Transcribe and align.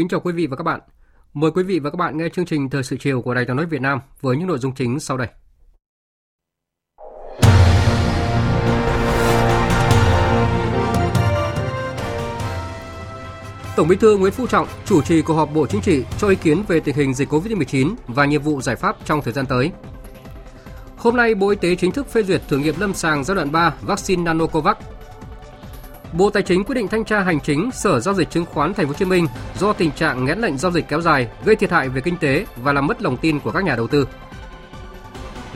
Kính 0.00 0.08
chào 0.08 0.20
quý 0.20 0.32
vị 0.32 0.46
và 0.46 0.56
các 0.56 0.64
bạn. 0.64 0.80
Mời 1.34 1.50
quý 1.50 1.62
vị 1.62 1.78
và 1.78 1.90
các 1.90 1.96
bạn 1.96 2.16
nghe 2.16 2.28
chương 2.28 2.44
trình 2.44 2.70
Thời 2.70 2.82
sự 2.82 2.96
chiều 3.00 3.22
của 3.22 3.34
Đài 3.34 3.44
tiếng 3.44 3.56
nói 3.56 3.66
Việt 3.66 3.80
Nam 3.80 4.00
với 4.20 4.36
những 4.36 4.48
nội 4.48 4.58
dung 4.58 4.74
chính 4.74 5.00
sau 5.00 5.16
đây. 5.16 5.28
Tổng 13.76 13.88
Bí 13.88 13.96
thư 13.96 14.16
Nguyễn 14.16 14.32
Phú 14.32 14.46
Trọng 14.46 14.66
chủ 14.84 15.02
trì 15.02 15.22
cuộc 15.22 15.34
họp 15.34 15.54
Bộ 15.54 15.66
Chính 15.66 15.80
trị 15.80 16.04
cho 16.18 16.28
ý 16.28 16.36
kiến 16.36 16.62
về 16.68 16.80
tình 16.80 16.96
hình 16.96 17.14
dịch 17.14 17.28
COVID-19 17.28 17.94
và 18.06 18.24
nhiệm 18.24 18.42
vụ 18.42 18.60
giải 18.60 18.76
pháp 18.76 18.96
trong 19.04 19.22
thời 19.22 19.32
gian 19.32 19.46
tới. 19.46 19.70
Hôm 20.96 21.16
nay, 21.16 21.34
Bộ 21.34 21.48
Y 21.48 21.56
tế 21.56 21.74
chính 21.74 21.92
thức 21.92 22.08
phê 22.12 22.22
duyệt 22.22 22.42
thử 22.48 22.58
nghiệm 22.58 22.74
lâm 22.78 22.94
sàng 22.94 23.24
giai 23.24 23.34
đoạn 23.34 23.52
3 23.52 23.74
vaccine 23.82 24.22
Nanocovax 24.22 24.76
Bộ 26.12 26.30
Tài 26.30 26.42
chính 26.42 26.64
quyết 26.64 26.74
định 26.74 26.88
thanh 26.88 27.04
tra 27.04 27.20
hành 27.20 27.40
chính 27.40 27.70
Sở 27.72 28.00
giao 28.00 28.14
dịch 28.14 28.30
chứng 28.30 28.46
khoán 28.46 28.74
Thành 28.74 28.86
phố 28.86 28.90
Hồ 28.90 28.94
Chí 28.98 29.04
Minh 29.04 29.26
do 29.58 29.72
tình 29.72 29.90
trạng 29.90 30.24
nghẽn 30.24 30.38
lệnh 30.38 30.58
giao 30.58 30.72
dịch 30.72 30.88
kéo 30.88 31.00
dài 31.00 31.28
gây 31.44 31.56
thiệt 31.56 31.70
hại 31.70 31.88
về 31.88 32.00
kinh 32.00 32.16
tế 32.16 32.46
và 32.56 32.72
làm 32.72 32.86
mất 32.86 33.02
lòng 33.02 33.16
tin 33.16 33.40
của 33.40 33.50
các 33.50 33.64
nhà 33.64 33.76
đầu 33.76 33.86
tư. 33.86 34.08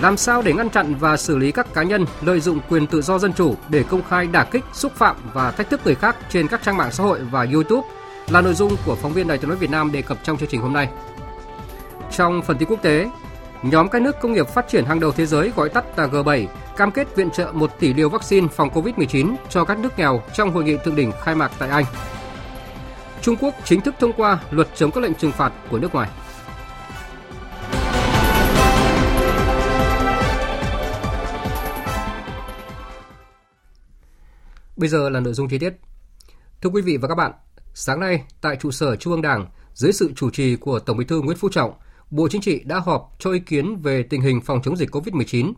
Làm 0.01 0.17
sao 0.17 0.43
để 0.43 0.53
ngăn 0.53 0.71
chặn 0.71 0.95
và 0.95 1.17
xử 1.17 1.37
lý 1.37 1.53
các 1.53 1.75
cá 1.75 1.83
nhân 1.83 2.07
lợi 2.23 2.41
dụng 2.41 2.61
quyền 2.69 2.87
tự 2.87 3.03
do 3.03 3.19
dân 3.19 3.33
chủ 3.33 3.55
để 3.69 3.83
công 3.83 4.03
khai 4.09 4.27
đả 4.27 4.45
kích, 4.45 4.65
xúc 4.73 4.93
phạm 4.95 5.17
và 5.33 5.51
thách 5.51 5.71
thức 5.71 5.81
người 5.85 5.95
khác 5.95 6.17
trên 6.31 6.49
các 6.49 6.63
trang 6.63 6.77
mạng 6.77 6.93
xã 6.93 7.05
hội 7.05 7.21
và 7.31 7.47
YouTube 7.53 7.89
là 8.29 8.41
nội 8.41 8.55
dung 8.55 8.77
của 8.87 8.95
phóng 8.95 9.13
viên 9.13 9.29
Đài 9.29 9.39
tiếng 9.39 9.49
nói 9.49 9.59
Việt 9.59 9.71
Nam 9.71 9.93
đề 9.93 10.03
cập 10.03 10.19
trong 10.23 10.39
chương 10.39 10.49
trình 10.49 10.61
hôm 10.61 10.73
nay. 10.73 10.89
Trong 12.17 12.43
phần 12.43 12.59
tin 12.59 12.69
quốc 12.69 12.83
tế, 12.83 13.11
nhóm 13.63 13.89
các 13.89 14.03
nước 14.03 14.21
công 14.21 14.33
nghiệp 14.33 14.49
phát 14.49 14.69
triển 14.69 14.85
hàng 14.85 15.01
đầu 15.01 15.13
thế 15.13 15.27
giới 15.27 15.53
gọi 15.57 15.69
tắt 15.69 15.99
là 15.99 16.07
G7 16.07 16.47
cam 16.77 16.91
kết 16.91 17.17
viện 17.17 17.31
trợ 17.31 17.53
1 17.53 17.71
tỷ 17.81 17.95
liều 17.95 18.09
vaccine 18.09 18.49
phòng 18.49 18.69
COVID-19 18.69 19.37
cho 19.49 19.65
các 19.65 19.79
nước 19.79 19.99
nghèo 19.99 20.23
trong 20.35 20.51
hội 20.51 20.65
nghị 20.65 20.77
thượng 20.85 20.97
đỉnh 20.97 21.13
khai 21.23 21.35
mạc 21.35 21.53
tại 21.59 21.69
Anh. 21.69 21.85
Trung 23.21 23.37
Quốc 23.41 23.55
chính 23.65 23.81
thức 23.81 23.95
thông 24.01 24.13
qua 24.13 24.41
luật 24.51 24.69
chống 24.75 24.91
các 24.91 25.01
lệnh 25.01 25.15
trừng 25.15 25.33
phạt 25.33 25.53
của 25.71 25.79
nước 25.79 25.95
ngoài. 25.95 26.11
Bây 34.77 34.89
giờ 34.89 35.11
là 35.11 35.21
nội 35.21 35.35
dung 35.35 35.49
chi 35.49 35.59
tiết. 35.59 35.73
Thưa 36.61 36.71
quý 36.71 36.83
vị 36.83 36.97
và 36.97 37.09
các 37.09 37.15
bạn, 37.15 37.33
sáng 37.75 38.01
nay 38.01 38.25
tại 38.41 38.57
trụ 38.57 38.71
sở 38.71 38.97
Trung 38.97 39.13
ương 39.13 39.23
Đảng, 39.23 39.47
dưới 39.75 39.93
sự 39.93 40.13
chủ 40.17 40.31
trì 40.31 40.57
của 40.57 40.79
Tổng 40.79 40.97
Bí 40.97 41.05
thư 41.05 41.21
Nguyễn 41.21 41.39
Phú 41.39 41.49
Trọng, 41.53 41.73
Bộ 42.11 42.29
Chính 42.29 42.41
trị 42.41 42.63
đã 42.65 42.79
họp 42.79 43.17
cho 43.19 43.31
ý 43.31 43.39
kiến 43.39 43.77
về 43.83 44.03
tình 44.03 44.21
hình 44.21 44.41
phòng 44.41 44.63
chống 44.63 44.77
dịch 44.77 44.91
COVID-19 44.91 45.53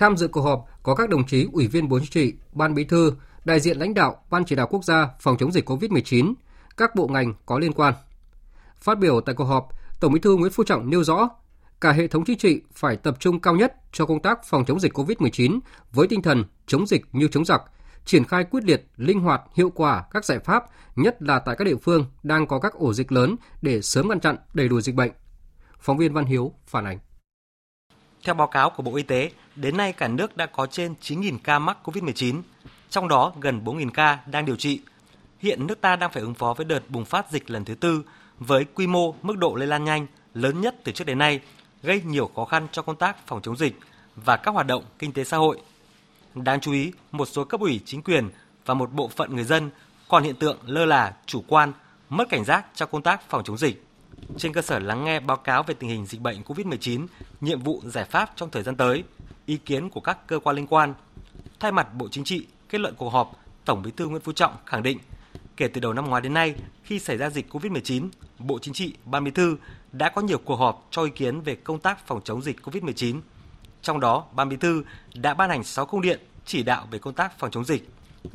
Tham 0.00 0.16
dự 0.16 0.28
cuộc 0.28 0.40
họp 0.40 0.66
có 0.82 0.94
các 0.94 1.08
đồng 1.08 1.26
chí 1.26 1.46
Ủy 1.52 1.66
viên 1.66 1.88
Bộ 1.88 1.98
Chính 1.98 2.10
trị, 2.10 2.34
Ban 2.52 2.74
Bí 2.74 2.84
thư, 2.84 3.12
đại 3.44 3.60
diện 3.60 3.78
lãnh 3.78 3.94
đạo 3.94 4.16
Ban 4.30 4.44
chỉ 4.44 4.56
đạo 4.56 4.66
quốc 4.70 4.84
gia 4.84 5.08
phòng 5.20 5.36
chống 5.36 5.52
dịch 5.52 5.70
COVID-19, 5.70 6.34
các 6.76 6.94
bộ 6.94 7.08
ngành 7.08 7.34
có 7.46 7.58
liên 7.58 7.72
quan. 7.72 7.94
Phát 8.80 8.98
biểu 8.98 9.20
tại 9.20 9.34
cuộc 9.34 9.44
họp, 9.44 9.68
Tổng 10.00 10.12
Bí 10.12 10.20
thư 10.20 10.36
Nguyễn 10.36 10.52
Phú 10.52 10.64
Trọng 10.64 10.90
nêu 10.90 11.04
rõ, 11.04 11.28
cả 11.80 11.92
hệ 11.92 12.06
thống 12.06 12.24
chính 12.24 12.38
trị 12.38 12.60
phải 12.72 12.96
tập 12.96 13.16
trung 13.20 13.40
cao 13.40 13.56
nhất 13.56 13.74
cho 13.92 14.06
công 14.06 14.22
tác 14.22 14.44
phòng 14.44 14.64
chống 14.64 14.80
dịch 14.80 14.98
COVID-19 14.98 15.60
với 15.92 16.06
tinh 16.06 16.22
thần 16.22 16.44
chống 16.66 16.86
dịch 16.86 17.02
như 17.12 17.28
chống 17.28 17.44
giặc, 17.44 17.62
triển 18.04 18.24
khai 18.24 18.44
quyết 18.44 18.64
liệt, 18.64 18.86
linh 18.96 19.20
hoạt, 19.20 19.42
hiệu 19.54 19.70
quả 19.70 20.04
các 20.10 20.24
giải 20.24 20.38
pháp, 20.38 20.64
nhất 20.96 21.22
là 21.22 21.38
tại 21.38 21.56
các 21.58 21.64
địa 21.64 21.76
phương 21.76 22.04
đang 22.22 22.46
có 22.46 22.58
các 22.58 22.72
ổ 22.74 22.92
dịch 22.92 23.12
lớn 23.12 23.36
để 23.62 23.82
sớm 23.82 24.08
ngăn 24.08 24.20
chặn 24.20 24.36
đẩy 24.54 24.68
lùi 24.68 24.82
dịch 24.82 24.94
bệnh. 24.94 25.12
Phóng 25.80 25.98
viên 25.98 26.12
Văn 26.12 26.24
Hiếu 26.24 26.52
phản 26.66 26.84
ánh. 26.84 26.98
Theo 28.24 28.34
báo 28.34 28.46
cáo 28.46 28.70
của 28.70 28.82
Bộ 28.82 28.96
Y 28.96 29.02
tế, 29.02 29.30
đến 29.56 29.76
nay 29.76 29.92
cả 29.92 30.08
nước 30.08 30.36
đã 30.36 30.46
có 30.46 30.66
trên 30.66 30.94
9.000 31.02 31.38
ca 31.44 31.58
mắc 31.58 31.78
COVID-19, 31.84 32.42
trong 32.90 33.08
đó 33.08 33.32
gần 33.40 33.64
4.000 33.64 33.90
ca 33.90 34.18
đang 34.26 34.44
điều 34.44 34.56
trị. 34.56 34.80
Hiện 35.38 35.66
nước 35.66 35.80
ta 35.80 35.96
đang 35.96 36.12
phải 36.12 36.22
ứng 36.22 36.34
phó 36.34 36.54
với 36.54 36.66
đợt 36.66 36.90
bùng 36.90 37.04
phát 37.04 37.30
dịch 37.30 37.50
lần 37.50 37.64
thứ 37.64 37.74
tư 37.74 38.02
với 38.38 38.64
quy 38.64 38.86
mô, 38.86 39.14
mức 39.22 39.38
độ 39.38 39.54
lây 39.54 39.68
lan 39.68 39.84
nhanh 39.84 40.06
lớn 40.34 40.60
nhất 40.60 40.76
từ 40.84 40.92
trước 40.92 41.04
đến 41.04 41.18
nay, 41.18 41.40
gây 41.82 42.02
nhiều 42.02 42.30
khó 42.36 42.44
khăn 42.44 42.66
cho 42.72 42.82
công 42.82 42.96
tác 42.96 43.26
phòng 43.26 43.42
chống 43.42 43.56
dịch 43.56 43.78
và 44.16 44.36
các 44.36 44.50
hoạt 44.50 44.66
động 44.66 44.84
kinh 44.98 45.12
tế 45.12 45.24
xã 45.24 45.36
hội. 45.36 45.60
Đáng 46.34 46.60
chú 46.60 46.72
ý, 46.72 46.92
một 47.12 47.28
số 47.28 47.44
cấp 47.44 47.60
ủy 47.60 47.80
chính 47.84 48.02
quyền 48.02 48.30
và 48.66 48.74
một 48.74 48.92
bộ 48.92 49.08
phận 49.08 49.34
người 49.34 49.44
dân 49.44 49.70
còn 50.08 50.22
hiện 50.22 50.34
tượng 50.34 50.58
lơ 50.66 50.84
là, 50.84 51.14
chủ 51.26 51.44
quan, 51.48 51.72
mất 52.08 52.28
cảnh 52.28 52.44
giác 52.44 52.66
trong 52.74 52.88
công 52.92 53.02
tác 53.02 53.30
phòng 53.30 53.44
chống 53.44 53.58
dịch 53.58 53.82
trên 54.36 54.52
cơ 54.52 54.62
sở 54.62 54.78
lắng 54.78 55.04
nghe 55.04 55.20
báo 55.20 55.36
cáo 55.36 55.62
về 55.62 55.74
tình 55.74 55.90
hình 55.90 56.06
dịch 56.06 56.20
bệnh 56.20 56.42
COVID-19, 56.42 57.06
nhiệm 57.40 57.60
vụ 57.60 57.82
giải 57.84 58.04
pháp 58.04 58.32
trong 58.36 58.50
thời 58.50 58.62
gian 58.62 58.76
tới, 58.76 59.04
ý 59.46 59.56
kiến 59.56 59.90
của 59.90 60.00
các 60.00 60.26
cơ 60.26 60.38
quan 60.38 60.56
liên 60.56 60.66
quan. 60.66 60.94
Thay 61.60 61.72
mặt 61.72 61.94
Bộ 61.94 62.08
Chính 62.10 62.24
trị, 62.24 62.46
kết 62.68 62.80
luận 62.80 62.94
cuộc 62.98 63.10
họp, 63.10 63.32
Tổng 63.64 63.82
Bí 63.82 63.90
thư 63.90 64.08
Nguyễn 64.08 64.22
Phú 64.22 64.32
Trọng 64.32 64.56
khẳng 64.66 64.82
định, 64.82 64.98
kể 65.56 65.68
từ 65.68 65.80
đầu 65.80 65.92
năm 65.92 66.06
ngoái 66.06 66.22
đến 66.22 66.34
nay, 66.34 66.54
khi 66.84 66.98
xảy 66.98 67.16
ra 67.16 67.30
dịch 67.30 67.54
COVID-19, 67.54 68.08
Bộ 68.38 68.58
Chính 68.58 68.74
trị, 68.74 68.94
Ban 69.04 69.24
Bí 69.24 69.30
thư 69.30 69.56
đã 69.92 70.08
có 70.08 70.22
nhiều 70.22 70.38
cuộc 70.38 70.56
họp 70.56 70.86
cho 70.90 71.02
ý 71.02 71.10
kiến 71.10 71.40
về 71.40 71.54
công 71.54 71.78
tác 71.78 72.06
phòng 72.06 72.20
chống 72.24 72.42
dịch 72.42 72.60
COVID-19. 72.62 73.20
Trong 73.82 74.00
đó, 74.00 74.24
Ban 74.34 74.48
Bí 74.48 74.56
thư 74.56 74.84
đã 75.14 75.34
ban 75.34 75.50
hành 75.50 75.64
6 75.64 75.86
công 75.86 76.00
điện 76.00 76.20
chỉ 76.44 76.62
đạo 76.62 76.86
về 76.90 76.98
công 76.98 77.14
tác 77.14 77.38
phòng 77.38 77.50
chống 77.50 77.64
dịch. 77.64 77.90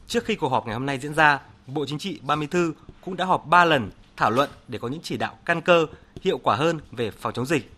Trước 0.08 0.26
khi 0.26 0.36
cuộc 0.36 0.50
họp 0.50 0.66
ngày 0.66 0.74
hôm 0.74 0.86
nay 0.86 1.00
diễn 1.00 1.14
ra, 1.14 1.40
Bộ 1.68 1.86
Chính 1.86 2.00
trị, 2.00 2.20
Ban 2.22 2.40
Bí 2.40 2.48
thư 2.48 2.74
cũng 3.02 3.16
đã 3.16 3.26
họp 3.26 3.46
3 3.46 3.66
lần 3.66 3.92
thảo 4.18 4.32
luận 4.32 4.50
để 4.68 4.80
có 4.80 4.88
những 4.88 5.02
chỉ 5.04 5.18
đạo 5.18 5.38
căn 5.46 5.62
cơ, 5.62 5.86
hiệu 6.22 6.38
quả 6.38 6.56
hơn 6.56 6.80
về 6.92 7.12
phòng 7.12 7.34
chống 7.34 7.46
dịch. 7.46 7.72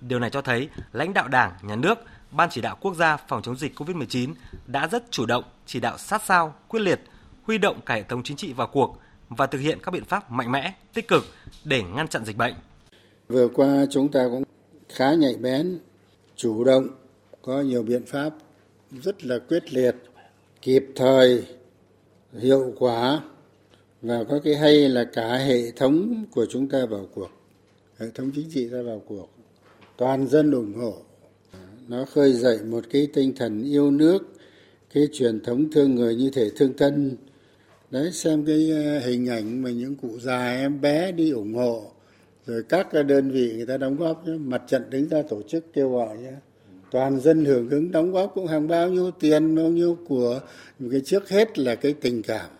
Điều 0.00 0.18
này 0.18 0.30
cho 0.30 0.42
thấy 0.42 0.68
lãnh 0.92 1.14
đạo 1.14 1.28
Đảng, 1.28 1.52
Nhà 1.62 1.76
nước, 1.76 1.98
Ban 2.36 2.48
chỉ 2.50 2.60
đạo 2.60 2.76
quốc 2.80 2.94
gia 2.94 3.16
phòng 3.16 3.42
chống 3.42 3.56
dịch 3.56 3.80
COVID-19 3.80 4.34
đã 4.66 4.88
rất 4.88 5.10
chủ 5.10 5.26
động, 5.26 5.44
chỉ 5.66 5.80
đạo 5.80 5.98
sát 5.98 6.22
sao, 6.24 6.54
quyết 6.68 6.80
liệt, 6.80 7.00
huy 7.42 7.58
động 7.58 7.80
cả 7.86 7.94
hệ 7.94 8.02
thống 8.02 8.22
chính 8.22 8.36
trị 8.36 8.52
vào 8.52 8.66
cuộc 8.66 8.98
và 9.28 9.46
thực 9.46 9.58
hiện 9.58 9.78
các 9.82 9.90
biện 9.90 10.04
pháp 10.04 10.30
mạnh 10.30 10.52
mẽ, 10.52 10.74
tích 10.94 11.08
cực 11.08 11.24
để 11.64 11.82
ngăn 11.82 12.08
chặn 12.08 12.24
dịch 12.24 12.36
bệnh. 12.36 12.54
Vừa 13.28 13.48
qua 13.48 13.86
chúng 13.90 14.08
ta 14.08 14.28
cũng 14.30 14.42
khá 14.88 15.14
nhạy 15.14 15.36
bén, 15.36 15.78
chủ 16.36 16.64
động, 16.64 16.86
có 17.42 17.60
nhiều 17.60 17.82
biện 17.82 18.06
pháp 18.06 18.30
rất 18.90 19.24
là 19.24 19.38
quyết 19.48 19.74
liệt, 19.74 19.96
kịp 20.62 20.84
thời, 20.96 21.46
hiệu 22.40 22.72
quả 22.78 23.20
và 24.04 24.24
có 24.24 24.40
cái 24.44 24.56
hay 24.56 24.88
là 24.88 25.04
cả 25.04 25.36
hệ 25.36 25.70
thống 25.70 26.24
của 26.30 26.46
chúng 26.50 26.68
ta 26.68 26.86
vào 26.86 27.06
cuộc 27.14 27.30
hệ 27.98 28.06
thống 28.14 28.30
chính 28.34 28.50
trị 28.50 28.68
ra 28.68 28.82
vào 28.82 29.02
cuộc 29.06 29.28
toàn 29.96 30.28
dân 30.28 30.50
ủng 30.50 30.74
hộ 30.74 30.94
nó 31.88 32.04
khơi 32.04 32.32
dậy 32.32 32.58
một 32.70 32.84
cái 32.90 33.08
tinh 33.14 33.32
thần 33.36 33.62
yêu 33.62 33.90
nước, 33.90 34.18
cái 34.94 35.08
truyền 35.12 35.40
thống 35.40 35.70
thương 35.72 35.94
người 35.94 36.14
như 36.14 36.30
thể 36.30 36.50
thương 36.56 36.72
thân 36.76 37.16
đấy, 37.90 38.12
xem 38.12 38.44
cái 38.46 38.70
ờ, 38.70 38.98
hình 38.98 39.28
ảnh 39.28 39.62
mà 39.62 39.70
những 39.70 39.94
cụ 39.96 40.18
già 40.18 40.50
em 40.50 40.80
bé 40.80 41.12
đi 41.12 41.30
ủng 41.30 41.54
hộ, 41.54 41.82
rồi 42.46 42.62
các 42.68 42.88
đơn 43.06 43.30
vị 43.30 43.52
người 43.56 43.66
ta 43.66 43.76
đóng 43.76 43.96
góp 43.96 44.28
nhé. 44.28 44.34
mặt 44.38 44.62
trận 44.68 44.90
đứng 44.90 45.08
ra 45.08 45.22
tổ 45.22 45.42
chức 45.42 45.64
kêu 45.72 45.90
gọi 45.90 46.18
nhé. 46.18 46.32
toàn 46.90 47.20
dân 47.20 47.44
hưởng 47.44 47.70
ứng 47.70 47.90
đóng 47.92 48.12
góp 48.12 48.32
cũng 48.34 48.46
hàng 48.46 48.68
bao 48.68 48.88
nhiêu 48.88 49.10
tiền, 49.10 49.56
bao 49.56 49.68
nhiêu 49.68 49.98
của 50.08 50.40
cái 50.90 51.00
trước 51.04 51.28
hết 51.28 51.58
là 51.58 51.74
cái 51.74 51.94
tình 52.00 52.22
cảm 52.22 52.50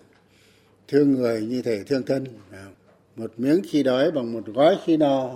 thương 0.94 1.12
người 1.12 1.43
như 1.43 1.62
thể 1.62 1.85
thương 1.85 2.02
thân. 2.06 2.25
Một 3.17 3.32
miếng 3.37 3.61
khi 3.69 3.82
đói 3.82 4.11
bằng 4.11 4.32
một 4.32 4.46
gói 4.46 4.79
khi 4.85 4.96
no. 4.96 5.31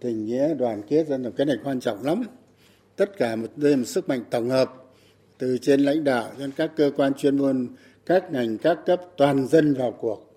Tình 0.00 0.26
nghĩa 0.26 0.54
đoàn 0.54 0.82
kết 0.88 1.06
dân 1.08 1.24
tộc 1.24 1.32
cái 1.36 1.46
này 1.46 1.56
quan 1.64 1.80
trọng 1.80 2.04
lắm. 2.04 2.22
Tất 2.96 3.18
cả 3.18 3.36
một 3.36 3.46
đây 3.56 3.76
một 3.76 3.84
sức 3.84 4.08
mạnh 4.08 4.24
tổng 4.30 4.50
hợp 4.50 4.72
từ 5.38 5.58
trên 5.62 5.80
lãnh 5.80 6.04
đạo 6.04 6.30
đến 6.38 6.50
các 6.56 6.70
cơ 6.76 6.90
quan 6.96 7.14
chuyên 7.14 7.38
môn 7.38 7.68
các 8.06 8.32
ngành 8.32 8.58
các 8.58 8.78
cấp 8.86 9.00
toàn 9.16 9.46
dân 9.46 9.74
vào 9.74 9.92
cuộc. 10.00 10.34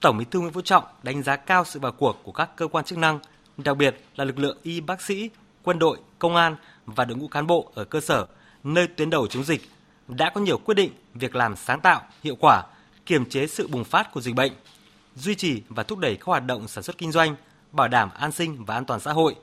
Tổng 0.00 0.18
Bí 0.18 0.24
thư 0.30 0.40
Nguyễn 0.40 0.52
Phú 0.52 0.60
Trọng 0.60 0.84
đánh 1.02 1.22
giá 1.22 1.36
cao 1.36 1.64
sự 1.64 1.80
vào 1.80 1.92
cuộc 1.92 2.16
của 2.24 2.32
các 2.32 2.50
cơ 2.56 2.66
quan 2.66 2.84
chức 2.84 2.98
năng, 2.98 3.18
đặc 3.56 3.76
biệt 3.76 3.96
là 4.16 4.24
lực 4.24 4.38
lượng 4.38 4.58
y 4.62 4.80
bác 4.80 5.02
sĩ, 5.02 5.30
quân 5.62 5.78
đội, 5.78 5.98
công 6.18 6.36
an 6.36 6.56
và 6.86 7.04
đội 7.04 7.18
ngũ 7.18 7.28
cán 7.28 7.46
bộ 7.46 7.70
ở 7.74 7.84
cơ 7.84 8.00
sở 8.00 8.26
nơi 8.64 8.86
tuyến 8.86 9.10
đầu 9.10 9.26
chống 9.26 9.44
dịch 9.44 9.60
đã 10.08 10.30
có 10.34 10.40
nhiều 10.40 10.58
quyết 10.58 10.74
định, 10.74 10.90
việc 11.14 11.34
làm 11.34 11.56
sáng 11.56 11.80
tạo, 11.80 12.00
hiệu 12.22 12.36
quả, 12.40 12.62
kiềm 13.06 13.24
chế 13.24 13.46
sự 13.46 13.68
bùng 13.68 13.84
phát 13.84 14.12
của 14.12 14.20
dịch 14.20 14.34
bệnh, 14.34 14.52
duy 15.14 15.34
trì 15.34 15.62
và 15.68 15.82
thúc 15.82 15.98
đẩy 15.98 16.16
các 16.16 16.24
hoạt 16.24 16.46
động 16.46 16.68
sản 16.68 16.84
xuất 16.84 16.98
kinh 16.98 17.12
doanh, 17.12 17.36
bảo 17.72 17.88
đảm 17.88 18.10
an 18.18 18.32
sinh 18.32 18.64
và 18.64 18.74
an 18.74 18.84
toàn 18.84 19.00
xã 19.00 19.12
hội, 19.12 19.36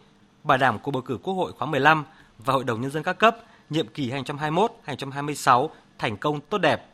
bảo 0.44 0.58
đảm 0.58 0.80
cuộc 0.80 0.92
bầu 0.92 1.02
cử 1.02 1.18
Quốc 1.24 1.34
hội 1.34 1.52
khóa 1.52 1.68
15 1.68 2.06
và 2.40 2.54
Hội 2.54 2.64
đồng 2.64 2.82
Nhân 2.82 2.92
dân 2.92 3.04
các 3.04 3.14
cấp 3.14 3.38
nhiệm 3.70 3.88
kỳ 3.88 4.12
2021-2026 4.12 5.70
thành 5.98 6.18
công 6.18 6.42
tốt 6.42 6.58
đẹp. 6.58 6.86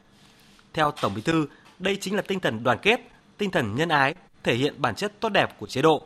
Theo 0.74 0.92
Tổng 1.02 1.14
Bí 1.16 1.22
thư, 1.22 1.48
đây 1.80 1.98
chính 2.02 2.16
là 2.16 2.22
tinh 2.22 2.40
thần 2.40 2.64
đoàn 2.64 2.78
kết, 2.82 3.00
tinh 3.38 3.52
thần 3.52 3.76
nhân 3.76 3.90
ái, 3.90 4.16
thể 4.44 4.56
hiện 4.56 4.74
bản 4.78 4.96
chất 4.96 5.14
tốt 5.20 5.30
đẹp 5.30 5.60
của 5.60 5.68
chế 5.68 5.82
độ, 5.82 6.02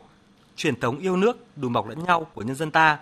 truyền 0.56 0.80
thống 0.80 0.98
yêu 0.98 1.16
nước, 1.16 1.56
đùm 1.56 1.72
bọc 1.72 1.88
lẫn 1.88 2.04
nhau 2.04 2.26
của 2.34 2.42
nhân 2.42 2.56
dân 2.56 2.70
ta. 2.70 2.98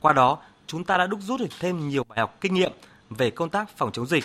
Qua 0.00 0.12
đó, 0.12 0.38
chúng 0.66 0.84
ta 0.84 0.98
đã 0.98 1.06
đúc 1.06 1.20
rút 1.22 1.40
được 1.40 1.50
thêm 1.60 1.88
nhiều 1.88 2.04
bài 2.04 2.18
học 2.18 2.38
kinh 2.40 2.54
nghiệm 2.54 2.72
về 3.10 3.30
công 3.30 3.50
tác 3.50 3.76
phòng 3.76 3.92
chống 3.92 4.06
dịch, 4.06 4.24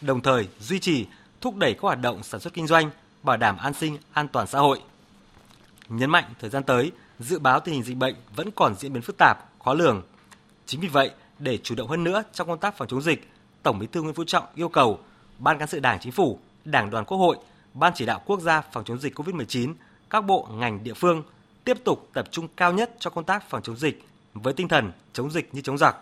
đồng 0.00 0.20
thời 0.20 0.48
duy 0.60 0.78
trì, 0.78 1.06
thúc 1.40 1.56
đẩy 1.56 1.74
các 1.74 1.82
hoạt 1.82 2.00
động 2.00 2.22
sản 2.22 2.40
xuất 2.40 2.54
kinh 2.54 2.66
doanh, 2.66 2.90
bảo 3.22 3.36
đảm 3.36 3.56
an 3.56 3.74
sinh, 3.74 3.98
an 4.12 4.28
toàn 4.28 4.46
xã 4.46 4.58
hội. 4.58 4.82
Nhấn 5.88 6.10
mạnh 6.10 6.24
thời 6.40 6.50
gian 6.50 6.62
tới, 6.62 6.92
dự 7.18 7.38
báo 7.38 7.60
tình 7.60 7.74
hình 7.74 7.82
dịch 7.82 7.96
bệnh 7.96 8.14
vẫn 8.36 8.50
còn 8.50 8.74
diễn 8.74 8.92
biến 8.92 9.02
phức 9.02 9.16
tạp, 9.18 9.38
khó 9.64 9.74
lường. 9.74 10.02
Chính 10.66 10.80
vì 10.80 10.88
vậy, 10.88 11.10
để 11.38 11.58
chủ 11.58 11.74
động 11.74 11.88
hơn 11.88 12.04
nữa 12.04 12.22
trong 12.32 12.48
công 12.48 12.58
tác 12.58 12.76
phòng 12.76 12.88
chống 12.88 13.02
dịch, 13.02 13.30
Tổng 13.62 13.78
Bí 13.78 13.86
thư 13.86 14.02
Nguyễn 14.02 14.14
Phú 14.14 14.24
Trọng 14.24 14.44
yêu 14.54 14.68
cầu 14.68 14.98
Ban 15.38 15.58
cán 15.58 15.68
sự 15.68 15.80
Đảng 15.80 15.98
Chính 16.00 16.12
phủ, 16.12 16.38
Đảng 16.64 16.90
đoàn 16.90 17.04
Quốc 17.04 17.18
hội, 17.18 17.36
Ban 17.74 17.92
chỉ 17.94 18.06
đạo 18.06 18.22
quốc 18.26 18.40
gia 18.40 18.60
phòng 18.60 18.84
chống 18.84 18.98
dịch 18.98 19.18
COVID-19, 19.18 19.74
các 20.10 20.20
bộ 20.20 20.48
ngành 20.52 20.84
địa 20.84 20.94
phương 20.94 21.22
tiếp 21.64 21.76
tục 21.84 22.08
tập 22.12 22.28
trung 22.30 22.48
cao 22.56 22.72
nhất 22.72 22.96
cho 22.98 23.10
công 23.10 23.24
tác 23.24 23.50
phòng 23.50 23.62
chống 23.62 23.76
dịch 23.76 24.04
với 24.34 24.52
tinh 24.52 24.68
thần 24.68 24.92
chống 25.12 25.30
dịch 25.30 25.54
như 25.54 25.60
chống 25.60 25.78
giặc. 25.78 25.96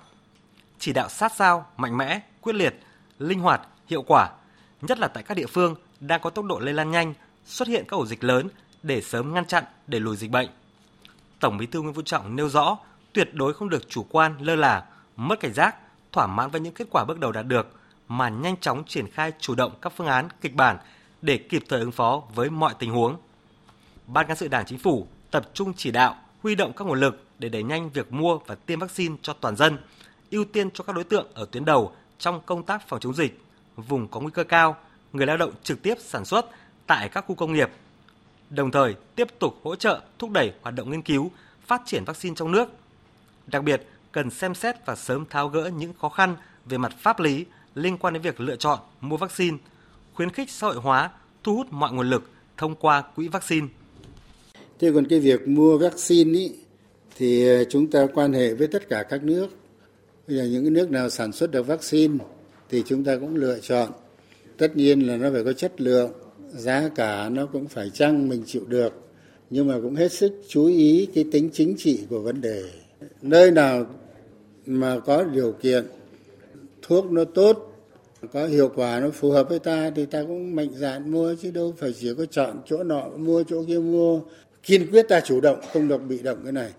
Chỉ 0.79 0.93
đạo 0.93 1.09
sát 1.09 1.33
sao, 1.37 1.67
mạnh 1.77 1.97
mẽ, 1.97 2.21
quyết 2.41 2.55
liệt, 2.55 2.81
linh 3.19 3.41
hoạt, 3.41 3.61
hiệu 3.87 4.03
quả, 4.03 4.31
nhất 4.83 4.99
là 4.99 5.09
tại 5.09 5.23
các 5.23 5.35
địa 5.35 5.47
phương 5.47 5.75
đang 6.01 6.21
có 6.21 6.31
tốc 6.31 6.45
độ 6.45 6.59
lây 6.59 6.75
lan 6.75 6.91
nhanh, 6.91 7.15
xuất 7.47 7.69
hiện 7.69 7.85
các 7.89 7.97
ổ 7.97 8.07
dịch 8.07 8.25
lớn 8.25 8.49
để 8.83 9.01
sớm 9.01 9.35
ngăn 9.35 9.47
chặn, 9.47 9.65
để 9.87 10.01
lùi 10.01 10.17
dịch 10.17 10.31
bệnh. 10.31 10.49
Tổng 11.41 11.59
Bí 11.59 11.67
thư 11.67 11.81
Nguyễn 11.83 11.95
Phú 11.95 12.03
Trọng 12.03 12.37
nêu 12.37 12.49
rõ, 12.49 12.79
tuyệt 13.13 13.35
đối 13.35 13.55
không 13.55 13.69
được 13.69 13.89
chủ 13.89 14.07
quan, 14.11 14.35
lơ 14.41 14.57
là, 14.57 14.85
mất 15.17 15.41
cảnh 15.41 15.53
giác, 15.53 15.77
thỏa 16.13 16.27
mãn 16.27 16.51
với 16.51 16.61
những 16.61 16.75
kết 16.75 16.89
quả 16.91 17.05
bước 17.05 17.21
đầu 17.21 17.33
đạt 17.33 17.47
được 17.47 17.67
mà 18.09 18.29
nhanh 18.29 18.57
chóng 18.57 18.85
triển 18.85 19.11
khai 19.11 19.33
chủ 19.41 19.55
động 19.55 19.73
các 19.83 19.93
phương 19.97 20.07
án, 20.07 20.29
kịch 20.41 20.55
bản 20.55 20.77
để 21.23 21.39
kịp 21.39 21.65
thời 21.69 21.81
ứng 21.81 21.93
phó 21.93 22.23
với 22.35 22.51
mọi 22.51 22.75
tình 22.79 22.91
huống. 22.91 23.17
Ban 24.07 24.27
cán 24.27 24.37
sự 24.37 24.49
Đảng 24.49 24.67
Chính 24.67 24.79
phủ 24.79 25.07
tập 25.31 25.49
trung 25.55 25.73
chỉ 25.77 25.91
đạo, 25.91 26.17
huy 26.43 26.55
động 26.55 26.73
các 26.77 26.85
nguồn 26.85 27.01
lực 27.01 27.25
để 27.39 27.49
đẩy 27.49 27.63
nhanh 27.63 27.91
việc 27.91 28.13
mua 28.13 28.39
và 28.39 28.55
tiêm 28.55 28.79
vaccine 28.79 29.17
cho 29.23 29.33
toàn 29.33 29.57
dân, 29.57 29.79
ưu 30.31 30.45
tiên 30.45 30.71
cho 30.71 30.85
các 30.85 30.97
đối 30.97 31.05
tượng 31.05 31.27
ở 31.35 31.47
tuyến 31.51 31.65
đầu 31.65 31.93
trong 32.19 32.41
công 32.47 32.63
tác 32.63 32.89
phòng 32.89 33.01
chống 33.01 33.15
dịch, 33.15 33.41
vùng 33.87 34.09
có 34.09 34.21
nguy 34.21 34.31
cơ 34.35 34.45
cao, 34.45 34.77
người 35.13 35.27
lao 35.27 35.37
động 35.37 35.53
trực 35.63 35.83
tiếp 35.83 35.95
sản 36.01 36.25
xuất 36.25 36.47
tại 36.87 37.09
các 37.09 37.25
khu 37.29 37.35
công 37.35 37.53
nghiệp. 37.53 37.71
Đồng 38.51 38.71
thời, 38.71 38.95
tiếp 39.17 39.29
tục 39.39 39.55
hỗ 39.63 39.77
trợ 39.77 40.01
thúc 40.19 40.31
đẩy 40.31 40.53
hoạt 40.63 40.75
động 40.75 40.91
nghiên 40.91 41.03
cứu, 41.03 41.31
phát 41.67 41.83
triển 41.87 42.05
vaccine 42.05 42.35
trong 42.37 42.53
nước. 42.53 42.69
Đặc 43.47 43.65
biệt, 43.65 43.83
cần 44.13 44.31
xem 44.31 44.55
xét 44.55 44.87
và 44.87 44.97
sớm 44.97 45.25
tháo 45.31 45.49
gỡ 45.49 45.71
những 45.77 45.93
khó 46.01 46.09
khăn 46.09 46.37
về 46.67 46.79
mặt 46.79 46.93
pháp 46.99 47.21
lý 47.21 47.45
liên 47.75 47.99
quan 47.99 48.15
đến 48.15 48.23
việc 48.23 48.41
lựa 48.41 48.57
chọn 48.57 48.79
mua 49.01 49.17
vaccine, 49.17 49.57
khuyến 50.15 50.31
khích 50.31 50.51
xã 50.51 50.67
hội 50.67 50.77
hóa, 50.77 51.11
thu 51.43 51.57
hút 51.57 51.67
mọi 51.71 51.93
nguồn 51.93 52.11
lực 52.11 52.31
thông 52.57 52.75
qua 52.75 53.03
quỹ 53.17 53.29
vaccine. 53.29 53.67
Thế 54.79 54.91
còn 54.95 55.07
cái 55.11 55.21
việc 55.21 55.49
mua 55.49 55.79
vaccine 55.79 56.39
ý, 56.39 56.53
thì 57.17 57.49
chúng 57.71 57.91
ta 57.91 58.07
quan 58.15 58.33
hệ 58.33 58.55
với 58.55 58.67
tất 58.67 58.89
cả 58.89 59.03
các 59.09 59.23
nước. 59.23 59.49
Bây 60.29 60.37
giờ 60.37 60.45
những 60.45 60.65
cái 60.65 60.71
nước 60.71 60.91
nào 60.91 61.11
sản 61.11 61.33
xuất 61.33 61.51
được 61.51 61.67
vaccine 61.67 62.25
thì 62.71 62.83
chúng 62.87 63.05
ta 63.05 63.17
cũng 63.17 63.37
lựa 63.37 63.59
chọn. 63.59 63.89
Tất 64.57 64.77
nhiên 64.77 65.01
là 65.01 65.17
nó 65.17 65.31
phải 65.33 65.45
có 65.45 65.53
chất 65.53 65.81
lượng, 65.81 66.13
giá 66.51 66.89
cả 66.95 67.29
nó 67.29 67.47
cũng 67.47 67.69
phải 67.69 67.91
chăng 67.91 68.29
mình 68.29 68.43
chịu 68.47 68.65
được. 68.69 68.93
Nhưng 69.51 69.69
mà 69.69 69.75
cũng 69.83 69.95
hết 69.95 70.13
sức 70.13 70.33
chú 70.49 70.67
ý 70.67 71.09
cái 71.15 71.25
tính 71.33 71.51
chính 71.53 71.75
trị 71.79 72.01
của 72.11 72.21
vấn 72.21 72.41
đề. 72.41 72.63
Nơi 73.23 73.51
nào 73.51 73.87
mà 74.67 74.99
có 74.99 75.25
điều 75.25 75.53
kiện 75.53 75.85
thuốc 76.83 77.13
nó 77.13 77.25
tốt 77.25 77.69
có 78.33 78.47
hiệu 78.47 78.71
quả 78.75 79.01
nó 79.01 79.11
phù 79.11 79.31
hợp 79.31 79.49
với 79.49 79.59
ta 79.59 79.91
thì 79.97 80.07
ta 80.07 80.23
cũng 80.23 80.57
mạnh 80.57 80.69
dạn 80.75 81.13
mua 81.13 81.35
chứ 81.43 81.51
đâu 81.51 81.75
phải 81.79 81.95
chỉ 82.01 82.15
có 82.19 82.27
chọn 82.27 82.61
chỗ 82.67 82.85
nọ 82.85 83.09
mua 83.17 83.43
chỗ 83.43 83.65
kia 83.69 83.79
mua 83.79 84.21
kiên 84.63 84.91
quyết 84.91 85.09
ta 85.09 85.21
chủ 85.21 85.41
động 85.41 85.61
không 85.73 85.89
được 85.89 85.99
bị 85.99 86.19
động 86.23 86.39
cái 86.43 86.53
này 86.53 86.71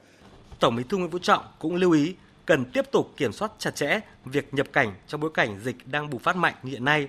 Tổng 0.60 0.76
Bí 0.76 0.84
thư 0.90 0.98
Nguyễn 0.98 1.12
Phú 1.12 1.20
Trọng 1.22 1.44
cũng 1.60 1.76
lưu 1.76 1.92
ý 1.92 2.14
cần 2.50 2.66
tiếp 2.66 2.92
tục 2.92 3.14
kiểm 3.18 3.34
soát 3.34 3.52
chặt 3.60 3.76
chẽ 3.76 4.00
việc 4.26 4.54
nhập 4.54 4.68
cảnh 4.74 4.96
trong 5.08 5.22
bối 5.22 5.32
cảnh 5.34 5.60
dịch 5.64 5.76
đang 5.86 6.10
bùng 6.10 6.20
phát 6.20 6.36
mạnh 6.36 6.54
như 6.64 6.72
hiện 6.72 6.86
nay. 6.86 7.08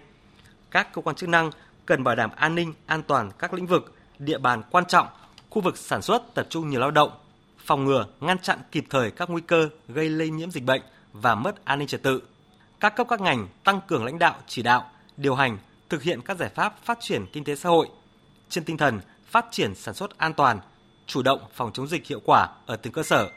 Các 0.71 0.93
cơ 0.93 1.03
quan 1.03 1.17
chức 1.17 1.29
năng 1.29 1.51
cần 1.87 2.05
bảo 2.05 2.17
đảm 2.17 2.31
an 2.37 2.55
ninh, 2.55 2.75
an 2.87 3.03
toàn 3.03 3.31
các 3.39 3.55
lĩnh 3.55 3.67
vực, 3.67 3.95
địa 4.19 4.39
bàn 4.39 4.63
quan 4.71 4.85
trọng, 4.85 5.07
khu 5.51 5.63
vực 5.63 5.79
sản 5.79 6.03
xuất 6.03 6.35
tập 6.35 6.47
trung 6.51 6.71
nhiều 6.71 6.81
lao 6.81 6.91
động, 6.91 7.11
phòng 7.59 7.85
ngừa, 7.85 8.07
ngăn 8.21 8.39
chặn 8.39 8.59
kịp 8.73 8.85
thời 8.91 9.11
các 9.11 9.31
nguy 9.31 9.41
cơ 9.41 9.69
gây 9.89 10.09
lây 10.09 10.31
nhiễm 10.31 10.51
dịch 10.51 10.65
bệnh 10.65 10.83
và 11.13 11.35
mất 11.35 11.65
an 11.65 11.79
ninh 11.79 11.89
trật 11.89 12.03
tự. 12.03 12.23
Các 12.81 12.97
cấp 12.97 13.07
các 13.11 13.21
ngành 13.21 13.49
tăng 13.65 13.81
cường 13.89 14.05
lãnh 14.05 14.19
đạo, 14.19 14.35
chỉ 14.47 14.63
đạo, 14.63 14.91
điều 15.17 15.35
hành, 15.35 15.59
thực 15.89 16.03
hiện 16.03 16.21
các 16.21 16.39
giải 16.39 16.51
pháp 16.55 16.85
phát 16.85 16.99
triển 17.01 17.27
kinh 17.33 17.45
tế 17.45 17.57
xã 17.57 17.69
hội 17.69 17.89
trên 18.49 18.65
tinh 18.65 18.77
thần 18.77 19.01
phát 19.27 19.47
triển 19.51 19.75
sản 19.75 19.95
xuất 19.95 20.19
an 20.19 20.35
toàn, 20.35 20.61
chủ 21.07 21.23
động 21.23 21.41
phòng 21.55 21.73
chống 21.73 21.89
dịch 21.89 22.07
hiệu 22.07 22.21
quả 22.25 22.49
ở 22.67 22.77
từng 22.77 22.93
cơ 22.93 23.03
sở, 23.03 23.31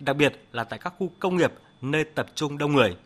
đặc 0.00 0.16
biệt 0.16 0.32
là 0.52 0.64
tại 0.64 0.78
các 0.78 0.94
khu 0.98 1.10
công 1.20 1.36
nghiệp 1.36 1.52
nơi 1.80 2.04
tập 2.04 2.26
trung 2.34 2.58
đông 2.58 2.72
người. 2.72 2.96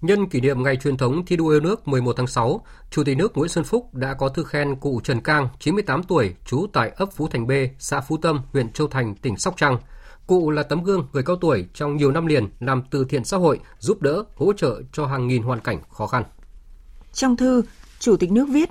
Nhân 0.00 0.26
kỷ 0.26 0.40
niệm 0.40 0.62
ngày 0.62 0.76
truyền 0.76 0.96
thống 0.96 1.26
thi 1.26 1.36
đua 1.36 1.48
yêu 1.48 1.60
nước 1.60 1.88
11 1.88 2.12
tháng 2.16 2.26
6, 2.26 2.64
Chủ 2.90 3.04
tịch 3.04 3.16
nước 3.16 3.36
Nguyễn 3.36 3.48
Xuân 3.48 3.64
Phúc 3.64 3.94
đã 3.94 4.14
có 4.14 4.28
thư 4.28 4.44
khen 4.44 4.76
cụ 4.76 5.00
Trần 5.04 5.20
Cang, 5.20 5.48
98 5.58 6.02
tuổi, 6.02 6.34
trú 6.46 6.66
tại 6.72 6.92
ấp 6.96 7.12
Phú 7.12 7.28
Thành 7.28 7.46
B, 7.46 7.50
xã 7.78 8.00
Phú 8.00 8.16
Tâm, 8.16 8.40
huyện 8.52 8.72
Châu 8.72 8.88
Thành, 8.88 9.14
tỉnh 9.14 9.36
Sóc 9.36 9.54
Trăng. 9.56 9.78
Cụ 10.26 10.50
là 10.50 10.62
tấm 10.62 10.84
gương 10.84 11.08
người 11.12 11.22
cao 11.22 11.36
tuổi 11.36 11.66
trong 11.74 11.96
nhiều 11.96 12.12
năm 12.12 12.26
liền 12.26 12.48
làm 12.60 12.82
từ 12.90 13.04
thiện 13.04 13.24
xã 13.24 13.36
hội, 13.36 13.60
giúp 13.78 14.02
đỡ, 14.02 14.24
hỗ 14.36 14.52
trợ 14.52 14.82
cho 14.92 15.06
hàng 15.06 15.28
nghìn 15.28 15.42
hoàn 15.42 15.60
cảnh 15.60 15.78
khó 15.90 16.06
khăn. 16.06 16.24
Trong 17.12 17.36
thư, 17.36 17.62
Chủ 17.98 18.16
tịch 18.16 18.32
nước 18.32 18.46
viết, 18.50 18.70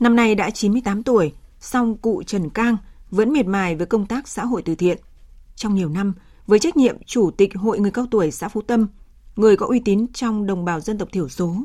năm 0.00 0.16
nay 0.16 0.34
đã 0.34 0.50
98 0.50 1.02
tuổi, 1.02 1.32
song 1.60 1.96
cụ 1.96 2.22
Trần 2.26 2.50
Cang 2.50 2.76
vẫn 3.10 3.32
miệt 3.32 3.46
mài 3.46 3.76
với 3.76 3.86
công 3.86 4.06
tác 4.06 4.28
xã 4.28 4.44
hội 4.44 4.62
từ 4.62 4.74
thiện. 4.74 4.98
Trong 5.60 5.74
nhiều 5.74 5.88
năm, 5.88 6.14
với 6.46 6.58
trách 6.58 6.76
nhiệm 6.76 6.96
Chủ 7.06 7.30
tịch 7.30 7.56
Hội 7.56 7.78
Người 7.78 7.90
Cao 7.90 8.06
Tuổi 8.10 8.30
xã 8.30 8.48
Phú 8.48 8.62
Tâm, 8.62 8.86
người 9.36 9.56
có 9.56 9.66
uy 9.66 9.80
tín 9.80 10.06
trong 10.12 10.46
đồng 10.46 10.64
bào 10.64 10.80
dân 10.80 10.98
tộc 10.98 11.08
thiểu 11.12 11.28
số, 11.28 11.56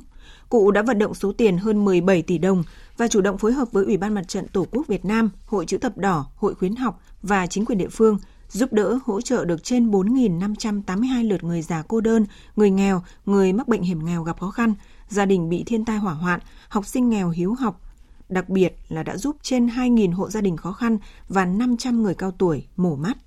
cụ 0.49 0.71
đã 0.71 0.81
vận 0.81 0.99
động 0.99 1.13
số 1.13 1.31
tiền 1.31 1.57
hơn 1.57 1.85
17 1.85 2.21
tỷ 2.21 2.37
đồng 2.37 2.63
và 2.97 3.07
chủ 3.07 3.21
động 3.21 3.37
phối 3.37 3.53
hợp 3.53 3.71
với 3.71 3.85
Ủy 3.85 3.97
ban 3.97 4.13
Mặt 4.13 4.27
trận 4.27 4.47
Tổ 4.47 4.67
quốc 4.71 4.87
Việt 4.87 5.05
Nam, 5.05 5.29
Hội 5.45 5.65
chữ 5.65 5.77
thập 5.77 5.97
đỏ, 5.97 6.25
Hội 6.35 6.55
khuyến 6.55 6.75
học 6.75 7.01
và 7.21 7.47
chính 7.47 7.65
quyền 7.65 7.77
địa 7.77 7.87
phương 7.87 8.19
giúp 8.49 8.73
đỡ 8.73 8.99
hỗ 9.05 9.21
trợ 9.21 9.45
được 9.45 9.63
trên 9.63 9.91
4.582 9.91 11.29
lượt 11.29 11.43
người 11.43 11.61
già 11.61 11.83
cô 11.87 12.01
đơn, 12.01 12.25
người 12.55 12.69
nghèo, 12.69 13.03
người 13.25 13.53
mắc 13.53 13.67
bệnh 13.67 13.81
hiểm 13.81 14.05
nghèo 14.05 14.23
gặp 14.23 14.39
khó 14.39 14.51
khăn, 14.51 14.73
gia 15.09 15.25
đình 15.25 15.49
bị 15.49 15.63
thiên 15.63 15.85
tai 15.85 15.97
hỏa 15.97 16.13
hoạn, 16.13 16.39
học 16.69 16.85
sinh 16.85 17.09
nghèo 17.09 17.29
hiếu 17.29 17.53
học. 17.53 17.81
Đặc 18.29 18.49
biệt 18.49 18.77
là 18.89 19.03
đã 19.03 19.17
giúp 19.17 19.35
trên 19.41 19.67
2.000 19.67 20.13
hộ 20.13 20.29
gia 20.29 20.41
đình 20.41 20.57
khó 20.57 20.71
khăn 20.71 20.97
và 21.29 21.45
500 21.45 22.03
người 22.03 22.15
cao 22.15 22.31
tuổi 22.31 22.67
mổ 22.77 22.95
mắt, 22.95 23.17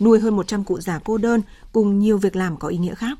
nuôi 0.00 0.20
hơn 0.20 0.36
100 0.36 0.64
cụ 0.64 0.80
già 0.80 1.00
cô 1.04 1.18
đơn 1.18 1.40
cùng 1.72 1.98
nhiều 1.98 2.18
việc 2.18 2.36
làm 2.36 2.56
có 2.56 2.68
ý 2.68 2.78
nghĩa 2.78 2.94
khác. 2.94 3.18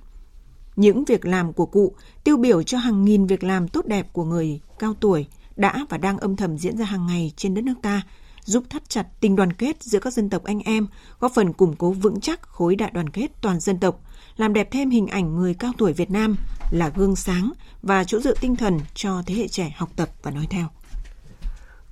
Những 0.76 1.04
việc 1.04 1.26
làm 1.26 1.52
của 1.52 1.66
cụ 1.66 1.92
tiêu 2.24 2.36
biểu 2.36 2.62
cho 2.62 2.78
hàng 2.78 3.04
nghìn 3.04 3.26
việc 3.26 3.44
làm 3.44 3.68
tốt 3.68 3.86
đẹp 3.86 4.12
của 4.12 4.24
người 4.24 4.60
cao 4.78 4.94
tuổi 5.00 5.26
đã 5.56 5.86
và 5.88 5.98
đang 5.98 6.18
âm 6.18 6.36
thầm 6.36 6.58
diễn 6.58 6.76
ra 6.76 6.84
hàng 6.84 7.06
ngày 7.06 7.32
trên 7.36 7.54
đất 7.54 7.64
nước 7.64 7.74
ta, 7.82 8.02
giúp 8.44 8.64
thắt 8.70 8.88
chặt 8.88 9.06
tình 9.20 9.36
đoàn 9.36 9.52
kết 9.52 9.82
giữa 9.82 9.98
các 9.98 10.12
dân 10.12 10.30
tộc 10.30 10.44
anh 10.44 10.60
em, 10.60 10.86
góp 11.20 11.32
phần 11.34 11.52
củng 11.52 11.76
cố 11.76 11.90
vững 11.90 12.20
chắc 12.20 12.42
khối 12.42 12.76
đại 12.76 12.90
đoàn 12.90 13.08
kết 13.08 13.26
toàn 13.40 13.60
dân 13.60 13.78
tộc, 13.78 14.00
làm 14.36 14.52
đẹp 14.52 14.68
thêm 14.70 14.90
hình 14.90 15.06
ảnh 15.06 15.36
người 15.36 15.54
cao 15.54 15.72
tuổi 15.78 15.92
Việt 15.92 16.10
Nam 16.10 16.36
là 16.70 16.88
gương 16.88 17.16
sáng 17.16 17.52
và 17.82 18.04
chỗ 18.04 18.20
dựa 18.20 18.34
tinh 18.34 18.56
thần 18.56 18.80
cho 18.94 19.22
thế 19.26 19.34
hệ 19.34 19.48
trẻ 19.48 19.74
học 19.76 19.90
tập 19.96 20.10
và 20.22 20.30
nói 20.30 20.46
theo. 20.50 20.68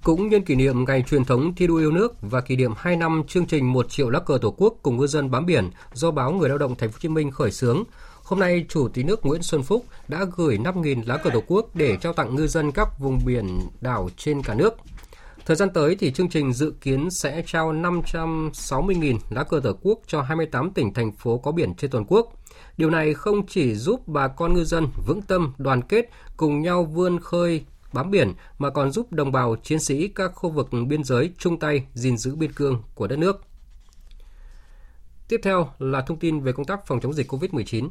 Cũng 0.05 0.29
nhân 0.29 0.43
kỷ 0.43 0.55
niệm 0.55 0.85
ngày 0.85 1.03
truyền 1.03 1.25
thống 1.25 1.55
thi 1.55 1.67
đua 1.67 1.77
yêu 1.77 1.93
nước 1.93 2.15
và 2.21 2.41
kỷ 2.41 2.57
niệm 2.57 2.73
2 2.77 2.97
năm 2.97 3.23
chương 3.29 3.47
trình 3.47 3.73
1 3.73 3.91
triệu 3.91 4.11
lá 4.11 4.21
cờ 4.21 4.39
Tổ 4.43 4.55
quốc 4.57 4.75
cùng 4.83 4.97
ngư 4.97 5.07
dân 5.07 5.31
bám 5.31 5.47
biển 5.47 5.71
do 5.93 6.11
báo 6.11 6.33
Người 6.33 6.49
lao 6.49 6.59
động 6.59 6.75
Thành 6.77 6.89
phố 6.89 6.95
Hồ 6.95 6.99
Chí 7.01 7.09
Minh 7.09 7.31
khởi 7.31 7.51
xướng, 7.51 7.85
Hôm 8.25 8.41
nay, 8.41 8.65
Chủ 8.69 8.89
tịch 8.89 9.07
nước 9.07 9.27
Nguyễn 9.27 9.43
Xuân 9.43 9.63
Phúc 9.63 9.85
đã 10.09 10.25
gửi 10.37 10.59
5.000 10.59 11.03
lá 11.07 11.17
cờ 11.17 11.31
Tổ 11.31 11.43
quốc 11.47 11.69
để 11.75 11.97
trao 11.97 12.13
tặng 12.13 12.35
ngư 12.35 12.47
dân 12.47 12.73
các 12.73 12.89
vùng 12.99 13.21
biển 13.25 13.61
đảo 13.81 14.09
trên 14.17 14.43
cả 14.43 14.55
nước. 14.55 14.75
Thời 15.47 15.57
gian 15.57 15.71
tới 15.71 15.97
thì 15.97 16.13
chương 16.13 16.29
trình 16.29 16.53
dự 16.53 16.73
kiến 16.81 17.11
sẽ 17.11 17.43
trao 17.47 17.73
560.000 17.73 19.19
lá 19.31 19.43
cờ 19.45 19.61
Tổ 19.65 19.73
quốc 19.83 19.99
cho 20.07 20.23
28 20.23 20.71
tỉnh 20.71 20.95
thành 20.95 21.13
phố 21.13 21.39
có 21.39 21.53
biển 21.53 21.75
trên 21.75 21.91
toàn 21.91 22.05
quốc. 22.09 22.33
Điều 22.77 22.91
này 22.91 23.15
không 23.15 23.47
chỉ 23.47 23.75
giúp 23.75 24.09
bà 24.09 24.29
con 24.29 24.55
ngư 24.55 24.65
dân 24.65 24.87
vững 25.07 25.23
tâm, 25.23 25.53
đoàn 25.59 25.83
kết, 25.83 26.11
cùng 26.37 26.63
nhau 26.63 26.85
vươn 26.85 27.21
khơi 27.21 27.65
bám 27.95 28.11
biển 28.11 28.33
mà 28.59 28.71
còn 28.71 28.91
giúp 28.91 29.13
đồng 29.13 29.33
bào 29.33 29.57
chiến 29.57 29.81
sĩ 29.81 30.09
các 30.09 30.33
khu 30.35 30.51
vực 30.51 30.69
biên 30.89 31.05
giới 31.05 31.33
chung 31.39 31.59
tay 31.59 31.87
gìn 31.95 32.17
giữ 32.17 32.35
biên 32.37 32.53
cương 32.53 32.83
của 32.95 33.07
đất 33.07 33.19
nước. 33.19 33.45
Tiếp 35.29 35.41
theo 35.43 35.69
là 35.79 36.01
thông 36.01 36.19
tin 36.19 36.41
về 36.41 36.53
công 36.53 36.67
tác 36.67 36.87
phòng 36.87 37.01
chống 37.01 37.13
dịch 37.13 37.33
COVID-19. 37.33 37.89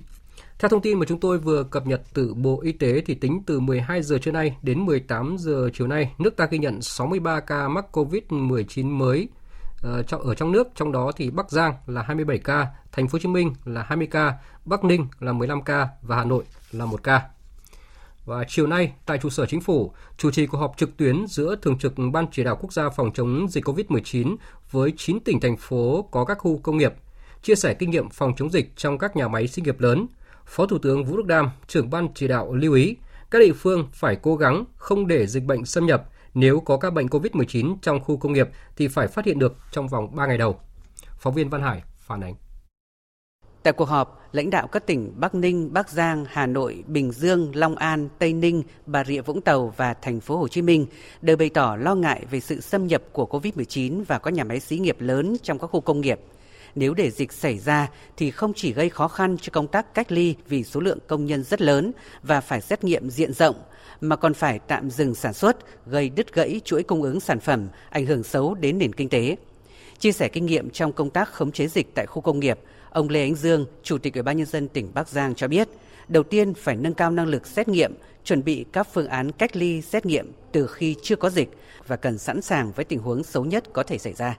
Theo 0.59 0.69
thông 0.69 0.81
tin 0.81 0.99
mà 0.99 1.05
chúng 1.05 1.19
tôi 1.19 1.37
vừa 1.37 1.63
cập 1.63 1.87
nhật 1.87 2.01
từ 2.13 2.33
Bộ 2.33 2.61
Y 2.61 2.71
tế 2.71 3.01
thì 3.05 3.15
tính 3.15 3.43
từ 3.45 3.59
12 3.59 4.03
giờ 4.03 4.17
trưa 4.21 4.31
nay 4.31 4.57
đến 4.61 4.85
18 4.85 5.35
giờ 5.39 5.69
chiều 5.73 5.87
nay, 5.87 6.13
nước 6.17 6.37
ta 6.37 6.45
ghi 6.45 6.57
nhận 6.57 6.81
63 6.81 7.39
ca 7.39 7.67
mắc 7.67 7.85
COVID-19 7.91 8.85
mới 8.85 9.27
ờ, 9.81 10.03
ở 10.09 10.35
trong 10.35 10.51
nước, 10.51 10.67
trong 10.75 10.91
đó 10.91 11.11
thì 11.15 11.29
Bắc 11.29 11.51
Giang 11.51 11.73
là 11.87 12.01
27 12.01 12.37
ca, 12.37 12.67
Thành 12.91 13.07
phố 13.07 13.15
Hồ 13.15 13.19
Chí 13.19 13.29
Minh 13.29 13.53
là 13.65 13.83
20 13.83 14.07
ca, 14.11 14.33
Bắc 14.65 14.83
Ninh 14.83 15.07
là 15.19 15.33
15 15.33 15.61
ca 15.61 15.87
và 16.01 16.15
Hà 16.15 16.23
Nội 16.23 16.43
là 16.71 16.85
1 16.85 17.03
ca. 17.03 17.32
Và 18.25 18.43
chiều 18.47 18.67
nay, 18.67 18.93
tại 19.05 19.17
trụ 19.17 19.29
sở 19.29 19.45
chính 19.45 19.61
phủ, 19.61 19.93
chủ 20.17 20.31
trì 20.31 20.47
cuộc 20.47 20.57
họp 20.57 20.73
trực 20.77 20.97
tuyến 20.97 21.25
giữa 21.27 21.55
Thường 21.61 21.77
trực 21.77 21.93
Ban 22.13 22.25
Chỉ 22.31 22.43
đạo 22.43 22.57
Quốc 22.61 22.73
gia 22.73 22.89
phòng 22.89 23.11
chống 23.13 23.47
dịch 23.49 23.65
COVID-19 23.65 24.35
với 24.71 24.93
9 24.97 25.19
tỉnh, 25.19 25.39
thành 25.39 25.57
phố 25.57 26.07
có 26.11 26.25
các 26.25 26.37
khu 26.37 26.57
công 26.57 26.77
nghiệp, 26.77 26.93
chia 27.41 27.55
sẻ 27.55 27.73
kinh 27.73 27.89
nghiệm 27.89 28.09
phòng 28.09 28.33
chống 28.37 28.49
dịch 28.49 28.71
trong 28.75 28.97
các 28.97 29.15
nhà 29.15 29.27
máy 29.27 29.47
sinh 29.47 29.65
nghiệp 29.65 29.79
lớn. 29.79 30.07
Phó 30.45 30.65
Thủ 30.65 30.77
tướng 30.77 31.05
Vũ 31.05 31.17
Đức 31.17 31.25
Đam, 31.25 31.49
trưởng 31.67 31.89
Ban 31.89 32.07
Chỉ 32.15 32.27
đạo 32.27 32.53
lưu 32.53 32.73
ý, 32.73 32.95
các 33.31 33.39
địa 33.39 33.53
phương 33.53 33.87
phải 33.91 34.15
cố 34.15 34.35
gắng 34.35 34.65
không 34.75 35.07
để 35.07 35.27
dịch 35.27 35.43
bệnh 35.43 35.65
xâm 35.65 35.85
nhập. 35.85 36.09
Nếu 36.33 36.59
có 36.59 36.77
các 36.77 36.93
bệnh 36.93 37.07
COVID-19 37.07 37.75
trong 37.81 38.03
khu 38.03 38.17
công 38.17 38.33
nghiệp 38.33 38.49
thì 38.75 38.87
phải 38.87 39.07
phát 39.07 39.25
hiện 39.25 39.39
được 39.39 39.55
trong 39.71 39.87
vòng 39.87 40.15
3 40.15 40.27
ngày 40.27 40.37
đầu. 40.37 40.59
Phóng 41.17 41.33
viên 41.33 41.49
Văn 41.49 41.61
Hải 41.61 41.83
phản 41.97 42.21
ánh. 42.21 42.35
Tại 43.63 43.73
cuộc 43.73 43.85
họp, 43.85 44.29
lãnh 44.31 44.49
đạo 44.49 44.67
các 44.67 44.85
tỉnh 44.85 45.13
Bắc 45.15 45.35
Ninh, 45.35 45.73
Bắc 45.73 45.89
Giang, 45.89 46.25
Hà 46.29 46.45
Nội, 46.45 46.83
Bình 46.87 47.11
Dương, 47.11 47.55
Long 47.55 47.75
An, 47.75 48.09
Tây 48.19 48.33
Ninh, 48.33 48.63
Bà 48.85 49.03
Rịa 49.03 49.21
Vũng 49.21 49.41
Tàu 49.41 49.73
và 49.77 49.93
thành 49.93 50.19
phố 50.19 50.37
Hồ 50.37 50.47
Chí 50.47 50.61
Minh 50.61 50.85
đều 51.21 51.37
bày 51.37 51.49
tỏ 51.49 51.75
lo 51.79 51.95
ngại 51.95 52.25
về 52.31 52.39
sự 52.39 52.61
xâm 52.61 52.87
nhập 52.87 53.01
của 53.11 53.25
COVID-19 53.25 54.03
và 54.07 54.19
các 54.19 54.33
nhà 54.33 54.43
máy 54.43 54.59
xí 54.59 54.77
nghiệp 54.77 54.95
lớn 54.99 55.35
trong 55.43 55.59
các 55.59 55.67
khu 55.67 55.81
công 55.81 56.01
nghiệp. 56.01 56.19
Nếu 56.75 56.93
để 56.93 57.11
dịch 57.11 57.33
xảy 57.33 57.59
ra 57.59 57.89
thì 58.17 58.31
không 58.31 58.53
chỉ 58.55 58.73
gây 58.73 58.89
khó 58.89 59.07
khăn 59.07 59.37
cho 59.41 59.49
công 59.51 59.67
tác 59.67 59.93
cách 59.93 60.11
ly 60.11 60.35
vì 60.47 60.63
số 60.63 60.79
lượng 60.79 60.99
công 61.07 61.25
nhân 61.25 61.43
rất 61.43 61.61
lớn 61.61 61.91
và 62.23 62.41
phải 62.41 62.61
xét 62.61 62.83
nghiệm 62.83 63.09
diện 63.09 63.33
rộng, 63.33 63.55
mà 64.01 64.15
còn 64.15 64.33
phải 64.33 64.59
tạm 64.59 64.89
dừng 64.89 65.15
sản 65.15 65.33
xuất, 65.33 65.57
gây 65.85 66.09
đứt 66.09 66.33
gãy 66.33 66.61
chuỗi 66.65 66.83
cung 66.83 67.01
ứng 67.01 67.19
sản 67.19 67.39
phẩm, 67.39 67.67
ảnh 67.89 68.05
hưởng 68.05 68.23
xấu 68.23 68.55
đến 68.55 68.77
nền 68.77 68.93
kinh 68.93 69.09
tế. 69.09 69.35
Chia 69.99 70.11
sẻ 70.11 70.27
kinh 70.27 70.45
nghiệm 70.45 70.69
trong 70.69 70.93
công 70.93 71.09
tác 71.09 71.29
khống 71.29 71.51
chế 71.51 71.67
dịch 71.67 71.95
tại 71.95 72.05
khu 72.05 72.21
công 72.21 72.39
nghiệp, 72.39 72.59
Ông 72.93 73.09
Lê 73.09 73.21
Ánh 73.21 73.35
Dương, 73.35 73.65
Chủ 73.83 73.97
tịch 73.97 74.13
Ủy 74.13 74.23
ban 74.23 74.37
nhân 74.37 74.45
dân 74.45 74.67
tỉnh 74.67 74.87
Bắc 74.93 75.07
Giang 75.07 75.35
cho 75.35 75.47
biết, 75.47 75.67
đầu 76.07 76.23
tiên 76.23 76.53
phải 76.53 76.75
nâng 76.75 76.93
cao 76.93 77.11
năng 77.11 77.27
lực 77.27 77.47
xét 77.47 77.67
nghiệm, 77.67 77.93
chuẩn 78.23 78.43
bị 78.43 78.65
các 78.73 78.87
phương 78.93 79.07
án 79.07 79.31
cách 79.31 79.55
ly 79.55 79.81
xét 79.81 80.05
nghiệm 80.05 80.31
từ 80.51 80.67
khi 80.67 80.95
chưa 81.01 81.15
có 81.15 81.29
dịch 81.29 81.49
và 81.87 81.95
cần 81.95 82.17
sẵn 82.17 82.41
sàng 82.41 82.71
với 82.75 82.85
tình 82.85 82.99
huống 82.99 83.23
xấu 83.23 83.45
nhất 83.45 83.63
có 83.73 83.83
thể 83.83 83.97
xảy 83.97 84.13
ra. 84.13 84.37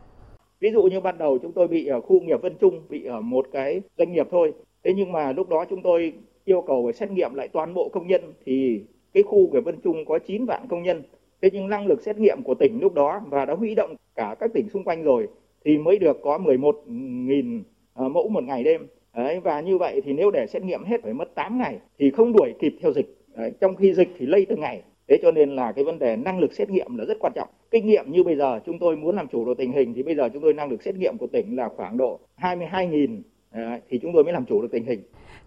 Ví 0.60 0.70
dụ 0.72 0.82
như 0.82 1.00
ban 1.00 1.18
đầu 1.18 1.38
chúng 1.42 1.52
tôi 1.52 1.68
bị 1.68 1.86
ở 1.86 2.00
khu 2.00 2.20
nghiệp 2.20 2.42
Vân 2.42 2.54
Trung, 2.60 2.82
bị 2.88 3.04
ở 3.04 3.20
một 3.20 3.46
cái 3.52 3.80
doanh 3.98 4.12
nghiệp 4.12 4.26
thôi. 4.30 4.52
Thế 4.84 4.92
nhưng 4.96 5.12
mà 5.12 5.32
lúc 5.32 5.48
đó 5.48 5.64
chúng 5.70 5.82
tôi 5.82 6.12
yêu 6.44 6.64
cầu 6.66 6.86
phải 6.86 6.92
xét 6.92 7.10
nghiệm 7.10 7.34
lại 7.34 7.48
toàn 7.48 7.74
bộ 7.74 7.90
công 7.92 8.06
nhân 8.06 8.32
thì 8.46 8.84
cái 9.14 9.22
khu 9.22 9.48
nghiệp 9.52 9.64
Vân 9.64 9.80
Trung 9.84 10.04
có 10.04 10.18
9 10.18 10.46
vạn 10.46 10.66
công 10.68 10.82
nhân. 10.82 11.02
Thế 11.42 11.50
nhưng 11.52 11.68
năng 11.68 11.86
lực 11.86 12.02
xét 12.02 12.16
nghiệm 12.18 12.42
của 12.44 12.54
tỉnh 12.54 12.78
lúc 12.80 12.94
đó 12.94 13.20
và 13.30 13.44
đã 13.44 13.54
huy 13.54 13.74
động 13.74 13.94
cả 14.14 14.36
các 14.40 14.50
tỉnh 14.54 14.68
xung 14.68 14.84
quanh 14.84 15.02
rồi 15.02 15.28
thì 15.64 15.78
mới 15.78 15.98
được 15.98 16.16
có 16.22 16.38
11.000 16.38 17.62
Ờ, 17.94 18.08
mẫu 18.08 18.28
một 18.28 18.44
ngày 18.44 18.64
đêm. 18.64 18.86
Đấy, 19.16 19.40
và 19.40 19.60
như 19.60 19.78
vậy 19.78 20.00
thì 20.04 20.12
nếu 20.12 20.30
để 20.30 20.46
xét 20.46 20.62
nghiệm 20.62 20.84
hết 20.84 21.02
phải 21.02 21.12
mất 21.12 21.34
8 21.34 21.58
ngày 21.58 21.78
thì 21.98 22.10
không 22.10 22.32
đuổi 22.32 22.54
kịp 22.60 22.76
theo 22.82 22.92
dịch. 22.92 23.16
Đấy, 23.36 23.52
trong 23.60 23.76
khi 23.76 23.94
dịch 23.94 24.08
thì 24.18 24.26
lây 24.26 24.46
từng 24.48 24.60
ngày. 24.60 24.82
Thế 25.08 25.18
cho 25.22 25.30
nên 25.30 25.56
là 25.56 25.72
cái 25.72 25.84
vấn 25.84 25.98
đề 25.98 26.16
năng 26.16 26.38
lực 26.38 26.52
xét 26.52 26.70
nghiệm 26.70 26.96
là 26.96 27.04
rất 27.04 27.16
quan 27.20 27.32
trọng. 27.34 27.48
Kinh 27.70 27.86
nghiệm 27.86 28.12
như 28.12 28.24
bây 28.24 28.36
giờ 28.36 28.60
chúng 28.66 28.78
tôi 28.78 28.96
muốn 28.96 29.16
làm 29.16 29.28
chủ 29.28 29.44
được 29.44 29.54
tình 29.58 29.72
hình 29.72 29.94
thì 29.94 30.02
bây 30.02 30.14
giờ 30.14 30.28
chúng 30.32 30.42
tôi 30.42 30.54
năng 30.54 30.70
lực 30.70 30.82
xét 30.82 30.94
nghiệm 30.94 31.18
của 31.18 31.26
tỉnh 31.26 31.56
là 31.56 31.68
khoảng 31.76 31.96
độ 31.96 32.20
22.000 32.40 33.22
Đấy, 33.54 33.80
thì 33.90 33.98
chúng 34.02 34.12
tôi 34.14 34.24
mới 34.24 34.32
làm 34.32 34.44
chủ 34.46 34.62
được 34.62 34.68
tình 34.72 34.84
hình. 34.84 35.02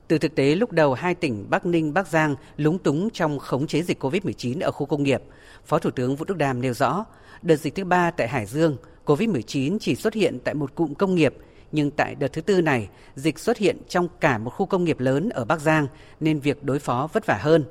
Từ 0.08 0.18
thực 0.18 0.36
tế 0.36 0.56
lúc 0.56 0.72
đầu 0.72 0.94
hai 0.94 1.16
tỉnh 1.16 1.46
Bắc 1.50 1.66
Ninh, 1.66 1.94
Bắc 1.94 2.08
Giang 2.08 2.36
lúng 2.58 2.80
túng 2.80 3.10
trong 3.10 3.39
khống 3.39 3.68
chế 3.68 3.82
dịch 3.82 4.04
COVID-19 4.04 4.62
ở 4.62 4.72
khu 4.72 4.86
công 4.86 5.04
nghiệp, 5.04 5.22
Phó 5.66 5.80
Thủ 5.80 5.92
tướng 5.92 6.16
Vũ 6.16 6.25
Đức 6.27 6.38
Đam 6.38 6.62
nêu 6.62 6.74
rõ, 6.74 7.06
đợt 7.42 7.56
dịch 7.56 7.75
thứ 7.75 7.84
ba 7.84 8.12
tại 8.12 8.27
Hải 8.27 8.46
Dương, 8.46 8.77
COVID-19 9.06 9.77
chỉ 9.80 9.96
xuất 9.96 10.13
hiện 10.13 10.39
tại 10.44 10.54
một 10.54 10.75
cụm 10.75 10.94
công 10.94 11.16
nghiệp 11.16 11.34
nhưng 11.72 11.92
tại 11.92 12.16
đợt 12.16 12.34
thứ 12.34 12.42
tư 12.42 12.62
này, 12.62 12.90
dịch 13.16 13.40
xuất 13.40 13.58
hiện 13.58 13.78
trong 13.88 14.08
cả 14.20 14.38
một 14.38 14.50
khu 14.50 14.66
công 14.66 14.84
nghiệp 14.84 15.00
lớn 15.00 15.30
ở 15.30 15.46
Bắc 15.46 15.62
Giang 15.62 15.88
nên 16.20 16.40
việc 16.40 16.64
đối 16.64 16.80
phó 16.80 17.10
vất 17.14 17.26
vả 17.26 17.38
hơn. 17.42 17.66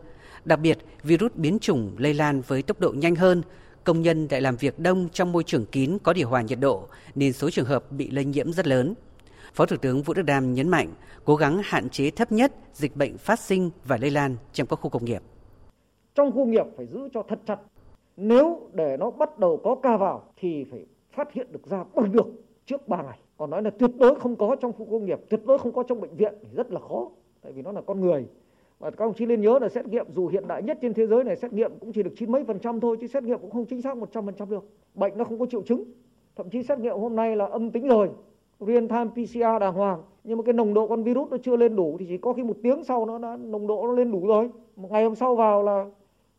Đặc 0.44 0.60
biệt, 0.60 0.78
virus 1.02 1.32
biến 1.34 1.58
chủng 1.58 1.94
lây 1.98 2.14
lan 2.14 2.40
với 2.40 2.62
tốc 2.62 2.80
độ 2.80 2.92
nhanh 2.96 3.16
hơn, 3.16 3.42
công 3.84 4.02
nhân 4.02 4.28
lại 4.30 4.40
làm 4.40 4.56
việc 4.56 4.78
đông 4.78 5.08
trong 5.12 5.32
môi 5.32 5.42
trường 5.42 5.66
kín 5.66 5.98
có 6.02 6.12
điều 6.12 6.28
hòa 6.28 6.42
nhiệt 6.42 6.60
độ 6.60 6.88
nên 7.14 7.32
số 7.32 7.50
trường 7.50 7.66
hợp 7.66 7.92
bị 7.92 8.10
lây 8.10 8.24
nhiễm 8.24 8.52
rất 8.52 8.66
lớn. 8.66 8.94
Phó 9.54 9.66
Thủ 9.66 9.76
tướng 9.76 10.02
Vũ 10.02 10.14
Đức 10.14 10.22
Đam 10.22 10.54
nhấn 10.54 10.68
mạnh 10.68 10.92
cố 11.24 11.36
gắng 11.36 11.60
hạn 11.64 11.88
chế 11.88 12.10
thấp 12.10 12.32
nhất 12.32 12.52
dịch 12.72 12.96
bệnh 12.96 13.18
phát 13.18 13.40
sinh 13.40 13.70
và 13.84 13.96
lây 13.96 14.10
lan 14.10 14.36
trong 14.52 14.66
các 14.66 14.76
khu 14.76 14.90
công 14.90 15.04
nghiệp. 15.04 15.22
Trong 16.14 16.32
khu 16.32 16.46
nghiệp 16.46 16.66
phải 16.76 16.86
giữ 16.86 17.08
cho 17.14 17.22
thật 17.28 17.38
chặt. 17.46 17.58
Nếu 18.16 18.70
để 18.72 18.96
nó 19.00 19.10
bắt 19.10 19.38
đầu 19.38 19.60
có 19.64 19.76
ca 19.82 19.96
vào 19.96 20.24
thì 20.36 20.64
phải 20.70 20.86
phát 21.16 21.32
hiện 21.32 21.52
được 21.52 21.66
ra 21.66 21.84
bằng 21.94 22.12
được 22.12 22.26
trước 22.66 22.88
3 22.88 23.02
ngày 23.02 23.18
còn 23.36 23.50
nói 23.50 23.62
là 23.62 23.70
tuyệt 23.70 23.90
đối 23.98 24.14
không 24.14 24.36
có 24.36 24.56
trong 24.60 24.72
khu 24.72 24.86
công 24.90 25.04
nghiệp 25.04 25.20
tuyệt 25.28 25.40
đối 25.46 25.58
không 25.58 25.72
có 25.72 25.82
trong 25.82 26.00
bệnh 26.00 26.14
viện 26.16 26.34
thì 26.42 26.48
rất 26.54 26.72
là 26.72 26.80
khó 26.80 27.08
tại 27.42 27.52
vì 27.52 27.62
nó 27.62 27.72
là 27.72 27.80
con 27.80 28.00
người. 28.00 28.26
Và 28.78 28.90
các 28.90 29.04
ông 29.04 29.14
chí 29.14 29.26
nên 29.26 29.40
nhớ 29.40 29.58
là 29.58 29.68
xét 29.68 29.86
nghiệm 29.86 30.06
dù 30.14 30.28
hiện 30.28 30.48
đại 30.48 30.62
nhất 30.62 30.78
trên 30.82 30.94
thế 30.94 31.06
giới 31.06 31.24
này 31.24 31.36
xét 31.36 31.52
nghiệm 31.52 31.72
cũng 31.80 31.92
chỉ 31.92 32.02
được 32.02 32.12
chín 32.16 32.32
mấy 32.32 32.44
phần 32.44 32.58
trăm 32.58 32.80
thôi 32.80 32.96
chứ 33.00 33.06
xét 33.06 33.22
nghiệm 33.22 33.38
cũng 33.38 33.50
không 33.50 33.64
chính 33.64 33.82
xác 33.82 33.96
một 33.96 34.12
trăm 34.12 34.26
phần 34.26 34.34
trăm 34.34 34.50
được. 34.50 34.64
Bệnh 34.94 35.18
nó 35.18 35.24
không 35.24 35.38
có 35.38 35.46
triệu 35.46 35.62
chứng. 35.62 35.84
Thậm 36.36 36.50
chí 36.50 36.62
xét 36.62 36.78
nghiệm 36.78 36.98
hôm 36.98 37.16
nay 37.16 37.36
là 37.36 37.46
âm 37.46 37.70
tính 37.70 37.88
rồi 37.88 38.10
real 38.60 38.86
time 38.86 39.04
PCR 39.04 39.60
đàng 39.60 39.74
hoàng. 39.74 40.02
Nhưng 40.24 40.38
mà 40.38 40.42
cái 40.42 40.52
nồng 40.52 40.74
độ 40.74 40.88
con 40.88 41.02
virus 41.02 41.30
nó 41.30 41.36
chưa 41.42 41.56
lên 41.56 41.76
đủ 41.76 41.96
thì 41.98 42.06
chỉ 42.08 42.18
có 42.18 42.32
khi 42.32 42.42
một 42.42 42.56
tiếng 42.62 42.84
sau 42.84 43.06
nó 43.06 43.18
đã 43.18 43.36
nồng 43.36 43.66
độ 43.66 43.86
nó 43.86 43.92
lên 43.92 44.12
đủ 44.12 44.26
rồi. 44.26 44.50
Một 44.76 44.90
ngày 44.90 45.04
hôm 45.04 45.14
sau 45.14 45.36
vào 45.36 45.62
là, 45.62 45.86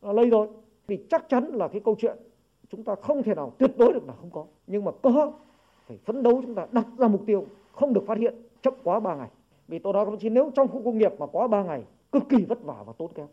là 0.01 0.13
lây 0.13 0.30
rồi. 0.30 0.48
Thì 0.88 1.00
chắc 1.10 1.30
chắn 1.30 1.46
là 1.54 1.68
cái 1.68 1.82
câu 1.86 1.96
chuyện 1.98 2.18
chúng 2.70 2.84
ta 2.84 2.96
không 2.96 3.24
thể 3.24 3.36
nào 3.36 3.54
tuyệt 3.58 3.72
đối 3.77 3.94
được 3.94 4.08
là 4.08 4.13
không 4.13 4.30
có. 4.32 4.46
Nhưng 4.68 4.86
mà 4.86 4.92
có 5.01 5.34
phải 5.88 5.98
phấn 6.06 6.24
đấu 6.24 6.41
chúng 6.41 6.56
ta 6.56 6.65
đặt 6.72 6.86
ra 6.98 7.08
mục 7.08 7.24
tiêu 7.27 7.46
không 7.72 7.94
được 7.94 8.01
phát 8.08 8.17
hiện 8.17 8.36
chậm 8.62 8.74
quá 8.84 9.00
3 9.00 9.15
ngày. 9.15 9.27
Vì 9.67 9.79
tôi 9.79 9.94
nói 9.94 10.06
các 10.06 10.20
chí 10.20 10.29
nếu 10.29 10.51
trong 10.56 10.67
khu 10.67 10.82
công 10.86 10.98
nghiệp 10.98 11.12
mà 11.20 11.25
quá 11.25 11.48
3 11.48 11.63
ngày 11.63 11.84
cực 12.12 12.24
kỳ 12.29 12.46
vất 12.50 12.63
vả 12.63 12.75
và 12.86 12.94
tốn 12.98 13.12
kém. 13.13 13.27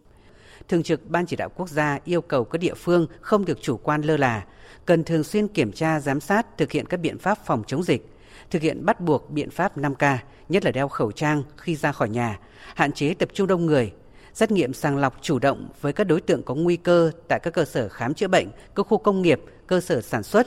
Thường 0.69 0.83
trực 0.83 1.11
Ban 1.11 1.27
chỉ 1.27 1.37
đạo 1.37 1.49
quốc 1.57 1.69
gia 1.69 1.99
yêu 2.05 2.21
cầu 2.21 2.45
các 2.45 2.59
địa 2.59 2.75
phương 2.75 3.07
không 3.21 3.45
được 3.45 3.63
chủ 3.63 3.77
quan 3.77 4.03
lơ 4.03 4.17
là, 4.17 4.45
cần 4.87 5.05
thường 5.05 5.25
xuyên 5.25 5.49
kiểm 5.49 5.73
tra, 5.73 6.01
giám 6.01 6.21
sát, 6.21 6.59
thực 6.59 6.73
hiện 6.73 6.87
các 6.87 6.97
biện 7.01 7.19
pháp 7.19 7.39
phòng 7.45 7.63
chống 7.67 7.83
dịch, 7.83 8.09
thực 8.51 8.63
hiện 8.63 8.85
bắt 8.87 9.01
buộc 9.01 9.31
biện 9.31 9.51
pháp 9.51 9.79
5K, 9.79 10.17
nhất 10.49 10.65
là 10.65 10.71
đeo 10.71 10.89
khẩu 10.89 11.13
trang 11.13 11.43
khi 11.57 11.77
ra 11.77 11.93
khỏi 11.93 12.09
nhà, 12.09 12.39
hạn 12.75 12.93
chế 12.93 13.15
tập 13.15 13.29
trung 13.33 13.47
đông 13.47 13.67
người, 13.67 13.93
xét 14.35 14.51
nghiệm 14.51 14.73
sàng 14.73 14.97
lọc 14.97 15.23
chủ 15.23 15.39
động 15.39 15.69
với 15.81 15.93
các 15.93 16.05
đối 16.05 16.21
tượng 16.21 16.43
có 16.43 16.55
nguy 16.55 16.77
cơ 16.77 17.11
tại 17.29 17.41
các 17.43 17.55
cơ 17.55 17.65
sở 17.65 17.89
khám 17.89 18.15
chữa 18.15 18.29
bệnh, 18.29 18.49
các 18.75 18.87
khu 18.87 18.99
công 18.99 19.23
nghiệp, 19.23 19.41
cơ 19.67 19.81
sở 19.81 20.01
sản 20.01 20.23
xuất, 20.23 20.47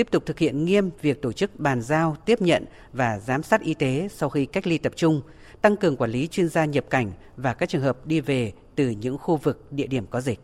tiếp 0.00 0.10
tục 0.10 0.26
thực 0.26 0.38
hiện 0.38 0.64
nghiêm 0.64 0.90
việc 1.02 1.22
tổ 1.22 1.32
chức 1.32 1.60
bàn 1.60 1.82
giao, 1.82 2.16
tiếp 2.26 2.42
nhận 2.42 2.64
và 2.92 3.18
giám 3.18 3.42
sát 3.42 3.60
y 3.60 3.74
tế 3.74 4.08
sau 4.10 4.28
khi 4.28 4.46
cách 4.46 4.66
ly 4.66 4.78
tập 4.78 4.92
trung, 4.96 5.22
tăng 5.62 5.76
cường 5.76 5.96
quản 5.96 6.10
lý 6.10 6.26
chuyên 6.26 6.48
gia 6.48 6.64
nhập 6.64 6.84
cảnh 6.90 7.12
và 7.36 7.54
các 7.54 7.68
trường 7.68 7.82
hợp 7.82 8.06
đi 8.06 8.20
về 8.20 8.52
từ 8.76 8.90
những 8.90 9.18
khu 9.18 9.36
vực 9.36 9.72
địa 9.72 9.86
điểm 9.86 10.06
có 10.06 10.20
dịch. 10.20 10.40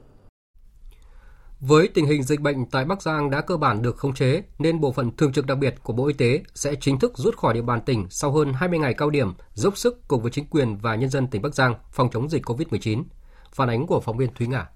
Với 1.61 1.89
tình 1.95 2.07
hình 2.07 2.23
dịch 2.23 2.41
bệnh 2.41 2.67
tại 2.71 2.85
Bắc 2.85 3.03
Giang 3.03 3.31
đã 3.31 3.41
cơ 3.41 3.57
bản 3.57 3.83
được 3.83 3.97
khống 3.97 4.15
chế, 4.15 4.43
nên 4.59 4.81
bộ 4.81 4.93
phận 4.93 5.17
thường 5.17 5.33
trực 5.33 5.47
đặc 5.47 5.59
biệt 5.59 5.75
của 5.83 5.93
Bộ 5.93 6.07
Y 6.07 6.13
tế 6.13 6.43
sẽ 6.55 6.75
chính 6.81 6.99
thức 6.99 7.13
rút 7.19 7.37
khỏi 7.37 7.55
địa 7.55 7.63
bàn 7.63 7.81
tỉnh 7.87 8.07
sau 8.11 8.33
hơn 8.33 8.53
20 8.53 8.79
ngày 8.79 8.95
cao 8.95 9.11
điểm, 9.11 9.35
dốc 9.55 9.79
sức 9.79 10.09
cùng 10.09 10.23
với 10.23 10.31
chính 10.31 10.47
quyền 10.47 10.77
và 10.77 10.95
nhân 10.95 11.11
dân 11.11 11.27
tỉnh 11.27 11.43
Bắc 11.43 11.55
Giang 11.55 11.75
phòng 11.93 12.09
chống 12.13 12.29
dịch 12.31 12.43
COVID-19. 12.43 13.05
Phản 13.53 13.69
ánh 13.69 13.87
của 13.87 14.01
phóng 14.01 14.17
viên 14.17 14.35
Thúy 14.35 14.47
Ngà. 14.47 14.67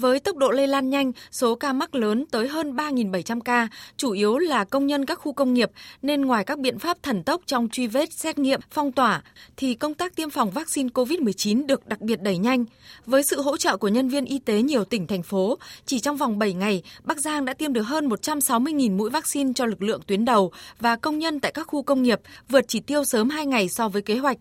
Với 0.00 0.20
tốc 0.20 0.36
độ 0.36 0.50
lây 0.50 0.66
lan 0.66 0.90
nhanh, 0.90 1.12
số 1.30 1.54
ca 1.54 1.72
mắc 1.72 1.94
lớn 1.94 2.24
tới 2.30 2.48
hơn 2.48 2.76
3.700 2.76 3.40
ca, 3.40 3.68
chủ 3.96 4.10
yếu 4.10 4.38
là 4.38 4.64
công 4.64 4.86
nhân 4.86 5.06
các 5.06 5.14
khu 5.14 5.32
công 5.32 5.54
nghiệp, 5.54 5.70
nên 6.02 6.22
ngoài 6.22 6.44
các 6.44 6.58
biện 6.58 6.78
pháp 6.78 7.02
thần 7.02 7.22
tốc 7.22 7.40
trong 7.46 7.68
truy 7.68 7.86
vết, 7.86 8.12
xét 8.12 8.38
nghiệm, 8.38 8.60
phong 8.70 8.92
tỏa, 8.92 9.22
thì 9.56 9.74
công 9.74 9.94
tác 9.94 10.16
tiêm 10.16 10.30
phòng 10.30 10.50
vaccine 10.50 10.88
COVID-19 10.94 11.66
được 11.66 11.86
đặc 11.86 12.00
biệt 12.00 12.22
đẩy 12.22 12.38
nhanh. 12.38 12.64
Với 13.06 13.22
sự 13.22 13.42
hỗ 13.42 13.56
trợ 13.56 13.76
của 13.76 13.88
nhân 13.88 14.08
viên 14.08 14.24
y 14.24 14.38
tế 14.38 14.62
nhiều 14.62 14.84
tỉnh, 14.84 15.06
thành 15.06 15.22
phố, 15.22 15.58
chỉ 15.86 15.98
trong 15.98 16.16
vòng 16.16 16.38
7 16.38 16.52
ngày, 16.52 16.82
Bắc 17.04 17.18
Giang 17.18 17.44
đã 17.44 17.54
tiêm 17.54 17.72
được 17.72 17.82
hơn 17.82 18.08
160.000 18.08 18.96
mũi 18.96 19.10
vaccine 19.10 19.52
cho 19.54 19.66
lực 19.66 19.82
lượng 19.82 20.00
tuyến 20.06 20.24
đầu 20.24 20.52
và 20.78 20.96
công 20.96 21.18
nhân 21.18 21.40
tại 21.40 21.52
các 21.52 21.66
khu 21.66 21.82
công 21.82 22.02
nghiệp, 22.02 22.20
vượt 22.48 22.64
chỉ 22.68 22.80
tiêu 22.80 23.04
sớm 23.04 23.30
2 23.30 23.46
ngày 23.46 23.68
so 23.68 23.88
với 23.88 24.02
kế 24.02 24.18
hoạch. 24.18 24.38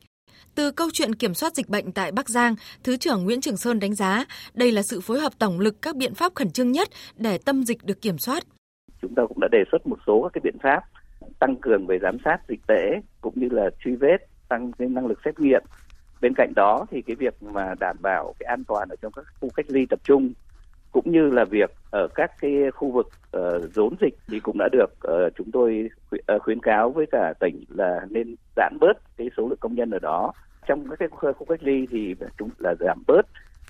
Từ 0.59 0.71
câu 0.71 0.89
chuyện 0.93 1.15
kiểm 1.15 1.33
soát 1.33 1.55
dịch 1.55 1.69
bệnh 1.69 1.91
tại 1.91 2.11
Bắc 2.11 2.29
Giang, 2.29 2.55
Thứ 2.83 2.97
trưởng 2.97 3.23
Nguyễn 3.23 3.41
Trường 3.41 3.57
Sơn 3.57 3.79
đánh 3.79 3.93
giá 3.93 4.25
đây 4.53 4.71
là 4.71 4.81
sự 4.81 5.01
phối 5.01 5.19
hợp 5.19 5.31
tổng 5.39 5.59
lực 5.59 5.81
các 5.81 5.95
biện 5.95 6.13
pháp 6.13 6.35
khẩn 6.35 6.51
trương 6.51 6.71
nhất 6.71 6.89
để 7.17 7.37
tâm 7.45 7.63
dịch 7.63 7.77
được 7.85 8.01
kiểm 8.01 8.17
soát. 8.17 8.43
Chúng 9.01 9.15
ta 9.15 9.23
cũng 9.27 9.39
đã 9.39 9.47
đề 9.51 9.63
xuất 9.71 9.87
một 9.87 9.97
số 10.07 10.21
các 10.21 10.29
cái 10.33 10.41
biện 10.43 10.59
pháp 10.63 10.83
tăng 11.39 11.55
cường 11.55 11.87
về 11.87 11.99
giám 12.01 12.17
sát 12.25 12.37
dịch 12.47 12.59
tễ 12.67 12.99
cũng 13.21 13.33
như 13.35 13.47
là 13.51 13.69
truy 13.79 13.95
vết, 13.95 14.17
tăng 14.49 14.71
cái 14.71 14.87
năng 14.87 15.07
lực 15.07 15.19
xét 15.25 15.39
nghiệm. 15.39 15.63
Bên 16.21 16.33
cạnh 16.35 16.53
đó 16.55 16.85
thì 16.91 17.01
cái 17.01 17.15
việc 17.15 17.43
mà 17.43 17.75
đảm 17.79 17.97
bảo 18.01 18.33
cái 18.39 18.47
an 18.47 18.63
toàn 18.63 18.89
ở 18.89 18.95
trong 19.01 19.11
các 19.11 19.25
khu 19.41 19.49
cách 19.55 19.65
ly 19.69 19.85
tập 19.89 19.99
trung 20.03 20.33
cũng 20.91 21.11
như 21.11 21.29
là 21.29 21.45
việc 21.45 21.69
ở 21.91 22.07
các 22.15 22.31
cái 22.41 22.51
khu 22.73 22.91
vực 22.91 23.07
uh, 23.37 23.73
rốn 23.73 23.93
dịch 24.01 24.17
thì 24.27 24.39
cũng 24.39 24.57
đã 24.57 24.69
được 24.71 24.89
uh, 25.07 25.33
chúng 25.35 25.51
tôi 25.51 25.89
ờ, 26.25 26.39
khuyến 26.39 26.59
cáo 26.59 26.89
với 26.89 27.05
cả 27.11 27.33
tỉnh 27.39 27.63
là 27.69 27.99
nên 28.09 28.35
giãn 28.55 28.77
bớt 28.79 29.17
cái 29.17 29.29
số 29.37 29.47
lượng 29.47 29.59
công 29.61 29.75
nhân 29.75 29.91
ở 29.91 29.99
đó 29.99 30.33
trong 30.69 30.89
các 30.89 30.99
cái 30.99 31.09
khu 31.09 31.45
cách 31.49 31.63
ly 31.63 31.87
thì 31.91 32.15
chúng 32.37 32.49
là 32.57 32.75
giảm 32.79 33.03
bớt 33.07 33.21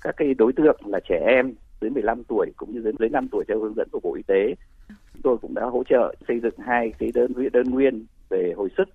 các 0.02 0.16
cái 0.18 0.34
đối 0.34 0.54
tượng 0.54 0.82
là 0.86 1.00
trẻ 1.10 1.24
em 1.28 1.54
dưới 1.82 1.90
15 1.90 2.24
tuổi 2.24 2.52
cũng 2.58 2.74
như 2.74 2.92
dưới 3.00 3.10
5 3.10 3.28
tuổi 3.32 3.44
theo 3.48 3.60
hướng 3.60 3.74
dẫn 3.76 3.88
của 3.92 4.00
Bộ 4.04 4.16
Y 4.16 4.24
tế. 4.28 4.56
Chúng 4.88 5.22
tôi 5.24 5.38
cũng 5.38 5.54
đã 5.54 5.66
hỗ 5.66 5.84
trợ 5.90 6.16
xây 6.28 6.40
dựng 6.40 6.54
hai 6.58 6.94
cái 7.00 7.12
đơn 7.14 7.34
đơn 7.54 7.70
nguyên 7.70 8.06
về 8.30 8.54
hồi 8.58 8.70
sức 8.78 8.90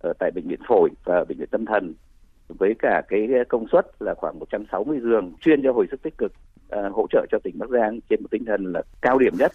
ở 0.00 0.12
tại 0.18 0.30
bệnh 0.34 0.48
viện 0.48 0.60
phổi 0.68 0.90
và 1.04 1.24
bệnh 1.24 1.38
viện 1.38 1.48
tâm 1.50 1.66
thần 1.66 1.94
với 2.48 2.74
cả 2.78 3.02
cái 3.08 3.28
công 3.48 3.66
suất 3.72 3.86
là 4.00 4.14
khoảng 4.14 4.38
160 4.38 5.00
giường 5.00 5.32
chuyên 5.40 5.62
cho 5.62 5.72
hồi 5.72 5.86
sức 5.90 6.02
tích 6.02 6.18
cực 6.18 6.32
à, 6.68 6.88
hỗ 6.92 7.06
trợ 7.10 7.26
cho 7.30 7.38
tỉnh 7.44 7.58
Bắc 7.58 7.70
Giang 7.70 8.00
trên 8.10 8.22
một 8.22 8.28
tinh 8.30 8.44
thần 8.44 8.72
là 8.72 8.82
cao 9.00 9.18
điểm 9.18 9.34
nhất. 9.38 9.52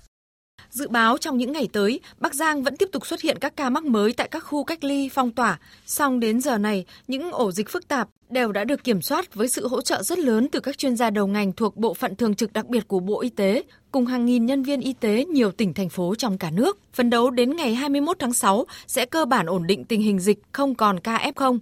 Dự 0.70 0.88
báo 0.88 1.18
trong 1.18 1.38
những 1.38 1.52
ngày 1.52 1.68
tới, 1.74 2.00
Bắc 2.20 2.34
Giang 2.34 2.64
vẫn 2.64 2.78
tiếp 2.78 2.90
tục 2.92 3.06
xuất 3.08 3.22
hiện 3.22 3.38
các 3.40 3.56
ca 3.56 3.70
mắc 3.70 3.84
mới 3.84 4.14
tại 4.14 4.28
các 4.28 4.40
khu 4.40 4.64
cách 4.64 4.84
ly 4.84 5.10
phong 5.10 5.32
tỏa. 5.32 5.60
Song 5.86 6.20
đến 6.20 6.42
giờ 6.42 6.58
này, 6.58 6.86
những 7.08 7.32
ổ 7.32 7.52
dịch 7.52 7.70
phức 7.70 7.88
tạp 7.88 8.08
đều 8.34 8.52
đã 8.52 8.63
được 8.63 8.84
kiểm 8.84 9.02
soát 9.02 9.36
với 9.36 9.48
sự 9.48 9.68
hỗ 9.68 9.82
trợ 9.82 10.04
rất 10.04 10.20
lớn 10.20 10.48
từ 10.52 10.60
các 10.60 10.78
chuyên 10.78 10.96
gia 10.96 11.10
đầu 11.10 11.28
ngành 11.28 11.54
thuộc 11.54 11.78
bộ 11.78 11.94
phận 11.94 12.16
thường 12.16 12.36
trực 12.36 12.54
đặc 12.54 12.68
biệt 12.68 12.88
của 12.88 13.00
Bộ 13.00 13.22
Y 13.22 13.30
tế, 13.30 13.63
cùng 13.92 14.06
hàng 14.06 14.25
nghìn 14.25 14.46
nhân 14.46 14.63
viên 14.63 14.82
y 14.82 14.94
tế 14.94 15.25
nhiều 15.25 15.52
tỉnh 15.52 15.74
thành 15.74 15.90
phố 15.90 16.16
trong 16.16 16.38
cả 16.38 16.52
nước. 16.52 16.80
Phấn 16.94 17.10
đấu 17.10 17.30
đến 17.30 17.56
ngày 17.56 17.75
21 17.75 18.20
tháng 18.20 18.34
6 18.34 18.66
sẽ 18.88 19.06
cơ 19.06 19.25
bản 19.25 19.46
ổn 19.46 19.68
định 19.68 19.86
tình 19.86 20.02
hình 20.02 20.20
dịch, 20.20 20.40
không 20.52 20.75
còn 20.75 21.00
ca 21.00 21.32
F0. 21.36 21.60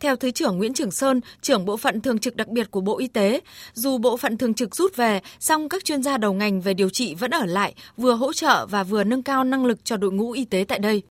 Theo 0.00 0.16
Thứ 0.16 0.30
trưởng 0.30 0.58
Nguyễn 0.58 0.74
Trường 0.74 0.90
Sơn, 0.90 1.20
trưởng 1.40 1.64
bộ 1.64 1.76
phận 1.76 2.00
thường 2.00 2.18
trực 2.18 2.36
đặc 2.36 2.48
biệt 2.48 2.70
của 2.70 2.80
Bộ 2.80 2.98
Y 2.98 3.08
tế, 3.08 3.40
dù 3.72 3.98
bộ 3.98 4.16
phận 4.16 4.36
thường 4.36 4.54
trực 4.54 4.76
rút 4.76 4.96
về, 4.96 5.20
song 5.38 5.68
các 5.68 5.84
chuyên 5.84 6.02
gia 6.02 6.18
đầu 6.18 6.32
ngành 6.32 6.60
về 6.60 6.74
điều 6.74 6.88
trị 6.88 7.14
vẫn 7.14 7.30
ở 7.30 7.46
lại, 7.46 7.74
vừa 7.96 8.14
hỗ 8.14 8.32
trợ 8.32 8.66
và 8.70 8.82
vừa 8.82 9.04
nâng 9.04 9.22
cao 9.22 9.44
năng 9.44 9.64
lực 9.64 9.84
cho 9.84 9.96
đội 9.96 10.12
ngũ 10.12 10.32
y 10.32 10.44
tế 10.44 10.64
tại 10.68 10.78
đây. 10.78 11.02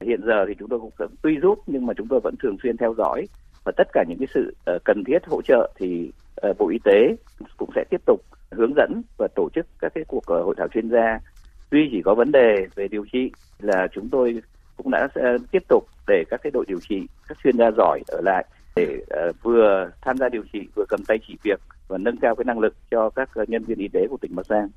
Hiện 0.00 0.20
giờ 0.26 0.44
thì 0.48 0.54
chúng 0.58 0.68
tôi 0.68 0.80
cũng 0.80 0.90
tuy 1.22 1.36
rút 1.42 1.58
nhưng 1.66 1.86
mà 1.86 1.94
chúng 1.96 2.06
tôi 2.10 2.20
vẫn 2.20 2.34
thường 2.42 2.56
xuyên 2.62 2.76
theo 2.76 2.94
dõi 2.98 3.26
và 3.64 3.72
tất 3.76 3.88
cả 3.92 4.04
những 4.08 4.18
cái 4.18 4.28
sự 4.34 4.56
uh, 4.74 4.84
cần 4.84 5.04
thiết 5.04 5.18
hỗ 5.26 5.42
trợ 5.42 5.72
thì 5.76 6.12
uh, 6.48 6.58
Bộ 6.58 6.68
Y 6.68 6.78
tế 6.84 7.16
cũng 7.56 7.70
sẽ 7.74 7.84
tiếp 7.90 8.00
tục 8.06 8.20
hướng 8.50 8.74
dẫn 8.76 9.02
và 9.18 9.28
tổ 9.34 9.48
chức 9.54 9.66
các 9.78 9.92
cái 9.94 10.04
cuộc 10.08 10.18
uh, 10.18 10.26
hội 10.26 10.54
thảo 10.58 10.68
chuyên 10.68 10.90
gia. 10.90 11.20
Tuy 11.70 11.88
chỉ 11.92 12.02
có 12.04 12.14
vấn 12.14 12.32
đề 12.32 12.66
về 12.74 12.88
điều 12.88 13.04
trị 13.12 13.30
là 13.58 13.88
chúng 13.92 14.08
tôi 14.08 14.42
cũng 14.76 14.90
đã 14.90 15.04
uh, 15.04 15.40
tiếp 15.50 15.62
tục 15.68 15.84
để 16.06 16.24
các 16.30 16.40
cái 16.42 16.50
đội 16.50 16.64
điều 16.68 16.80
trị, 16.88 17.06
các 17.28 17.38
chuyên 17.44 17.56
gia 17.58 17.70
giỏi 17.76 18.00
ở 18.08 18.20
lại 18.20 18.44
để 18.76 18.98
uh, 19.28 19.36
vừa 19.42 19.90
tham 20.02 20.18
gia 20.18 20.28
điều 20.28 20.42
trị 20.52 20.68
vừa 20.74 20.84
cầm 20.88 21.04
tay 21.04 21.18
chỉ 21.26 21.36
việc 21.42 21.60
và 21.88 21.98
nâng 21.98 22.16
cao 22.16 22.34
cái 22.34 22.44
năng 22.44 22.58
lực 22.58 22.74
cho 22.90 23.10
các 23.10 23.30
uh, 23.42 23.48
nhân 23.48 23.64
viên 23.64 23.78
y 23.78 23.88
tế 23.88 24.06
của 24.10 24.16
tỉnh 24.20 24.36
Bắc 24.36 24.46
Giang. 24.46 24.68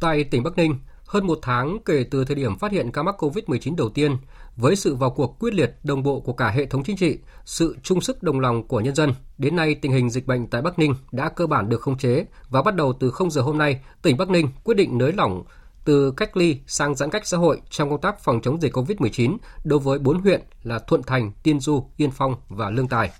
Tại 0.00 0.24
tỉnh 0.30 0.42
Bắc 0.42 0.56
Ninh, 0.56 0.74
hơn 1.08 1.26
một 1.26 1.38
tháng 1.42 1.78
kể 1.84 2.04
từ 2.10 2.24
thời 2.24 2.36
điểm 2.36 2.58
phát 2.58 2.72
hiện 2.72 2.92
ca 2.92 3.02
mắc 3.02 3.22
COVID-19 3.24 3.76
đầu 3.76 3.88
tiên, 3.88 4.16
với 4.56 4.76
sự 4.76 4.94
vào 4.94 5.10
cuộc 5.10 5.38
quyết 5.38 5.54
liệt 5.54 5.76
đồng 5.82 6.02
bộ 6.02 6.20
của 6.20 6.32
cả 6.32 6.50
hệ 6.50 6.66
thống 6.66 6.84
chính 6.84 6.96
trị, 6.96 7.18
sự 7.44 7.76
chung 7.82 8.00
sức 8.00 8.22
đồng 8.22 8.40
lòng 8.40 8.68
của 8.68 8.80
nhân 8.80 8.94
dân, 8.94 9.14
đến 9.38 9.56
nay 9.56 9.74
tình 9.74 9.92
hình 9.92 10.10
dịch 10.10 10.26
bệnh 10.26 10.46
tại 10.46 10.62
Bắc 10.62 10.78
Ninh 10.78 10.94
đã 11.12 11.28
cơ 11.28 11.46
bản 11.46 11.68
được 11.68 11.80
khống 11.80 11.98
chế 11.98 12.26
và 12.48 12.62
bắt 12.62 12.74
đầu 12.74 12.92
từ 12.92 13.10
0 13.10 13.30
giờ 13.30 13.42
hôm 13.42 13.58
nay, 13.58 13.80
tỉnh 14.02 14.16
Bắc 14.16 14.30
Ninh 14.30 14.48
quyết 14.64 14.74
định 14.74 14.98
nới 14.98 15.12
lỏng 15.12 15.44
từ 15.84 16.10
cách 16.10 16.36
ly 16.36 16.60
sang 16.66 16.94
giãn 16.94 17.10
cách 17.10 17.26
xã 17.26 17.36
hội 17.36 17.60
trong 17.70 17.90
công 17.90 18.00
tác 18.00 18.20
phòng 18.20 18.40
chống 18.42 18.60
dịch 18.60 18.76
COVID-19 18.76 19.36
đối 19.64 19.78
với 19.78 19.98
4 19.98 20.20
huyện 20.20 20.42
là 20.62 20.78
Thuận 20.78 21.02
Thành, 21.02 21.32
Tiên 21.42 21.60
Du, 21.60 21.84
Yên 21.96 22.10
Phong 22.10 22.34
và 22.48 22.70
Lương 22.70 22.88
Tài. 22.88 23.10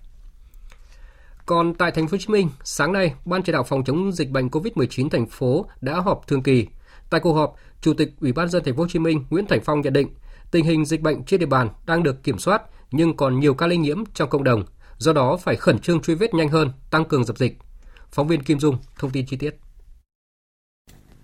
Còn 1.47 1.75
tại 1.75 1.91
thành 1.91 2.07
phố 2.07 2.13
Hồ 2.13 2.19
Chí 2.19 2.29
Minh, 2.29 2.49
sáng 2.65 2.93
nay, 2.93 3.15
Ban 3.25 3.43
chỉ 3.43 3.53
đạo 3.53 3.63
phòng 3.63 3.85
chống 3.85 4.13
dịch 4.13 4.31
bệnh 4.31 4.49
COVID-19 4.49 5.09
thành 5.09 5.27
phố 5.27 5.67
đã 5.81 6.01
họp 6.01 6.27
thường 6.27 6.43
kỳ. 6.43 6.67
Tại 7.11 7.21
cuộc 7.21 7.33
họp, 7.33 7.55
Chủ 7.81 7.95
tịch 7.95 8.15
Ủy 8.21 8.33
ban 8.33 8.49
dân 8.49 8.65
thành 8.65 8.77
phố 8.77 8.83
Hồ 8.83 8.89
Chí 8.89 8.99
Minh 8.99 9.25
Nguyễn 9.31 9.47
Thành 9.47 9.61
Phong 9.65 9.81
nhận 9.81 9.93
định, 9.93 10.09
tình 10.51 10.65
hình 10.65 10.85
dịch 10.85 11.01
bệnh 11.01 11.25
trên 11.25 11.41
địa 11.41 11.47
bàn 11.47 11.69
đang 11.87 12.03
được 12.03 12.23
kiểm 12.23 12.39
soát 12.39 12.63
nhưng 12.91 13.17
còn 13.17 13.41
nhiều 13.41 13.55
ca 13.55 13.67
lây 13.67 13.77
nhiễm 13.77 14.05
trong 14.15 14.31
cộng 14.31 14.45
đồng, 14.45 14.65
do 14.99 15.13
đó 15.13 15.37
phải 15.37 15.57
khẩn 15.57 15.79
trương 15.79 16.01
truy 16.01 16.15
vết 16.15 16.35
nhanh 16.35 16.49
hơn, 16.49 16.73
tăng 16.91 17.05
cường 17.05 17.25
dập 17.25 17.39
dịch. 17.39 17.59
Phóng 18.11 18.29
viên 18.29 18.43
Kim 18.43 18.61
Dung 18.61 18.79
thông 18.99 19.11
tin 19.11 19.27
chi 19.27 19.37
tiết. 19.37 19.55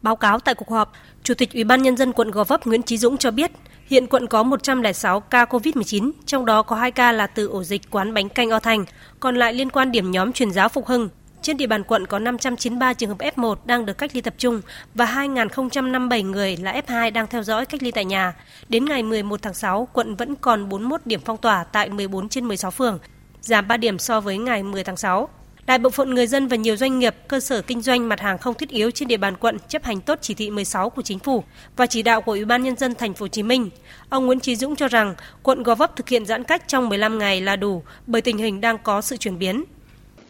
Báo 0.02 0.16
cáo 0.16 0.38
tại 0.38 0.54
cuộc 0.54 0.70
họp, 0.70 0.92
Chủ 1.22 1.34
tịch 1.34 1.52
Ủy 1.52 1.64
ban 1.64 1.82
nhân 1.82 1.96
dân 1.96 2.12
quận 2.12 2.30
Gò 2.30 2.44
Vấp 2.44 2.66
Nguyễn 2.66 2.82
Chí 2.82 2.98
Dũng 2.98 3.16
cho 3.16 3.30
biết, 3.30 3.50
hiện 3.86 4.06
quận 4.06 4.26
có 4.26 4.42
106 4.42 5.20
ca 5.20 5.44
COVID-19, 5.44 6.10
trong 6.26 6.44
đó 6.44 6.62
có 6.62 6.76
2 6.76 6.90
ca 6.90 7.12
là 7.12 7.26
từ 7.26 7.46
ổ 7.46 7.62
dịch 7.62 7.82
quán 7.90 8.14
bánh 8.14 8.28
canh 8.28 8.50
O 8.50 8.58
Thành, 8.58 8.84
còn 9.20 9.36
lại 9.36 9.54
liên 9.54 9.70
quan 9.70 9.92
điểm 9.92 10.10
nhóm 10.10 10.32
truyền 10.32 10.50
giáo 10.50 10.68
Phục 10.68 10.86
Hưng. 10.86 11.08
Trên 11.44 11.56
địa 11.56 11.66
bàn 11.66 11.84
quận 11.84 12.06
có 12.06 12.18
593 12.18 12.92
trường 12.92 13.08
hợp 13.08 13.18
F1 13.18 13.54
đang 13.64 13.86
được 13.86 13.98
cách 13.98 14.10
ly 14.14 14.20
tập 14.20 14.34
trung 14.38 14.60
và 14.94 15.04
2.057 15.04 16.30
người 16.30 16.56
là 16.56 16.80
F2 16.86 17.12
đang 17.12 17.26
theo 17.26 17.42
dõi 17.42 17.66
cách 17.66 17.82
ly 17.82 17.90
tại 17.90 18.04
nhà. 18.04 18.34
Đến 18.68 18.84
ngày 18.84 19.02
11 19.02 19.42
tháng 19.42 19.54
6, 19.54 19.88
quận 19.92 20.16
vẫn 20.16 20.34
còn 20.34 20.68
41 20.68 21.00
điểm 21.04 21.20
phong 21.24 21.36
tỏa 21.36 21.64
tại 21.64 21.88
14 21.88 22.28
trên 22.28 22.48
16 22.48 22.70
phường, 22.70 22.98
giảm 23.40 23.68
3 23.68 23.76
điểm 23.76 23.98
so 23.98 24.20
với 24.20 24.38
ngày 24.38 24.62
10 24.62 24.84
tháng 24.84 24.96
6. 24.96 25.28
Đại 25.66 25.78
bộ 25.78 25.90
phận 25.90 26.14
người 26.14 26.26
dân 26.26 26.48
và 26.48 26.56
nhiều 26.56 26.76
doanh 26.76 26.98
nghiệp, 26.98 27.14
cơ 27.28 27.40
sở 27.40 27.62
kinh 27.62 27.82
doanh 27.82 28.08
mặt 28.08 28.20
hàng 28.20 28.38
không 28.38 28.54
thiết 28.54 28.68
yếu 28.68 28.90
trên 28.90 29.08
địa 29.08 29.16
bàn 29.16 29.36
quận 29.36 29.58
chấp 29.68 29.84
hành 29.84 30.00
tốt 30.00 30.18
chỉ 30.22 30.34
thị 30.34 30.50
16 30.50 30.90
của 30.90 31.02
chính 31.02 31.18
phủ 31.18 31.44
và 31.76 31.86
chỉ 31.86 32.02
đạo 32.02 32.20
của 32.20 32.32
Ủy 32.32 32.44
ban 32.44 32.62
nhân 32.62 32.76
dân 32.76 32.94
thành 32.94 33.14
phố 33.14 33.24
Hồ 33.24 33.28
Chí 33.28 33.42
Minh. 33.42 33.70
Ông 34.08 34.26
Nguyễn 34.26 34.40
Chí 34.40 34.56
Dũng 34.56 34.76
cho 34.76 34.88
rằng 34.88 35.14
quận 35.42 35.62
Gò 35.62 35.74
Vấp 35.74 35.96
thực 35.96 36.08
hiện 36.08 36.26
giãn 36.26 36.44
cách 36.44 36.68
trong 36.68 36.88
15 36.88 37.18
ngày 37.18 37.40
là 37.40 37.56
đủ 37.56 37.82
bởi 38.06 38.22
tình 38.22 38.38
hình 38.38 38.60
đang 38.60 38.78
có 38.78 39.00
sự 39.00 39.16
chuyển 39.16 39.38
biến. 39.38 39.64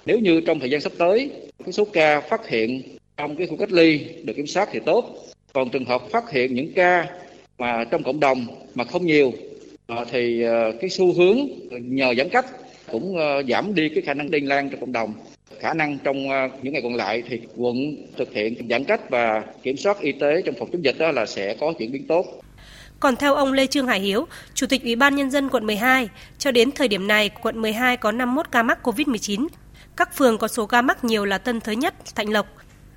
Nếu 0.06 0.18
như 0.18 0.40
trong 0.40 0.60
thời 0.60 0.70
gian 0.70 0.80
sắp 0.80 0.92
tới, 0.98 1.30
cái 1.64 1.72
số 1.72 1.84
ca 1.92 2.20
phát 2.20 2.48
hiện 2.48 2.82
trong 3.16 3.36
cái 3.36 3.46
khu 3.46 3.56
cách 3.56 3.72
ly 3.72 3.98
được 4.24 4.32
kiểm 4.36 4.46
soát 4.46 4.68
thì 4.72 4.80
tốt. 4.86 5.16
Còn 5.52 5.70
trường 5.70 5.84
hợp 5.84 6.02
phát 6.10 6.30
hiện 6.30 6.54
những 6.54 6.72
ca 6.74 7.06
mà 7.58 7.84
trong 7.84 8.02
cộng 8.02 8.20
đồng 8.20 8.46
mà 8.74 8.84
không 8.84 9.06
nhiều 9.06 9.32
ờ, 9.86 10.04
thì 10.10 10.42
ờ, 10.42 10.72
cái 10.80 10.90
xu 10.90 11.12
hướng 11.12 11.38
nhờ 11.70 12.14
giãn 12.18 12.28
cách 12.28 12.46
cũng 12.92 13.16
ờ, 13.16 13.42
giảm 13.48 13.74
đi 13.74 13.88
cái 13.88 14.02
khả 14.02 14.14
năng 14.14 14.30
lây 14.30 14.40
lan 14.40 14.70
trong 14.70 14.80
cộng 14.80 14.92
đồng. 14.92 15.14
Khả 15.60 15.74
năng 15.74 15.98
trong 15.98 16.28
những 16.62 16.72
ngày 16.72 16.82
còn 16.82 16.94
lại 16.94 17.22
thì 17.28 17.40
quận 17.56 17.96
thực 18.16 18.32
hiện 18.32 18.68
giãn 18.70 18.84
cách 18.84 19.10
và 19.10 19.44
kiểm 19.62 19.76
soát 19.76 20.00
y 20.00 20.12
tế 20.12 20.42
trong 20.42 20.54
phòng 20.58 20.68
chống 20.72 20.84
dịch 20.84 20.98
đó 20.98 21.10
là 21.10 21.26
sẽ 21.26 21.56
có 21.60 21.72
chuyển 21.78 21.92
biến 21.92 22.06
tốt. 22.06 22.26
Còn 23.00 23.16
theo 23.16 23.34
ông 23.34 23.52
Lê 23.52 23.66
Trương 23.66 23.86
Hải 23.86 24.00
Hiếu, 24.00 24.26
Chủ 24.54 24.66
tịch 24.66 24.82
Ủy 24.82 24.96
ban 24.96 25.16
Nhân 25.16 25.30
dân 25.30 25.48
quận 25.52 25.66
12, 25.66 26.08
cho 26.38 26.50
đến 26.50 26.70
thời 26.72 26.88
điểm 26.88 27.06
này, 27.06 27.30
quận 27.42 27.62
12 27.62 27.96
có 27.96 28.12
51 28.12 28.50
ca 28.52 28.62
mắc 28.62 28.78
COVID-19, 28.82 29.46
các 29.96 30.16
phường 30.16 30.38
có 30.38 30.48
số 30.48 30.66
ca 30.66 30.82
mắc 30.82 31.04
nhiều 31.04 31.24
là 31.24 31.38
Tân 31.38 31.60
Thới 31.60 31.76
Nhất, 31.76 31.94
Thạnh 32.14 32.32
Lộc. 32.32 32.46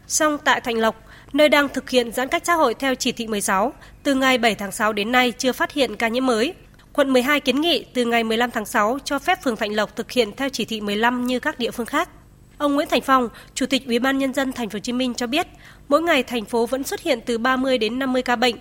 Song 0.07 0.37
tại 0.43 0.61
Thạnh 0.61 0.77
Lộc, 0.77 1.03
nơi 1.33 1.49
đang 1.49 1.69
thực 1.69 1.89
hiện 1.89 2.11
giãn 2.11 2.27
cách 2.27 2.41
xã 2.45 2.53
hội 2.53 2.73
theo 2.73 2.95
chỉ 2.95 3.11
thị 3.11 3.27
16, 3.27 3.73
từ 4.03 4.15
ngày 4.15 4.37
7 4.37 4.55
tháng 4.55 4.71
6 4.71 4.93
đến 4.93 5.11
nay 5.11 5.31
chưa 5.37 5.51
phát 5.51 5.71
hiện 5.71 5.95
ca 5.95 6.07
nhiễm 6.07 6.25
mới. 6.25 6.53
Quận 6.93 7.13
12 7.13 7.39
kiến 7.39 7.61
nghị 7.61 7.85
từ 7.93 8.05
ngày 8.05 8.23
15 8.23 8.51
tháng 8.51 8.65
6 8.65 8.97
cho 9.03 9.19
phép 9.19 9.43
phường 9.43 9.55
Thạnh 9.55 9.75
Lộc 9.75 9.95
thực 9.95 10.11
hiện 10.11 10.35
theo 10.35 10.49
chỉ 10.49 10.65
thị 10.65 10.81
15 10.81 11.27
như 11.27 11.39
các 11.39 11.59
địa 11.59 11.71
phương 11.71 11.85
khác. 11.85 12.09
Ông 12.57 12.75
Nguyễn 12.75 12.87
Thành 12.87 13.01
Phong, 13.01 13.29
Chủ 13.53 13.65
tịch 13.65 13.87
Ủy 13.87 13.99
ban 13.99 14.17
nhân 14.17 14.33
dân 14.33 14.53
thành 14.53 14.69
phố 14.69 14.75
Hồ 14.75 14.79
Chí 14.79 14.93
Minh 14.93 15.13
cho 15.13 15.27
biết, 15.27 15.47
mỗi 15.87 16.01
ngày 16.01 16.23
thành 16.23 16.45
phố 16.45 16.65
vẫn 16.65 16.83
xuất 16.83 17.01
hiện 17.01 17.19
từ 17.25 17.37
30 17.37 17.77
đến 17.77 17.99
50 17.99 18.21
ca 18.21 18.35
bệnh. 18.35 18.55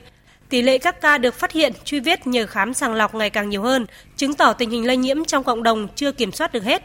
Tỷ 0.48 0.62
lệ 0.62 0.78
các 0.78 1.00
ca 1.00 1.18
được 1.18 1.34
phát 1.34 1.52
hiện, 1.52 1.72
truy 1.84 2.00
vết 2.00 2.26
nhờ 2.26 2.46
khám 2.46 2.74
sàng 2.74 2.94
lọc 2.94 3.14
ngày 3.14 3.30
càng 3.30 3.48
nhiều 3.48 3.62
hơn, 3.62 3.86
chứng 4.16 4.34
tỏ 4.34 4.52
tình 4.52 4.70
hình 4.70 4.86
lây 4.86 4.96
nhiễm 4.96 5.24
trong 5.24 5.44
cộng 5.44 5.62
đồng 5.62 5.88
chưa 5.94 6.12
kiểm 6.12 6.32
soát 6.32 6.52
được 6.52 6.64
hết. 6.64 6.82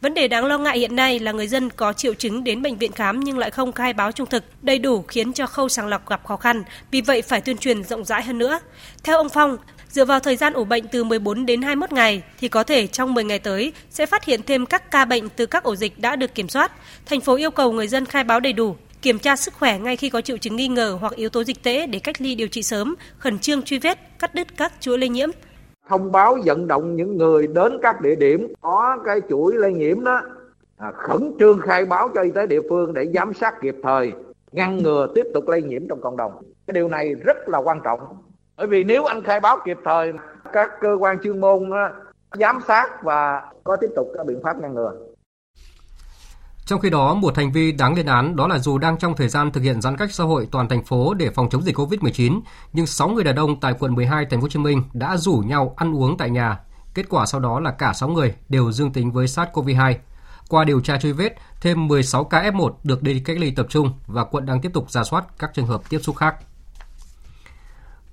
Vấn 0.00 0.14
đề 0.14 0.28
đáng 0.28 0.44
lo 0.44 0.58
ngại 0.58 0.78
hiện 0.78 0.96
nay 0.96 1.18
là 1.18 1.32
người 1.32 1.48
dân 1.48 1.70
có 1.70 1.92
triệu 1.92 2.14
chứng 2.14 2.44
đến 2.44 2.62
bệnh 2.62 2.78
viện 2.78 2.92
khám 2.92 3.20
nhưng 3.20 3.38
lại 3.38 3.50
không 3.50 3.72
khai 3.72 3.92
báo 3.92 4.12
trung 4.12 4.28
thực, 4.28 4.44
đầy 4.62 4.78
đủ 4.78 5.02
khiến 5.02 5.32
cho 5.32 5.46
khâu 5.46 5.68
sàng 5.68 5.86
lọc 5.86 6.08
gặp 6.08 6.24
khó 6.26 6.36
khăn, 6.36 6.64
vì 6.90 7.00
vậy 7.00 7.22
phải 7.22 7.40
tuyên 7.40 7.56
truyền 7.56 7.84
rộng 7.84 8.04
rãi 8.04 8.22
hơn 8.22 8.38
nữa. 8.38 8.58
Theo 9.04 9.16
ông 9.16 9.28
Phong, 9.28 9.56
dựa 9.88 10.04
vào 10.04 10.20
thời 10.20 10.36
gian 10.36 10.52
ủ 10.52 10.64
bệnh 10.64 10.88
từ 10.88 11.04
14 11.04 11.46
đến 11.46 11.62
21 11.62 11.92
ngày 11.92 12.22
thì 12.40 12.48
có 12.48 12.62
thể 12.62 12.86
trong 12.86 13.14
10 13.14 13.24
ngày 13.24 13.38
tới 13.38 13.72
sẽ 13.90 14.06
phát 14.06 14.24
hiện 14.24 14.40
thêm 14.46 14.66
các 14.66 14.90
ca 14.90 15.04
bệnh 15.04 15.28
từ 15.28 15.46
các 15.46 15.64
ổ 15.64 15.76
dịch 15.76 15.98
đã 15.98 16.16
được 16.16 16.34
kiểm 16.34 16.48
soát. 16.48 16.72
Thành 17.06 17.20
phố 17.20 17.36
yêu 17.36 17.50
cầu 17.50 17.72
người 17.72 17.88
dân 17.88 18.06
khai 18.06 18.24
báo 18.24 18.40
đầy 18.40 18.52
đủ, 18.52 18.76
kiểm 19.02 19.18
tra 19.18 19.36
sức 19.36 19.54
khỏe 19.54 19.78
ngay 19.78 19.96
khi 19.96 20.10
có 20.10 20.20
triệu 20.20 20.36
chứng 20.36 20.56
nghi 20.56 20.68
ngờ 20.68 20.98
hoặc 21.00 21.12
yếu 21.12 21.28
tố 21.28 21.44
dịch 21.44 21.62
tễ 21.62 21.86
để 21.86 21.98
cách 21.98 22.20
ly 22.20 22.34
điều 22.34 22.48
trị 22.48 22.62
sớm, 22.62 22.94
khẩn 23.18 23.38
trương 23.38 23.62
truy 23.62 23.78
vết, 23.78 23.98
cắt 24.18 24.34
đứt 24.34 24.56
các 24.56 24.72
chuỗi 24.80 24.98
lây 24.98 25.08
nhiễm, 25.08 25.30
thông 25.88 26.12
báo 26.12 26.36
vận 26.44 26.66
động 26.66 26.96
những 26.96 27.16
người 27.16 27.46
đến 27.46 27.78
các 27.82 28.00
địa 28.00 28.14
điểm 28.14 28.52
có 28.60 28.98
cái 29.04 29.20
chuỗi 29.28 29.54
lây 29.54 29.72
nhiễm 29.72 30.04
đó 30.04 30.20
à, 30.76 30.92
khẩn 30.92 31.32
trương 31.38 31.58
khai 31.58 31.84
báo 31.84 32.08
cho 32.14 32.22
y 32.22 32.30
tế 32.30 32.46
địa 32.46 32.60
phương 32.70 32.94
để 32.94 33.10
giám 33.14 33.34
sát 33.34 33.60
kịp 33.60 33.76
thời 33.82 34.12
ngăn 34.52 34.76
ngừa 34.76 35.08
tiếp 35.14 35.26
tục 35.34 35.48
lây 35.48 35.62
nhiễm 35.62 35.88
trong 35.88 36.00
cộng 36.00 36.16
đồng. 36.16 36.32
Cái 36.66 36.72
điều 36.72 36.88
này 36.88 37.14
rất 37.14 37.48
là 37.48 37.58
quan 37.58 37.80
trọng. 37.84 38.00
Bởi 38.56 38.66
vì 38.66 38.84
nếu 38.84 39.04
anh 39.04 39.22
khai 39.22 39.40
báo 39.40 39.58
kịp 39.64 39.78
thời 39.84 40.12
các 40.52 40.70
cơ 40.80 40.96
quan 41.00 41.18
chuyên 41.22 41.40
môn 41.40 41.70
đó, 41.70 41.88
giám 42.32 42.58
sát 42.68 43.02
và 43.02 43.50
có 43.64 43.76
tiếp 43.76 43.90
tục 43.96 44.12
các 44.16 44.26
biện 44.26 44.40
pháp 44.42 44.60
ngăn 44.60 44.74
ngừa 44.74 44.92
trong 46.66 46.80
khi 46.80 46.90
đó, 46.90 47.14
một 47.14 47.36
hành 47.36 47.52
vi 47.52 47.72
đáng 47.72 47.94
lên 47.94 48.06
án 48.06 48.36
đó 48.36 48.46
là 48.46 48.58
dù 48.58 48.78
đang 48.78 48.98
trong 48.98 49.16
thời 49.16 49.28
gian 49.28 49.52
thực 49.52 49.60
hiện 49.60 49.80
giãn 49.80 49.96
cách 49.96 50.12
xã 50.12 50.24
hội 50.24 50.48
toàn 50.50 50.68
thành 50.68 50.84
phố 50.84 51.14
để 51.14 51.30
phòng 51.30 51.48
chống 51.50 51.62
dịch 51.62 51.76
COVID-19, 51.76 52.40
nhưng 52.72 52.86
6 52.86 53.08
người 53.08 53.24
đàn 53.24 53.36
ông 53.36 53.60
tại 53.60 53.74
quận 53.78 53.94
12 53.94 54.26
thành 54.30 54.40
phố 54.40 54.42
Hồ 54.42 54.48
Chí 54.48 54.58
Minh 54.58 54.82
đã 54.92 55.16
rủ 55.16 55.36
nhau 55.36 55.74
ăn 55.76 55.94
uống 55.94 56.16
tại 56.18 56.30
nhà. 56.30 56.58
Kết 56.94 57.06
quả 57.08 57.26
sau 57.26 57.40
đó 57.40 57.60
là 57.60 57.70
cả 57.70 57.92
6 57.92 58.08
người 58.08 58.34
đều 58.48 58.72
dương 58.72 58.92
tính 58.92 59.12
với 59.12 59.26
SARS-CoV-2. 59.26 59.94
Qua 60.48 60.64
điều 60.64 60.80
tra 60.80 60.98
truy 60.98 61.12
vết, 61.12 61.34
thêm 61.60 61.88
16 61.88 62.24
ca 62.24 62.50
F1 62.50 62.72
được 62.84 63.02
đi 63.02 63.20
cách 63.20 63.38
ly 63.38 63.50
tập 63.50 63.66
trung 63.68 63.92
và 64.06 64.24
quận 64.24 64.46
đang 64.46 64.60
tiếp 64.60 64.70
tục 64.74 64.90
ra 64.90 65.04
soát 65.04 65.24
các 65.38 65.50
trường 65.54 65.66
hợp 65.66 65.82
tiếp 65.88 65.98
xúc 66.02 66.16
khác. 66.16 66.36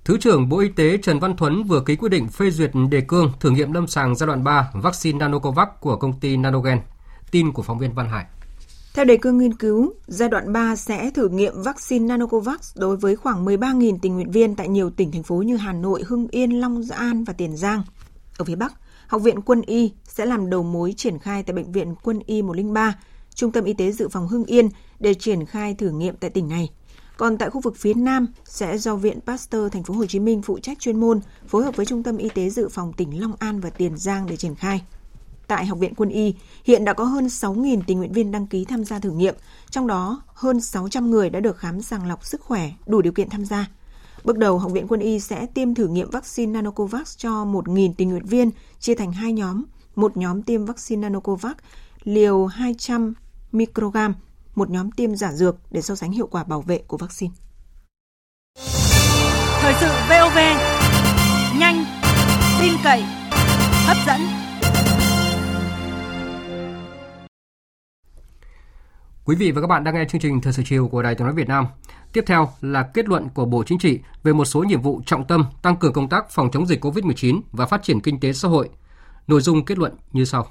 Thứ 0.04 0.18
trưởng 0.18 0.48
Bộ 0.48 0.58
Y 0.58 0.68
tế 0.68 0.96
Trần 0.96 1.18
Văn 1.18 1.36
Thuấn 1.36 1.64
vừa 1.64 1.80
ký 1.80 1.96
quyết 1.96 2.08
định 2.08 2.28
phê 2.28 2.50
duyệt 2.50 2.70
đề 2.90 3.00
cương 3.00 3.32
thử 3.40 3.50
nghiệm 3.50 3.72
lâm 3.72 3.86
sàng 3.86 4.14
giai 4.16 4.26
đoạn 4.26 4.44
3 4.44 4.70
vaccine 4.74 5.18
Nanocovax 5.18 5.68
của 5.80 5.96
công 5.96 6.20
ty 6.20 6.36
Nanogen. 6.36 6.80
Tin 7.30 7.52
của 7.52 7.62
phóng 7.62 7.78
viên 7.78 7.94
Văn 7.94 8.08
Hải. 8.08 8.24
Theo 8.94 9.04
đề 9.04 9.16
cương 9.16 9.38
nghiên 9.38 9.54
cứu, 9.54 9.92
giai 10.06 10.28
đoạn 10.28 10.52
3 10.52 10.76
sẽ 10.76 11.10
thử 11.10 11.28
nghiệm 11.28 11.62
vaccine 11.62 12.06
Nanocovax 12.06 12.76
đối 12.76 12.96
với 12.96 13.16
khoảng 13.16 13.44
13.000 13.44 13.98
tình 14.02 14.14
nguyện 14.14 14.30
viên 14.30 14.54
tại 14.54 14.68
nhiều 14.68 14.90
tỉnh 14.90 15.10
thành 15.10 15.22
phố 15.22 15.36
như 15.36 15.56
Hà 15.56 15.72
Nội, 15.72 16.02
Hưng 16.06 16.28
Yên, 16.30 16.60
Long 16.60 16.82
An 16.90 17.24
và 17.24 17.32
Tiền 17.32 17.56
Giang. 17.56 17.82
Ở 18.38 18.44
phía 18.44 18.56
Bắc, 18.56 18.72
Học 19.06 19.22
viện 19.22 19.40
Quân 19.40 19.62
y 19.62 19.92
sẽ 20.04 20.26
làm 20.26 20.50
đầu 20.50 20.62
mối 20.62 20.94
triển 20.96 21.18
khai 21.18 21.42
tại 21.42 21.54
Bệnh 21.54 21.72
viện 21.72 21.94
Quân 22.02 22.20
y 22.26 22.42
103, 22.42 22.98
Trung 23.34 23.52
tâm 23.52 23.64
Y 23.64 23.72
tế 23.72 23.92
Dự 23.92 24.08
phòng 24.08 24.28
Hưng 24.28 24.44
Yên 24.44 24.68
để 25.00 25.14
triển 25.14 25.46
khai 25.46 25.74
thử 25.74 25.90
nghiệm 25.90 26.16
tại 26.16 26.30
tỉnh 26.30 26.48
này. 26.48 26.70
Còn 27.16 27.38
tại 27.38 27.50
khu 27.50 27.60
vực 27.60 27.76
phía 27.76 27.94
Nam 27.94 28.26
sẽ 28.44 28.78
do 28.78 28.96
Viện 28.96 29.18
Pasteur 29.26 29.72
Thành 29.72 29.82
phố 29.82 29.94
Hồ 29.94 30.06
Chí 30.06 30.20
Minh 30.20 30.42
phụ 30.42 30.58
trách 30.58 30.78
chuyên 30.80 31.00
môn 31.00 31.20
phối 31.46 31.64
hợp 31.64 31.76
với 31.76 31.86
Trung 31.86 32.02
tâm 32.02 32.16
Y 32.16 32.28
tế 32.28 32.50
Dự 32.50 32.68
phòng 32.68 32.92
tỉnh 32.92 33.20
Long 33.20 33.32
An 33.38 33.60
và 33.60 33.70
Tiền 33.70 33.96
Giang 33.96 34.26
để 34.26 34.36
triển 34.36 34.54
khai. 34.54 34.82
Tại 35.52 35.66
Học 35.66 35.78
viện 35.78 35.94
Quân 35.94 36.08
y, 36.08 36.34
hiện 36.64 36.84
đã 36.84 36.92
có 36.92 37.04
hơn 37.04 37.26
6.000 37.26 37.82
tình 37.86 37.98
nguyện 37.98 38.12
viên 38.12 38.30
đăng 38.30 38.46
ký 38.46 38.64
tham 38.64 38.84
gia 38.84 38.98
thử 38.98 39.10
nghiệm, 39.10 39.34
trong 39.70 39.86
đó 39.86 40.22
hơn 40.34 40.60
600 40.60 41.10
người 41.10 41.30
đã 41.30 41.40
được 41.40 41.58
khám 41.58 41.82
sàng 41.82 42.06
lọc 42.06 42.24
sức 42.24 42.40
khỏe, 42.40 42.70
đủ 42.86 43.02
điều 43.02 43.12
kiện 43.12 43.30
tham 43.30 43.44
gia. 43.44 43.66
Bước 44.24 44.38
đầu, 44.38 44.58
Học 44.58 44.72
viện 44.72 44.86
Quân 44.88 45.00
y 45.00 45.20
sẽ 45.20 45.46
tiêm 45.46 45.74
thử 45.74 45.88
nghiệm 45.88 46.10
vaccine 46.10 46.52
Nanocovax 46.52 47.16
cho 47.16 47.30
1.000 47.44 47.92
tình 47.96 48.08
nguyện 48.08 48.26
viên, 48.26 48.50
chia 48.80 48.94
thành 48.94 49.12
hai 49.12 49.32
nhóm. 49.32 49.64
Một 49.96 50.16
nhóm 50.16 50.42
tiêm 50.42 50.64
vaccine 50.64 51.00
Nanocovax 51.00 51.52
liều 52.04 52.46
200 52.46 53.14
microgram, 53.52 54.14
một 54.54 54.70
nhóm 54.70 54.90
tiêm 54.90 55.16
giả 55.16 55.32
dược 55.32 55.56
để 55.70 55.82
so 55.82 55.94
sánh 55.94 56.12
hiệu 56.12 56.26
quả 56.26 56.44
bảo 56.44 56.60
vệ 56.60 56.78
của 56.78 56.96
vaccine. 56.96 57.32
Thời 59.60 59.74
sự 59.80 59.88
VOV, 60.08 60.38
nhanh, 61.58 61.84
tin 62.60 62.72
cậy, 62.84 63.02
hấp 63.86 63.96
dẫn. 64.06 64.41
Quý 69.24 69.36
vị 69.36 69.50
và 69.50 69.60
các 69.60 69.66
bạn 69.66 69.84
đang 69.84 69.94
nghe 69.94 70.04
chương 70.04 70.20
trình 70.20 70.40
Thời 70.40 70.52
sự 70.52 70.62
chiều 70.66 70.88
của 70.88 71.02
Đài 71.02 71.14
Tiếng 71.14 71.26
nói 71.26 71.34
Việt 71.34 71.48
Nam. 71.48 71.66
Tiếp 72.12 72.24
theo 72.26 72.48
là 72.60 72.82
kết 72.94 73.08
luận 73.08 73.28
của 73.34 73.44
Bộ 73.44 73.64
Chính 73.66 73.78
trị 73.78 73.98
về 74.22 74.32
một 74.32 74.44
số 74.44 74.60
nhiệm 74.60 74.82
vụ 74.82 75.02
trọng 75.06 75.26
tâm 75.26 75.44
tăng 75.62 75.76
cường 75.76 75.92
công 75.92 76.08
tác 76.08 76.30
phòng 76.30 76.50
chống 76.52 76.66
dịch 76.66 76.84
COVID-19 76.84 77.40
và 77.52 77.66
phát 77.66 77.82
triển 77.82 78.00
kinh 78.00 78.20
tế 78.20 78.32
xã 78.32 78.48
hội. 78.48 78.68
Nội 79.26 79.40
dung 79.40 79.64
kết 79.64 79.78
luận 79.78 79.92
như 80.12 80.24
sau. 80.24 80.46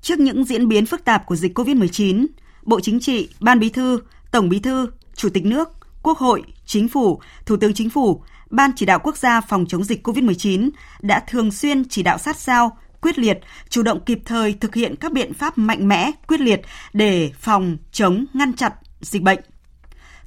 Trước 0.00 0.18
những 0.18 0.44
diễn 0.44 0.68
biến 0.68 0.86
phức 0.86 1.04
tạp 1.04 1.26
của 1.26 1.36
dịch 1.36 1.58
COVID-19, 1.58 2.26
Bộ 2.62 2.80
Chính 2.80 3.00
trị, 3.00 3.28
Ban 3.40 3.60
Bí 3.60 3.68
thư, 3.68 4.00
Tổng 4.30 4.48
Bí 4.48 4.58
thư, 4.60 4.90
Chủ 5.14 5.28
tịch 5.28 5.44
nước, 5.44 5.68
Quốc 6.02 6.18
hội, 6.18 6.42
Chính 6.66 6.88
phủ, 6.88 7.20
Thủ 7.46 7.56
tướng 7.56 7.74
Chính 7.74 7.90
phủ, 7.90 8.22
Ban 8.50 8.70
chỉ 8.76 8.86
đạo 8.86 8.98
quốc 9.02 9.16
gia 9.16 9.40
phòng 9.40 9.66
chống 9.68 9.84
dịch 9.84 10.06
COVID-19 10.06 10.70
đã 11.00 11.24
thường 11.28 11.50
xuyên 11.50 11.88
chỉ 11.88 12.02
đạo 12.02 12.18
sát 12.18 12.36
sao, 12.36 12.76
quyết 13.00 13.18
liệt, 13.18 13.38
chủ 13.68 13.82
động 13.82 14.00
kịp 14.06 14.18
thời 14.24 14.52
thực 14.52 14.74
hiện 14.74 14.96
các 14.96 15.12
biện 15.12 15.34
pháp 15.34 15.58
mạnh 15.58 15.88
mẽ, 15.88 16.10
quyết 16.26 16.40
liệt 16.40 16.60
để 16.92 17.32
phòng, 17.38 17.76
chống, 17.92 18.24
ngăn 18.34 18.52
chặn 18.52 18.72
dịch 19.00 19.22
bệnh. 19.22 19.40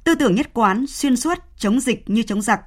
Tư 0.04 0.14
tưởng 0.14 0.34
nhất 0.34 0.50
quán, 0.54 0.86
xuyên 0.86 1.16
suốt, 1.16 1.38
chống 1.56 1.80
dịch 1.80 2.10
như 2.10 2.22
chống 2.22 2.42
giặc, 2.42 2.60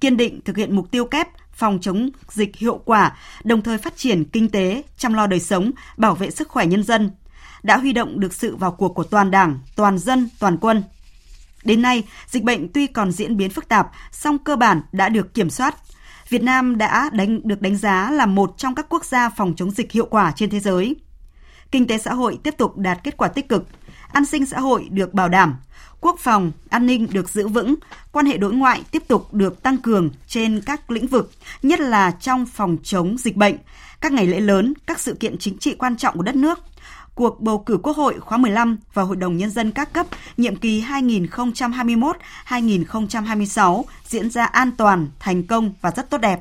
kiên 0.00 0.16
định 0.16 0.40
thực 0.44 0.56
hiện 0.56 0.76
mục 0.76 0.90
tiêu 0.90 1.04
kép 1.04 1.28
phòng 1.52 1.78
chống 1.80 2.10
dịch 2.28 2.56
hiệu 2.56 2.80
quả, 2.84 3.16
đồng 3.44 3.62
thời 3.62 3.78
phát 3.78 3.96
triển 3.96 4.24
kinh 4.24 4.48
tế, 4.48 4.82
chăm 4.96 5.14
lo 5.14 5.26
đời 5.26 5.40
sống, 5.40 5.70
bảo 5.96 6.14
vệ 6.14 6.30
sức 6.30 6.48
khỏe 6.48 6.66
nhân 6.66 6.82
dân, 6.82 7.10
đã 7.62 7.76
huy 7.76 7.92
động 7.92 8.20
được 8.20 8.32
sự 8.34 8.56
vào 8.56 8.72
cuộc 8.72 8.88
của 8.88 9.04
toàn 9.04 9.30
Đảng, 9.30 9.58
toàn 9.76 9.98
dân, 9.98 10.28
toàn 10.38 10.56
quân. 10.58 10.82
Đến 11.64 11.82
nay, 11.82 12.02
dịch 12.26 12.42
bệnh 12.42 12.72
tuy 12.72 12.86
còn 12.86 13.12
diễn 13.12 13.36
biến 13.36 13.50
phức 13.50 13.68
tạp, 13.68 13.90
song 14.12 14.38
cơ 14.38 14.56
bản 14.56 14.82
đã 14.92 15.08
được 15.08 15.34
kiểm 15.34 15.50
soát. 15.50 15.74
Việt 16.32 16.42
Nam 16.42 16.78
đã 16.78 17.10
đánh 17.12 17.40
được 17.44 17.62
đánh 17.62 17.76
giá 17.76 18.10
là 18.10 18.26
một 18.26 18.54
trong 18.56 18.74
các 18.74 18.86
quốc 18.88 19.04
gia 19.04 19.28
phòng 19.28 19.54
chống 19.56 19.70
dịch 19.70 19.92
hiệu 19.92 20.06
quả 20.10 20.32
trên 20.36 20.50
thế 20.50 20.60
giới. 20.60 20.96
Kinh 21.70 21.86
tế 21.86 21.98
xã 21.98 22.14
hội 22.14 22.38
tiếp 22.42 22.54
tục 22.58 22.78
đạt 22.78 22.98
kết 23.04 23.16
quả 23.16 23.28
tích 23.28 23.48
cực, 23.48 23.66
an 24.12 24.24
sinh 24.24 24.46
xã 24.46 24.60
hội 24.60 24.88
được 24.90 25.14
bảo 25.14 25.28
đảm, 25.28 25.56
quốc 26.00 26.16
phòng, 26.20 26.52
an 26.70 26.86
ninh 26.86 27.06
được 27.10 27.28
giữ 27.28 27.48
vững, 27.48 27.74
quan 28.12 28.26
hệ 28.26 28.36
đối 28.36 28.52
ngoại 28.52 28.82
tiếp 28.90 29.02
tục 29.08 29.34
được 29.34 29.62
tăng 29.62 29.76
cường 29.76 30.10
trên 30.26 30.60
các 30.66 30.90
lĩnh 30.90 31.06
vực, 31.06 31.32
nhất 31.62 31.80
là 31.80 32.10
trong 32.10 32.46
phòng 32.46 32.76
chống 32.82 33.18
dịch 33.18 33.36
bệnh, 33.36 33.56
các 34.00 34.12
ngày 34.12 34.26
lễ 34.26 34.40
lớn, 34.40 34.74
các 34.86 35.00
sự 35.00 35.14
kiện 35.14 35.38
chính 35.38 35.58
trị 35.58 35.74
quan 35.74 35.96
trọng 35.96 36.16
của 36.16 36.22
đất 36.22 36.34
nước, 36.34 36.58
cuộc 37.14 37.40
bầu 37.40 37.58
cử 37.58 37.78
Quốc 37.82 37.96
hội 37.96 38.20
khóa 38.20 38.38
15 38.38 38.78
và 38.94 39.02
Hội 39.02 39.16
đồng 39.16 39.36
Nhân 39.36 39.50
dân 39.50 39.70
các 39.70 39.92
cấp 39.92 40.06
nhiệm 40.36 40.56
kỳ 40.56 40.84
2021-2026 42.48 43.82
diễn 44.04 44.30
ra 44.30 44.44
an 44.44 44.70
toàn, 44.76 45.08
thành 45.18 45.42
công 45.42 45.72
và 45.80 45.90
rất 45.90 46.10
tốt 46.10 46.18
đẹp. 46.18 46.40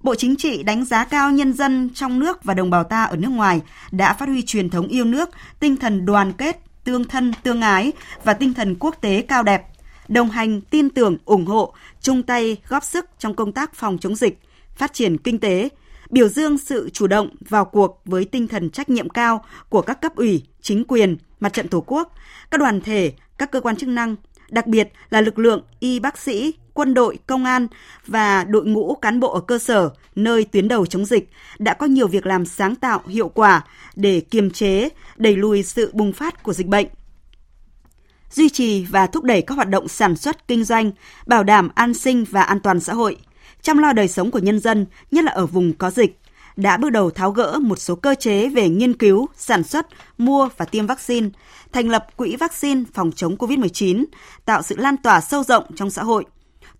Bộ 0.00 0.14
Chính 0.14 0.36
trị 0.36 0.62
đánh 0.62 0.84
giá 0.84 1.04
cao 1.04 1.30
nhân 1.30 1.52
dân 1.52 1.90
trong 1.94 2.18
nước 2.18 2.44
và 2.44 2.54
đồng 2.54 2.70
bào 2.70 2.84
ta 2.84 3.04
ở 3.04 3.16
nước 3.16 3.28
ngoài 3.28 3.60
đã 3.90 4.12
phát 4.12 4.28
huy 4.28 4.42
truyền 4.42 4.70
thống 4.70 4.88
yêu 4.88 5.04
nước, 5.04 5.30
tinh 5.60 5.76
thần 5.76 6.06
đoàn 6.06 6.32
kết, 6.32 6.60
tương 6.84 7.04
thân, 7.04 7.32
tương 7.42 7.60
ái 7.60 7.92
và 8.24 8.34
tinh 8.34 8.54
thần 8.54 8.76
quốc 8.78 8.96
tế 9.00 9.22
cao 9.28 9.42
đẹp, 9.42 9.66
đồng 10.08 10.30
hành, 10.30 10.60
tin 10.60 10.90
tưởng, 10.90 11.16
ủng 11.24 11.46
hộ, 11.46 11.72
chung 12.00 12.22
tay 12.22 12.56
góp 12.68 12.84
sức 12.84 13.06
trong 13.18 13.34
công 13.34 13.52
tác 13.52 13.74
phòng 13.74 13.98
chống 13.98 14.16
dịch, 14.16 14.38
phát 14.76 14.92
triển 14.92 15.18
kinh 15.18 15.38
tế, 15.38 15.68
biểu 16.12 16.28
dương 16.28 16.58
sự 16.58 16.90
chủ 16.90 17.06
động 17.06 17.28
vào 17.48 17.64
cuộc 17.64 18.00
với 18.04 18.24
tinh 18.24 18.48
thần 18.48 18.70
trách 18.70 18.90
nhiệm 18.90 19.08
cao 19.08 19.44
của 19.68 19.82
các 19.82 20.00
cấp 20.00 20.16
ủy, 20.16 20.42
chính 20.60 20.84
quyền, 20.88 21.16
mặt 21.40 21.52
trận 21.52 21.68
Tổ 21.68 21.84
quốc, 21.86 22.14
các 22.50 22.58
đoàn 22.58 22.80
thể, 22.80 23.12
các 23.38 23.50
cơ 23.50 23.60
quan 23.60 23.76
chức 23.76 23.88
năng, 23.88 24.16
đặc 24.50 24.66
biệt 24.66 24.88
là 25.10 25.20
lực 25.20 25.38
lượng 25.38 25.62
y 25.80 25.98
bác 25.98 26.18
sĩ, 26.18 26.54
quân 26.74 26.94
đội, 26.94 27.18
công 27.26 27.44
an 27.44 27.66
và 28.06 28.44
đội 28.44 28.66
ngũ 28.66 28.94
cán 28.94 29.20
bộ 29.20 29.32
ở 29.32 29.40
cơ 29.40 29.58
sở 29.58 29.90
nơi 30.14 30.44
tuyến 30.44 30.68
đầu 30.68 30.86
chống 30.86 31.04
dịch 31.04 31.30
đã 31.58 31.74
có 31.74 31.86
nhiều 31.86 32.08
việc 32.08 32.26
làm 32.26 32.46
sáng 32.46 32.74
tạo, 32.74 33.00
hiệu 33.06 33.28
quả 33.28 33.64
để 33.96 34.20
kiềm 34.20 34.50
chế, 34.50 34.88
đẩy 35.16 35.36
lùi 35.36 35.62
sự 35.62 35.90
bùng 35.94 36.12
phát 36.12 36.42
của 36.42 36.52
dịch 36.52 36.66
bệnh. 36.66 36.86
Duy 38.30 38.48
trì 38.48 38.84
và 38.84 39.06
thúc 39.06 39.24
đẩy 39.24 39.42
các 39.42 39.54
hoạt 39.54 39.68
động 39.68 39.88
sản 39.88 40.16
xuất 40.16 40.48
kinh 40.48 40.64
doanh, 40.64 40.90
bảo 41.26 41.44
đảm 41.44 41.68
an 41.74 41.94
sinh 41.94 42.24
và 42.30 42.42
an 42.42 42.60
toàn 42.60 42.80
xã 42.80 42.94
hội, 42.94 43.16
chăm 43.62 43.78
lo 43.78 43.92
đời 43.92 44.08
sống 44.08 44.30
của 44.30 44.38
nhân 44.38 44.60
dân, 44.60 44.86
nhất 45.10 45.24
là 45.24 45.32
ở 45.32 45.46
vùng 45.46 45.72
có 45.72 45.90
dịch, 45.90 46.18
đã 46.56 46.76
bước 46.76 46.90
đầu 46.90 47.10
tháo 47.10 47.30
gỡ 47.30 47.58
một 47.62 47.78
số 47.78 47.94
cơ 47.94 48.14
chế 48.14 48.48
về 48.48 48.68
nghiên 48.68 48.96
cứu, 48.96 49.26
sản 49.36 49.62
xuất, 49.62 49.86
mua 50.18 50.48
và 50.56 50.64
tiêm 50.64 50.86
vaccine, 50.86 51.28
thành 51.72 51.88
lập 51.88 52.06
quỹ 52.16 52.36
vaccine 52.36 52.84
phòng 52.94 53.12
chống 53.12 53.36
COVID-19, 53.36 54.04
tạo 54.44 54.62
sự 54.62 54.76
lan 54.76 54.96
tỏa 54.96 55.20
sâu 55.20 55.44
rộng 55.44 55.64
trong 55.76 55.90
xã 55.90 56.02
hội, 56.02 56.24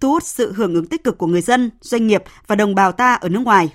thu 0.01 0.11
hút 0.11 0.23
sự 0.23 0.53
hưởng 0.53 0.75
ứng 0.75 0.87
tích 0.87 1.05
cực 1.05 1.18
của 1.18 1.27
người 1.27 1.42
dân, 1.42 1.71
doanh 1.81 2.07
nghiệp 2.07 2.23
và 2.47 2.57
đồng 2.57 2.75
bào 2.75 2.92
ta 2.92 3.14
ở 3.14 3.29
nước 3.29 3.40
ngoài. 3.40 3.73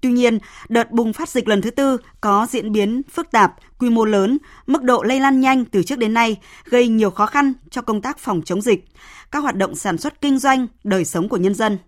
Tuy 0.00 0.12
nhiên, 0.12 0.38
đợt 0.68 0.90
bùng 0.90 1.12
phát 1.12 1.28
dịch 1.28 1.48
lần 1.48 1.62
thứ 1.62 1.70
tư 1.70 1.96
có 2.20 2.46
diễn 2.50 2.72
biến 2.72 3.02
phức 3.10 3.30
tạp, 3.30 3.54
quy 3.78 3.90
mô 3.90 4.04
lớn, 4.04 4.38
mức 4.66 4.82
độ 4.82 5.02
lây 5.02 5.20
lan 5.20 5.40
nhanh 5.40 5.64
từ 5.64 5.82
trước 5.82 5.98
đến 5.98 6.14
nay, 6.14 6.36
gây 6.64 6.88
nhiều 6.88 7.10
khó 7.10 7.26
khăn 7.26 7.52
cho 7.70 7.82
công 7.82 8.02
tác 8.02 8.18
phòng 8.18 8.42
chống 8.44 8.62
dịch, 8.62 8.84
các 9.30 9.38
hoạt 9.38 9.56
động 9.56 9.74
sản 9.74 9.98
xuất 9.98 10.20
kinh 10.20 10.38
doanh, 10.38 10.66
đời 10.84 11.04
sống 11.04 11.28
của 11.28 11.36
nhân 11.36 11.54
dân. 11.54 11.78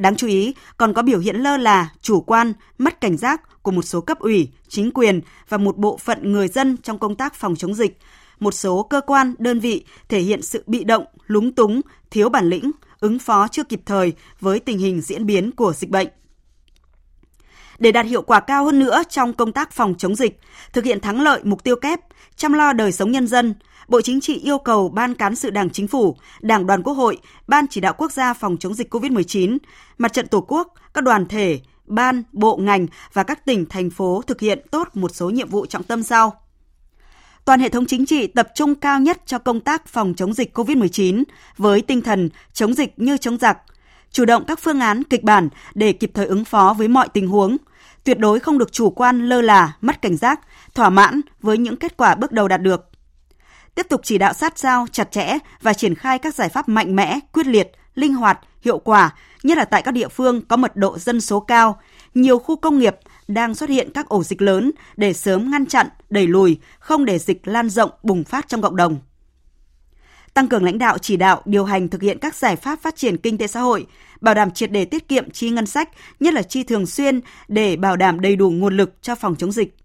Đáng 0.00 0.16
chú 0.16 0.26
ý, 0.26 0.54
còn 0.76 0.94
có 0.94 1.02
biểu 1.02 1.18
hiện 1.18 1.36
lơ 1.36 1.56
là, 1.56 1.90
chủ 2.02 2.20
quan, 2.20 2.52
mất 2.78 3.00
cảnh 3.00 3.16
giác 3.16 3.62
của 3.62 3.70
một 3.70 3.82
số 3.82 4.00
cấp 4.00 4.18
ủy, 4.18 4.48
chính 4.68 4.90
quyền 4.90 5.20
và 5.48 5.58
một 5.58 5.76
bộ 5.76 5.96
phận 5.96 6.32
người 6.32 6.48
dân 6.48 6.76
trong 6.76 6.98
công 6.98 7.14
tác 7.14 7.34
phòng 7.34 7.56
chống 7.56 7.74
dịch. 7.74 7.98
Một 8.38 8.54
số 8.54 8.82
cơ 8.82 9.00
quan, 9.00 9.34
đơn 9.38 9.60
vị 9.60 9.84
thể 10.08 10.20
hiện 10.20 10.42
sự 10.42 10.64
bị 10.66 10.84
động, 10.84 11.04
lúng 11.26 11.54
túng, 11.54 11.80
thiếu 12.10 12.28
bản 12.28 12.48
lĩnh, 12.48 12.70
ứng 13.00 13.18
phó 13.18 13.48
chưa 13.48 13.64
kịp 13.64 13.80
thời 13.86 14.12
với 14.40 14.60
tình 14.60 14.78
hình 14.78 15.00
diễn 15.00 15.26
biến 15.26 15.50
của 15.52 15.72
dịch 15.72 15.90
bệnh. 15.90 16.08
Để 17.78 17.92
đạt 17.92 18.06
hiệu 18.06 18.22
quả 18.22 18.40
cao 18.40 18.64
hơn 18.64 18.78
nữa 18.78 19.02
trong 19.08 19.32
công 19.32 19.52
tác 19.52 19.72
phòng 19.72 19.94
chống 19.98 20.16
dịch, 20.16 20.40
thực 20.72 20.84
hiện 20.84 21.00
thắng 21.00 21.20
lợi 21.20 21.40
mục 21.44 21.64
tiêu 21.64 21.76
kép, 21.76 22.00
chăm 22.36 22.52
lo 22.52 22.72
đời 22.72 22.92
sống 22.92 23.10
nhân 23.10 23.26
dân, 23.26 23.54
Bộ 23.90 24.00
Chính 24.00 24.20
trị 24.20 24.38
yêu 24.38 24.58
cầu 24.58 24.88
Ban 24.88 25.14
Cán 25.14 25.34
sự 25.34 25.50
Đảng 25.50 25.70
Chính 25.70 25.88
phủ, 25.88 26.16
Đảng 26.40 26.66
đoàn 26.66 26.82
Quốc 26.82 26.94
hội, 26.94 27.18
Ban 27.46 27.66
chỉ 27.70 27.80
đạo 27.80 27.94
quốc 27.98 28.12
gia 28.12 28.34
phòng 28.34 28.56
chống 28.56 28.74
dịch 28.74 28.94
COVID-19, 28.94 29.58
Mặt 29.98 30.12
trận 30.12 30.26
Tổ 30.26 30.44
quốc, 30.48 30.74
các 30.94 31.04
đoàn 31.04 31.26
thể, 31.26 31.60
ban, 31.86 32.22
bộ 32.32 32.56
ngành 32.56 32.86
và 33.12 33.22
các 33.22 33.44
tỉnh, 33.44 33.66
thành 33.66 33.90
phố 33.90 34.22
thực 34.26 34.40
hiện 34.40 34.60
tốt 34.70 34.88
một 34.94 35.14
số 35.14 35.30
nhiệm 35.30 35.48
vụ 35.48 35.66
trọng 35.66 35.82
tâm 35.82 36.02
sau. 36.02 36.32
Toàn 37.44 37.60
hệ 37.60 37.68
thống 37.68 37.86
chính 37.86 38.06
trị 38.06 38.26
tập 38.26 38.48
trung 38.54 38.74
cao 38.74 39.00
nhất 39.00 39.22
cho 39.26 39.38
công 39.38 39.60
tác 39.60 39.86
phòng 39.86 40.14
chống 40.16 40.34
dịch 40.34 40.58
COVID-19 40.58 41.24
với 41.56 41.82
tinh 41.82 42.02
thần 42.02 42.28
chống 42.52 42.74
dịch 42.74 42.94
như 42.96 43.16
chống 43.16 43.38
giặc, 43.38 43.58
chủ 44.10 44.24
động 44.24 44.44
các 44.46 44.58
phương 44.58 44.80
án 44.80 45.04
kịch 45.04 45.22
bản 45.22 45.48
để 45.74 45.92
kịp 45.92 46.10
thời 46.14 46.26
ứng 46.26 46.44
phó 46.44 46.74
với 46.78 46.88
mọi 46.88 47.08
tình 47.08 47.28
huống, 47.28 47.56
tuyệt 48.04 48.18
đối 48.18 48.40
không 48.40 48.58
được 48.58 48.72
chủ 48.72 48.90
quan 48.90 49.28
lơ 49.28 49.40
là, 49.40 49.76
mất 49.80 50.02
cảnh 50.02 50.16
giác, 50.16 50.40
thỏa 50.74 50.90
mãn 50.90 51.20
với 51.42 51.58
những 51.58 51.76
kết 51.76 51.96
quả 51.96 52.14
bước 52.14 52.32
đầu 52.32 52.48
đạt 52.48 52.62
được. 52.62 52.89
Tiếp 53.80 53.88
tục 53.88 54.00
chỉ 54.04 54.18
đạo 54.18 54.32
sát 54.32 54.58
sao, 54.58 54.86
chặt 54.92 55.10
chẽ 55.10 55.38
và 55.62 55.74
triển 55.74 55.94
khai 55.94 56.18
các 56.18 56.34
giải 56.34 56.48
pháp 56.48 56.68
mạnh 56.68 56.96
mẽ, 56.96 57.18
quyết 57.32 57.46
liệt, 57.46 57.72
linh 57.94 58.14
hoạt, 58.14 58.38
hiệu 58.62 58.78
quả, 58.78 59.14
nhất 59.42 59.58
là 59.58 59.64
tại 59.64 59.82
các 59.82 59.90
địa 59.90 60.08
phương 60.08 60.42
có 60.48 60.56
mật 60.56 60.76
độ 60.76 60.98
dân 60.98 61.20
số 61.20 61.40
cao, 61.40 61.80
nhiều 62.14 62.38
khu 62.38 62.56
công 62.56 62.78
nghiệp 62.78 62.96
đang 63.28 63.54
xuất 63.54 63.68
hiện 63.68 63.90
các 63.94 64.08
ổ 64.08 64.22
dịch 64.22 64.42
lớn 64.42 64.70
để 64.96 65.12
sớm 65.12 65.50
ngăn 65.50 65.66
chặn, 65.66 65.88
đẩy 66.10 66.26
lùi, 66.26 66.58
không 66.78 67.04
để 67.04 67.18
dịch 67.18 67.48
lan 67.48 67.68
rộng 67.70 67.90
bùng 68.02 68.24
phát 68.24 68.48
trong 68.48 68.62
cộng 68.62 68.76
đồng 68.76 68.98
tăng 70.34 70.48
cường 70.48 70.64
lãnh 70.64 70.78
đạo 70.78 70.98
chỉ 70.98 71.16
đạo 71.16 71.42
điều 71.44 71.64
hành 71.64 71.88
thực 71.88 72.02
hiện 72.02 72.18
các 72.18 72.34
giải 72.34 72.56
pháp 72.56 72.82
phát 72.82 72.96
triển 72.96 73.16
kinh 73.16 73.38
tế 73.38 73.46
xã 73.46 73.60
hội, 73.60 73.86
bảo 74.20 74.34
đảm 74.34 74.50
triệt 74.50 74.72
đề 74.72 74.84
tiết 74.84 75.08
kiệm 75.08 75.30
chi 75.30 75.50
ngân 75.50 75.66
sách, 75.66 75.88
nhất 76.20 76.34
là 76.34 76.42
chi 76.42 76.62
thường 76.62 76.86
xuyên 76.86 77.20
để 77.48 77.76
bảo 77.76 77.96
đảm 77.96 78.20
đầy 78.20 78.36
đủ 78.36 78.50
nguồn 78.50 78.76
lực 78.76 79.02
cho 79.02 79.14
phòng 79.14 79.36
chống 79.36 79.52
dịch. 79.52 79.76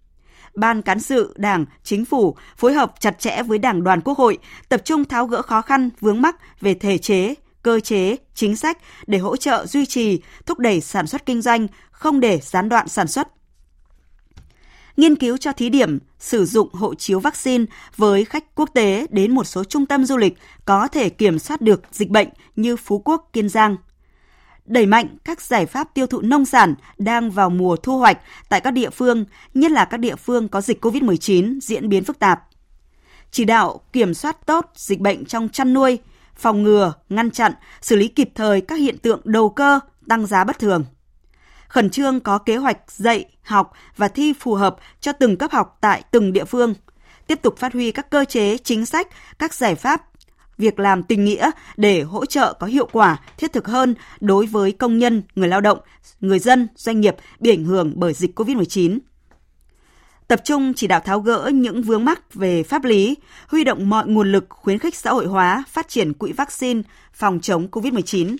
Ban 0.55 0.81
cán 0.81 0.99
sự 0.99 1.33
Đảng, 1.37 1.65
Chính 1.83 2.05
phủ 2.05 2.35
phối 2.57 2.73
hợp 2.73 2.93
chặt 2.99 3.19
chẽ 3.19 3.43
với 3.43 3.57
Đảng 3.57 3.83
đoàn 3.83 4.01
Quốc 4.01 4.17
hội, 4.17 4.37
tập 4.69 4.81
trung 4.85 5.05
tháo 5.05 5.25
gỡ 5.25 5.41
khó 5.41 5.61
khăn, 5.61 5.89
vướng 5.99 6.21
mắc 6.21 6.35
về 6.61 6.73
thể 6.73 6.97
chế, 6.97 7.33
cơ 7.61 7.79
chế, 7.79 8.15
chính 8.33 8.55
sách 8.55 8.77
để 9.07 9.17
hỗ 9.17 9.37
trợ 9.37 9.65
duy 9.65 9.85
trì, 9.85 10.21
thúc 10.45 10.59
đẩy 10.59 10.81
sản 10.81 11.07
xuất 11.07 11.25
kinh 11.25 11.41
doanh, 11.41 11.67
không 11.91 12.19
để 12.19 12.39
gián 12.43 12.69
đoạn 12.69 12.87
sản 12.87 13.07
xuất. 13.07 13.27
Nghiên 14.97 15.15
cứu 15.15 15.37
cho 15.37 15.51
thí 15.51 15.69
điểm 15.69 15.99
sử 16.19 16.45
dụng 16.45 16.73
hộ 16.73 16.95
chiếu 16.95 17.19
vaccine 17.19 17.65
với 17.97 18.25
khách 18.25 18.55
quốc 18.55 18.69
tế 18.73 19.07
đến 19.09 19.35
một 19.35 19.43
số 19.43 19.63
trung 19.63 19.85
tâm 19.85 20.05
du 20.05 20.17
lịch 20.17 20.33
có 20.65 20.87
thể 20.87 21.09
kiểm 21.09 21.39
soát 21.39 21.61
được 21.61 21.81
dịch 21.91 22.09
bệnh 22.09 22.27
như 22.55 22.75
Phú 22.75 23.01
Quốc, 23.05 23.29
Kiên 23.33 23.49
Giang. 23.49 23.77
Đẩy 24.65 24.86
mạnh 24.86 25.17
các 25.23 25.41
giải 25.41 25.65
pháp 25.65 25.93
tiêu 25.93 26.08
thụ 26.08 26.21
nông 26.21 26.45
sản 26.45 26.75
đang 26.97 27.32
vào 27.32 27.49
mùa 27.49 27.75
thu 27.75 27.97
hoạch 27.97 28.17
tại 28.49 28.62
các 28.62 28.71
địa 28.71 28.89
phương, 28.89 29.25
nhất 29.54 29.71
là 29.71 29.86
các 29.86 29.97
địa 29.97 30.15
phương 30.15 30.47
có 30.47 30.62
dịch 30.62 30.86
COVID-19 30.86 31.60
diễn 31.60 31.89
biến 31.89 32.04
phức 32.04 32.19
tạp. 32.19 32.43
Chỉ 33.32 33.45
đạo 33.45 33.82
kiểm 33.93 34.13
soát 34.13 34.45
tốt 34.45 34.71
dịch 34.75 34.99
bệnh 34.99 35.25
trong 35.25 35.49
chăn 35.49 35.73
nuôi, 35.73 35.99
phòng 36.36 36.63
ngừa, 36.63 36.93
ngăn 37.10 37.32
chặn, 37.32 37.54
xử 37.82 37.95
lý 37.95 38.08
kịp 38.08 38.30
thời 38.36 38.62
các 38.62 38.75
hiện 38.75 38.97
tượng 38.97 39.21
đầu 39.23 39.49
cơ, 39.49 39.80
tăng 40.08 40.25
giá 40.25 40.43
bất 40.43 40.60
thường. 40.60 40.86
Khẩn 41.67 41.89
trương 41.89 42.19
có 42.19 42.38
kế 42.38 42.58
hoạch 42.58 42.91
dạy, 42.91 43.25
học 43.41 43.71
và 43.97 44.08
thi 44.08 44.34
phù 44.39 44.54
hợp 44.54 44.75
cho 45.01 45.12
từng 45.12 45.38
cấp 45.38 45.51
học 45.51 45.78
tại 45.82 46.04
từng 46.12 46.34
địa 46.34 46.45
phương. 46.45 46.73
Tiếp 47.28 47.39
tục 47.41 47.58
phát 47.58 47.73
huy 47.73 47.91
các 47.91 48.10
cơ 48.10 48.25
chế, 48.25 48.58
chính 48.58 48.86
sách, 48.86 49.08
các 49.39 49.54
giải 49.54 49.75
pháp 49.75 50.01
việc 50.57 50.79
làm 50.79 51.03
tình 51.03 51.25
nghĩa 51.25 51.51
để 51.77 52.01
hỗ 52.01 52.25
trợ 52.25 52.53
có 52.59 52.67
hiệu 52.67 52.87
quả, 52.91 53.17
thiết 53.37 53.53
thực 53.53 53.67
hơn 53.67 53.95
đối 54.19 54.45
với 54.45 54.71
công 54.71 54.97
nhân, 54.97 55.23
người 55.35 55.47
lao 55.47 55.61
động, 55.61 55.79
người 56.19 56.39
dân, 56.39 56.67
doanh 56.75 57.01
nghiệp 57.01 57.15
bị 57.39 57.49
ảnh 57.49 57.65
hưởng 57.65 57.93
bởi 57.95 58.13
dịch 58.13 58.39
COVID-19 58.39 58.99
tập 60.27 60.41
trung 60.43 60.73
chỉ 60.73 60.87
đạo 60.87 60.99
tháo 60.99 61.19
gỡ 61.19 61.51
những 61.53 61.81
vướng 61.81 62.05
mắc 62.05 62.33
về 62.33 62.63
pháp 62.63 62.83
lý, 62.83 63.15
huy 63.47 63.63
động 63.63 63.89
mọi 63.89 64.07
nguồn 64.07 64.31
lực 64.31 64.45
khuyến 64.49 64.79
khích 64.79 64.95
xã 64.95 65.11
hội 65.11 65.25
hóa, 65.25 65.63
phát 65.67 65.87
triển 65.87 66.13
quỹ 66.13 66.31
vaccine 66.31 66.81
phòng 67.13 67.39
chống 67.39 67.67
COVID-19, 67.71 68.35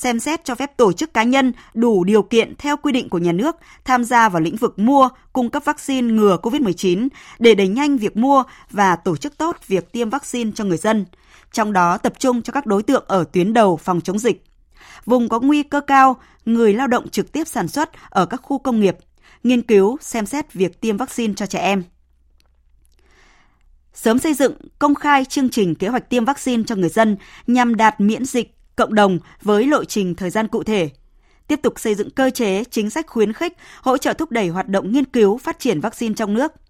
xem 0.00 0.20
xét 0.20 0.44
cho 0.44 0.54
phép 0.54 0.76
tổ 0.76 0.92
chức 0.92 1.14
cá 1.14 1.22
nhân 1.22 1.52
đủ 1.74 2.04
điều 2.04 2.22
kiện 2.22 2.54
theo 2.58 2.76
quy 2.76 2.92
định 2.92 3.08
của 3.08 3.18
nhà 3.18 3.32
nước 3.32 3.56
tham 3.84 4.04
gia 4.04 4.28
vào 4.28 4.42
lĩnh 4.42 4.56
vực 4.56 4.78
mua, 4.78 5.08
cung 5.32 5.50
cấp 5.50 5.62
vaccine 5.64 6.12
ngừa 6.12 6.36
COVID-19 6.42 7.08
để 7.38 7.54
đẩy 7.54 7.68
nhanh 7.68 7.96
việc 7.96 8.16
mua 8.16 8.42
và 8.70 8.96
tổ 8.96 9.16
chức 9.16 9.38
tốt 9.38 9.56
việc 9.66 9.92
tiêm 9.92 10.10
vaccine 10.10 10.50
cho 10.54 10.64
người 10.64 10.76
dân, 10.76 11.06
trong 11.52 11.72
đó 11.72 11.98
tập 11.98 12.12
trung 12.18 12.42
cho 12.42 12.52
các 12.52 12.66
đối 12.66 12.82
tượng 12.82 13.04
ở 13.08 13.24
tuyến 13.32 13.52
đầu 13.52 13.76
phòng 13.76 14.00
chống 14.00 14.18
dịch. 14.18 14.44
Vùng 15.04 15.28
có 15.28 15.40
nguy 15.40 15.62
cơ 15.62 15.80
cao, 15.80 16.16
người 16.44 16.72
lao 16.72 16.86
động 16.86 17.08
trực 17.08 17.32
tiếp 17.32 17.48
sản 17.48 17.68
xuất 17.68 17.90
ở 18.10 18.26
các 18.26 18.40
khu 18.42 18.58
công 18.58 18.80
nghiệp, 18.80 18.96
nghiên 19.44 19.62
cứu 19.62 19.96
xem 20.00 20.26
xét 20.26 20.52
việc 20.52 20.80
tiêm 20.80 20.96
vaccine 20.96 21.34
cho 21.36 21.46
trẻ 21.46 21.58
em. 21.58 21.82
Sớm 23.94 24.18
xây 24.18 24.34
dựng 24.34 24.54
công 24.78 24.94
khai 24.94 25.24
chương 25.24 25.50
trình 25.50 25.74
kế 25.74 25.88
hoạch 25.88 26.10
tiêm 26.10 26.24
vaccine 26.24 26.62
cho 26.66 26.74
người 26.76 26.88
dân 26.88 27.16
nhằm 27.46 27.76
đạt 27.76 28.00
miễn 28.00 28.24
dịch 28.24 28.54
cộng 28.80 28.94
đồng 28.94 29.18
với 29.42 29.66
lộ 29.66 29.84
trình 29.84 30.14
thời 30.14 30.30
gian 30.30 30.48
cụ 30.48 30.62
thể. 30.62 30.90
Tiếp 31.46 31.60
tục 31.62 31.80
xây 31.80 31.94
dựng 31.94 32.10
cơ 32.10 32.30
chế, 32.30 32.64
chính 32.64 32.90
sách 32.90 33.06
khuyến 33.06 33.32
khích, 33.32 33.56
hỗ 33.82 33.98
trợ 33.98 34.12
thúc 34.12 34.30
đẩy 34.30 34.48
hoạt 34.48 34.68
động 34.68 34.92
nghiên 34.92 35.04
cứu 35.04 35.38
phát 35.38 35.58
triển 35.58 35.80
vaccine 35.80 36.14
trong 36.14 36.34
nước– 36.34 36.52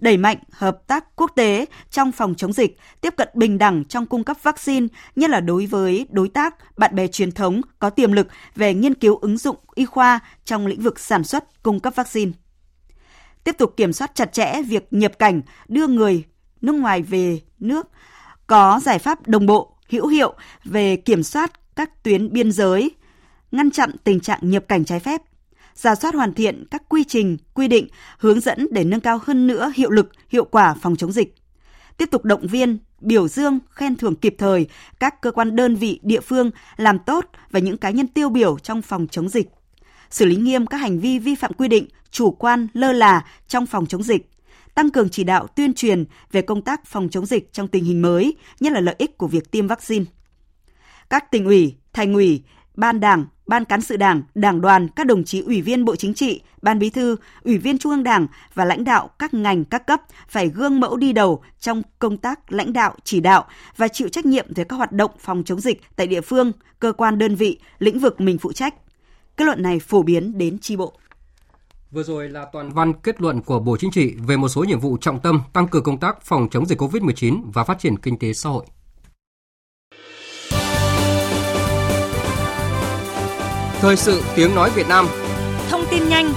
đẩy 0.00 0.16
mạnh 0.16 0.36
hợp 0.52 0.86
tác 0.86 1.16
quốc 1.16 1.32
tế 1.36 1.66
trong 1.90 2.12
phòng 2.12 2.34
chống 2.34 2.52
dịch, 2.52 2.78
tiếp 3.00 3.14
cận 3.16 3.28
bình 3.34 3.58
đẳng 3.58 3.84
trong 3.84 4.06
cung 4.06 4.24
cấp 4.24 4.36
vaccine, 4.42 4.86
nhất 5.16 5.30
là 5.30 5.40
đối 5.40 5.66
với 5.66 6.06
đối 6.10 6.28
tác, 6.28 6.78
bạn 6.78 6.94
bè 6.94 7.06
truyền 7.06 7.32
thống 7.32 7.60
có 7.78 7.90
tiềm 7.90 8.12
lực 8.12 8.26
về 8.56 8.74
nghiên 8.74 8.94
cứu 8.94 9.16
ứng 9.16 9.38
dụng 9.38 9.56
y 9.74 9.84
khoa 9.84 10.20
trong 10.44 10.66
lĩnh 10.66 10.80
vực 10.80 11.00
sản 11.00 11.24
xuất, 11.24 11.62
cung 11.62 11.80
cấp 11.80 11.94
vaccine. 11.96 12.32
Tiếp 13.44 13.58
tục 13.58 13.74
kiểm 13.76 13.92
soát 13.92 14.10
chặt 14.14 14.32
chẽ 14.32 14.62
việc 14.62 14.88
nhập 14.90 15.18
cảnh, 15.18 15.42
đưa 15.68 15.86
người 15.86 16.24
nước 16.60 16.72
ngoài 16.72 17.02
về 17.02 17.40
nước, 17.58 17.88
có 18.46 18.80
giải 18.82 18.98
pháp 18.98 19.28
đồng 19.28 19.46
bộ, 19.46 19.76
hữu 19.90 20.06
hiệu 20.06 20.34
về 20.64 20.96
kiểm 20.96 21.22
soát 21.22 21.52
các 21.76 22.02
tuyến 22.02 22.32
biên 22.32 22.52
giới, 22.52 22.90
ngăn 23.52 23.70
chặn 23.70 23.90
tình 24.04 24.20
trạng 24.20 24.50
nhập 24.50 24.64
cảnh 24.68 24.84
trái 24.84 25.00
phép, 25.00 25.22
giả 25.74 25.94
soát 25.94 26.14
hoàn 26.14 26.34
thiện 26.34 26.64
các 26.70 26.82
quy 26.88 27.04
trình, 27.04 27.36
quy 27.54 27.68
định, 27.68 27.88
hướng 28.18 28.40
dẫn 28.40 28.66
để 28.70 28.84
nâng 28.84 29.00
cao 29.00 29.20
hơn 29.22 29.46
nữa 29.46 29.72
hiệu 29.74 29.90
lực, 29.90 30.10
hiệu 30.28 30.44
quả 30.44 30.74
phòng 30.82 30.96
chống 30.96 31.12
dịch. 31.12 31.34
Tiếp 31.96 32.10
tục 32.10 32.24
động 32.24 32.46
viên, 32.46 32.78
biểu 33.00 33.28
dương, 33.28 33.58
khen 33.70 33.96
thưởng 33.96 34.16
kịp 34.16 34.34
thời 34.38 34.66
các 35.00 35.20
cơ 35.20 35.30
quan 35.30 35.56
đơn 35.56 35.76
vị 35.76 36.00
địa 36.02 36.20
phương 36.20 36.50
làm 36.76 36.98
tốt 36.98 37.26
và 37.50 37.60
những 37.60 37.76
cá 37.76 37.90
nhân 37.90 38.06
tiêu 38.06 38.28
biểu 38.28 38.58
trong 38.58 38.82
phòng 38.82 39.06
chống 39.10 39.28
dịch. 39.28 39.46
Xử 40.10 40.24
lý 40.24 40.36
nghiêm 40.36 40.66
các 40.66 40.76
hành 40.76 41.00
vi 41.00 41.18
vi 41.18 41.34
phạm 41.34 41.52
quy 41.52 41.68
định, 41.68 41.88
chủ 42.10 42.30
quan, 42.30 42.68
lơ 42.72 42.92
là 42.92 43.24
trong 43.48 43.66
phòng 43.66 43.86
chống 43.86 44.02
dịch. 44.02 44.30
Tăng 44.80 44.90
cường 44.90 45.08
chỉ 45.08 45.24
đạo 45.24 45.46
tuyên 45.46 45.74
truyền 45.74 46.04
về 46.32 46.42
công 46.42 46.62
tác 46.62 46.86
phòng 46.86 47.08
chống 47.08 47.26
dịch 47.26 47.52
trong 47.52 47.68
tình 47.68 47.84
hình 47.84 48.02
mới, 48.02 48.36
nhất 48.60 48.72
là 48.72 48.80
lợi 48.80 48.94
ích 48.98 49.18
của 49.18 49.26
việc 49.26 49.50
tiêm 49.50 49.66
vaccine. 49.66 50.04
Các 51.10 51.30
tỉnh 51.30 51.44
ủy, 51.44 51.74
thành 51.92 52.14
ủy, 52.14 52.42
ban 52.74 53.00
đảng, 53.00 53.24
ban 53.46 53.64
cán 53.64 53.80
sự 53.80 53.96
đảng, 53.96 54.22
đảng 54.34 54.60
đoàn, 54.60 54.88
các 54.88 55.06
đồng 55.06 55.24
chí 55.24 55.40
ủy 55.40 55.62
viên 55.62 55.84
Bộ 55.84 55.96
Chính 55.96 56.14
trị, 56.14 56.40
ban 56.62 56.78
bí 56.78 56.90
thư, 56.90 57.16
ủy 57.44 57.58
viên 57.58 57.78
Trung 57.78 57.92
ương 57.92 58.02
Đảng 58.02 58.26
và 58.54 58.64
lãnh 58.64 58.84
đạo 58.84 59.10
các 59.18 59.34
ngành 59.34 59.64
các 59.64 59.86
cấp 59.86 60.00
phải 60.28 60.48
gương 60.48 60.80
mẫu 60.80 60.96
đi 60.96 61.12
đầu 61.12 61.42
trong 61.58 61.82
công 61.98 62.16
tác 62.16 62.52
lãnh 62.52 62.72
đạo, 62.72 62.94
chỉ 63.04 63.20
đạo 63.20 63.44
và 63.76 63.88
chịu 63.88 64.08
trách 64.08 64.26
nhiệm 64.26 64.46
về 64.54 64.64
các 64.64 64.76
hoạt 64.76 64.92
động 64.92 65.10
phòng 65.18 65.42
chống 65.44 65.60
dịch 65.60 65.80
tại 65.96 66.06
địa 66.06 66.20
phương, 66.20 66.52
cơ 66.78 66.92
quan 66.92 67.18
đơn 67.18 67.34
vị, 67.34 67.58
lĩnh 67.78 67.98
vực 67.98 68.20
mình 68.20 68.38
phụ 68.38 68.52
trách. 68.52 68.74
Kết 69.36 69.44
luận 69.44 69.62
này 69.62 69.78
phổ 69.78 70.02
biến 70.02 70.38
đến 70.38 70.58
tri 70.58 70.76
bộ. 70.76 70.92
Vừa 71.90 72.02
rồi 72.02 72.28
là 72.28 72.46
toàn 72.52 72.70
văn 72.72 72.92
kết 72.92 73.20
luận 73.20 73.42
của 73.42 73.58
Bộ 73.58 73.76
Chính 73.76 73.90
trị 73.90 74.14
về 74.26 74.36
một 74.36 74.48
số 74.48 74.64
nhiệm 74.64 74.80
vụ 74.80 74.96
trọng 75.00 75.20
tâm 75.20 75.40
tăng 75.52 75.68
cường 75.68 75.82
công 75.82 75.98
tác 75.98 76.22
phòng 76.22 76.48
chống 76.50 76.66
dịch 76.66 76.80
COVID-19 76.80 77.42
và 77.52 77.64
phát 77.64 77.78
triển 77.78 77.96
kinh 77.96 78.18
tế 78.18 78.32
xã 78.32 78.50
hội. 78.50 78.64
Thời 83.80 83.96
sự 83.96 84.22
tiếng 84.36 84.54
nói 84.54 84.70
Việt 84.74 84.88
Nam 84.88 85.06
Thông 85.68 85.84
tin 85.90 86.08
nhanh 86.08 86.32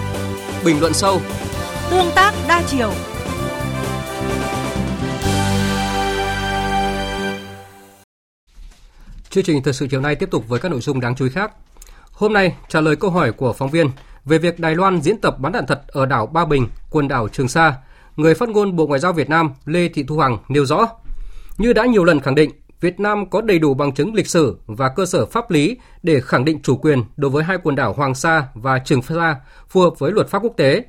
Bình 0.65 0.79
luận 0.79 0.93
sâu 0.93 1.21
Tương 1.91 2.11
tác 2.15 2.33
đa 2.47 2.63
chiều 2.67 2.91
Chương 9.29 9.43
trình 9.43 9.63
thời 9.63 9.73
sự 9.73 9.87
chiều 9.91 10.01
nay 10.01 10.15
tiếp 10.15 10.31
tục 10.31 10.47
với 10.47 10.59
các 10.59 10.69
nội 10.69 10.81
dung 10.81 10.99
đáng 10.99 11.15
chú 11.15 11.25
ý 11.25 11.31
khác. 11.31 11.51
Hôm 12.11 12.33
nay, 12.33 12.55
trả 12.69 12.81
lời 12.81 12.95
câu 12.95 13.11
hỏi 13.11 13.31
của 13.31 13.53
phóng 13.53 13.69
viên 13.69 13.89
về 14.25 14.37
việc 14.37 14.59
Đài 14.59 14.75
Loan 14.75 15.01
diễn 15.01 15.21
tập 15.21 15.39
bắn 15.39 15.51
đạn 15.51 15.65
thật 15.65 15.81
ở 15.87 16.05
đảo 16.05 16.25
Ba 16.25 16.45
Bình, 16.45 16.67
quần 16.89 17.07
đảo 17.07 17.27
Trường 17.27 17.47
Sa, 17.47 17.75
người 18.15 18.33
phát 18.33 18.49
ngôn 18.49 18.75
Bộ 18.75 18.87
Ngoại 18.87 18.99
giao 18.99 19.13
Việt 19.13 19.29
Nam 19.29 19.49
Lê 19.65 19.87
Thị 19.87 20.03
Thu 20.03 20.17
Hằng 20.17 20.37
nêu 20.49 20.65
rõ, 20.65 20.87
như 21.57 21.73
đã 21.73 21.85
nhiều 21.85 22.03
lần 22.03 22.19
khẳng 22.19 22.35
định, 22.35 22.51
Việt 22.81 22.99
Nam 22.99 23.29
có 23.29 23.41
đầy 23.41 23.59
đủ 23.59 23.73
bằng 23.73 23.93
chứng 23.93 24.13
lịch 24.13 24.27
sử 24.27 24.57
và 24.65 24.89
cơ 24.89 25.05
sở 25.05 25.25
pháp 25.25 25.51
lý 25.51 25.77
để 26.03 26.21
khẳng 26.21 26.45
định 26.45 26.61
chủ 26.61 26.77
quyền 26.77 27.03
đối 27.17 27.31
với 27.31 27.43
hai 27.43 27.57
quần 27.63 27.75
đảo 27.75 27.93
Hoàng 27.93 28.15
Sa 28.15 28.47
và 28.53 28.79
Trường 28.79 29.01
Sa 29.01 29.35
phù 29.69 29.81
hợp 29.81 29.99
với 29.99 30.11
luật 30.11 30.27
pháp 30.27 30.43
quốc 30.43 30.53
tế. 30.57 30.83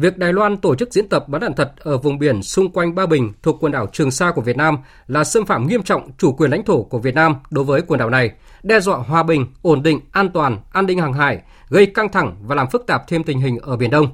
Việc 0.00 0.18
Đài 0.18 0.32
Loan 0.32 0.56
tổ 0.56 0.74
chức 0.74 0.92
diễn 0.92 1.08
tập 1.08 1.28
bắn 1.28 1.40
đạn 1.40 1.54
thật 1.54 1.72
ở 1.78 1.98
vùng 1.98 2.18
biển 2.18 2.42
xung 2.42 2.72
quanh 2.72 2.94
Ba 2.94 3.06
Bình 3.06 3.32
thuộc 3.42 3.56
quần 3.60 3.72
đảo 3.72 3.86
Trường 3.92 4.10
Sa 4.10 4.32
của 4.34 4.40
Việt 4.42 4.56
Nam 4.56 4.78
là 5.06 5.24
xâm 5.24 5.46
phạm 5.46 5.66
nghiêm 5.66 5.82
trọng 5.82 6.10
chủ 6.18 6.32
quyền 6.32 6.50
lãnh 6.50 6.64
thổ 6.64 6.82
của 6.82 6.98
Việt 6.98 7.14
Nam 7.14 7.34
đối 7.50 7.64
với 7.64 7.82
quần 7.82 7.98
đảo 7.98 8.10
này, 8.10 8.30
đe 8.62 8.80
dọa 8.80 8.98
hòa 8.98 9.22
bình, 9.22 9.46
ổn 9.62 9.82
định, 9.82 10.00
an 10.12 10.30
toàn, 10.34 10.58
an 10.72 10.86
ninh 10.86 10.98
hàng 10.98 11.12
hải, 11.12 11.42
gây 11.68 11.86
căng 11.86 12.12
thẳng 12.12 12.36
và 12.46 12.54
làm 12.54 12.70
phức 12.70 12.86
tạp 12.86 13.08
thêm 13.08 13.24
tình 13.24 13.40
hình 13.40 13.58
ở 13.58 13.76
Biển 13.76 13.90
Đông. 13.90 14.06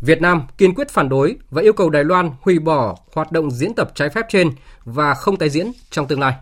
Việt 0.00 0.20
Nam 0.20 0.42
kiên 0.58 0.74
quyết 0.74 0.90
phản 0.90 1.08
đối 1.08 1.36
và 1.50 1.62
yêu 1.62 1.72
cầu 1.72 1.90
Đài 1.90 2.04
Loan 2.04 2.30
hủy 2.40 2.58
bỏ 2.58 2.96
hoạt 3.14 3.32
động 3.32 3.50
diễn 3.50 3.74
tập 3.74 3.92
trái 3.94 4.08
phép 4.08 4.26
trên 4.28 4.50
và 4.84 5.14
không 5.14 5.36
tái 5.36 5.48
diễn 5.48 5.72
trong 5.90 6.06
tương 6.06 6.20
lai. 6.20 6.34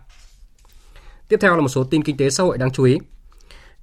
Tiếp 1.29 1.37
theo 1.41 1.55
là 1.55 1.61
một 1.61 1.69
số 1.69 1.85
tin 1.85 2.03
kinh 2.03 2.17
tế 2.17 2.31
xã 2.31 2.45
hội 2.45 2.59
đáng 2.59 2.71
chú 2.71 2.85
ý. 2.85 2.99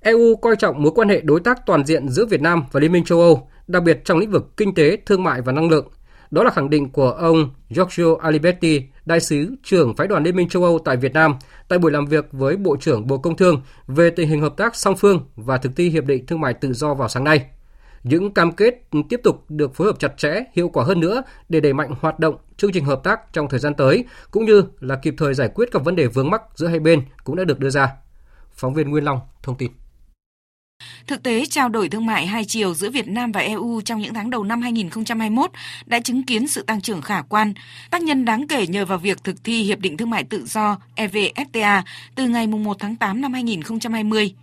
EU 0.02 0.36
coi 0.36 0.56
trọng 0.56 0.84
mối 0.84 0.92
quan 0.96 1.10
hệ 1.10 1.22
đối 1.22 1.40
tác 1.40 1.66
toàn 1.66 1.86
diện 1.86 2.10
giữa 2.10 2.26
Việt 2.26 2.42
Nam 2.42 2.64
và 2.72 2.80
Liên 2.80 2.92
minh 2.92 3.04
châu 3.04 3.22
Âu, 3.22 3.50
đặc 3.68 3.84
biệt 3.84 4.02
trong 4.06 4.18
lĩnh 4.18 4.32
vực 4.32 4.58
kinh 4.58 4.74
tế, 4.74 4.98
thương 5.06 5.24
mại 5.24 5.42
và 5.42 5.52
năng 5.52 5.70
lượng. 5.70 5.88
Đó 6.32 6.44
là 6.44 6.52
khẳng 6.52 6.70
định 6.70 6.90
của 6.90 7.10
ông 7.10 7.50
Giorgio 7.70 8.16
Aliberti, 8.22 8.82
đại 9.06 9.20
sứ 9.20 9.56
trưởng 9.64 9.96
phái 9.96 10.08
đoàn 10.08 10.24
Liên 10.24 10.36
minh 10.36 10.50
châu 10.50 10.64
Âu 10.64 10.80
tại 10.86 10.98
Việt 10.98 11.14
Nam, 11.14 11.36
tại 11.68 11.80
buổi 11.80 11.92
làm 11.92 12.06
việc 12.06 12.26
với 12.32 12.58
Bộ 12.58 12.78
trưởng 12.80 13.08
Bộ 13.08 13.18
Công 13.18 13.38
Thương 13.38 13.62
về 13.88 14.10
tình 14.10 14.30
hình 14.30 14.42
hợp 14.42 14.58
tác 14.58 14.76
song 14.76 14.96
phương 14.96 15.22
và 15.36 15.58
thực 15.58 15.72
thi 15.76 15.90
Hiệp 15.90 16.06
định 16.06 16.26
Thương 16.26 16.42
mại 16.42 16.54
Tự 16.54 16.74
do 16.74 16.94
vào 16.94 17.10
sáng 17.10 17.24
nay. 17.24 17.46
Những 18.04 18.34
cam 18.34 18.52
kết 18.52 18.74
tiếp 19.10 19.22
tục 19.24 19.46
được 19.50 19.76
phối 19.76 19.88
hợp 19.88 20.00
chặt 20.00 20.18
chẽ, 20.18 20.44
hiệu 20.54 20.70
quả 20.70 20.84
hơn 20.84 21.00
nữa 21.00 21.24
để 21.50 21.60
đẩy 21.60 21.74
mạnh 21.74 21.96
hoạt 22.02 22.20
động 22.20 22.36
chương 22.58 22.72
trình 22.72 22.86
hợp 22.86 23.04
tác 23.04 23.34
trong 23.34 23.50
thời 23.50 23.60
gian 23.60 23.74
tới, 23.74 24.06
cũng 24.32 24.46
như 24.46 24.64
là 24.80 24.96
kịp 24.96 25.16
thời 25.18 25.34
giải 25.34 25.50
quyết 25.56 25.70
các 25.72 25.84
vấn 25.84 25.96
đề 25.96 26.08
vướng 26.08 26.30
mắc 26.30 26.42
giữa 26.56 26.68
hai 26.68 26.80
bên 26.80 27.02
cũng 27.24 27.36
đã 27.36 27.44
được 27.44 27.60
đưa 27.60 27.70
ra. 27.70 27.92
Phóng 28.52 28.74
viên 28.74 28.90
Nguyên 28.90 29.04
Long 29.04 29.20
thông 29.44 29.56
tin. 29.56 29.72
Thực 31.08 31.24
tế, 31.24 31.46
trao 31.46 31.70
đổi 31.70 31.90
thương 31.90 32.06
mại 32.06 32.28
hai 32.28 32.46
chiều 32.46 32.74
giữa 32.74 32.90
Việt 32.90 33.08
Nam 33.08 33.32
và 33.32 33.42
EU 33.42 33.82
trong 33.86 34.02
những 34.02 34.14
tháng 34.14 34.30
đầu 34.30 34.44
năm 34.44 34.62
2021 34.62 35.52
đã 35.86 36.00
chứng 36.00 36.24
kiến 36.24 36.48
sự 36.48 36.64
tăng 36.64 36.82
trưởng 36.82 37.02
khả 37.02 37.22
quan, 37.22 37.54
tác 37.90 38.02
nhân 38.02 38.26
đáng 38.26 38.48
kể 38.48 38.68
nhờ 38.68 38.86
vào 38.86 38.98
việc 38.98 39.24
thực 39.24 39.44
thi 39.44 39.64
Hiệp 39.64 39.80
định 39.80 39.98
Thương 39.98 40.10
mại 40.10 40.24
Tự 40.24 40.46
do 40.46 40.78
EVFTA 40.96 41.82
từ 42.16 42.28
ngày 42.28 42.48
1 42.48 42.80
tháng 42.80 42.96
8 42.96 43.22
năm 43.22 43.34
2020. 43.34 44.36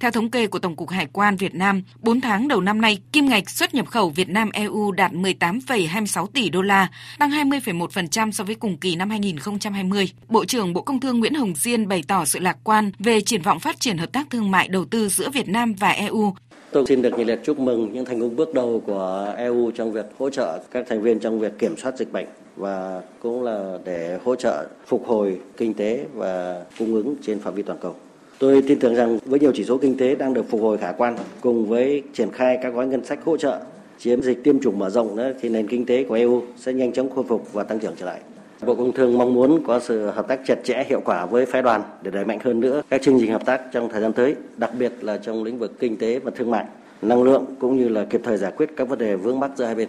Theo 0.00 0.10
thống 0.10 0.30
kê 0.30 0.46
của 0.46 0.58
Tổng 0.58 0.76
cục 0.76 0.88
Hải 0.88 1.06
quan 1.12 1.36
Việt 1.36 1.54
Nam, 1.54 1.82
4 2.00 2.20
tháng 2.20 2.48
đầu 2.48 2.60
năm 2.60 2.80
nay, 2.80 2.98
kim 3.12 3.26
ngạch 3.26 3.50
xuất 3.50 3.74
nhập 3.74 3.86
khẩu 3.86 4.10
Việt 4.10 4.28
Nam 4.28 4.50
EU 4.52 4.92
đạt 4.92 5.12
18,26 5.12 6.26
tỷ 6.26 6.48
đô 6.48 6.62
la, 6.62 6.88
tăng 7.18 7.30
20,1% 7.30 8.30
so 8.30 8.44
với 8.44 8.54
cùng 8.54 8.76
kỳ 8.76 8.96
năm 8.96 9.10
2020. 9.10 10.10
Bộ 10.28 10.44
trưởng 10.44 10.72
Bộ 10.72 10.82
Công 10.82 11.00
Thương 11.00 11.18
Nguyễn 11.18 11.34
Hồng 11.34 11.52
Diên 11.56 11.88
bày 11.88 12.04
tỏ 12.08 12.24
sự 12.24 12.38
lạc 12.38 12.56
quan 12.64 12.90
về 12.98 13.20
triển 13.20 13.42
vọng 13.42 13.60
phát 13.60 13.80
triển 13.80 13.98
hợp 13.98 14.12
tác 14.12 14.30
thương 14.30 14.50
mại 14.50 14.68
đầu 14.68 14.84
tư 14.84 15.08
giữa 15.08 15.30
Việt 15.30 15.48
Nam 15.48 15.74
và 15.74 15.90
EU. 15.90 16.34
Tôi 16.70 16.86
xin 16.86 17.02
được 17.02 17.18
nhiệt 17.18 17.26
liệt 17.26 17.40
chúc 17.44 17.58
mừng 17.58 17.92
những 17.92 18.04
thành 18.04 18.20
công 18.20 18.36
bước 18.36 18.54
đầu 18.54 18.82
của 18.86 19.34
EU 19.38 19.70
trong 19.70 19.92
việc 19.92 20.06
hỗ 20.18 20.30
trợ 20.30 20.62
các 20.70 20.86
thành 20.88 21.02
viên 21.02 21.20
trong 21.20 21.40
việc 21.40 21.58
kiểm 21.58 21.76
soát 21.76 21.98
dịch 21.98 22.12
bệnh 22.12 22.26
và 22.56 23.02
cũng 23.22 23.42
là 23.42 23.78
để 23.84 24.18
hỗ 24.24 24.36
trợ 24.36 24.66
phục 24.86 25.06
hồi 25.06 25.40
kinh 25.56 25.74
tế 25.74 26.04
và 26.14 26.64
cung 26.78 26.94
ứng 26.94 27.14
trên 27.26 27.40
phạm 27.40 27.54
vi 27.54 27.62
toàn 27.62 27.78
cầu. 27.82 27.94
Tôi 28.38 28.62
tin 28.62 28.78
tưởng 28.78 28.94
rằng 28.94 29.18
với 29.24 29.40
nhiều 29.40 29.52
chỉ 29.54 29.64
số 29.64 29.78
kinh 29.78 29.96
tế 29.96 30.14
đang 30.14 30.34
được 30.34 30.50
phục 30.50 30.60
hồi 30.60 30.78
khả 30.78 30.92
quan 30.92 31.16
cùng 31.40 31.66
với 31.66 32.02
triển 32.12 32.30
khai 32.30 32.58
các 32.62 32.74
gói 32.74 32.86
ngân 32.86 33.04
sách 33.04 33.18
hỗ 33.24 33.36
trợ 33.36 33.60
chiến 33.98 34.22
dịch 34.22 34.44
tiêm 34.44 34.60
chủng 34.60 34.78
mở 34.78 34.90
rộng 34.90 35.16
nữa 35.16 35.32
thì 35.40 35.48
nền 35.48 35.66
kinh 35.68 35.86
tế 35.86 36.04
của 36.04 36.14
EU 36.14 36.42
sẽ 36.56 36.72
nhanh 36.72 36.92
chóng 36.92 37.10
khôi 37.10 37.24
phục 37.28 37.52
và 37.52 37.62
tăng 37.62 37.78
trưởng 37.78 37.94
trở 37.96 38.06
lại. 38.06 38.20
Bộ 38.66 38.74
Công 38.74 38.92
Thương 38.92 39.18
mong 39.18 39.34
muốn 39.34 39.62
có 39.66 39.80
sự 39.80 40.06
hợp 40.06 40.28
tác 40.28 40.40
chặt 40.46 40.58
chẽ 40.64 40.84
hiệu 40.88 41.00
quả 41.04 41.26
với 41.26 41.46
phái 41.46 41.62
đoàn 41.62 41.82
để 42.02 42.10
đẩy 42.10 42.24
mạnh 42.24 42.38
hơn 42.44 42.60
nữa 42.60 42.82
các 42.90 43.02
chương 43.02 43.20
trình 43.20 43.32
hợp 43.32 43.46
tác 43.46 43.60
trong 43.72 43.88
thời 43.88 44.00
gian 44.00 44.12
tới, 44.12 44.34
đặc 44.56 44.70
biệt 44.78 44.92
là 45.00 45.18
trong 45.18 45.44
lĩnh 45.44 45.58
vực 45.58 45.78
kinh 45.78 45.96
tế 45.96 46.18
và 46.18 46.30
thương 46.36 46.50
mại, 46.50 46.64
năng 47.02 47.22
lượng 47.22 47.44
cũng 47.58 47.76
như 47.78 47.88
là 47.88 48.04
kịp 48.04 48.20
thời 48.24 48.36
giải 48.36 48.52
quyết 48.56 48.70
các 48.76 48.88
vấn 48.88 48.98
đề 48.98 49.16
vướng 49.16 49.40
mắc 49.40 49.50
giữa 49.56 49.64
hai 49.64 49.74
bên. 49.74 49.88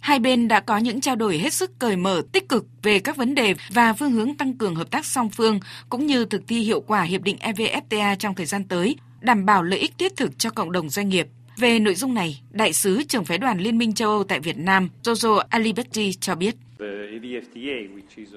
Hai 0.00 0.18
bên 0.18 0.48
đã 0.48 0.60
có 0.60 0.78
những 0.78 1.00
trao 1.00 1.16
đổi 1.16 1.38
hết 1.38 1.52
sức 1.52 1.78
cởi 1.78 1.96
mở, 1.96 2.22
tích 2.32 2.48
cực 2.48 2.66
về 2.82 2.98
các 2.98 3.16
vấn 3.16 3.34
đề 3.34 3.54
và 3.70 3.92
phương 3.92 4.12
hướng 4.12 4.34
tăng 4.34 4.54
cường 4.54 4.74
hợp 4.74 4.90
tác 4.90 5.06
song 5.06 5.30
phương, 5.30 5.60
cũng 5.88 6.06
như 6.06 6.24
thực 6.24 6.42
thi 6.48 6.60
hiệu 6.60 6.80
quả 6.80 7.02
Hiệp 7.02 7.22
định 7.22 7.36
EVFTA 7.40 8.16
trong 8.16 8.34
thời 8.34 8.46
gian 8.46 8.64
tới, 8.64 8.96
đảm 9.20 9.46
bảo 9.46 9.62
lợi 9.62 9.78
ích 9.78 9.98
thiết 9.98 10.16
thực 10.16 10.38
cho 10.38 10.50
cộng 10.50 10.72
đồng 10.72 10.88
doanh 10.88 11.08
nghiệp. 11.08 11.26
Về 11.56 11.78
nội 11.78 11.94
dung 11.94 12.14
này, 12.14 12.40
Đại 12.50 12.72
sứ 12.72 13.02
trưởng 13.02 13.24
phái 13.24 13.38
đoàn 13.38 13.60
Liên 13.60 13.78
minh 13.78 13.94
châu 13.94 14.10
Âu 14.10 14.24
tại 14.24 14.40
Việt 14.40 14.58
Nam 14.58 14.88
Jojo 15.02 15.42
Aliberti 15.48 16.12
cho 16.12 16.34
biết. 16.34 16.54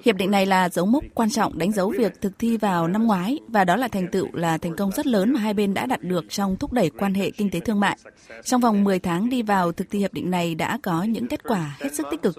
Hiệp 0.06 0.16
định 0.16 0.32
này 0.32 0.46
là 0.46 0.70
dấu 0.70 0.86
mốc 0.86 1.04
quan 1.14 1.30
trọng 1.30 1.58
đánh 1.58 1.72
dấu 1.72 1.94
việc 1.98 2.22
thực 2.22 2.40
thi 2.40 2.58
vào 2.58 2.88
năm 2.88 3.08
ngoái, 3.08 3.40
và 3.48 3.64
đó 3.64 3.76
là 3.76 3.88
thành 3.88 4.08
tựu 4.12 4.28
là 4.34 4.58
thành 4.58 4.76
công 4.76 4.92
rất 4.92 5.08
lớn 5.08 5.34
mà 5.34 5.40
hai 5.40 5.54
bên 5.54 5.74
đã 5.74 5.86
đạt 5.86 6.02
được 6.02 6.26
trong 6.30 6.56
thúc 6.56 6.74
đẩy 6.74 6.90
quan 6.90 7.14
hệ 7.14 7.32
kinh 7.32 7.50
tế 7.50 7.60
thương 7.60 7.80
mại. 7.80 7.98
Trong 8.44 8.62
vòng 8.62 8.84
10 8.84 9.00
tháng 9.00 9.30
đi 9.30 9.42
vào 9.42 9.72
thực 9.72 9.90
thi 9.90 10.00
hiệp 10.00 10.14
định 10.14 10.32
này 10.32 10.56
đã 10.56 10.80
có 10.84 11.04
những 11.04 11.28
kết 11.28 11.44
quả 11.44 11.78
hết 11.80 11.94
sức 11.94 12.08
tích 12.12 12.22
cực. 12.22 12.36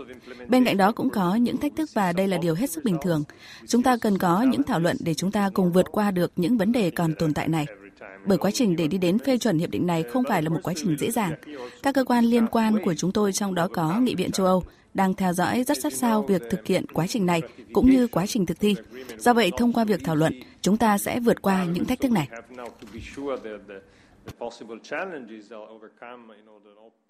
Bên 0.48 0.64
cạnh 0.64 0.76
đó 0.76 0.92
cũng 0.92 1.10
có 1.10 1.34
những 1.34 1.56
thách 1.56 1.76
thức 1.76 1.90
và 1.94 2.12
đây 2.12 2.28
là 2.28 2.36
điều 2.36 2.54
hết 2.54 2.70
sức 2.70 2.84
bình 2.84 2.96
thường. 3.02 3.24
Chúng 3.66 3.82
ta 3.82 3.96
cần 3.96 4.18
có 4.18 4.42
những 4.42 4.62
thảo 4.62 4.80
luận 4.80 4.96
để 5.00 5.14
chúng 5.14 5.32
ta 5.32 5.50
cùng 5.54 5.72
vượt 5.72 5.86
qua 5.92 6.10
được 6.10 6.32
những 6.36 6.58
vấn 6.58 6.72
đề 6.72 6.90
còn 6.90 7.14
tồn 7.14 7.34
tại 7.34 7.48
này 7.48 7.66
bởi 8.26 8.38
quá 8.38 8.50
trình 8.50 8.76
để 8.76 8.88
đi 8.88 8.98
đến 8.98 9.18
phê 9.18 9.38
chuẩn 9.38 9.58
hiệp 9.58 9.70
định 9.70 9.86
này 9.86 10.02
không 10.02 10.24
phải 10.28 10.42
là 10.42 10.48
một 10.48 10.60
quá 10.62 10.74
trình 10.76 10.96
dễ 10.98 11.10
dàng. 11.10 11.32
Các 11.82 11.94
cơ 11.94 12.04
quan 12.04 12.24
liên 12.24 12.46
quan 12.46 12.84
của 12.84 12.94
chúng 12.94 13.12
tôi 13.12 13.32
trong 13.32 13.54
đó 13.54 13.68
có 13.72 14.00
Nghị 14.00 14.14
viện 14.14 14.30
châu 14.30 14.46
Âu 14.46 14.62
đang 14.94 15.14
theo 15.14 15.32
dõi 15.32 15.64
rất 15.64 15.78
sát 15.82 15.92
sao 15.92 16.22
việc 16.22 16.42
thực 16.50 16.66
hiện 16.66 16.86
quá 16.92 17.06
trình 17.06 17.26
này 17.26 17.42
cũng 17.72 17.90
như 17.90 18.06
quá 18.06 18.26
trình 18.26 18.46
thực 18.46 18.60
thi. 18.60 18.74
Do 19.18 19.34
vậy, 19.34 19.50
thông 19.56 19.72
qua 19.72 19.84
việc 19.84 20.00
thảo 20.04 20.16
luận, 20.16 20.40
chúng 20.60 20.76
ta 20.76 20.98
sẽ 20.98 21.20
vượt 21.20 21.42
qua 21.42 21.64
những 21.64 21.84
thách 21.84 22.00
thức 22.00 22.12
này. 22.12 22.28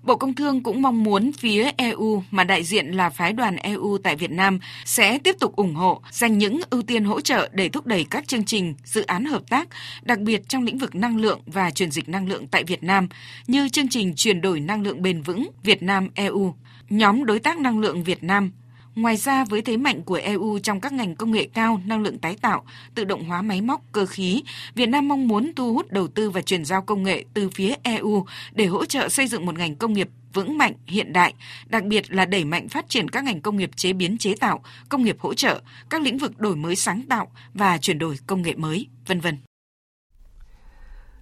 Bộ 0.03 0.17
Công 0.17 0.35
Thương 0.35 0.63
cũng 0.63 0.83
mong 0.83 1.05
muốn 1.05 1.33
phía 1.33 1.71
EU 1.77 2.23
mà 2.31 2.45
đại 2.45 2.65
diện 2.65 2.87
là 2.87 3.11
phái 3.11 3.33
đoàn 3.33 3.57
EU 3.57 3.99
tại 3.99 4.17
Việt 4.17 4.31
Nam 4.31 4.59
sẽ 4.85 5.19
tiếp 5.19 5.37
tục 5.41 5.57
ủng 5.57 5.75
hộ, 5.75 6.03
dành 6.11 6.39
những 6.39 6.61
ưu 6.71 6.83
tiên 6.83 7.05
hỗ 7.05 7.21
trợ 7.21 7.49
để 7.53 7.69
thúc 7.69 7.87
đẩy 7.87 8.07
các 8.11 8.29
chương 8.29 8.45
trình, 8.45 8.75
dự 8.85 9.03
án 9.03 9.25
hợp 9.25 9.43
tác, 9.51 9.69
đặc 10.03 10.19
biệt 10.21 10.49
trong 10.49 10.63
lĩnh 10.63 10.79
vực 10.79 10.95
năng 10.95 11.17
lượng 11.17 11.41
và 11.47 11.71
chuyển 11.71 11.91
dịch 11.91 12.09
năng 12.09 12.29
lượng 12.29 12.47
tại 12.47 12.65
Việt 12.65 12.83
Nam, 12.83 13.09
như 13.47 13.69
chương 13.69 13.89
trình 13.89 14.15
chuyển 14.17 14.41
đổi 14.41 14.61
năng 14.61 14.83
lượng 14.83 15.03
bền 15.03 15.23
vững 15.23 15.51
Việt 15.63 15.83
Nam 15.83 16.09
EU, 16.15 16.55
nhóm 16.97 17.25
đối 17.25 17.39
tác 17.39 17.59
năng 17.59 17.79
lượng 17.79 18.05
Việt 18.05 18.25
Nam 18.25 18.53
Ngoài 18.95 19.17
ra, 19.17 19.45
với 19.45 19.63
thế 19.63 19.77
mạnh 19.77 20.03
của 20.03 20.15
EU 20.15 20.59
trong 20.59 20.81
các 20.81 20.93
ngành 20.93 21.15
công 21.15 21.33
nghệ 21.33 21.49
cao, 21.55 21.81
năng 21.87 22.03
lượng 22.03 22.19
tái 22.19 22.37
tạo, 22.41 22.65
tự 22.95 23.05
động 23.05 23.25
hóa 23.25 23.43
máy 23.43 23.61
móc, 23.61 23.83
cơ 23.93 24.07
khí, 24.07 24.43
Việt 24.75 24.87
Nam 24.87 25.09
mong 25.09 25.29
muốn 25.29 25.53
thu 25.57 25.75
hút 25.75 25.91
đầu 25.91 26.09
tư 26.09 26.31
và 26.31 26.43
chuyển 26.43 26.65
giao 26.65 26.83
công 26.83 27.03
nghệ 27.03 27.25
từ 27.35 27.51
phía 27.51 27.75
EU 27.83 28.27
để 28.53 28.67
hỗ 28.67 28.85
trợ 28.85 29.09
xây 29.09 29.27
dựng 29.27 29.47
một 29.47 29.59
ngành 29.59 29.77
công 29.77 29.93
nghiệp 29.93 30.09
vững 30.33 30.59
mạnh, 30.59 30.73
hiện 30.87 31.13
đại, 31.13 31.35
đặc 31.67 31.85
biệt 31.85 32.11
là 32.11 32.25
đẩy 32.25 32.45
mạnh 32.45 32.69
phát 32.69 32.89
triển 32.89 33.09
các 33.09 33.25
ngành 33.25 33.41
công 33.41 33.57
nghiệp 33.57 33.71
chế 33.77 33.93
biến 33.93 34.19
chế 34.19 34.35
tạo, 34.41 34.63
công 34.89 35.05
nghiệp 35.05 35.17
hỗ 35.19 35.35
trợ, 35.35 35.61
các 35.91 36.03
lĩnh 36.03 36.19
vực 36.19 36.39
đổi 36.39 36.57
mới 36.57 36.77
sáng 36.77 37.03
tạo 37.09 37.31
và 37.55 37.79
chuyển 37.79 37.99
đổi 37.99 38.17
công 38.27 38.43
nghệ 38.43 38.55
mới, 38.55 38.87
vân 39.07 39.21
vân. 39.21 39.37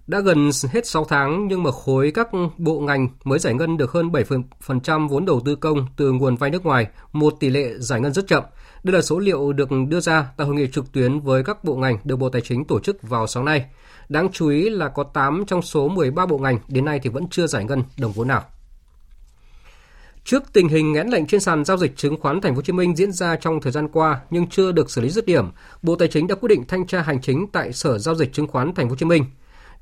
Đã 0.07 0.19
gần 0.19 0.49
hết 0.69 0.87
6 0.87 1.05
tháng 1.05 1.47
nhưng 1.47 1.63
mà 1.63 1.71
khối 1.71 2.11
các 2.11 2.29
bộ 2.57 2.79
ngành 2.79 3.07
mới 3.23 3.39
giải 3.39 3.53
ngân 3.53 3.77
được 3.77 3.91
hơn 3.91 4.09
7% 4.09 5.07
vốn 5.07 5.25
đầu 5.25 5.41
tư 5.45 5.55
công 5.55 5.85
từ 5.95 6.11
nguồn 6.11 6.35
vay 6.35 6.49
nước 6.49 6.65
ngoài, 6.65 6.87
một 7.13 7.33
tỷ 7.39 7.49
lệ 7.49 7.73
giải 7.77 8.01
ngân 8.01 8.13
rất 8.13 8.27
chậm. 8.27 8.43
Đây 8.83 8.93
là 8.93 9.01
số 9.01 9.19
liệu 9.19 9.53
được 9.53 9.69
đưa 9.87 9.99
ra 9.99 10.27
tại 10.37 10.47
hội 10.47 10.55
nghị 10.55 10.67
trực 10.73 10.91
tuyến 10.91 11.19
với 11.19 11.43
các 11.43 11.63
bộ 11.63 11.75
ngành 11.75 11.97
được 12.03 12.15
Bộ 12.15 12.29
Tài 12.29 12.41
chính 12.41 12.65
tổ 12.65 12.79
chức 12.79 13.01
vào 13.01 13.27
sáng 13.27 13.45
nay. 13.45 13.65
Đáng 14.09 14.29
chú 14.31 14.47
ý 14.47 14.69
là 14.69 14.89
có 14.89 15.03
8 15.03 15.43
trong 15.47 15.61
số 15.61 15.87
13 15.87 16.25
bộ 16.25 16.37
ngành 16.37 16.59
đến 16.67 16.85
nay 16.85 16.99
thì 17.03 17.09
vẫn 17.09 17.27
chưa 17.31 17.47
giải 17.47 17.65
ngân 17.65 17.83
đồng 17.97 18.11
vốn 18.11 18.27
nào. 18.27 18.43
Trước 20.25 20.43
tình 20.53 20.67
hình 20.67 20.93
nghẽn 20.93 21.07
lệnh 21.07 21.27
trên 21.27 21.39
sàn 21.39 21.65
giao 21.65 21.77
dịch 21.77 21.97
chứng 21.97 22.21
khoán 22.21 22.41
Thành 22.41 22.51
phố 22.51 22.55
Hồ 22.55 22.61
Chí 22.61 22.73
Minh 22.73 22.95
diễn 22.95 23.11
ra 23.11 23.35
trong 23.35 23.61
thời 23.61 23.71
gian 23.71 23.87
qua 23.87 24.19
nhưng 24.29 24.47
chưa 24.47 24.71
được 24.71 24.91
xử 24.91 25.01
lý 25.01 25.09
dứt 25.09 25.25
điểm, 25.25 25.51
Bộ 25.81 25.95
Tài 25.95 26.07
chính 26.07 26.27
đã 26.27 26.35
quyết 26.35 26.49
định 26.49 26.63
thanh 26.67 26.87
tra 26.87 27.01
hành 27.01 27.21
chính 27.21 27.47
tại 27.51 27.73
Sở 27.73 27.97
giao 27.97 28.15
dịch 28.15 28.33
chứng 28.33 28.47
khoán 28.47 28.73
Thành 28.73 28.85
phố 28.85 28.89
Hồ 28.89 28.95
Chí 28.95 29.05
Minh. 29.05 29.25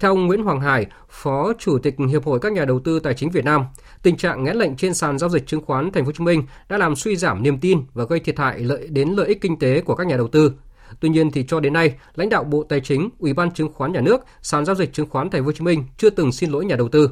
Theo 0.02 0.12
ông 0.12 0.28
Nguyễn 0.28 0.44
Hoàng 0.44 0.62
Hải, 0.62 0.86
Phó 1.10 1.54
Chủ 1.60 1.78
tịch 1.84 1.96
Hiệp 2.10 2.26
hội 2.26 2.40
các 2.40 2.52
nhà 2.52 2.66
đầu 2.66 2.80
tư 2.80 3.00
tài 3.00 3.14
chính 3.14 3.30
Việt 3.30 3.46
Nam, 3.46 3.66
tình 4.04 4.18
trạng 4.18 4.44
nghẽn 4.44 4.56
lệnh 4.56 4.76
trên 4.76 4.94
sàn 4.94 5.20
giao 5.20 5.30
dịch 5.30 5.48
chứng 5.48 5.66
khoán 5.66 5.92
Thành 5.92 6.04
phố 6.04 6.08
Hồ 6.08 6.12
Chí 6.12 6.24
Minh 6.24 6.44
đã 6.70 6.78
làm 6.78 6.96
suy 6.96 7.16
giảm 7.16 7.44
niềm 7.44 7.60
tin 7.60 7.82
và 7.94 8.06
gây 8.10 8.20
thiệt 8.20 8.40
hại 8.40 8.60
lợi 8.60 8.88
đến 8.88 9.10
lợi 9.10 9.28
ích 9.28 9.42
kinh 9.42 9.60
tế 9.60 9.82
của 9.82 9.96
các 9.96 10.08
nhà 10.08 10.18
đầu 10.18 10.28
tư. 10.28 10.54
Tuy 11.00 11.10
nhiên 11.10 11.32
thì 11.32 11.46
cho 11.48 11.60
đến 11.60 11.74
nay, 11.74 11.94
lãnh 12.16 12.30
đạo 12.30 12.44
Bộ 12.44 12.64
Tài 12.64 12.80
chính, 12.82 13.10
Ủy 13.20 13.34
ban 13.34 13.52
Chứng 13.52 13.74
khoán 13.74 13.92
Nhà 13.92 14.02
nước, 14.02 14.22
sàn 14.42 14.66
giao 14.66 14.76
dịch 14.76 14.94
chứng 14.94 15.10
khoán 15.10 15.30
Thành 15.30 15.42
phố 15.42 15.46
Hồ 15.46 15.52
Chí 15.52 15.66
Minh 15.66 15.84
chưa 15.98 16.10
từng 16.10 16.32
xin 16.32 16.52
lỗi 16.52 16.66
nhà 16.66 16.76
đầu 16.76 16.90
tư. 16.90 17.10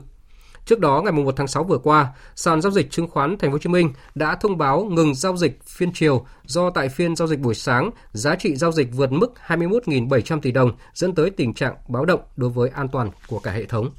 Trước 0.70 0.80
đó 0.80 1.02
ngày 1.02 1.12
1 1.12 1.36
tháng 1.36 1.48
6 1.48 1.64
vừa 1.64 1.78
qua, 1.78 2.08
sàn 2.36 2.62
giao 2.62 2.72
dịch 2.72 2.92
chứng 2.92 3.08
khoán 3.08 3.38
Thành 3.38 3.50
phố 3.50 3.54
Hồ 3.54 3.58
Chí 3.58 3.70
Minh 3.70 3.94
đã 4.16 4.36
thông 4.36 4.58
báo 4.58 4.86
ngừng 4.86 5.16
giao 5.16 5.38
dịch 5.38 5.64
phiên 5.64 5.92
chiều 5.94 6.26
do 6.46 6.70
tại 6.70 6.90
phiên 6.90 7.16
giao 7.16 7.28
dịch 7.28 7.40
buổi 7.40 7.56
sáng, 7.56 7.90
giá 8.12 8.36
trị 8.36 8.56
giao 8.56 8.72
dịch 8.72 8.88
vượt 8.92 9.12
mức 9.12 9.34
21.700 9.48 10.42
tỷ 10.42 10.52
đồng, 10.52 10.72
dẫn 10.94 11.16
tới 11.16 11.30
tình 11.30 11.54
trạng 11.54 11.76
báo 11.88 12.06
động 12.06 12.20
đối 12.36 12.50
với 12.50 12.70
an 12.70 12.88
toàn 12.88 13.12
của 13.28 13.40
cả 13.40 13.52
hệ 13.52 13.66
thống. 13.66 13.90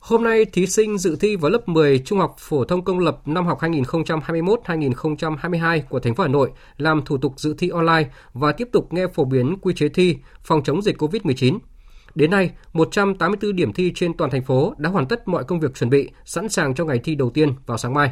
Hôm 0.00 0.24
nay, 0.24 0.44
thí 0.44 0.66
sinh 0.66 0.98
dự 0.98 1.16
thi 1.20 1.36
vào 1.36 1.50
lớp 1.50 1.68
10 1.68 1.98
Trung 1.98 2.18
học 2.18 2.36
phổ 2.38 2.64
thông 2.64 2.84
công 2.84 2.98
lập 2.98 3.18
năm 3.26 3.46
học 3.46 3.60
2021-2022 3.60 5.82
của 5.88 6.00
thành 6.00 6.14
phố 6.14 6.22
Hà 6.22 6.28
Nội 6.28 6.50
làm 6.76 7.02
thủ 7.04 7.18
tục 7.18 7.34
dự 7.36 7.54
thi 7.58 7.68
online 7.68 8.10
và 8.32 8.52
tiếp 8.52 8.68
tục 8.72 8.92
nghe 8.92 9.06
phổ 9.14 9.24
biến 9.24 9.56
quy 9.62 9.74
chế 9.74 9.88
thi 9.88 10.16
phòng 10.42 10.62
chống 10.62 10.82
dịch 10.82 11.02
COVID-19. 11.02 11.58
Đến 12.14 12.30
nay, 12.30 12.50
184 12.72 13.56
điểm 13.56 13.72
thi 13.72 13.92
trên 13.94 14.16
toàn 14.16 14.30
thành 14.30 14.42
phố 14.42 14.74
đã 14.78 14.90
hoàn 14.90 15.06
tất 15.06 15.28
mọi 15.28 15.44
công 15.44 15.60
việc 15.60 15.74
chuẩn 15.74 15.90
bị, 15.90 16.10
sẵn 16.24 16.48
sàng 16.48 16.74
cho 16.74 16.84
ngày 16.84 17.00
thi 17.04 17.14
đầu 17.14 17.30
tiên 17.30 17.54
vào 17.66 17.78
sáng 17.78 17.94
mai. 17.94 18.10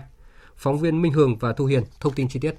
Phóng 0.57 0.79
viên 0.79 1.03
Minh 1.03 1.13
Hường 1.13 1.39
và 1.39 1.53
Thu 1.53 1.65
Hiền 1.65 1.83
thông 2.01 2.15
tin 2.15 2.29
chi 2.29 2.41
tiết. 2.41 2.55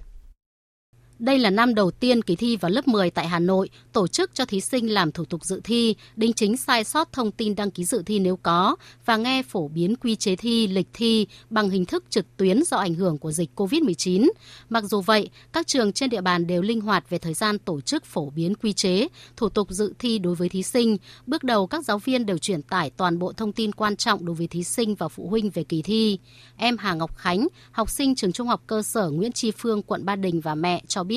Đây 1.21 1.39
là 1.39 1.49
năm 1.49 1.75
đầu 1.75 1.91
tiên 1.91 2.21
kỳ 2.21 2.35
thi 2.35 2.55
vào 2.55 2.71
lớp 2.71 2.87
10 2.87 3.09
tại 3.09 3.27
Hà 3.27 3.39
Nội 3.39 3.69
tổ 3.93 4.07
chức 4.07 4.31
cho 4.33 4.45
thí 4.45 4.61
sinh 4.61 4.93
làm 4.93 5.11
thủ 5.11 5.25
tục 5.25 5.45
dự 5.45 5.61
thi, 5.63 5.95
đính 6.15 6.33
chính 6.33 6.57
sai 6.57 6.83
sót 6.83 7.13
thông 7.13 7.31
tin 7.31 7.55
đăng 7.55 7.71
ký 7.71 7.85
dự 7.85 8.03
thi 8.05 8.19
nếu 8.19 8.35
có 8.43 8.75
và 9.05 9.17
nghe 9.17 9.43
phổ 9.43 9.67
biến 9.67 9.95
quy 9.95 10.15
chế 10.15 10.35
thi, 10.35 10.67
lịch 10.67 10.87
thi 10.93 11.27
bằng 11.49 11.69
hình 11.69 11.85
thức 11.85 12.03
trực 12.09 12.37
tuyến 12.37 12.63
do 12.63 12.77
ảnh 12.77 12.93
hưởng 12.93 13.17
của 13.17 13.31
dịch 13.31 13.49
COVID-19. 13.55 14.29
Mặc 14.69 14.83
dù 14.83 15.01
vậy, 15.01 15.29
các 15.53 15.67
trường 15.67 15.93
trên 15.93 16.09
địa 16.09 16.21
bàn 16.21 16.47
đều 16.47 16.61
linh 16.61 16.81
hoạt 16.81 17.09
về 17.09 17.17
thời 17.17 17.33
gian 17.33 17.59
tổ 17.59 17.81
chức 17.81 18.05
phổ 18.05 18.29
biến 18.29 18.55
quy 18.55 18.73
chế, 18.73 19.07
thủ 19.37 19.49
tục 19.49 19.67
dự 19.71 19.93
thi 19.99 20.19
đối 20.19 20.35
với 20.35 20.49
thí 20.49 20.63
sinh. 20.63 20.97
Bước 21.27 21.43
đầu 21.43 21.67
các 21.67 21.85
giáo 21.85 21.99
viên 21.99 22.25
đều 22.25 22.37
truyền 22.37 22.61
tải 22.61 22.89
toàn 22.89 23.19
bộ 23.19 23.33
thông 23.33 23.53
tin 23.53 23.71
quan 23.71 23.95
trọng 23.95 24.25
đối 24.25 24.35
với 24.35 24.47
thí 24.47 24.63
sinh 24.63 24.95
và 24.95 25.07
phụ 25.07 25.27
huynh 25.27 25.49
về 25.49 25.63
kỳ 25.63 25.81
thi. 25.81 26.19
Em 26.57 26.77
Hà 26.77 26.93
Ngọc 26.93 27.17
Khánh, 27.17 27.47
học 27.71 27.89
sinh 27.89 28.15
trường 28.15 28.31
Trung 28.31 28.47
học 28.47 28.63
cơ 28.67 28.81
sở 28.81 29.09
Nguyễn 29.09 29.31
Tri 29.31 29.51
Phương, 29.51 29.81
quận 29.81 30.05
Ba 30.05 30.15
Đình 30.15 30.41
và 30.41 30.55
mẹ 30.55 30.83
cho 30.87 31.03
biết 31.03 31.10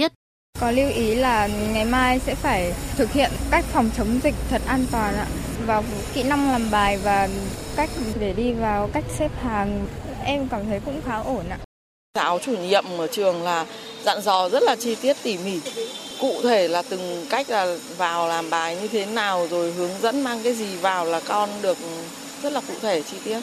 có 0.60 0.70
lưu 0.70 0.90
ý 0.90 1.14
là 1.14 1.46
ngày 1.46 1.84
mai 1.84 2.18
sẽ 2.26 2.34
phải 2.34 2.72
thực 2.96 3.12
hiện 3.12 3.30
cách 3.50 3.64
phòng 3.72 3.90
chống 3.96 4.20
dịch 4.24 4.34
thật 4.50 4.62
an 4.66 4.86
toàn 4.92 5.16
ạ. 5.16 5.26
Vào 5.66 5.84
kỹ 6.14 6.22
năng 6.22 6.52
làm 6.52 6.70
bài 6.70 6.98
và 7.04 7.28
cách 7.76 7.90
để 8.20 8.32
đi 8.32 8.52
vào 8.52 8.90
cách 8.92 9.04
xếp 9.18 9.30
hàng 9.42 9.86
em 10.24 10.48
cảm 10.48 10.66
thấy 10.66 10.80
cũng 10.84 11.00
khá 11.06 11.16
ổn 11.16 11.44
ạ. 11.50 11.58
Giáo 12.14 12.38
chủ 12.38 12.56
nhiệm 12.56 12.84
ở 12.98 13.06
trường 13.06 13.42
là 13.42 13.66
dặn 14.04 14.20
dò 14.20 14.48
rất 14.48 14.62
là 14.62 14.76
chi 14.76 14.94
tiết 14.94 15.16
tỉ 15.22 15.38
mỉ, 15.38 15.60
cụ 16.20 16.42
thể 16.42 16.68
là 16.68 16.82
từng 16.82 17.26
cách 17.30 17.50
là 17.50 17.76
vào 17.96 18.28
làm 18.28 18.50
bài 18.50 18.76
như 18.82 18.88
thế 18.88 19.06
nào 19.06 19.46
rồi 19.50 19.72
hướng 19.72 20.00
dẫn 20.02 20.22
mang 20.22 20.40
cái 20.44 20.54
gì 20.54 20.76
vào 20.76 21.04
là 21.04 21.20
con 21.28 21.50
được 21.62 21.78
rất 22.42 22.52
là 22.52 22.60
cụ 22.68 22.74
thể 22.82 23.02
chi 23.02 23.16
tiết. 23.24 23.40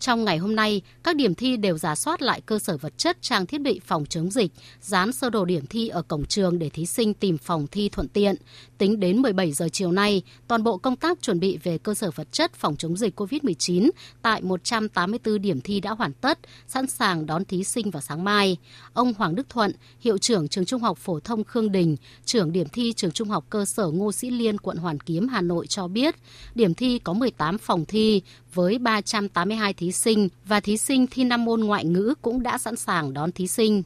Trong 0.00 0.24
ngày 0.24 0.38
hôm 0.38 0.56
nay, 0.56 0.82
các 1.02 1.16
điểm 1.16 1.34
thi 1.34 1.56
đều 1.56 1.78
giả 1.78 1.94
soát 1.94 2.22
lại 2.22 2.40
cơ 2.40 2.58
sở 2.58 2.76
vật 2.76 2.98
chất 2.98 3.16
trang 3.20 3.46
thiết 3.46 3.60
bị 3.60 3.80
phòng 3.84 4.06
chống 4.06 4.30
dịch, 4.30 4.52
dán 4.80 5.12
sơ 5.12 5.30
đồ 5.30 5.44
điểm 5.44 5.66
thi 5.66 5.88
ở 5.88 6.02
cổng 6.02 6.24
trường 6.24 6.58
để 6.58 6.68
thí 6.68 6.86
sinh 6.86 7.14
tìm 7.14 7.38
phòng 7.38 7.66
thi 7.66 7.88
thuận 7.88 8.08
tiện. 8.08 8.36
Tính 8.80 9.00
đến 9.00 9.22
17 9.22 9.52
giờ 9.52 9.68
chiều 9.72 9.92
nay, 9.92 10.22
toàn 10.48 10.62
bộ 10.62 10.76
công 10.78 10.96
tác 10.96 11.22
chuẩn 11.22 11.40
bị 11.40 11.58
về 11.62 11.78
cơ 11.78 11.94
sở 11.94 12.10
vật 12.10 12.32
chất 12.32 12.54
phòng 12.54 12.76
chống 12.76 12.96
dịch 12.96 13.20
COVID-19 13.20 13.90
tại 14.22 14.42
184 14.42 15.40
điểm 15.40 15.60
thi 15.60 15.80
đã 15.80 15.90
hoàn 15.90 16.12
tất, 16.12 16.38
sẵn 16.66 16.86
sàng 16.86 17.26
đón 17.26 17.44
thí 17.44 17.64
sinh 17.64 17.90
vào 17.90 18.00
sáng 18.00 18.24
mai. 18.24 18.56
Ông 18.92 19.14
Hoàng 19.14 19.34
Đức 19.34 19.48
Thuận, 19.48 19.72
hiệu 20.00 20.18
trưởng 20.18 20.48
trường 20.48 20.64
Trung 20.64 20.82
học 20.82 20.98
phổ 20.98 21.20
thông 21.20 21.44
Khương 21.44 21.72
Đình, 21.72 21.96
trưởng 22.24 22.52
điểm 22.52 22.68
thi 22.68 22.92
trường 22.92 23.10
Trung 23.10 23.28
học 23.28 23.44
cơ 23.50 23.64
sở 23.64 23.86
Ngô 23.86 24.12
Sĩ 24.12 24.30
Liên, 24.30 24.58
quận 24.58 24.76
Hoàn 24.76 25.00
Kiếm, 25.00 25.28
Hà 25.28 25.40
Nội 25.40 25.66
cho 25.66 25.88
biết, 25.88 26.14
điểm 26.54 26.74
thi 26.74 26.98
có 26.98 27.12
18 27.12 27.58
phòng 27.58 27.84
thi 27.84 28.22
với 28.54 28.78
382 28.78 29.72
thí 29.72 29.92
sinh 29.92 30.28
và 30.44 30.60
thí 30.60 30.76
sinh 30.76 31.06
thi 31.06 31.24
5 31.24 31.44
môn 31.44 31.60
ngoại 31.60 31.84
ngữ 31.84 32.14
cũng 32.22 32.42
đã 32.42 32.58
sẵn 32.58 32.76
sàng 32.76 33.12
đón 33.14 33.32
thí 33.32 33.46
sinh. 33.46 33.82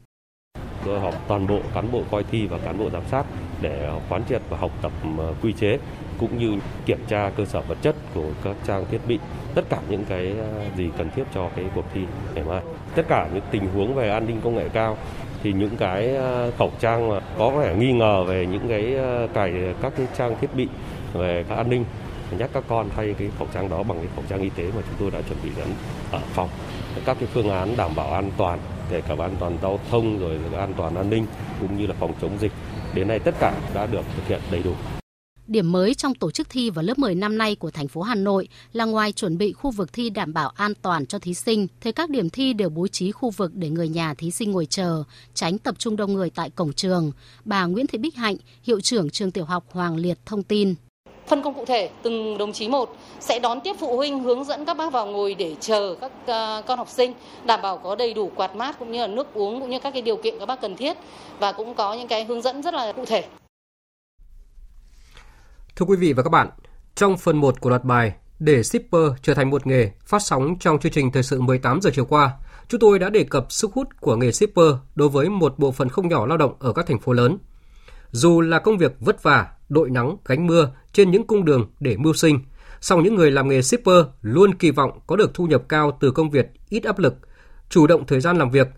Họp 0.86 1.28
toàn 1.28 1.46
bộ 1.46 1.58
cán 1.74 1.92
bộ 1.92 2.02
coi 2.10 2.24
thi 2.30 2.46
và 2.46 2.58
cán 2.58 2.78
bộ 2.78 2.90
giám 2.90 3.02
sát 3.10 3.26
để 3.60 3.90
quán 4.08 4.22
triệt 4.28 4.42
và 4.48 4.56
học 4.56 4.70
tập 4.82 4.92
ờ, 5.18 5.34
quy 5.42 5.52
chế 5.52 5.78
cũng 6.18 6.38
như 6.38 6.58
kiểm 6.86 6.98
tra 7.08 7.30
cơ 7.36 7.44
sở 7.44 7.60
vật 7.60 7.78
chất 7.82 7.96
của 8.14 8.26
các 8.44 8.56
trang 8.66 8.84
thiết 8.90 9.00
bị, 9.08 9.18
tất 9.54 9.62
cả 9.68 9.78
những 9.88 10.04
cái 10.04 10.34
ờ, 10.38 10.64
gì 10.76 10.90
cần 10.98 11.10
thiết 11.16 11.24
cho 11.34 11.50
cái 11.56 11.64
cuộc 11.74 11.84
thi 11.94 12.00
ngày 12.34 12.44
mai. 12.44 12.60
Tất 12.94 13.02
cả 13.08 13.28
những 13.34 13.44
tình 13.50 13.66
huống 13.74 13.94
về 13.94 14.10
an 14.10 14.26
ninh 14.26 14.40
công 14.44 14.56
nghệ 14.56 14.68
cao 14.72 14.96
thì 15.42 15.52
những 15.52 15.76
cái 15.76 16.16
ờ, 16.16 16.50
khẩu 16.58 16.72
trang 16.80 17.08
mà 17.08 17.20
có 17.38 17.50
vẻ 17.50 17.74
nghi 17.76 17.92
ngờ 17.92 18.24
về 18.24 18.46
những 18.46 18.68
cái 18.68 18.96
cài 19.34 19.52
các 19.82 19.92
cái 19.96 20.06
trang 20.18 20.36
thiết 20.40 20.54
bị 20.54 20.68
về 21.12 21.44
các 21.48 21.56
an 21.56 21.70
ninh 21.70 21.84
nhắc 22.38 22.50
các 22.52 22.64
con 22.68 22.88
thay 22.96 23.14
cái 23.18 23.28
khẩu 23.38 23.48
trang 23.54 23.68
đó 23.68 23.82
bằng 23.82 23.98
cái 23.98 24.08
khẩu 24.16 24.24
trang 24.28 24.40
y 24.40 24.48
tế 24.48 24.64
mà 24.64 24.82
chúng 24.86 24.96
tôi 24.98 25.10
đã 25.10 25.20
chuẩn 25.28 25.38
bị 25.44 25.50
sẵn 25.56 25.68
ở 26.12 26.20
phòng 26.32 26.48
các 27.04 27.16
cái 27.20 27.28
phương 27.32 27.50
án 27.50 27.76
đảm 27.76 27.90
bảo 27.96 28.12
an 28.12 28.30
toàn 28.36 28.58
kể 28.90 29.00
cả 29.00 29.14
an 29.18 29.36
toàn 29.40 29.58
giao 29.62 29.80
thông 29.90 30.18
rồi 30.18 30.38
an 30.56 30.74
toàn 30.76 30.94
an 30.94 31.10
ninh 31.10 31.26
cũng 31.60 31.78
như 31.78 31.86
là 31.86 31.94
phòng 32.00 32.12
chống 32.20 32.38
dịch 32.40 32.52
đến 32.94 33.08
nay 33.08 33.18
tất 33.18 33.34
cả 33.40 33.70
đã 33.74 33.86
được 33.86 34.02
thực 34.16 34.26
hiện 34.28 34.40
đầy 34.50 34.62
đủ. 34.62 34.72
Điểm 35.46 35.72
mới 35.72 35.94
trong 35.94 36.14
tổ 36.14 36.30
chức 36.30 36.50
thi 36.50 36.70
vào 36.70 36.84
lớp 36.84 36.98
10 36.98 37.14
năm 37.14 37.38
nay 37.38 37.54
của 37.54 37.70
thành 37.70 37.88
phố 37.88 38.02
Hà 38.02 38.14
Nội 38.14 38.48
là 38.72 38.84
ngoài 38.84 39.12
chuẩn 39.12 39.38
bị 39.38 39.52
khu 39.52 39.70
vực 39.70 39.92
thi 39.92 40.10
đảm 40.10 40.32
bảo 40.32 40.48
an 40.48 40.72
toàn 40.82 41.06
cho 41.06 41.18
thí 41.18 41.34
sinh, 41.34 41.66
thì 41.80 41.92
các 41.92 42.10
điểm 42.10 42.30
thi 42.30 42.52
đều 42.52 42.68
bố 42.68 42.88
trí 42.88 43.12
khu 43.12 43.30
vực 43.30 43.54
để 43.54 43.70
người 43.70 43.88
nhà 43.88 44.14
thí 44.14 44.30
sinh 44.30 44.50
ngồi 44.50 44.66
chờ, 44.66 45.04
tránh 45.34 45.58
tập 45.58 45.74
trung 45.78 45.96
đông 45.96 46.12
người 46.12 46.30
tại 46.30 46.50
cổng 46.50 46.72
trường. 46.72 47.12
Bà 47.44 47.66
Nguyễn 47.66 47.86
Thị 47.86 47.98
Bích 47.98 48.16
Hạnh, 48.16 48.36
hiệu 48.62 48.80
trưởng 48.80 49.10
trường 49.10 49.30
tiểu 49.30 49.44
học 49.44 49.64
Hoàng 49.70 49.96
Liệt 49.96 50.18
thông 50.26 50.42
tin 50.42 50.74
phân 51.26 51.42
công 51.42 51.54
cụ 51.54 51.64
thể 51.64 51.90
từng 52.02 52.38
đồng 52.38 52.52
chí 52.52 52.68
một 52.68 52.96
sẽ 53.20 53.38
đón 53.38 53.60
tiếp 53.60 53.76
phụ 53.80 53.96
huynh 53.96 54.22
hướng 54.22 54.44
dẫn 54.44 54.64
các 54.64 54.76
bác 54.76 54.92
vào 54.92 55.06
ngồi 55.06 55.34
để 55.34 55.54
chờ 55.60 55.96
các 56.00 56.12
à, 56.26 56.62
con 56.66 56.78
học 56.78 56.88
sinh 56.88 57.12
đảm 57.46 57.62
bảo 57.62 57.78
có 57.78 57.94
đầy 57.94 58.14
đủ 58.14 58.30
quạt 58.36 58.56
mát 58.56 58.78
cũng 58.78 58.92
như 58.92 59.00
là 59.00 59.06
nước 59.06 59.34
uống 59.34 59.60
cũng 59.60 59.70
như 59.70 59.78
các 59.78 59.90
cái 59.90 60.02
điều 60.02 60.16
kiện 60.16 60.38
các 60.38 60.46
bác 60.46 60.60
cần 60.60 60.76
thiết 60.76 60.96
và 61.38 61.52
cũng 61.52 61.74
có 61.74 61.94
những 61.94 62.08
cái 62.08 62.24
hướng 62.24 62.42
dẫn 62.42 62.62
rất 62.62 62.74
là 62.74 62.92
cụ 62.92 63.04
thể. 63.04 63.24
Thưa 65.76 65.86
quý 65.86 65.96
vị 65.96 66.12
và 66.12 66.22
các 66.22 66.30
bạn, 66.30 66.48
trong 66.94 67.16
phần 67.16 67.36
1 67.36 67.60
của 67.60 67.70
loạt 67.70 67.84
bài 67.84 68.12
để 68.38 68.62
shipper 68.62 69.02
trở 69.22 69.34
thành 69.34 69.50
một 69.50 69.66
nghề 69.66 69.90
phát 70.06 70.22
sóng 70.22 70.58
trong 70.60 70.78
chương 70.78 70.92
trình 70.92 71.12
thời 71.12 71.22
sự 71.22 71.40
18 71.40 71.80
giờ 71.80 71.90
chiều 71.94 72.04
qua, 72.04 72.30
chúng 72.68 72.80
tôi 72.80 72.98
đã 72.98 73.10
đề 73.10 73.24
cập 73.24 73.52
sức 73.52 73.72
hút 73.74 73.88
của 74.00 74.16
nghề 74.16 74.32
shipper 74.32 74.74
đối 74.94 75.08
với 75.08 75.28
một 75.28 75.58
bộ 75.58 75.72
phận 75.72 75.88
không 75.88 76.08
nhỏ 76.08 76.26
lao 76.26 76.38
động 76.38 76.54
ở 76.58 76.72
các 76.72 76.86
thành 76.86 76.98
phố 76.98 77.12
lớn. 77.12 77.38
Dù 78.14 78.40
là 78.40 78.58
công 78.58 78.78
việc 78.78 78.96
vất 79.00 79.22
vả, 79.22 79.46
đội 79.68 79.90
nắng, 79.90 80.16
gánh 80.24 80.46
mưa 80.46 80.70
trên 80.92 81.10
những 81.10 81.26
cung 81.26 81.44
đường 81.44 81.70
để 81.80 81.96
mưu 81.96 82.14
sinh, 82.14 82.38
song 82.80 83.02
những 83.02 83.14
người 83.14 83.30
làm 83.30 83.48
nghề 83.48 83.62
shipper 83.62 84.04
luôn 84.22 84.54
kỳ 84.54 84.70
vọng 84.70 84.98
có 85.06 85.16
được 85.16 85.34
thu 85.34 85.46
nhập 85.46 85.62
cao 85.68 85.98
từ 86.00 86.10
công 86.10 86.30
việc 86.30 86.46
ít 86.68 86.84
áp 86.84 86.98
lực, 86.98 87.14
chủ 87.68 87.86
động 87.86 88.06
thời 88.06 88.20
gian 88.20 88.38
làm 88.38 88.50
việc. 88.50 88.68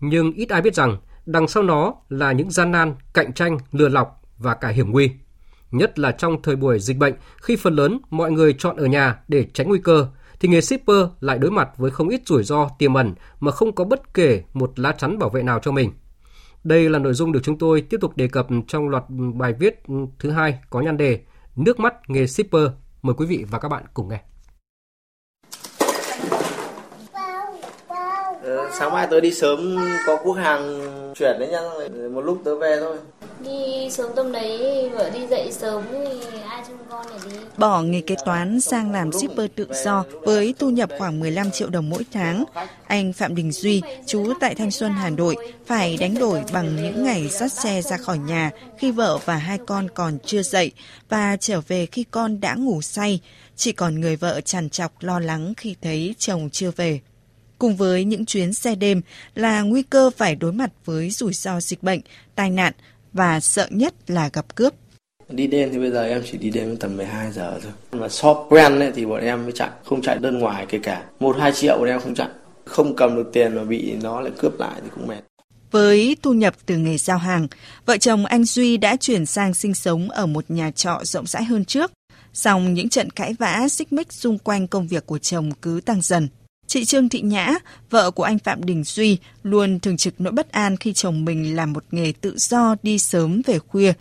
Nhưng 0.00 0.32
ít 0.32 0.48
ai 0.48 0.62
biết 0.62 0.74
rằng 0.74 0.96
đằng 1.26 1.48
sau 1.48 1.62
nó 1.62 1.94
là 2.08 2.32
những 2.32 2.50
gian 2.50 2.72
nan, 2.72 2.94
cạnh 3.14 3.32
tranh, 3.32 3.58
lừa 3.72 3.88
lọc 3.88 4.22
và 4.38 4.54
cả 4.54 4.68
hiểm 4.68 4.90
nguy. 4.90 5.10
Nhất 5.70 5.98
là 5.98 6.12
trong 6.12 6.42
thời 6.42 6.56
buổi 6.56 6.78
dịch 6.78 6.98
bệnh, 6.98 7.14
khi 7.36 7.56
phần 7.56 7.74
lớn 7.74 7.98
mọi 8.10 8.32
người 8.32 8.54
chọn 8.58 8.76
ở 8.76 8.86
nhà 8.86 9.18
để 9.28 9.46
tránh 9.54 9.68
nguy 9.68 9.80
cơ, 9.84 10.08
thì 10.40 10.48
nghề 10.48 10.60
shipper 10.60 11.06
lại 11.20 11.38
đối 11.38 11.50
mặt 11.50 11.68
với 11.76 11.90
không 11.90 12.08
ít 12.08 12.20
rủi 12.26 12.44
ro 12.44 12.68
tiềm 12.78 12.94
ẩn 12.94 13.14
mà 13.40 13.52
không 13.52 13.74
có 13.74 13.84
bất 13.84 14.14
kể 14.14 14.42
một 14.52 14.78
lá 14.78 14.92
chắn 14.92 15.18
bảo 15.18 15.30
vệ 15.30 15.42
nào 15.42 15.58
cho 15.62 15.72
mình. 15.72 15.92
Đây 16.66 16.90
là 16.90 16.98
nội 16.98 17.14
dung 17.14 17.32
được 17.32 17.40
chúng 17.42 17.58
tôi 17.58 17.80
tiếp 17.80 17.96
tục 18.00 18.16
đề 18.16 18.28
cập 18.28 18.46
trong 18.68 18.88
loạt 18.88 19.04
bài 19.34 19.52
viết 19.52 19.82
thứ 20.18 20.30
hai 20.30 20.58
có 20.70 20.80
nhan 20.80 20.96
đề 20.96 21.20
Nước 21.56 21.80
mắt 21.80 21.94
nghề 22.10 22.26
shipper. 22.26 22.68
Mời 23.02 23.14
quý 23.14 23.26
vị 23.26 23.44
và 23.50 23.58
các 23.58 23.68
bạn 23.68 23.84
cùng 23.94 24.08
nghe. 24.08 24.22
Sáng 28.78 28.92
mai 28.92 29.06
tôi 29.10 29.20
đi 29.20 29.32
sớm 29.32 29.76
có 30.06 30.16
quốc 30.24 30.32
hàng 30.32 30.80
chuyển 31.14 31.38
đấy 31.38 31.48
nhá, 31.48 31.60
một 32.08 32.20
lúc 32.20 32.40
tớ 32.44 32.56
về 32.56 32.76
thôi. 32.80 32.96
Đi 33.44 33.90
sớm 33.90 34.10
tầm 34.16 34.32
đấy 34.32 34.90
vợ 34.90 35.10
đi 35.10 35.26
dậy 35.26 35.48
sớm 35.52 35.82
thì 35.92 36.38
ai 36.48 36.62
trông 36.68 36.76
con 36.90 37.06
để 37.10 37.30
đi. 37.30 37.36
Bỏ 37.58 37.82
nghề 37.82 38.00
kế 38.00 38.14
toán 38.24 38.60
sang 38.60 38.92
làm 38.92 39.12
shipper 39.12 39.50
tự 39.54 39.66
do 39.84 40.04
với 40.22 40.54
thu 40.58 40.70
nhập 40.70 40.90
khoảng 40.98 41.20
15 41.20 41.50
triệu 41.50 41.68
đồng 41.68 41.90
mỗi 41.90 42.06
tháng. 42.12 42.44
Anh 42.86 43.12
Phạm 43.12 43.34
Đình 43.34 43.52
Duy, 43.52 43.82
chú 44.06 44.32
tại 44.40 44.54
Thanh 44.54 44.70
Xuân, 44.70 44.92
Hà 44.92 45.10
Nội, 45.10 45.36
phải 45.66 45.96
đánh 46.00 46.14
đổi 46.14 46.42
bằng 46.52 46.76
những 46.76 47.04
ngày 47.04 47.28
dắt 47.28 47.52
xe 47.52 47.82
ra 47.82 47.96
khỏi 47.96 48.18
nhà 48.18 48.50
khi 48.78 48.90
vợ 48.90 49.18
và 49.24 49.36
hai 49.36 49.58
con 49.66 49.88
còn 49.94 50.18
chưa 50.24 50.42
dậy 50.42 50.72
và 51.08 51.36
trở 51.40 51.60
về 51.68 51.86
khi 51.86 52.04
con 52.10 52.40
đã 52.40 52.54
ngủ 52.54 52.82
say. 52.82 53.20
Chỉ 53.56 53.72
còn 53.72 54.00
người 54.00 54.16
vợ 54.16 54.40
trằn 54.40 54.70
trọc 54.70 54.92
lo 55.00 55.20
lắng 55.20 55.52
khi 55.56 55.76
thấy 55.82 56.14
chồng 56.18 56.50
chưa 56.50 56.70
về 56.76 57.00
cùng 57.58 57.76
với 57.76 58.04
những 58.04 58.26
chuyến 58.26 58.52
xe 58.52 58.74
đêm 58.74 59.02
là 59.34 59.62
nguy 59.62 59.82
cơ 59.82 60.10
phải 60.16 60.34
đối 60.34 60.52
mặt 60.52 60.72
với 60.84 61.10
rủi 61.10 61.32
ro 61.32 61.60
dịch 61.60 61.82
bệnh, 61.82 62.00
tai 62.34 62.50
nạn 62.50 62.72
và 63.12 63.40
sợ 63.40 63.66
nhất 63.70 63.94
là 64.06 64.30
gặp 64.32 64.54
cướp. 64.54 64.74
Đi 65.28 65.46
đêm 65.46 65.70
thì 65.72 65.78
bây 65.78 65.90
giờ 65.90 66.02
em 66.02 66.22
chỉ 66.32 66.38
đi 66.38 66.50
đêm 66.50 66.76
tầm 66.76 66.96
12 66.96 67.32
giờ 67.32 67.58
thôi. 67.62 67.72
Mà 67.92 68.08
shop 68.08 68.36
quen 68.48 68.78
ấy, 68.78 68.92
thì 68.94 69.06
bọn 69.06 69.20
em 69.20 69.42
mới 69.42 69.52
chạy, 69.52 69.70
không 69.84 70.02
chạy 70.02 70.18
đơn 70.18 70.38
ngoài 70.38 70.66
kể 70.68 70.78
cả. 70.82 71.04
1-2 71.20 71.52
triệu 71.52 71.78
bọn 71.78 71.88
em 71.88 72.00
không 72.00 72.14
chạy. 72.14 72.28
Không 72.64 72.96
cầm 72.96 73.16
được 73.16 73.30
tiền 73.32 73.54
mà 73.54 73.64
bị 73.64 73.92
nó 74.02 74.20
lại 74.20 74.32
cướp 74.38 74.60
lại 74.60 74.80
thì 74.84 74.88
cũng 74.94 75.06
mệt. 75.06 75.20
Với 75.70 76.16
thu 76.22 76.32
nhập 76.32 76.54
từ 76.66 76.76
nghề 76.76 76.98
giao 76.98 77.18
hàng, 77.18 77.48
vợ 77.86 77.96
chồng 77.96 78.26
anh 78.26 78.44
Duy 78.44 78.76
đã 78.76 78.96
chuyển 78.96 79.26
sang 79.26 79.54
sinh 79.54 79.74
sống 79.74 80.10
ở 80.10 80.26
một 80.26 80.44
nhà 80.48 80.70
trọ 80.70 81.00
rộng 81.02 81.26
rãi 81.26 81.44
hơn 81.44 81.64
trước. 81.64 81.92
Song 82.32 82.74
những 82.74 82.88
trận 82.88 83.10
cãi 83.10 83.34
vã 83.38 83.68
xích 83.68 83.92
mích 83.92 84.12
xung 84.12 84.38
quanh 84.38 84.68
công 84.68 84.86
việc 84.86 85.06
của 85.06 85.18
chồng 85.18 85.50
cứ 85.62 85.80
tăng 85.84 86.02
dần. 86.02 86.28
Chị 86.66 86.84
Trương 86.84 87.08
Thị 87.08 87.20
Nhã, 87.20 87.54
vợ 87.90 88.10
của 88.10 88.22
anh 88.22 88.38
Phạm 88.38 88.64
Đình 88.64 88.84
Duy, 88.84 89.18
luôn 89.42 89.80
thường 89.80 89.96
trực 89.96 90.14
nỗi 90.18 90.32
bất 90.32 90.52
an 90.52 90.76
khi 90.76 90.92
chồng 90.92 91.24
mình 91.24 91.56
làm 91.56 91.72
một 91.72 91.84
nghề 91.90 92.12
tự 92.20 92.34
do 92.38 92.76
đi 92.82 92.98
sớm 92.98 93.42
về 93.46 93.58
khuya. 93.58 93.92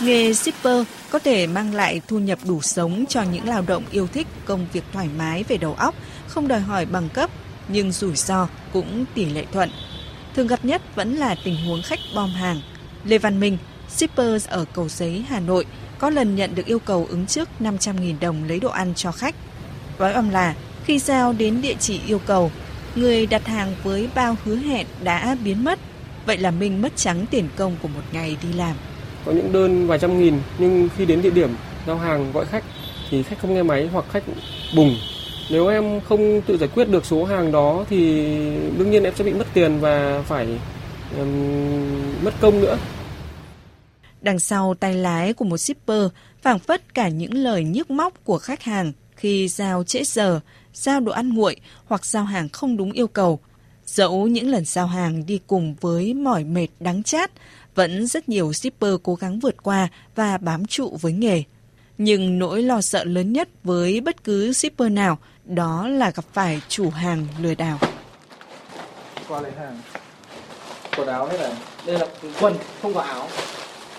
Nghề 0.00 0.34
shipper 0.34 0.86
có 1.10 1.18
thể 1.18 1.46
mang 1.46 1.74
lại 1.74 2.00
thu 2.08 2.18
nhập 2.18 2.38
đủ 2.44 2.60
sống 2.62 3.04
cho 3.08 3.22
những 3.22 3.44
lao 3.44 3.62
động 3.66 3.84
yêu 3.90 4.06
thích 4.06 4.26
công 4.44 4.66
việc 4.72 4.84
thoải 4.92 5.08
mái 5.18 5.44
về 5.48 5.56
đầu 5.56 5.74
óc, 5.74 5.94
không 6.26 6.48
đòi 6.48 6.60
hỏi 6.60 6.86
bằng 6.86 7.08
cấp, 7.08 7.30
nhưng 7.68 7.92
rủi 7.92 8.16
ro 8.16 8.48
cũng 8.72 9.04
tỷ 9.14 9.24
lệ 9.24 9.44
thuận. 9.52 9.70
Thường 10.34 10.46
gặp 10.46 10.64
nhất 10.64 10.82
vẫn 10.94 11.16
là 11.16 11.36
tình 11.44 11.56
huống 11.66 11.82
khách 11.82 11.98
bom 12.14 12.30
hàng. 12.30 12.60
Lê 13.04 13.18
Văn 13.18 13.40
Minh, 13.40 13.58
shipper 13.88 14.46
ở 14.48 14.64
Cầu 14.74 14.88
Giấy, 14.88 15.24
Hà 15.28 15.40
Nội, 15.40 15.66
có 15.98 16.10
lần 16.10 16.36
nhận 16.36 16.54
được 16.54 16.66
yêu 16.66 16.78
cầu 16.78 17.06
ứng 17.10 17.26
trước 17.26 17.48
500.000 17.60 18.14
đồng 18.20 18.44
lấy 18.44 18.60
đồ 18.60 18.68
ăn 18.68 18.92
cho 18.96 19.12
khách. 19.12 19.34
Nói 19.98 20.12
âm 20.12 20.30
là 20.30 20.54
khi 20.84 20.98
giao 20.98 21.32
đến 21.32 21.62
địa 21.62 21.74
chỉ 21.80 22.00
yêu 22.06 22.20
cầu, 22.26 22.50
người 22.94 23.26
đặt 23.26 23.46
hàng 23.46 23.74
với 23.82 24.08
bao 24.14 24.36
hứa 24.44 24.56
hẹn 24.56 24.86
đã 25.02 25.36
biến 25.44 25.64
mất. 25.64 25.78
Vậy 26.26 26.38
là 26.38 26.50
mình 26.50 26.82
mất 26.82 26.96
trắng 26.96 27.26
tiền 27.30 27.48
công 27.56 27.76
của 27.82 27.88
một 27.88 28.00
ngày 28.12 28.36
đi 28.42 28.52
làm. 28.52 28.76
Có 29.24 29.32
những 29.32 29.52
đơn 29.52 29.86
vài 29.86 29.98
trăm 29.98 30.20
nghìn 30.20 30.38
nhưng 30.58 30.88
khi 30.96 31.06
đến 31.06 31.22
địa 31.22 31.30
điểm 31.30 31.50
giao 31.86 31.96
hàng 31.96 32.32
gọi 32.32 32.44
khách 32.46 32.64
thì 33.10 33.22
khách 33.22 33.38
không 33.42 33.54
nghe 33.54 33.62
máy 33.62 33.88
hoặc 33.92 34.04
khách 34.12 34.22
bùng. 34.76 34.96
Nếu 35.50 35.68
em 35.68 36.00
không 36.00 36.40
tự 36.46 36.58
giải 36.58 36.68
quyết 36.74 36.88
được 36.88 37.06
số 37.06 37.24
hàng 37.24 37.52
đó 37.52 37.84
thì 37.90 38.26
đương 38.78 38.90
nhiên 38.90 39.04
em 39.04 39.14
sẽ 39.16 39.24
bị 39.24 39.32
mất 39.32 39.46
tiền 39.54 39.80
và 39.80 40.22
phải 40.26 40.46
um, 41.18 42.24
mất 42.24 42.34
công 42.40 42.60
nữa. 42.60 42.76
Đằng 44.26 44.38
sau 44.38 44.74
tay 44.74 44.94
lái 44.94 45.32
của 45.32 45.44
một 45.44 45.58
shipper 45.58 46.02
phảng 46.42 46.58
phất 46.58 46.94
cả 46.94 47.08
những 47.08 47.34
lời 47.34 47.64
nhức 47.64 47.90
móc 47.90 48.24
của 48.24 48.38
khách 48.38 48.62
hàng 48.62 48.92
khi 49.16 49.48
giao 49.48 49.84
trễ 49.84 50.04
giờ, 50.04 50.40
giao 50.74 51.00
đồ 51.00 51.12
ăn 51.12 51.34
nguội 51.34 51.56
hoặc 51.84 52.04
giao 52.04 52.24
hàng 52.24 52.48
không 52.48 52.76
đúng 52.76 52.92
yêu 52.92 53.08
cầu. 53.08 53.40
Dẫu 53.84 54.26
những 54.26 54.48
lần 54.50 54.64
giao 54.64 54.86
hàng 54.86 55.26
đi 55.26 55.40
cùng 55.46 55.74
với 55.80 56.14
mỏi 56.14 56.44
mệt 56.44 56.66
đắng 56.80 57.02
chát, 57.02 57.30
vẫn 57.74 58.06
rất 58.06 58.28
nhiều 58.28 58.52
shipper 58.52 58.94
cố 59.02 59.14
gắng 59.14 59.38
vượt 59.38 59.62
qua 59.62 59.88
và 60.14 60.38
bám 60.38 60.66
trụ 60.66 60.98
với 61.00 61.12
nghề. 61.12 61.42
Nhưng 61.98 62.38
nỗi 62.38 62.62
lo 62.62 62.80
sợ 62.80 63.04
lớn 63.04 63.32
nhất 63.32 63.48
với 63.64 64.00
bất 64.00 64.24
cứ 64.24 64.52
shipper 64.52 64.92
nào 64.92 65.18
đó 65.44 65.88
là 65.88 66.10
gặp 66.10 66.24
phải 66.32 66.60
chủ 66.68 66.90
hàng 66.90 67.26
lừa 67.40 67.54
đảo. 67.54 67.78
qua 69.28 69.40
lấy 69.40 69.52
hàng. 69.58 69.80
Quần 70.96 71.08
áo 71.08 71.28
thế 71.30 71.38
này. 71.38 71.52
Đây 71.86 71.98
là 71.98 72.06
quần, 72.40 72.54
không 72.82 72.94
có 72.94 73.00
áo. 73.00 73.28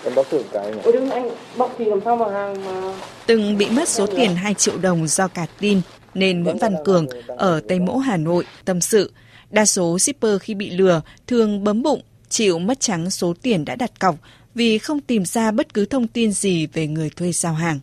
Em 0.08 0.14
bóc 0.14 0.26
thử 0.30 0.42
cái 0.52 0.70
này. 0.70 0.80
Ôi 0.84 0.92
đừng 0.92 1.10
anh 1.10 1.30
bóc 1.56 1.74
thì 1.78 1.84
làm 1.84 2.00
sao 2.04 2.16
mà 2.16 2.32
hàng 2.32 2.64
mà... 2.64 2.94
Từng 3.26 3.58
bị 3.58 3.70
mất 3.70 3.88
số 3.88 4.06
tiền 4.06 4.34
2 4.34 4.54
triệu 4.54 4.78
đồng 4.78 5.06
do 5.06 5.28
cả 5.28 5.46
tin 5.60 5.80
nên 6.14 6.42
Nguyễn 6.42 6.58
Văn 6.58 6.74
Cường 6.84 7.06
ở 7.26 7.60
Tây 7.68 7.78
Mỗ 7.78 7.96
Hà 7.96 8.16
Nội 8.16 8.44
tâm 8.64 8.80
sự. 8.80 9.12
Đa 9.50 9.64
số 9.64 9.98
shipper 9.98 10.40
khi 10.40 10.54
bị 10.54 10.70
lừa 10.70 11.00
thường 11.26 11.64
bấm 11.64 11.82
bụng, 11.82 12.02
chịu 12.28 12.58
mất 12.58 12.80
trắng 12.80 13.10
số 13.10 13.34
tiền 13.42 13.64
đã 13.64 13.76
đặt 13.76 14.00
cọc 14.00 14.16
vì 14.54 14.78
không 14.78 15.00
tìm 15.00 15.24
ra 15.24 15.50
bất 15.50 15.74
cứ 15.74 15.84
thông 15.84 16.06
tin 16.06 16.32
gì 16.32 16.66
về 16.66 16.86
người 16.86 17.10
thuê 17.16 17.32
giao 17.32 17.52
hàng. 17.52 17.80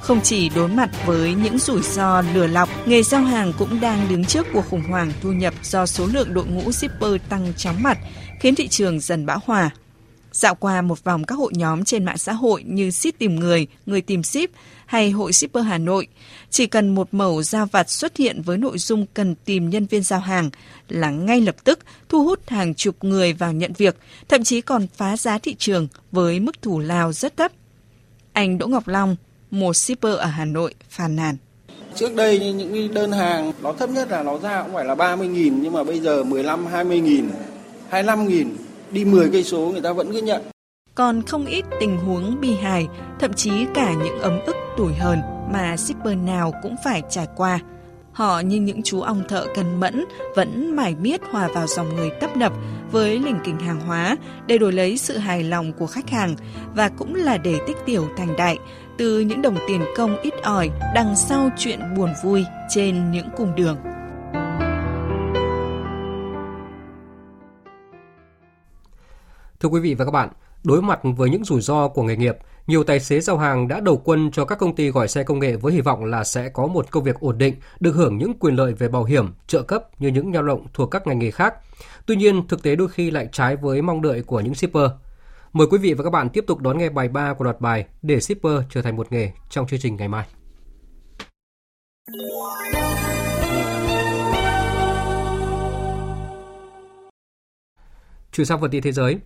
Không 0.00 0.20
chỉ 0.22 0.48
đối 0.48 0.68
mặt 0.68 0.90
với 1.06 1.34
những 1.34 1.58
rủi 1.58 1.82
ro 1.82 2.22
lừa 2.34 2.46
lọc, 2.46 2.68
nghề 2.86 3.02
giao 3.02 3.20
hàng 3.20 3.52
cũng 3.58 3.80
đang 3.80 4.06
đứng 4.10 4.24
trước 4.24 4.46
cuộc 4.52 4.64
khủng 4.70 4.82
hoảng 4.90 5.12
thu 5.22 5.32
nhập 5.32 5.54
do 5.62 5.86
số 5.86 6.06
lượng 6.06 6.34
đội 6.34 6.44
ngũ 6.46 6.72
shipper 6.72 7.12
tăng 7.28 7.52
chóng 7.56 7.82
mặt, 7.82 7.98
khiến 8.40 8.54
thị 8.54 8.68
trường 8.68 9.00
dần 9.00 9.26
bão 9.26 9.38
hòa. 9.44 9.70
Dạo 10.36 10.54
qua 10.54 10.82
một 10.82 11.04
vòng 11.04 11.24
các 11.24 11.34
hội 11.34 11.52
nhóm 11.54 11.84
trên 11.84 12.04
mạng 12.04 12.18
xã 12.18 12.32
hội 12.32 12.62
như 12.66 12.90
ship 12.90 13.18
tìm 13.18 13.36
người, 13.36 13.66
người 13.86 14.00
tìm 14.00 14.22
ship 14.22 14.50
hay 14.86 15.10
hội 15.10 15.32
shipper 15.32 15.64
Hà 15.64 15.78
Nội, 15.78 16.06
chỉ 16.50 16.66
cần 16.66 16.94
một 16.94 17.08
mẫu 17.12 17.42
giao 17.42 17.66
vặt 17.66 17.90
xuất 17.90 18.16
hiện 18.16 18.42
với 18.42 18.58
nội 18.58 18.78
dung 18.78 19.06
cần 19.14 19.34
tìm 19.44 19.70
nhân 19.70 19.86
viên 19.86 20.02
giao 20.02 20.20
hàng 20.20 20.50
là 20.88 21.10
ngay 21.10 21.40
lập 21.40 21.56
tức 21.64 21.78
thu 22.08 22.24
hút 22.24 22.48
hàng 22.48 22.74
chục 22.74 22.96
người 23.04 23.32
vào 23.32 23.52
nhận 23.52 23.72
việc, 23.72 23.96
thậm 24.28 24.44
chí 24.44 24.60
còn 24.60 24.86
phá 24.96 25.16
giá 25.16 25.38
thị 25.38 25.54
trường 25.58 25.88
với 26.12 26.40
mức 26.40 26.62
thủ 26.62 26.78
lao 26.78 27.12
rất 27.12 27.36
thấp. 27.36 27.52
Anh 28.32 28.58
Đỗ 28.58 28.66
Ngọc 28.66 28.88
Long, 28.88 29.16
một 29.50 29.76
shipper 29.76 30.16
ở 30.16 30.26
Hà 30.26 30.44
Nội, 30.44 30.74
phàn 30.90 31.16
nàn. 31.16 31.36
Trước 31.94 32.14
đây 32.14 32.52
những 32.52 32.94
đơn 32.94 33.12
hàng 33.12 33.52
nó 33.62 33.72
thấp 33.72 33.90
nhất 33.90 34.10
là 34.10 34.22
nó 34.22 34.38
ra 34.38 34.62
cũng 34.62 34.74
phải 34.74 34.84
là 34.84 34.94
30 34.94 35.28
nghìn 35.28 35.62
nhưng 35.62 35.72
mà 35.72 35.84
bây 35.84 36.00
giờ 36.00 36.24
15 36.24 36.66
20 36.66 37.00
nghìn, 37.00 37.30
25 37.90 38.28
nghìn 38.28 38.65
đi 38.90 39.04
10 39.04 39.28
cây 39.32 39.44
số 39.44 39.58
người 39.58 39.80
ta 39.80 39.92
vẫn 39.92 40.12
cứ 40.12 40.22
nhận. 40.22 40.42
Còn 40.94 41.22
không 41.22 41.46
ít 41.46 41.64
tình 41.80 41.98
huống 41.98 42.40
bi 42.40 42.54
hài, 42.54 42.88
thậm 43.20 43.32
chí 43.32 43.50
cả 43.74 43.92
những 43.92 44.18
ấm 44.18 44.40
ức 44.46 44.56
tuổi 44.76 44.94
hờn 44.94 45.20
mà 45.52 45.76
shipper 45.76 46.18
nào 46.18 46.52
cũng 46.62 46.76
phải 46.84 47.02
trải 47.10 47.26
qua. 47.36 47.60
Họ 48.12 48.40
như 48.40 48.56
những 48.56 48.82
chú 48.82 49.00
ong 49.00 49.22
thợ 49.28 49.46
cần 49.54 49.80
mẫn 49.80 50.04
vẫn 50.36 50.76
mải 50.76 50.94
miết 50.94 51.20
hòa 51.30 51.48
vào 51.54 51.66
dòng 51.66 51.96
người 51.96 52.10
tấp 52.20 52.36
nập 52.36 52.52
với 52.92 53.18
lình 53.18 53.38
kình 53.44 53.58
hàng 53.58 53.80
hóa 53.80 54.16
để 54.46 54.58
đổi 54.58 54.72
lấy 54.72 54.98
sự 54.98 55.18
hài 55.18 55.44
lòng 55.44 55.72
của 55.72 55.86
khách 55.86 56.10
hàng 56.10 56.36
và 56.74 56.88
cũng 56.88 57.14
là 57.14 57.38
để 57.38 57.58
tích 57.66 57.76
tiểu 57.86 58.08
thành 58.16 58.36
đại 58.36 58.58
từ 58.98 59.20
những 59.20 59.42
đồng 59.42 59.56
tiền 59.68 59.80
công 59.96 60.20
ít 60.22 60.34
ỏi 60.42 60.70
đằng 60.94 61.16
sau 61.16 61.50
chuyện 61.58 61.80
buồn 61.96 62.10
vui 62.22 62.44
trên 62.68 63.10
những 63.10 63.28
cung 63.36 63.54
đường. 63.54 63.76
Thưa 69.66 69.70
quý 69.70 69.80
vị 69.80 69.94
và 69.94 70.04
các 70.04 70.10
bạn, 70.10 70.28
đối 70.64 70.82
mặt 70.82 71.00
với 71.02 71.30
những 71.30 71.44
rủi 71.44 71.60
ro 71.60 71.88
của 71.88 72.02
nghề 72.02 72.16
nghiệp, 72.16 72.36
nhiều 72.66 72.84
tài 72.84 73.00
xế 73.00 73.20
giao 73.20 73.38
hàng 73.38 73.68
đã 73.68 73.80
đầu 73.80 74.02
quân 74.04 74.30
cho 74.30 74.44
các 74.44 74.58
công 74.58 74.74
ty 74.76 74.90
gọi 74.90 75.08
xe 75.08 75.22
công 75.22 75.38
nghệ 75.38 75.56
với 75.56 75.72
hy 75.72 75.80
vọng 75.80 76.04
là 76.04 76.24
sẽ 76.24 76.48
có 76.48 76.66
một 76.66 76.90
công 76.90 77.04
việc 77.04 77.20
ổn 77.20 77.38
định, 77.38 77.54
được 77.80 77.92
hưởng 77.92 78.18
những 78.18 78.34
quyền 78.38 78.54
lợi 78.54 78.72
về 78.72 78.88
bảo 78.88 79.04
hiểm, 79.04 79.34
trợ 79.46 79.62
cấp 79.62 80.00
như 80.00 80.08
những 80.08 80.34
lao 80.34 80.42
động 80.42 80.66
thuộc 80.74 80.90
các 80.90 81.06
ngành 81.06 81.18
nghề 81.18 81.30
khác. 81.30 81.54
Tuy 82.06 82.16
nhiên, 82.16 82.48
thực 82.48 82.62
tế 82.62 82.76
đôi 82.76 82.88
khi 82.88 83.10
lại 83.10 83.28
trái 83.32 83.56
với 83.56 83.82
mong 83.82 84.02
đợi 84.02 84.22
của 84.22 84.40
những 84.40 84.54
shipper. 84.54 84.90
Mời 85.52 85.66
quý 85.70 85.78
vị 85.78 85.94
và 85.94 86.04
các 86.04 86.10
bạn 86.10 86.28
tiếp 86.28 86.44
tục 86.46 86.60
đón 86.60 86.78
nghe 86.78 86.88
bài 86.88 87.08
3 87.08 87.34
của 87.34 87.44
loạt 87.44 87.60
bài 87.60 87.86
để 88.02 88.20
shipper 88.20 88.62
trở 88.70 88.82
thành 88.82 88.96
một 88.96 89.12
nghề 89.12 89.32
trong 89.50 89.66
chương 89.66 89.80
trình 89.80 89.96
ngày 89.96 90.08
mai. 90.08 90.26
Chuyển 98.32 98.46
sang 98.46 98.60
phần 98.60 98.70
tin 98.70 98.82
thế 98.82 98.92
giới. 98.92 99.18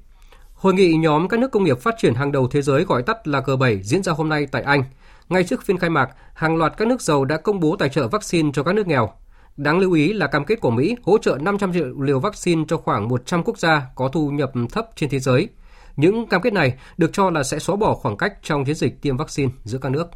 Hội 0.60 0.74
nghị 0.74 0.92
nhóm 0.92 1.28
các 1.28 1.40
nước 1.40 1.50
công 1.50 1.64
nghiệp 1.64 1.78
phát 1.78 1.94
triển 1.98 2.14
hàng 2.14 2.32
đầu 2.32 2.48
thế 2.48 2.62
giới 2.62 2.84
gọi 2.84 3.02
tắt 3.02 3.28
là 3.28 3.40
G7 3.40 3.82
diễn 3.82 4.02
ra 4.02 4.12
hôm 4.12 4.28
nay 4.28 4.46
tại 4.52 4.62
Anh. 4.62 4.84
Ngay 5.28 5.44
trước 5.44 5.62
phiên 5.62 5.78
khai 5.78 5.90
mạc, 5.90 6.10
hàng 6.34 6.56
loạt 6.56 6.72
các 6.76 6.88
nước 6.88 7.00
giàu 7.00 7.24
đã 7.24 7.36
công 7.36 7.60
bố 7.60 7.76
tài 7.76 7.88
trợ 7.88 8.08
vaccine 8.08 8.50
cho 8.54 8.62
các 8.62 8.74
nước 8.74 8.86
nghèo. 8.86 9.10
Đáng 9.56 9.78
lưu 9.78 9.92
ý 9.92 10.12
là 10.12 10.26
cam 10.26 10.44
kết 10.44 10.60
của 10.60 10.70
Mỹ 10.70 10.96
hỗ 11.02 11.18
trợ 11.18 11.38
500 11.40 11.72
triệu 11.72 12.00
liều 12.00 12.20
vaccine 12.20 12.64
cho 12.68 12.76
khoảng 12.76 13.08
100 13.08 13.42
quốc 13.44 13.58
gia 13.58 13.82
có 13.94 14.08
thu 14.08 14.30
nhập 14.30 14.52
thấp 14.72 14.86
trên 14.96 15.10
thế 15.10 15.18
giới. 15.18 15.48
Những 15.96 16.26
cam 16.26 16.42
kết 16.42 16.52
này 16.52 16.78
được 16.96 17.10
cho 17.12 17.30
là 17.30 17.42
sẽ 17.42 17.58
xóa 17.58 17.76
bỏ 17.76 17.94
khoảng 17.94 18.16
cách 18.16 18.34
trong 18.42 18.64
chiến 18.64 18.74
dịch 18.74 19.02
tiêm 19.02 19.16
vaccine 19.16 19.52
giữa 19.64 19.78
các 19.78 19.92
nước. 19.92 20.06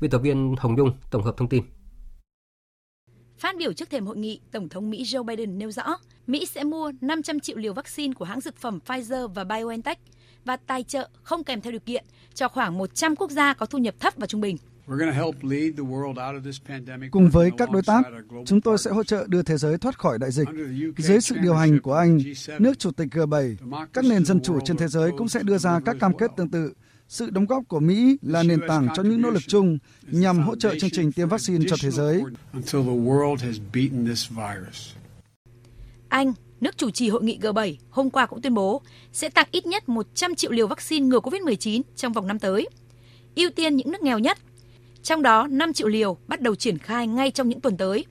Biên 0.00 0.10
tập 0.10 0.18
viên 0.18 0.54
Hồng 0.58 0.74
Nhung 0.74 0.92
tổng 1.10 1.22
hợp 1.22 1.36
thông 1.36 1.48
tin. 1.48 1.62
Phát 3.38 3.56
biểu 3.58 3.72
trước 3.72 3.90
thềm 3.90 4.06
hội 4.06 4.16
nghị, 4.16 4.40
Tổng 4.50 4.68
thống 4.68 4.90
Mỹ 4.90 5.04
Joe 5.04 5.22
Biden 5.22 5.58
nêu 5.58 5.70
rõ 5.70 5.98
Mỹ 6.26 6.46
sẽ 6.46 6.64
mua 6.64 6.92
500 7.00 7.40
triệu 7.40 7.56
liều 7.56 7.74
vaccine 7.74 8.14
của 8.14 8.24
hãng 8.24 8.40
dược 8.40 8.56
phẩm 8.56 8.78
Pfizer 8.86 9.28
và 9.28 9.44
BioNTech 9.44 9.98
và 10.44 10.56
tài 10.56 10.82
trợ 10.82 11.08
không 11.22 11.44
kèm 11.44 11.60
theo 11.60 11.70
điều 11.70 11.80
kiện 11.80 12.04
cho 12.34 12.48
khoảng 12.48 12.78
100 12.78 13.16
quốc 13.16 13.30
gia 13.30 13.54
có 13.54 13.66
thu 13.66 13.78
nhập 13.78 13.94
thấp 14.00 14.14
và 14.16 14.26
trung 14.26 14.40
bình. 14.40 14.56
Cùng 17.10 17.30
với 17.30 17.50
các 17.58 17.70
đối 17.70 17.82
tác, 17.82 18.02
chúng 18.46 18.60
tôi 18.60 18.78
sẽ 18.78 18.90
hỗ 18.90 19.04
trợ 19.04 19.26
đưa 19.28 19.42
thế 19.42 19.56
giới 19.56 19.78
thoát 19.78 19.98
khỏi 19.98 20.18
đại 20.18 20.30
dịch. 20.30 20.48
Dưới 20.96 21.20
sự 21.20 21.36
điều 21.42 21.54
hành 21.54 21.80
của 21.80 21.94
Anh, 21.94 22.18
nước 22.58 22.78
chủ 22.78 22.90
tịch 22.90 23.08
G7, 23.10 23.56
các 23.92 24.04
nền 24.04 24.24
dân 24.24 24.40
chủ 24.40 24.58
trên 24.64 24.76
thế 24.76 24.88
giới 24.88 25.10
cũng 25.18 25.28
sẽ 25.28 25.40
đưa 25.42 25.58
ra 25.58 25.80
các 25.84 25.96
cam 26.00 26.16
kết 26.18 26.30
tương 26.36 26.50
tự. 26.50 26.72
Sự 27.08 27.30
đóng 27.30 27.46
góp 27.46 27.62
của 27.68 27.80
Mỹ 27.80 28.16
là 28.22 28.42
nền 28.42 28.60
tảng 28.68 28.88
cho 28.94 29.02
những 29.02 29.22
nỗ 29.22 29.30
lực 29.30 29.42
chung 29.46 29.78
nhằm 30.02 30.42
hỗ 30.42 30.56
trợ 30.56 30.74
chương 30.80 30.90
trình 30.90 31.12
tiêm 31.12 31.28
vaccine 31.28 31.64
cho 31.68 31.76
thế 31.82 31.90
giới. 31.90 32.22
Anh, 36.08 36.32
nước 36.60 36.76
chủ 36.76 36.90
trì 36.90 37.08
hội 37.08 37.22
nghị 37.22 37.38
G7, 37.38 37.74
hôm 37.90 38.10
qua 38.10 38.26
cũng 38.26 38.42
tuyên 38.42 38.54
bố 38.54 38.82
sẽ 39.12 39.28
tặng 39.28 39.48
ít 39.50 39.66
nhất 39.66 39.88
100 39.88 40.34
triệu 40.34 40.50
liều 40.50 40.66
vaccine 40.66 41.06
ngừa 41.06 41.18
COVID-19 41.18 41.82
trong 41.96 42.12
vòng 42.12 42.26
năm 42.26 42.38
tới. 42.38 42.68
Ưu 43.34 43.50
tiên 43.50 43.76
những 43.76 43.92
nước 43.92 44.02
nghèo 44.02 44.18
nhất. 44.18 44.38
Trong 45.02 45.22
đó, 45.22 45.46
5 45.46 45.72
triệu 45.72 45.88
liều 45.88 46.18
bắt 46.26 46.40
đầu 46.40 46.54
triển 46.54 46.78
khai 46.78 47.06
ngay 47.06 47.30
trong 47.30 47.48
những 47.48 47.60
tuần 47.60 47.76
tới. 47.76 48.04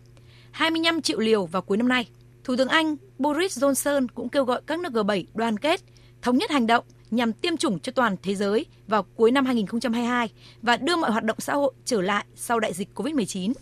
25 0.51 1.01
triệu 1.01 1.19
liều 1.19 1.45
vào 1.45 1.61
cuối 1.61 1.77
năm 1.77 1.87
nay. 1.87 2.07
Thủ 2.43 2.55
tướng 2.57 2.67
Anh 2.67 2.95
Boris 3.19 3.63
Johnson 3.63 4.07
cũng 4.15 4.29
kêu 4.29 4.45
gọi 4.45 4.61
các 4.67 4.79
nước 4.79 4.93
G7 4.93 5.23
đoàn 5.33 5.57
kết, 5.57 5.81
thống 6.21 6.37
nhất 6.37 6.51
hành 6.51 6.67
động 6.67 6.85
nhằm 7.11 7.33
tiêm 7.33 7.57
chủng 7.57 7.79
cho 7.79 7.91
toàn 7.91 8.15
thế 8.23 8.35
giới 8.35 8.65
vào 8.87 9.03
cuối 9.03 9.31
năm 9.31 9.45
2022 9.45 10.29
và 10.61 10.77
đưa 10.77 10.95
mọi 10.95 11.11
hoạt 11.11 11.23
động 11.23 11.39
xã 11.39 11.53
hội 11.53 11.73
trở 11.85 12.01
lại 12.01 12.25
sau 12.35 12.59
đại 12.59 12.73
dịch 12.73 12.89
COVID-19. 12.95 13.53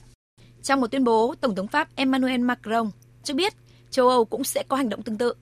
Trong 0.63 0.81
một 0.81 0.87
tuyên 0.91 1.03
bố, 1.03 1.35
Tổng 1.41 1.55
thống 1.55 1.67
Pháp 1.67 1.95
Emmanuel 1.95 2.41
Macron 2.41 2.89
cho 3.23 3.33
biết 3.33 3.53
châu 3.89 4.09
Âu 4.09 4.25
cũng 4.25 4.43
sẽ 4.43 4.63
có 4.67 4.75
hành 4.75 4.89
động 4.89 5.01
tương 5.01 5.17
tự. 5.17 5.33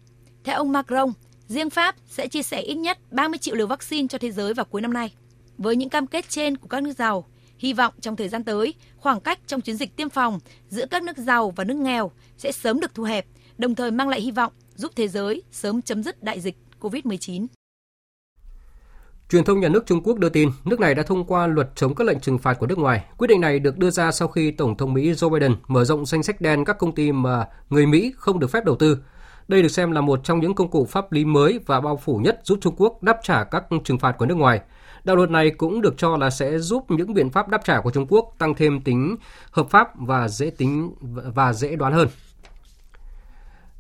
Theo 0.44 0.58
ông 0.58 0.72
Macron, 0.72 1.12
riêng 1.48 1.70
Pháp 1.70 1.96
sẽ 2.08 2.28
chia 2.28 2.44
sẻ 2.44 2.62
ít 2.62 2.76
nhất 2.76 2.98
30 3.12 3.38
triệu 3.38 3.56
liều 3.56 3.68
vaccine 3.68 4.08
cho 4.08 4.18
thế 4.18 4.32
giới 4.32 4.54
vào 4.54 4.66
cuối 4.66 4.82
năm 4.82 4.94
nay. 4.94 5.14
Với 5.58 5.76
những 5.76 5.90
cam 5.90 6.08
kết 6.08 6.30
trên 6.30 6.58
của 6.58 6.68
các 6.68 6.84
nước 6.84 6.94
giàu, 6.98 7.26
hy 7.58 7.74
vọng 7.74 7.94
trong 8.02 8.16
thời 8.16 8.30
gian 8.30 8.44
tới, 8.44 8.74
khoảng 8.98 9.22
cách 9.22 9.40
trong 9.48 9.62
chiến 9.62 9.78
dịch 9.78 9.96
tiêm 9.96 10.10
phòng 10.10 10.40
giữa 10.70 10.86
các 10.86 11.04
nước 11.04 11.18
giàu 11.18 11.54
và 11.56 11.64
nước 11.64 11.78
nghèo 11.78 12.12
sẽ 12.38 12.52
sớm 12.52 12.80
được 12.80 12.94
thu 12.94 13.04
hẹp, 13.04 13.26
đồng 13.58 13.76
thời 13.76 13.92
mang 13.92 14.10
lại 14.10 14.22
hy 14.22 14.32
vọng 14.32 14.54
giúp 14.76 14.92
thế 14.96 15.08
giới 15.08 15.44
sớm 15.52 15.82
chấm 15.82 16.04
dứt 16.04 16.24
đại 16.24 16.40
dịch 16.40 16.58
COVID-19. 16.80 17.48
Truyền 19.34 19.44
thông 19.44 19.60
nhà 19.60 19.70
nước 19.70 19.86
Trung 19.86 20.02
Quốc 20.04 20.18
đưa 20.18 20.30
tin, 20.30 20.50
nước 20.66 20.80
này 20.80 20.96
đã 20.96 21.04
thông 21.04 21.26
qua 21.26 21.48
luật 21.48 21.70
chống 21.76 21.96
các 21.96 22.08
lệnh 22.08 22.20
trừng 22.20 22.38
phạt 22.38 22.54
của 22.54 22.68
nước 22.68 22.78
ngoài. 22.78 23.06
Quyết 23.18 23.28
định 23.28 23.42
này 23.42 23.60
được 23.60 23.78
đưa 23.78 23.90
ra 23.90 24.12
sau 24.12 24.28
khi 24.28 24.52
Tổng 24.52 24.78
thống 24.78 24.94
Mỹ 24.94 25.12
Joe 25.12 25.30
Biden 25.30 25.56
mở 25.68 25.86
rộng 25.86 26.06
danh 26.06 26.24
sách 26.24 26.42
đen 26.42 26.66
các 26.66 26.78
công 26.78 26.96
ty 26.96 27.12
mà 27.12 27.48
người 27.70 27.86
Mỹ 27.86 28.14
không 28.18 28.40
được 28.40 28.52
phép 28.52 28.66
đầu 28.66 28.76
tư. 28.76 28.98
Đây 29.48 29.62
được 29.62 29.68
xem 29.68 29.92
là 29.92 30.02
một 30.02 30.20
trong 30.24 30.40
những 30.40 30.56
công 30.56 30.72
cụ 30.72 30.86
pháp 30.86 31.12
lý 31.12 31.26
mới 31.26 31.60
và 31.66 31.82
bao 31.82 31.98
phủ 31.98 32.18
nhất 32.18 32.42
giúp 32.44 32.60
Trung 32.62 32.76
Quốc 32.78 33.04
đáp 33.04 33.18
trả 33.24 33.44
các 33.44 33.64
trừng 33.84 34.00
phạt 34.00 34.12
của 34.18 34.26
nước 34.26 34.38
ngoài. 34.38 34.62
Đạo 35.04 35.16
luật 35.16 35.30
này 35.30 35.50
cũng 35.50 35.82
được 35.82 35.94
cho 35.98 36.18
là 36.18 36.30
sẽ 36.30 36.60
giúp 36.60 36.92
những 36.92 37.14
biện 37.14 37.30
pháp 37.30 37.50
đáp 37.50 37.62
trả 37.64 37.82
của 37.82 37.92
Trung 37.92 38.08
Quốc 38.10 38.36
tăng 38.38 38.56
thêm 38.56 38.82
tính 38.82 39.16
hợp 39.52 39.70
pháp 39.70 39.88
và 39.96 40.28
dễ 40.28 40.50
tính 40.50 40.94
và 41.36 41.54
dễ 41.54 41.76
đoán 41.76 41.94
hơn. 41.94 42.08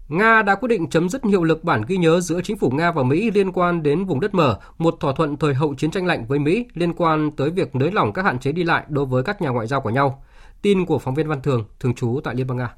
Nga 0.09 0.41
đã 0.41 0.55
quyết 0.55 0.67
định 0.67 0.89
chấm 0.89 1.09
dứt 1.09 1.25
hiệu 1.25 1.43
lực 1.43 1.63
bản 1.63 1.81
ghi 1.87 1.97
nhớ 1.97 2.19
giữa 2.19 2.41
chính 2.43 2.57
phủ 2.57 2.69
Nga 2.69 2.91
và 2.91 3.03
Mỹ 3.03 3.31
liên 3.31 3.51
quan 3.51 3.83
đến 3.83 4.05
vùng 4.05 4.19
đất 4.19 4.33
mở, 4.33 4.59
một 4.77 4.97
thỏa 4.99 5.13
thuận 5.13 5.37
thời 5.37 5.53
hậu 5.53 5.75
chiến 5.75 5.91
tranh 5.91 6.05
lạnh 6.05 6.25
với 6.27 6.39
Mỹ 6.39 6.65
liên 6.73 6.93
quan 6.93 7.31
tới 7.31 7.49
việc 7.49 7.75
nới 7.75 7.91
lỏng 7.91 8.13
các 8.13 8.25
hạn 8.25 8.39
chế 8.39 8.51
đi 8.51 8.63
lại 8.63 8.83
đối 8.89 9.05
với 9.05 9.23
các 9.23 9.41
nhà 9.41 9.49
ngoại 9.49 9.67
giao 9.67 9.81
của 9.81 9.89
nhau. 9.89 10.23
Tin 10.61 10.85
của 10.85 10.99
phóng 10.99 11.15
viên 11.15 11.27
Văn 11.27 11.41
Thường, 11.41 11.65
thường 11.79 11.95
trú 11.95 12.19
tại 12.23 12.35
Liên 12.35 12.47
bang 12.47 12.57
Nga. 12.57 12.75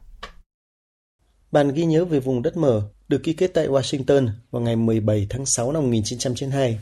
Bản 1.52 1.74
ghi 1.74 1.86
nhớ 1.86 2.06
về 2.06 2.20
vùng 2.20 2.42
đất 2.42 2.58
mở 2.58 2.82
được 3.08 3.24
ký 3.24 3.34
kết 3.34 3.48
tại 3.48 3.68
Washington 3.68 4.30
vào 4.52 4.62
ngày 4.62 4.76
17 4.76 5.28
tháng 5.30 5.46
6 5.46 5.72
năm 5.72 5.84
1992. 5.84 6.80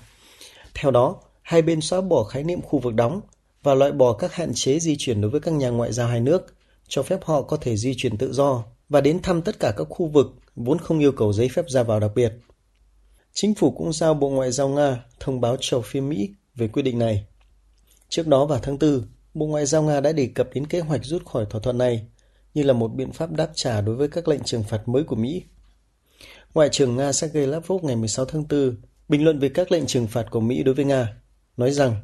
Theo 0.74 0.92
đó, 0.92 1.16
hai 1.42 1.62
bên 1.62 1.82
xóa 1.82 2.02
bỏ 2.02 2.24
khái 2.24 2.44
niệm 2.44 2.62
khu 2.62 2.80
vực 2.80 2.94
đóng 2.94 3.22
và 3.64 3.74
loại 3.74 3.92
bỏ 3.92 4.14
các 4.14 4.34
hạn 4.34 4.52
chế 4.54 4.80
di 4.80 4.96
chuyển 5.00 5.22
đối 5.22 5.32
với 5.32 5.42
các 5.42 5.54
nhà 5.54 5.70
ngoại 5.70 5.94
giao 5.94 6.08
hai 6.08 6.20
nước, 6.20 6.56
cho 6.88 7.04
phép 7.04 7.20
họ 7.24 7.42
có 7.42 7.58
thể 7.58 7.78
di 7.78 7.94
chuyển 7.98 8.18
tự 8.18 8.34
do 8.34 8.64
và 8.90 9.02
đến 9.02 9.22
thăm 9.22 9.42
tất 9.42 9.60
cả 9.60 9.74
các 9.78 9.88
khu 9.90 10.08
vực 10.08 10.28
vốn 10.56 10.78
không 10.78 11.00
yêu 11.00 11.12
cầu 11.12 11.34
giấy 11.34 11.50
phép 11.50 11.70
ra 11.70 11.84
vào 11.84 12.00
đặc 12.00 12.12
biệt. 12.16 12.34
Chính 13.34 13.56
phủ 13.56 13.72
cũng 13.72 13.94
giao 13.94 14.14
Bộ 14.14 14.30
Ngoại 14.30 14.52
giao 14.52 14.70
Nga 14.70 15.04
thông 15.20 15.42
báo 15.42 15.58
cho 15.60 15.82
phía 15.82 16.02
Mỹ 16.02 16.30
về 16.56 16.68
quyết 16.68 16.84
định 16.84 17.00
này. 17.00 17.26
Trước 18.10 18.28
đó 18.28 18.46
vào 18.46 18.60
tháng 18.64 18.80
4, 18.80 19.02
Bộ 19.34 19.46
Ngoại 19.46 19.66
giao 19.66 19.84
Nga 19.84 20.00
đã 20.00 20.12
đề 20.12 20.30
cập 20.36 20.50
đến 20.54 20.68
kế 20.68 20.80
hoạch 20.80 21.06
rút 21.06 21.26
khỏi 21.26 21.46
thỏa 21.50 21.62
thuận 21.62 21.78
này 21.78 22.08
như 22.54 22.64
là 22.64 22.74
một 22.74 22.88
biện 22.88 23.12
pháp 23.12 23.32
đáp 23.32 23.50
trả 23.56 23.82
đối 23.82 23.96
với 23.96 24.08
các 24.08 24.28
lệnh 24.28 24.44
trừng 24.44 24.64
phạt 24.64 24.88
mới 24.88 25.04
của 25.04 25.16
Mỹ. 25.16 25.44
Ngoại 26.54 26.70
trưởng 26.72 26.96
Nga 26.96 27.12
Sergei 27.12 27.46
Lavrov 27.46 27.84
ngày 27.84 27.96
16 27.96 28.26
tháng 28.26 28.44
4 28.50 28.76
bình 29.10 29.24
luận 29.24 29.40
về 29.40 29.50
các 29.50 29.72
lệnh 29.72 29.86
trừng 29.86 30.08
phạt 30.08 30.26
của 30.32 30.40
Mỹ 30.40 30.64
đối 30.64 30.76
với 30.76 30.86
Nga, 30.86 31.14
nói 31.58 31.72
rằng 31.72 31.96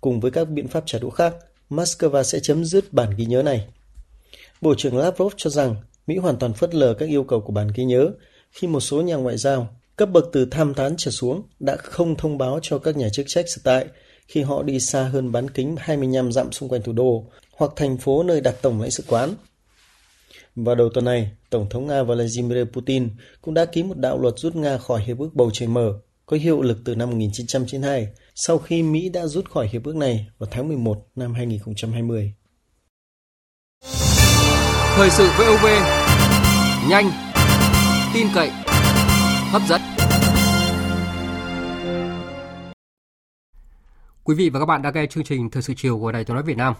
cùng 0.00 0.20
với 0.20 0.30
các 0.30 0.48
biện 0.48 0.68
pháp 0.68 0.82
trả 0.86 0.98
đũa 0.98 1.10
khác, 1.10 1.34
Moscow 1.70 2.22
sẽ 2.22 2.40
chấm 2.40 2.64
dứt 2.64 2.92
bản 2.92 3.14
ghi 3.16 3.24
nhớ 3.26 3.42
này. 3.42 3.68
Bộ 4.60 4.74
trưởng 4.78 4.96
Lavrov 4.96 5.32
cho 5.36 5.50
rằng 5.50 5.76
Mỹ 6.08 6.16
hoàn 6.16 6.36
toàn 6.36 6.52
phớt 6.52 6.74
lờ 6.74 6.94
các 6.94 7.08
yêu 7.08 7.24
cầu 7.24 7.40
của 7.40 7.52
bản 7.52 7.68
ghi 7.74 7.84
nhớ 7.84 8.10
khi 8.50 8.68
một 8.68 8.80
số 8.80 9.02
nhà 9.02 9.16
ngoại 9.16 9.36
giao 9.36 9.68
cấp 9.96 10.08
bậc 10.12 10.24
từ 10.32 10.44
tham 10.50 10.74
tán 10.74 10.94
trở 10.98 11.10
xuống 11.10 11.42
đã 11.60 11.76
không 11.76 12.16
thông 12.16 12.38
báo 12.38 12.58
cho 12.62 12.78
các 12.78 12.96
nhà 12.96 13.08
chức 13.08 13.26
trách 13.28 13.48
sở 13.48 13.60
tại 13.64 13.86
khi 14.26 14.42
họ 14.42 14.62
đi 14.62 14.80
xa 14.80 15.02
hơn 15.02 15.32
bán 15.32 15.50
kính 15.50 15.76
25 15.78 16.32
dặm 16.32 16.52
xung 16.52 16.68
quanh 16.68 16.82
thủ 16.82 16.92
đô 16.92 17.24
hoặc 17.56 17.72
thành 17.76 17.96
phố 17.96 18.22
nơi 18.22 18.40
đặt 18.40 18.54
tổng 18.62 18.80
lãnh 18.80 18.90
sự 18.90 19.04
quán. 19.06 19.34
Vào 20.56 20.74
đầu 20.74 20.88
tuần 20.94 21.04
này, 21.04 21.30
Tổng 21.50 21.68
thống 21.70 21.86
Nga 21.86 22.02
Vladimir 22.02 22.64
Putin 22.72 23.08
cũng 23.42 23.54
đã 23.54 23.64
ký 23.64 23.82
một 23.82 23.98
đạo 23.98 24.18
luật 24.18 24.34
rút 24.36 24.56
Nga 24.56 24.78
khỏi 24.78 25.02
Hiệp 25.06 25.18
ước 25.18 25.30
Bầu 25.34 25.50
Trời 25.52 25.68
Mở, 25.68 25.92
có 26.26 26.36
hiệu 26.36 26.62
lực 26.62 26.78
từ 26.84 26.94
năm 26.94 27.10
1992, 27.10 28.08
sau 28.34 28.58
khi 28.58 28.82
Mỹ 28.82 29.08
đã 29.08 29.26
rút 29.26 29.50
khỏi 29.50 29.68
hiệp 29.68 29.84
ước 29.84 29.96
này 29.96 30.26
vào 30.38 30.48
tháng 30.52 30.68
11 30.68 31.06
năm 31.16 31.34
2020. 31.34 32.32
Thời 34.98 35.10
sự 35.10 35.28
VOV, 35.38 35.66
nhanh, 36.88 37.10
tin 38.14 38.26
cậy, 38.34 38.50
hấp 39.50 39.62
dẫn. 39.68 39.80
Quý 44.24 44.34
vị 44.34 44.50
và 44.50 44.60
các 44.60 44.66
bạn 44.66 44.82
đang 44.82 44.94
nghe 44.94 45.06
chương 45.06 45.24
trình 45.24 45.50
Thời 45.50 45.62
sự 45.62 45.74
chiều 45.76 45.98
của 45.98 46.12
Đài 46.12 46.24
Tiếng 46.24 46.34
nói 46.34 46.42
Việt 46.42 46.56
Nam. 46.56 46.74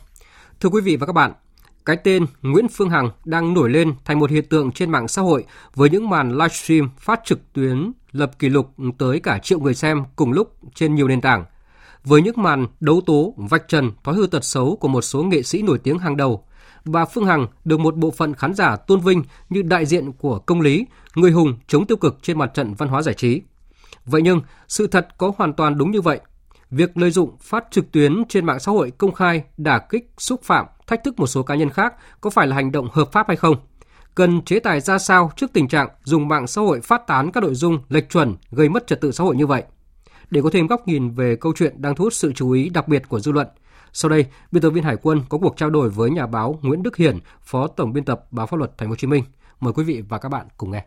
Thưa 0.61 0.69
quý 0.69 0.81
vị 0.81 0.97
và 0.97 1.07
các 1.07 1.13
bạn, 1.13 1.33
cái 1.85 1.97
tên 1.97 2.27
Nguyễn 2.43 2.67
Phương 2.69 2.91
Hằng 2.91 3.11
đang 3.25 3.55
nổi 3.55 3.71
lên 3.71 3.95
thành 4.05 4.19
một 4.19 4.31
hiện 4.31 4.45
tượng 4.49 4.73
trên 4.73 4.91
mạng 4.91 5.09
xã 5.09 5.23
hội 5.23 5.45
với 5.75 5.91
những 5.91 6.09
màn 6.09 6.33
livestream 6.33 6.91
phát 6.99 7.21
trực 7.25 7.53
tuyến 7.53 7.93
lập 8.13 8.39
kỷ 8.39 8.49
lục 8.49 8.75
tới 8.99 9.21
cả 9.21 9.39
triệu 9.39 9.61
người 9.61 9.75
xem 9.75 10.03
cùng 10.17 10.33
lúc 10.33 10.57
trên 10.75 10.95
nhiều 10.95 11.09
nền 11.09 11.21
tảng. 11.21 11.45
Với 12.05 12.23
những 12.23 12.43
màn 12.43 12.67
đấu 12.81 13.01
tố, 13.07 13.35
vạch 13.37 13.69
trần 13.69 13.91
thói 14.05 14.15
hư 14.15 14.27
tật 14.27 14.45
xấu 14.45 14.77
của 14.77 14.89
một 14.89 15.03
số 15.03 15.23
nghệ 15.23 15.43
sĩ 15.43 15.63
nổi 15.63 15.79
tiếng 15.79 15.99
hàng 15.99 16.17
đầu, 16.17 16.45
bà 16.85 17.05
Phương 17.05 17.27
Hằng 17.27 17.47
được 17.65 17.81
một 17.81 17.97
bộ 17.97 18.11
phận 18.11 18.35
khán 18.35 18.55
giả 18.55 18.77
tôn 18.77 19.01
vinh 19.01 19.23
như 19.49 19.63
đại 19.63 19.87
diện 19.87 20.13
của 20.13 20.39
công 20.39 20.61
lý, 20.61 20.87
người 21.15 21.31
hùng 21.31 21.59
chống 21.67 21.87
tiêu 21.87 21.97
cực 21.97 22.19
trên 22.23 22.39
mặt 22.39 22.51
trận 22.55 22.75
văn 22.75 22.89
hóa 22.89 23.03
giải 23.03 23.15
trí. 23.15 23.43
Vậy 24.05 24.23
nhưng, 24.23 24.41
sự 24.69 24.87
thật 24.87 25.09
có 25.19 25.33
hoàn 25.37 25.53
toàn 25.53 25.79
đúng 25.79 25.91
như 25.91 26.01
vậy 26.01 26.21
việc 26.71 26.97
lợi 26.97 27.11
dụng 27.11 27.37
phát 27.41 27.65
trực 27.71 27.93
tuyến 27.93 28.23
trên 28.29 28.47
mạng 28.47 28.59
xã 28.61 28.73
hội 28.73 28.93
công 28.99 29.13
khai 29.13 29.43
đả 29.57 29.79
kích, 29.79 30.11
xúc 30.19 30.41
phạm, 30.43 30.67
thách 30.87 31.05
thức 31.05 31.19
một 31.19 31.27
số 31.27 31.43
cá 31.43 31.55
nhân 31.55 31.71
khác 31.71 31.95
có 32.21 32.31
phải 32.31 32.47
là 32.47 32.57
hành 32.57 32.73
động 32.73 32.89
hợp 32.93 33.13
pháp 33.13 33.29
hay 33.29 33.37
không? 33.37 33.57
Cần 34.15 34.43
chế 34.43 34.61
tài 34.61 34.81
ra 34.81 34.99
sao 34.99 35.33
trước 35.37 35.53
tình 35.53 35.69
trạng 35.69 35.89
dùng 36.05 36.29
mạng 36.29 36.47
xã 36.47 36.61
hội 36.61 36.81
phát 36.81 37.07
tán 37.07 37.33
các 37.33 37.43
nội 37.43 37.55
dung 37.55 37.79
lệch 37.89 38.11
chuẩn 38.11 38.37
gây 38.51 38.69
mất 38.69 38.87
trật 38.87 39.01
tự 39.01 39.13
xã 39.13 39.25
hội 39.25 39.37
như 39.37 39.47
vậy? 39.47 39.63
Để 40.31 40.43
có 40.43 40.51
thêm 40.53 40.67
góc 40.67 40.89
nhìn 40.89 41.11
về 41.11 41.37
câu 41.37 41.53
chuyện 41.57 41.83
đang 41.83 41.95
thu 41.95 42.05
hút 42.05 42.13
sự 42.13 42.33
chú 42.33 42.51
ý 42.51 42.69
đặc 42.69 42.89
biệt 42.89 43.03
của 43.09 43.21
dư 43.21 43.33
luận, 43.33 43.47
sau 43.93 44.09
đây, 44.09 44.27
biên 44.53 44.63
tập 44.63 44.71
viên 44.71 44.85
Hải 44.85 44.97
quân 45.03 45.21
có 45.29 45.39
cuộc 45.39 45.57
trao 45.57 45.71
đổi 45.71 45.91
với 45.91 46.11
nhà 46.11 46.27
báo 46.27 46.59
Nguyễn 46.63 46.83
Đức 46.83 46.97
Hiển, 46.97 47.19
Phó 47.41 47.67
Tổng 47.67 47.93
biên 47.93 48.05
tập 48.05 48.21
Báo 48.31 48.47
Pháp 48.47 48.57
luật 48.57 48.79
Thành 48.79 48.89
phố 48.89 48.91
Hồ 48.91 48.97
Chí 48.97 49.07
Minh. 49.07 49.25
Mời 49.61 49.73
quý 49.73 49.85
vị 49.85 50.03
và 50.09 50.19
các 50.19 50.29
bạn 50.29 50.47
cùng 50.57 50.71
nghe. 50.71 50.85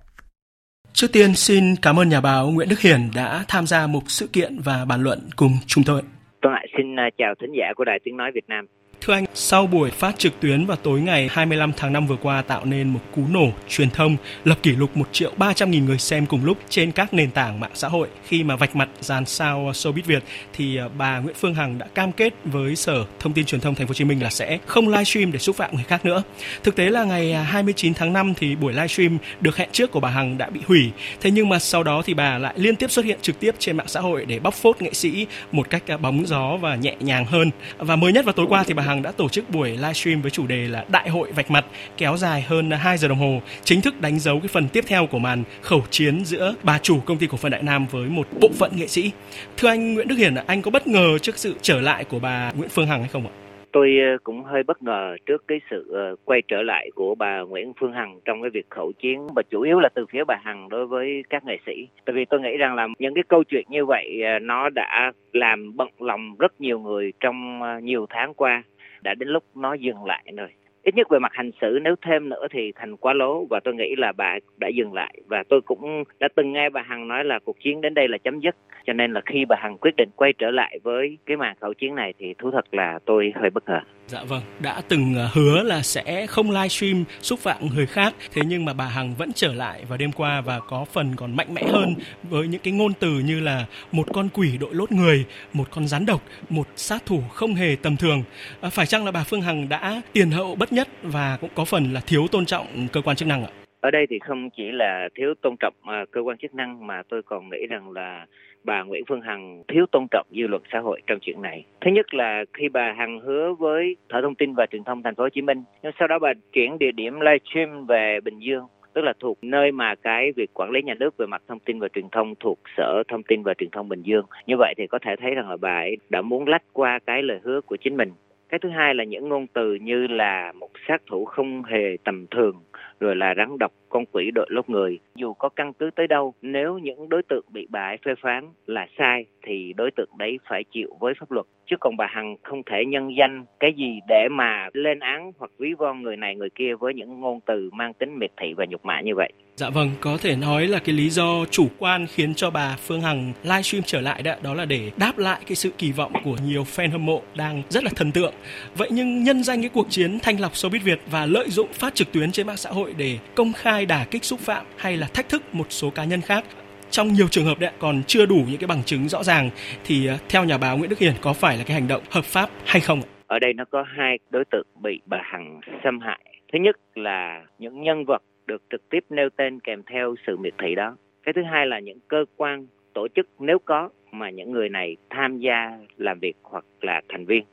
Trước 0.93 1.07
tiên 1.13 1.35
xin 1.35 1.75
cảm 1.81 1.99
ơn 1.99 2.09
nhà 2.09 2.21
báo 2.21 2.51
Nguyễn 2.51 2.69
Đức 2.69 2.79
Hiển 2.79 2.99
đã 3.15 3.45
tham 3.47 3.67
gia 3.67 3.87
một 3.87 4.01
sự 4.07 4.27
kiện 4.27 4.59
và 4.63 4.85
bàn 4.85 5.03
luận 5.03 5.19
cùng 5.35 5.51
chúng 5.67 5.83
tôi. 5.83 6.01
Tôi 6.41 6.51
lại 6.51 6.67
xin 6.77 6.99
à, 6.99 7.09
chào 7.17 7.33
thính 7.41 7.51
giả 7.57 7.65
của 7.75 7.83
Đài 7.83 7.99
Tiếng 8.03 8.17
Nói 8.17 8.31
Việt 8.35 8.45
Nam. 8.47 8.65
Thưa 9.05 9.13
anh, 9.13 9.25
sau 9.33 9.67
buổi 9.67 9.91
phát 9.91 10.19
trực 10.19 10.39
tuyến 10.39 10.65
vào 10.65 10.77
tối 10.77 11.01
ngày 11.01 11.29
25 11.31 11.71
tháng 11.77 11.93
5 11.93 12.07
vừa 12.07 12.15
qua 12.15 12.41
tạo 12.41 12.65
nên 12.65 12.89
một 12.89 12.99
cú 13.15 13.27
nổ 13.27 13.49
truyền 13.69 13.89
thông 13.89 14.17
lập 14.43 14.57
kỷ 14.63 14.71
lục 14.71 14.97
1 14.97 15.07
triệu 15.11 15.31
300 15.37 15.71
nghìn 15.71 15.85
người 15.85 15.97
xem 15.97 16.25
cùng 16.25 16.45
lúc 16.45 16.57
trên 16.69 16.91
các 16.91 17.13
nền 17.13 17.31
tảng 17.31 17.59
mạng 17.59 17.71
xã 17.73 17.87
hội. 17.87 18.07
Khi 18.27 18.43
mà 18.43 18.55
vạch 18.55 18.75
mặt 18.75 18.89
dàn 18.99 19.25
sao 19.25 19.71
showbiz 19.71 20.01
Việt 20.05 20.23
thì 20.53 20.77
à, 20.77 20.87
bà 20.97 21.19
Nguyễn 21.19 21.35
Phương 21.39 21.53
Hằng 21.53 21.77
đã 21.77 21.87
cam 21.95 22.11
kết 22.11 22.33
với 22.45 22.75
Sở 22.75 23.05
Thông 23.19 23.33
tin 23.33 23.45
Truyền 23.45 23.61
thông 23.61 23.75
Thành 23.75 23.87
phố 23.87 23.89
Hồ 23.89 23.93
Chí 23.93 24.05
Minh 24.05 24.23
là 24.23 24.29
sẽ 24.29 24.57
không 24.65 24.87
livestream 24.87 25.31
để 25.31 25.39
xúc 25.39 25.55
phạm 25.55 25.75
người 25.75 25.83
khác 25.83 26.05
nữa. 26.05 26.23
Thực 26.63 26.75
tế 26.75 26.89
là 26.89 27.03
ngày 27.03 27.33
à, 27.33 27.43
29 27.43 27.93
tháng 27.93 28.13
5 28.13 28.33
thì 28.37 28.55
buổi 28.55 28.73
livestream 28.73 29.17
được 29.41 29.57
hẹn 29.57 29.69
trước 29.71 29.91
của 29.91 29.99
bà 29.99 30.09
Hằng 30.09 30.37
đã 30.37 30.49
bị 30.49 30.59
hủy. 30.67 30.91
Thế 31.21 31.31
nhưng 31.31 31.49
mà 31.49 31.59
sau 31.59 31.83
đó 31.83 32.01
thì 32.05 32.13
bà 32.13 32.37
lại 32.37 32.53
liên 32.57 32.75
tiếp 32.75 32.91
xuất 32.91 33.05
hiện 33.05 33.19
trực 33.21 33.39
tiếp 33.39 33.55
trên 33.59 33.77
mạng 33.77 33.87
xã 33.87 33.99
hội 33.99 34.25
để 34.25 34.39
bóc 34.39 34.53
phốt 34.53 34.81
nghệ 34.81 34.93
sĩ 34.93 35.27
một 35.51 35.69
cách 35.69 35.83
à, 35.87 35.97
bóng 35.97 36.27
gió 36.27 36.57
và 36.61 36.75
nhẹ 36.75 36.95
nhàng 36.99 37.25
hơn. 37.25 37.51
Và 37.77 37.95
mới 37.95 38.13
nhất 38.13 38.25
vào 38.25 38.33
tối 38.33 38.45
qua 38.49 38.63
thì 38.63 38.73
bà 38.73 38.83
Hằng 38.83 38.90
Hằng 38.91 39.01
đã 39.01 39.11
tổ 39.11 39.29
chức 39.29 39.45
buổi 39.49 39.69
livestream 39.69 40.21
với 40.21 40.31
chủ 40.31 40.47
đề 40.47 40.67
là 40.67 40.85
Đại 40.91 41.09
hội 41.09 41.31
vạch 41.31 41.51
mặt 41.51 41.65
kéo 41.97 42.17
dài 42.17 42.41
hơn 42.41 42.71
2 42.71 42.97
giờ 42.97 43.07
đồng 43.07 43.17
hồ, 43.17 43.41
chính 43.63 43.81
thức 43.81 44.01
đánh 44.01 44.19
dấu 44.19 44.39
cái 44.39 44.47
phần 44.47 44.67
tiếp 44.73 44.83
theo 44.87 45.05
của 45.05 45.19
màn 45.19 45.43
khẩu 45.61 45.81
chiến 45.89 46.25
giữa 46.25 46.55
bà 46.63 46.77
chủ 46.77 46.99
công 47.05 47.17
ty 47.17 47.27
cổ 47.27 47.37
phần 47.37 47.51
Đại 47.51 47.63
Nam 47.63 47.85
với 47.91 48.09
một 48.09 48.27
bộ 48.41 48.49
phận 48.59 48.71
nghệ 48.75 48.87
sĩ. 48.87 49.11
Thưa 49.57 49.67
anh 49.67 49.93
Nguyễn 49.93 50.07
Đức 50.07 50.15
Hiển, 50.15 50.35
anh 50.47 50.61
có 50.61 50.71
bất 50.71 50.87
ngờ 50.87 51.17
trước 51.21 51.37
sự 51.37 51.55
trở 51.61 51.81
lại 51.81 52.03
của 52.03 52.19
bà 52.19 52.51
Nguyễn 52.57 52.69
Phương 52.69 52.87
Hằng 52.87 52.99
hay 52.99 53.09
không 53.09 53.27
ạ? 53.27 53.33
tôi 53.71 53.97
ờ, 53.99 54.17
cũng 54.23 54.43
hơi 54.43 54.63
bất 54.63 54.83
ngờ 54.83 55.15
trước 55.25 55.43
cái 55.47 55.61
sự 55.69 55.91
ờ, 55.93 56.15
quay 56.25 56.41
trở 56.47 56.61
lại 56.61 56.89
của 56.95 57.15
bà 57.15 57.39
Nguyễn 57.39 57.73
Phương 57.79 57.93
Hằng 57.93 58.19
trong 58.25 58.41
cái 58.41 58.49
việc 58.49 58.69
khẩu 58.69 58.91
chiến 58.91 59.27
và 59.35 59.41
chủ 59.49 59.61
yếu 59.61 59.79
là 59.79 59.89
từ 59.95 60.05
phía 60.11 60.23
bà 60.27 60.35
Hằng 60.43 60.69
đối 60.69 60.87
với 60.87 61.23
các 61.29 61.43
nghệ 61.45 61.57
sĩ. 61.65 61.87
Tại 62.05 62.13
vì 62.13 62.25
tôi 62.25 62.39
nghĩ 62.39 62.57
rằng 62.57 62.75
là 62.75 62.87
những 62.99 63.13
cái 63.13 63.23
câu 63.27 63.43
chuyện 63.43 63.65
như 63.69 63.85
vậy 63.85 64.21
ờ, 64.23 64.39
nó 64.39 64.69
đã 64.69 65.11
làm 65.33 65.77
bận 65.77 65.87
lòng 65.99 66.35
rất 66.39 66.61
nhiều 66.61 66.79
người 66.79 67.13
trong 67.19 67.61
nhiều 67.83 68.05
tháng 68.09 68.33
qua 68.33 68.63
đã 69.01 69.13
đến 69.13 69.29
lúc 69.29 69.43
nó 69.55 69.73
dừng 69.73 70.05
lại 70.05 70.23
rồi. 70.37 70.49
Ít 70.83 70.95
nhất 70.95 71.09
về 71.09 71.19
mặt 71.19 71.31
hành 71.33 71.51
xử, 71.61 71.79
nếu 71.81 71.95
thêm 72.01 72.29
nữa 72.29 72.47
thì 72.51 72.71
thành 72.75 72.97
quá 72.97 73.13
lố. 73.13 73.45
Và 73.49 73.59
tôi 73.63 73.73
nghĩ 73.73 73.95
là 73.97 74.11
bà 74.11 74.37
đã 74.57 74.67
dừng 74.67 74.93
lại. 74.93 75.13
Và 75.27 75.43
tôi 75.49 75.61
cũng 75.61 76.03
đã 76.19 76.27
từng 76.35 76.53
nghe 76.53 76.69
bà 76.69 76.81
hằng 76.81 77.07
nói 77.07 77.23
là 77.23 77.39
cuộc 77.39 77.59
chiến 77.59 77.81
đến 77.81 77.93
đây 77.93 78.07
là 78.07 78.17
chấm 78.17 78.39
dứt. 78.39 78.55
Cho 78.85 78.93
nên 78.93 79.13
là 79.13 79.21
khi 79.25 79.45
bà 79.45 79.55
hằng 79.59 79.77
quyết 79.77 79.95
định 79.97 80.09
quay 80.15 80.33
trở 80.33 80.51
lại 80.51 80.79
với 80.83 81.17
cái 81.25 81.37
màn 81.37 81.55
khẩu 81.61 81.73
chiến 81.73 81.95
này 81.95 82.13
thì 82.17 82.33
thú 82.33 82.51
thật 82.51 82.73
là 82.73 82.99
tôi 83.05 83.33
hơi 83.35 83.49
bất 83.49 83.69
ngờ. 83.69 83.79
Dạ 84.12 84.24
vâng, 84.24 84.41
đã 84.59 84.82
từng 84.88 85.16
ờ, 85.16 85.30
hứa 85.34 85.64
là 85.64 85.82
sẽ 85.82 86.28
không 86.28 86.51
livestream 86.51 87.03
xúc 87.22 87.39
phạm 87.39 87.68
người 87.68 87.86
khác, 87.86 88.14
thế 88.34 88.41
nhưng 88.45 88.66
mà 88.66 88.74
bà 88.74 88.86
Hằng 88.86 89.16
vẫn 89.16 89.32
trở 89.36 89.53
lại 89.53 89.86
vào 89.86 89.97
đêm 89.97 90.12
qua 90.12 90.41
và 90.41 90.59
có 90.59 90.86
phần 90.93 91.16
còn 91.16 91.36
mạnh 91.36 91.53
mẽ 91.53 91.64
hơn 91.64 91.95
với 92.24 92.47
những 92.47 92.62
cái 92.64 92.74
ngôn 92.74 92.93
từ 92.93 93.09
như 93.09 93.39
là 93.39 93.66
một 93.91 94.07
con 94.14 94.30
quỷ 94.34 94.57
đội 94.57 94.76
lốt 94.76 94.91
người, 94.91 95.26
một 95.53 95.68
con 95.72 95.88
rắn 95.88 96.05
độc, 96.05 96.22
một 96.49 96.68
sát 96.76 97.05
thủ 97.05 97.24
không 97.34 97.55
hề 97.55 97.76
tầm 97.82 97.97
thường. 97.97 98.24
À, 98.62 98.70
phải 98.70 98.86
chăng 98.86 99.05
là 99.05 99.12
bà 99.12 99.24
Phương 99.24 99.41
Hằng 99.41 99.70
đã 99.70 100.01
tiền 100.14 100.32
hậu 100.32 100.55
bất 100.55 100.74
nhất 100.74 100.88
và 101.03 101.38
cũng 101.41 101.49
có 101.55 101.66
phần 101.66 101.93
là 101.93 101.99
thiếu 101.99 102.28
tôn 102.32 102.45
trọng 102.45 102.88
cơ 102.88 103.01
quan 103.01 103.16
chức 103.16 103.28
năng 103.28 103.45
ạ? 103.45 103.61
Ở 103.82 103.91
đây 103.91 104.07
thì 104.09 104.19
không 104.19 104.49
chỉ 104.49 104.71
là 104.71 105.09
thiếu 105.15 105.34
tôn 105.41 105.55
trọng 105.59 105.73
à, 105.82 106.05
cơ 106.11 106.21
quan 106.21 106.38
chức 106.38 106.55
năng 106.55 106.88
mà 106.88 107.03
tôi 107.09 107.23
còn 107.23 107.49
nghĩ 107.49 107.67
rằng 107.69 107.91
là 107.91 108.25
bà 108.63 108.84
Nguyễn 108.84 109.03
Phương 109.07 109.21
Hằng 109.21 109.63
thiếu 109.67 109.86
tôn 109.91 110.07
trọng 110.11 110.27
dư 110.32 110.47
luận 110.47 110.61
xã 110.71 110.79
hội 110.79 111.01
trong 111.07 111.19
chuyện 111.21 111.41
này. 111.41 111.65
Thứ 111.82 111.91
nhất 111.91 112.13
là 112.13 112.45
khi 112.53 112.69
bà 112.69 112.93
Hằng 112.93 113.19
hứa 113.19 113.53
với 113.53 113.95
Sở 114.09 114.21
Thông 114.21 114.36
tin 114.36 114.53
và 114.53 114.65
Truyền 114.65 114.84
thông 114.84 115.03
Thành 115.03 115.15
phố 115.15 115.23
Hồ 115.23 115.29
Chí 115.29 115.41
Minh, 115.41 115.63
nhưng 115.84 115.91
sau 115.99 116.07
đó 116.07 116.19
bà 116.19 116.34
chuyển 116.53 116.77
địa 116.79 116.91
điểm 116.91 117.19
livestream 117.19 117.86
về 117.86 118.19
Bình 118.23 118.39
Dương 118.39 118.65
tức 118.93 119.01
là 119.01 119.13
thuộc 119.19 119.38
nơi 119.41 119.71
mà 119.71 119.95
cái 119.95 120.32
việc 120.36 120.53
quản 120.53 120.71
lý 120.71 120.82
nhà 120.82 120.93
nước 120.93 121.17
về 121.17 121.25
mặt 121.25 121.41
thông 121.47 121.59
tin 121.59 121.79
và 121.79 121.88
truyền 121.88 122.09
thông 122.11 122.36
thuộc 122.36 122.59
Sở 122.77 123.03
Thông 123.07 123.23
tin 123.23 123.43
và 123.43 123.53
Truyền 123.53 123.69
thông 123.69 123.89
Bình 123.89 124.01
Dương. 124.01 124.25
Như 124.47 124.55
vậy 124.57 124.73
thì 124.77 124.88
có 124.88 124.99
thể 124.99 125.15
thấy 125.15 125.36
rằng 125.36 125.49
là 125.49 125.57
bà 125.57 125.75
ấy 125.75 125.97
đã 126.09 126.21
muốn 126.21 126.47
lách 126.47 126.63
qua 126.73 126.99
cái 127.05 127.23
lời 127.23 127.39
hứa 127.43 127.61
của 127.61 127.75
chính 127.75 127.97
mình. 127.97 128.11
Cái 128.49 128.59
thứ 128.59 128.69
hai 128.69 128.95
là 128.95 129.03
những 129.03 129.29
ngôn 129.29 129.47
từ 129.47 129.75
như 129.75 130.07
là 130.07 130.51
một 130.51 130.69
sát 130.88 131.01
thủ 131.07 131.25
không 131.25 131.63
hề 131.63 131.97
tầm 132.03 132.27
thường 132.32 132.55
rồi 132.99 133.15
là 133.15 133.34
rắn 133.38 133.57
độc 133.57 133.71
con 133.89 134.05
quỷ 134.11 134.32
đội 134.32 134.47
lốt 134.49 134.69
người. 134.69 134.99
Dù 135.15 135.34
có 135.34 135.49
căn 135.49 135.73
cứ 135.73 135.89
tới 135.95 136.07
đâu 136.07 136.34
nếu 136.41 136.77
những 136.77 137.09
đối 137.09 137.21
tượng 137.29 137.45
bị 137.53 137.67
bà 137.69 137.82
ấy 137.82 137.97
phê 138.05 138.11
phán 138.21 138.49
là 138.65 138.88
sai 138.97 139.25
thì 139.43 139.73
đối 139.73 139.91
tượng 139.91 140.09
đấy 140.17 140.38
phải 140.49 140.63
chịu 140.73 140.89
với 140.99 141.13
pháp 141.19 141.32
luật. 141.32 141.45
Chứ 141.69 141.75
còn 141.79 141.97
bà 141.97 142.07
hằng 142.09 142.36
không 142.43 142.61
thể 142.71 142.86
nhân 142.88 143.09
danh 143.17 143.45
cái 143.59 143.73
gì 143.77 143.99
để 144.07 144.27
mà 144.32 144.67
lên 144.73 144.99
án 144.99 145.32
hoặc 145.38 145.51
ví 145.57 145.73
von 145.77 146.01
người 146.01 146.17
này 146.17 146.36
người 146.36 146.49
kia 146.49 146.75
với 146.79 146.93
những 146.93 147.19
ngôn 147.19 147.39
từ 147.45 147.69
mang 147.73 147.93
tính 147.93 148.19
miệt 148.19 148.32
thị 148.41 148.53
và 148.57 148.65
nhục 148.65 148.86
mạ 148.86 149.01
như 149.01 149.15
vậy. 149.15 149.32
Dạ 149.55 149.69
vâng, 149.69 149.89
có 150.01 150.17
thể 150.21 150.36
nói 150.36 150.67
là 150.67 150.79
cái 150.79 150.95
lý 150.95 151.09
do 151.09 151.45
chủ 151.51 151.67
quan 151.79 152.07
khiến 152.07 152.34
cho 152.36 152.49
bà 152.49 152.75
Phương 152.79 153.01
Hằng 153.01 153.34
livestream 153.43 153.84
trở 153.86 154.01
lại 154.01 154.21
đó, 154.21 154.34
đó 154.43 154.53
là 154.53 154.65
để 154.65 154.91
đáp 154.97 155.17
lại 155.17 155.39
cái 155.47 155.55
sự 155.55 155.69
kỳ 155.77 155.91
vọng 155.91 156.13
của 156.23 156.36
nhiều 156.47 156.63
fan 156.63 156.91
hâm 156.91 157.05
mộ 157.05 157.21
đang 157.36 157.61
rất 157.69 157.84
là 157.84 157.89
thần 157.95 158.11
tượng. 158.11 158.34
Vậy 158.77 158.89
nhưng 158.91 159.23
nhân 159.23 159.43
danh 159.43 159.61
cái 159.61 159.69
cuộc 159.73 159.89
chiến 159.89 160.19
thanh 160.23 160.39
lọc 160.39 160.51
showbiz 160.51 160.79
Việt 160.84 160.99
và 161.11 161.25
lợi 161.25 161.49
dụng 161.49 161.67
phát 161.73 161.95
trực 161.95 162.11
tuyến 162.11 162.32
trên 162.32 162.47
mạng 162.47 162.57
xã 162.57 162.70
hội 162.72 162.93
để 162.97 163.17
công 163.36 163.53
khai 163.53 163.86
đả 163.86 164.05
kích 164.11 164.24
xúc 164.24 164.39
phạm 164.39 164.65
hay 164.78 164.97
là 164.97 165.07
thách 165.13 165.30
thức 165.30 165.55
một 165.55 165.65
số 165.69 165.89
cá 165.89 166.03
nhân 166.03 166.22
khác 166.22 166.43
trong 166.91 167.13
nhiều 167.13 167.28
trường 167.28 167.45
hợp 167.45 167.59
đấy 167.59 167.72
còn 167.80 168.01
chưa 168.07 168.26
đủ 168.26 168.36
những 168.49 168.59
cái 168.59 168.67
bằng 168.67 168.84
chứng 168.84 169.09
rõ 169.09 169.24
ràng 169.24 169.49
thì 169.84 170.07
ờ, 170.07 170.17
theo 170.30 170.43
nhà 170.43 170.57
báo 170.57 170.78
Nguyễn 170.78 170.89
Đức 170.89 170.99
Hiển 170.99 171.13
có 171.22 171.34
phải 171.34 171.57
là 171.57 171.63
cái 171.67 171.74
hành 171.74 171.88
động 171.88 172.01
hợp 172.09 172.26
pháp 172.26 172.49
hay 172.65 172.82
không? 172.82 173.01
Ở 173.28 173.39
đây 173.39 173.53
nó 173.53 173.65
có 173.65 173.84
hai 173.97 174.19
đối 174.30 174.45
tượng 174.51 174.67
bị 174.84 175.01
bà 175.05 175.22
Hằng 175.24 175.61
xâm 175.84 175.99
hại. 175.99 176.19
Thứ 176.53 176.59
nhất 176.59 176.76
là 176.95 177.45
những 177.59 177.82
nhân 177.82 178.05
vật 178.05 178.22
được 178.47 178.61
trực 178.69 178.89
tiếp 178.89 178.99
nêu 179.09 179.30
tên 179.38 179.59
kèm 179.59 179.84
theo 179.91 180.15
sự 180.28 180.38
miệt 180.38 180.53
thị 180.63 180.76
đó. 180.76 180.95
Cái 181.24 181.34
thứ 181.34 181.41
hai 181.51 181.65
là 181.65 181.80
những 181.80 181.99
cơ 182.07 182.26
quan, 182.36 182.67
tổ 182.93 183.07
chức 183.15 183.28
nếu 183.39 183.59
có 183.65 183.89
mà 184.11 184.30
những 184.30 184.51
người 184.51 184.69
này 184.69 184.97
tham 185.09 185.39
gia 185.39 185.78
làm 185.97 186.19
việc 186.19 186.36
hoặc 186.43 186.65
là 186.82 187.01
thành 187.09 187.26
viên 187.26 187.43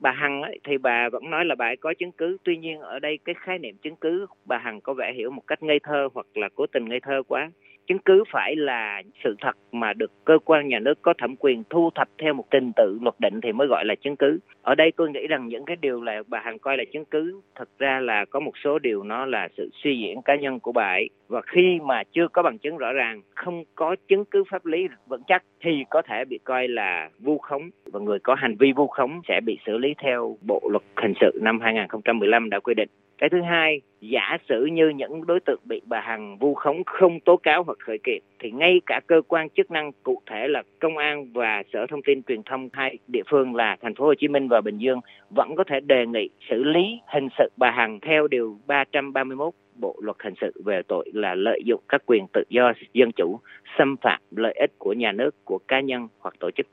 bà 0.00 0.10
hằng 0.12 0.42
ấy, 0.42 0.58
thì 0.64 0.78
bà 0.78 1.08
vẫn 1.08 1.30
nói 1.30 1.44
là 1.44 1.54
bà 1.54 1.66
ấy 1.66 1.76
có 1.76 1.94
chứng 1.98 2.12
cứ. 2.12 2.36
Tuy 2.44 2.56
nhiên 2.56 2.80
ở 2.80 2.98
đây 2.98 3.18
cái 3.24 3.34
khái 3.38 3.58
niệm 3.58 3.76
chứng 3.82 3.96
cứ 3.96 4.26
bà 4.44 4.58
hằng 4.58 4.80
có 4.80 4.94
vẻ 4.94 5.12
hiểu 5.16 5.30
một 5.30 5.42
cách 5.46 5.62
ngây 5.62 5.78
thơ 5.82 6.08
hoặc 6.14 6.26
là 6.34 6.48
cố 6.54 6.66
tình 6.66 6.84
ngây 6.88 7.00
thơ 7.00 7.22
quá 7.28 7.50
chứng 7.86 7.98
cứ 7.98 8.24
phải 8.32 8.56
là 8.56 9.02
sự 9.24 9.34
thật 9.40 9.56
mà 9.72 9.92
được 9.92 10.12
cơ 10.24 10.38
quan 10.44 10.68
nhà 10.68 10.78
nước 10.78 11.02
có 11.02 11.14
thẩm 11.18 11.36
quyền 11.36 11.62
thu 11.70 11.90
thập 11.94 12.08
theo 12.18 12.34
một 12.34 12.44
trình 12.50 12.72
tự 12.76 12.98
luật 13.02 13.14
định 13.20 13.40
thì 13.40 13.52
mới 13.52 13.66
gọi 13.66 13.84
là 13.84 13.94
chứng 13.94 14.16
cứ. 14.16 14.38
Ở 14.62 14.74
đây 14.74 14.92
tôi 14.96 15.10
nghĩ 15.10 15.26
rằng 15.26 15.48
những 15.48 15.64
cái 15.64 15.76
điều 15.80 16.02
là 16.02 16.22
bà 16.26 16.40
hằng 16.44 16.58
coi 16.58 16.76
là 16.76 16.84
chứng 16.92 17.04
cứ 17.04 17.40
thực 17.54 17.78
ra 17.78 18.00
là 18.00 18.24
có 18.24 18.40
một 18.40 18.52
số 18.64 18.78
điều 18.78 19.02
nó 19.02 19.26
là 19.26 19.48
sự 19.56 19.70
suy 19.82 19.98
diễn 19.98 20.22
cá 20.22 20.36
nhân 20.36 20.60
của 20.60 20.72
bà 20.72 20.88
ấy. 20.88 21.08
Và 21.28 21.40
khi 21.46 21.78
mà 21.82 22.02
chưa 22.12 22.28
có 22.28 22.42
bằng 22.42 22.58
chứng 22.58 22.76
rõ 22.76 22.92
ràng, 22.92 23.22
không 23.34 23.64
có 23.74 23.96
chứng 24.08 24.24
cứ 24.24 24.44
pháp 24.50 24.66
lý 24.66 24.88
vững 25.06 25.22
chắc 25.26 25.42
thì 25.60 25.84
có 25.90 26.02
thể 26.02 26.24
bị 26.24 26.38
coi 26.44 26.68
là 26.68 27.10
vu 27.18 27.38
khống. 27.38 27.70
Và 27.92 28.00
người 28.00 28.18
có 28.18 28.34
hành 28.34 28.56
vi 28.58 28.72
vu 28.72 28.86
khống 28.86 29.20
sẽ 29.28 29.40
bị 29.46 29.58
xử 29.66 29.78
lý 29.78 29.94
theo 30.02 30.36
bộ 30.48 30.68
luật 30.70 30.82
hình 30.96 31.12
sự 31.20 31.38
năm 31.42 31.60
2015 31.60 32.50
đã 32.50 32.60
quy 32.60 32.74
định 32.74 32.88
cái 33.18 33.30
thứ 33.30 33.42
hai 33.42 33.80
giả 34.00 34.36
sử 34.48 34.66
như 34.66 34.88
những 34.88 35.26
đối 35.26 35.40
tượng 35.40 35.60
bị 35.64 35.80
bà 35.84 36.00
hằng 36.00 36.38
vu 36.38 36.54
khống 36.54 36.84
không 36.84 37.20
tố 37.20 37.36
cáo 37.36 37.62
hoặc 37.62 37.78
khởi 37.78 37.98
kiện 38.04 38.22
thì 38.38 38.50
ngay 38.50 38.80
cả 38.86 39.00
cơ 39.06 39.22
quan 39.28 39.48
chức 39.48 39.70
năng 39.70 39.92
cụ 40.02 40.20
thể 40.30 40.48
là 40.48 40.62
công 40.80 40.96
an 40.96 41.32
và 41.32 41.62
sở 41.72 41.86
thông 41.86 42.02
tin 42.02 42.22
truyền 42.22 42.42
thông 42.42 42.68
hai 42.72 42.98
địa 43.08 43.22
phương 43.30 43.54
là 43.54 43.76
thành 43.82 43.94
phố 43.94 44.04
Hồ 44.04 44.14
Chí 44.14 44.28
Minh 44.28 44.48
và 44.48 44.60
Bình 44.60 44.78
Dương 44.78 45.00
vẫn 45.30 45.56
có 45.56 45.64
thể 45.64 45.80
đề 45.80 46.06
nghị 46.06 46.28
xử 46.50 46.64
lý 46.64 47.00
hình 47.06 47.28
sự 47.38 47.48
bà 47.56 47.70
hằng 47.70 48.00
theo 48.00 48.28
điều 48.28 48.58
331 48.66 49.54
Bộ 49.74 49.96
luật 50.02 50.16
hình 50.20 50.34
sự 50.40 50.52
về 50.64 50.82
tội 50.88 51.10
là 51.14 51.34
lợi 51.34 51.60
dụng 51.64 51.80
các 51.88 52.02
quyền 52.06 52.26
tự 52.32 52.42
do 52.48 52.72
dân 52.92 53.12
chủ, 53.12 53.40
xâm 53.78 53.96
phạm 53.96 54.20
lợi 54.30 54.52
ích 54.52 54.70
của 54.78 54.92
nhà 54.92 55.12
nước, 55.12 55.44
của 55.44 55.58
cá 55.68 55.80
nhân 55.80 56.08
hoặc 56.18 56.34
tổ 56.40 56.50
chức 56.50 56.66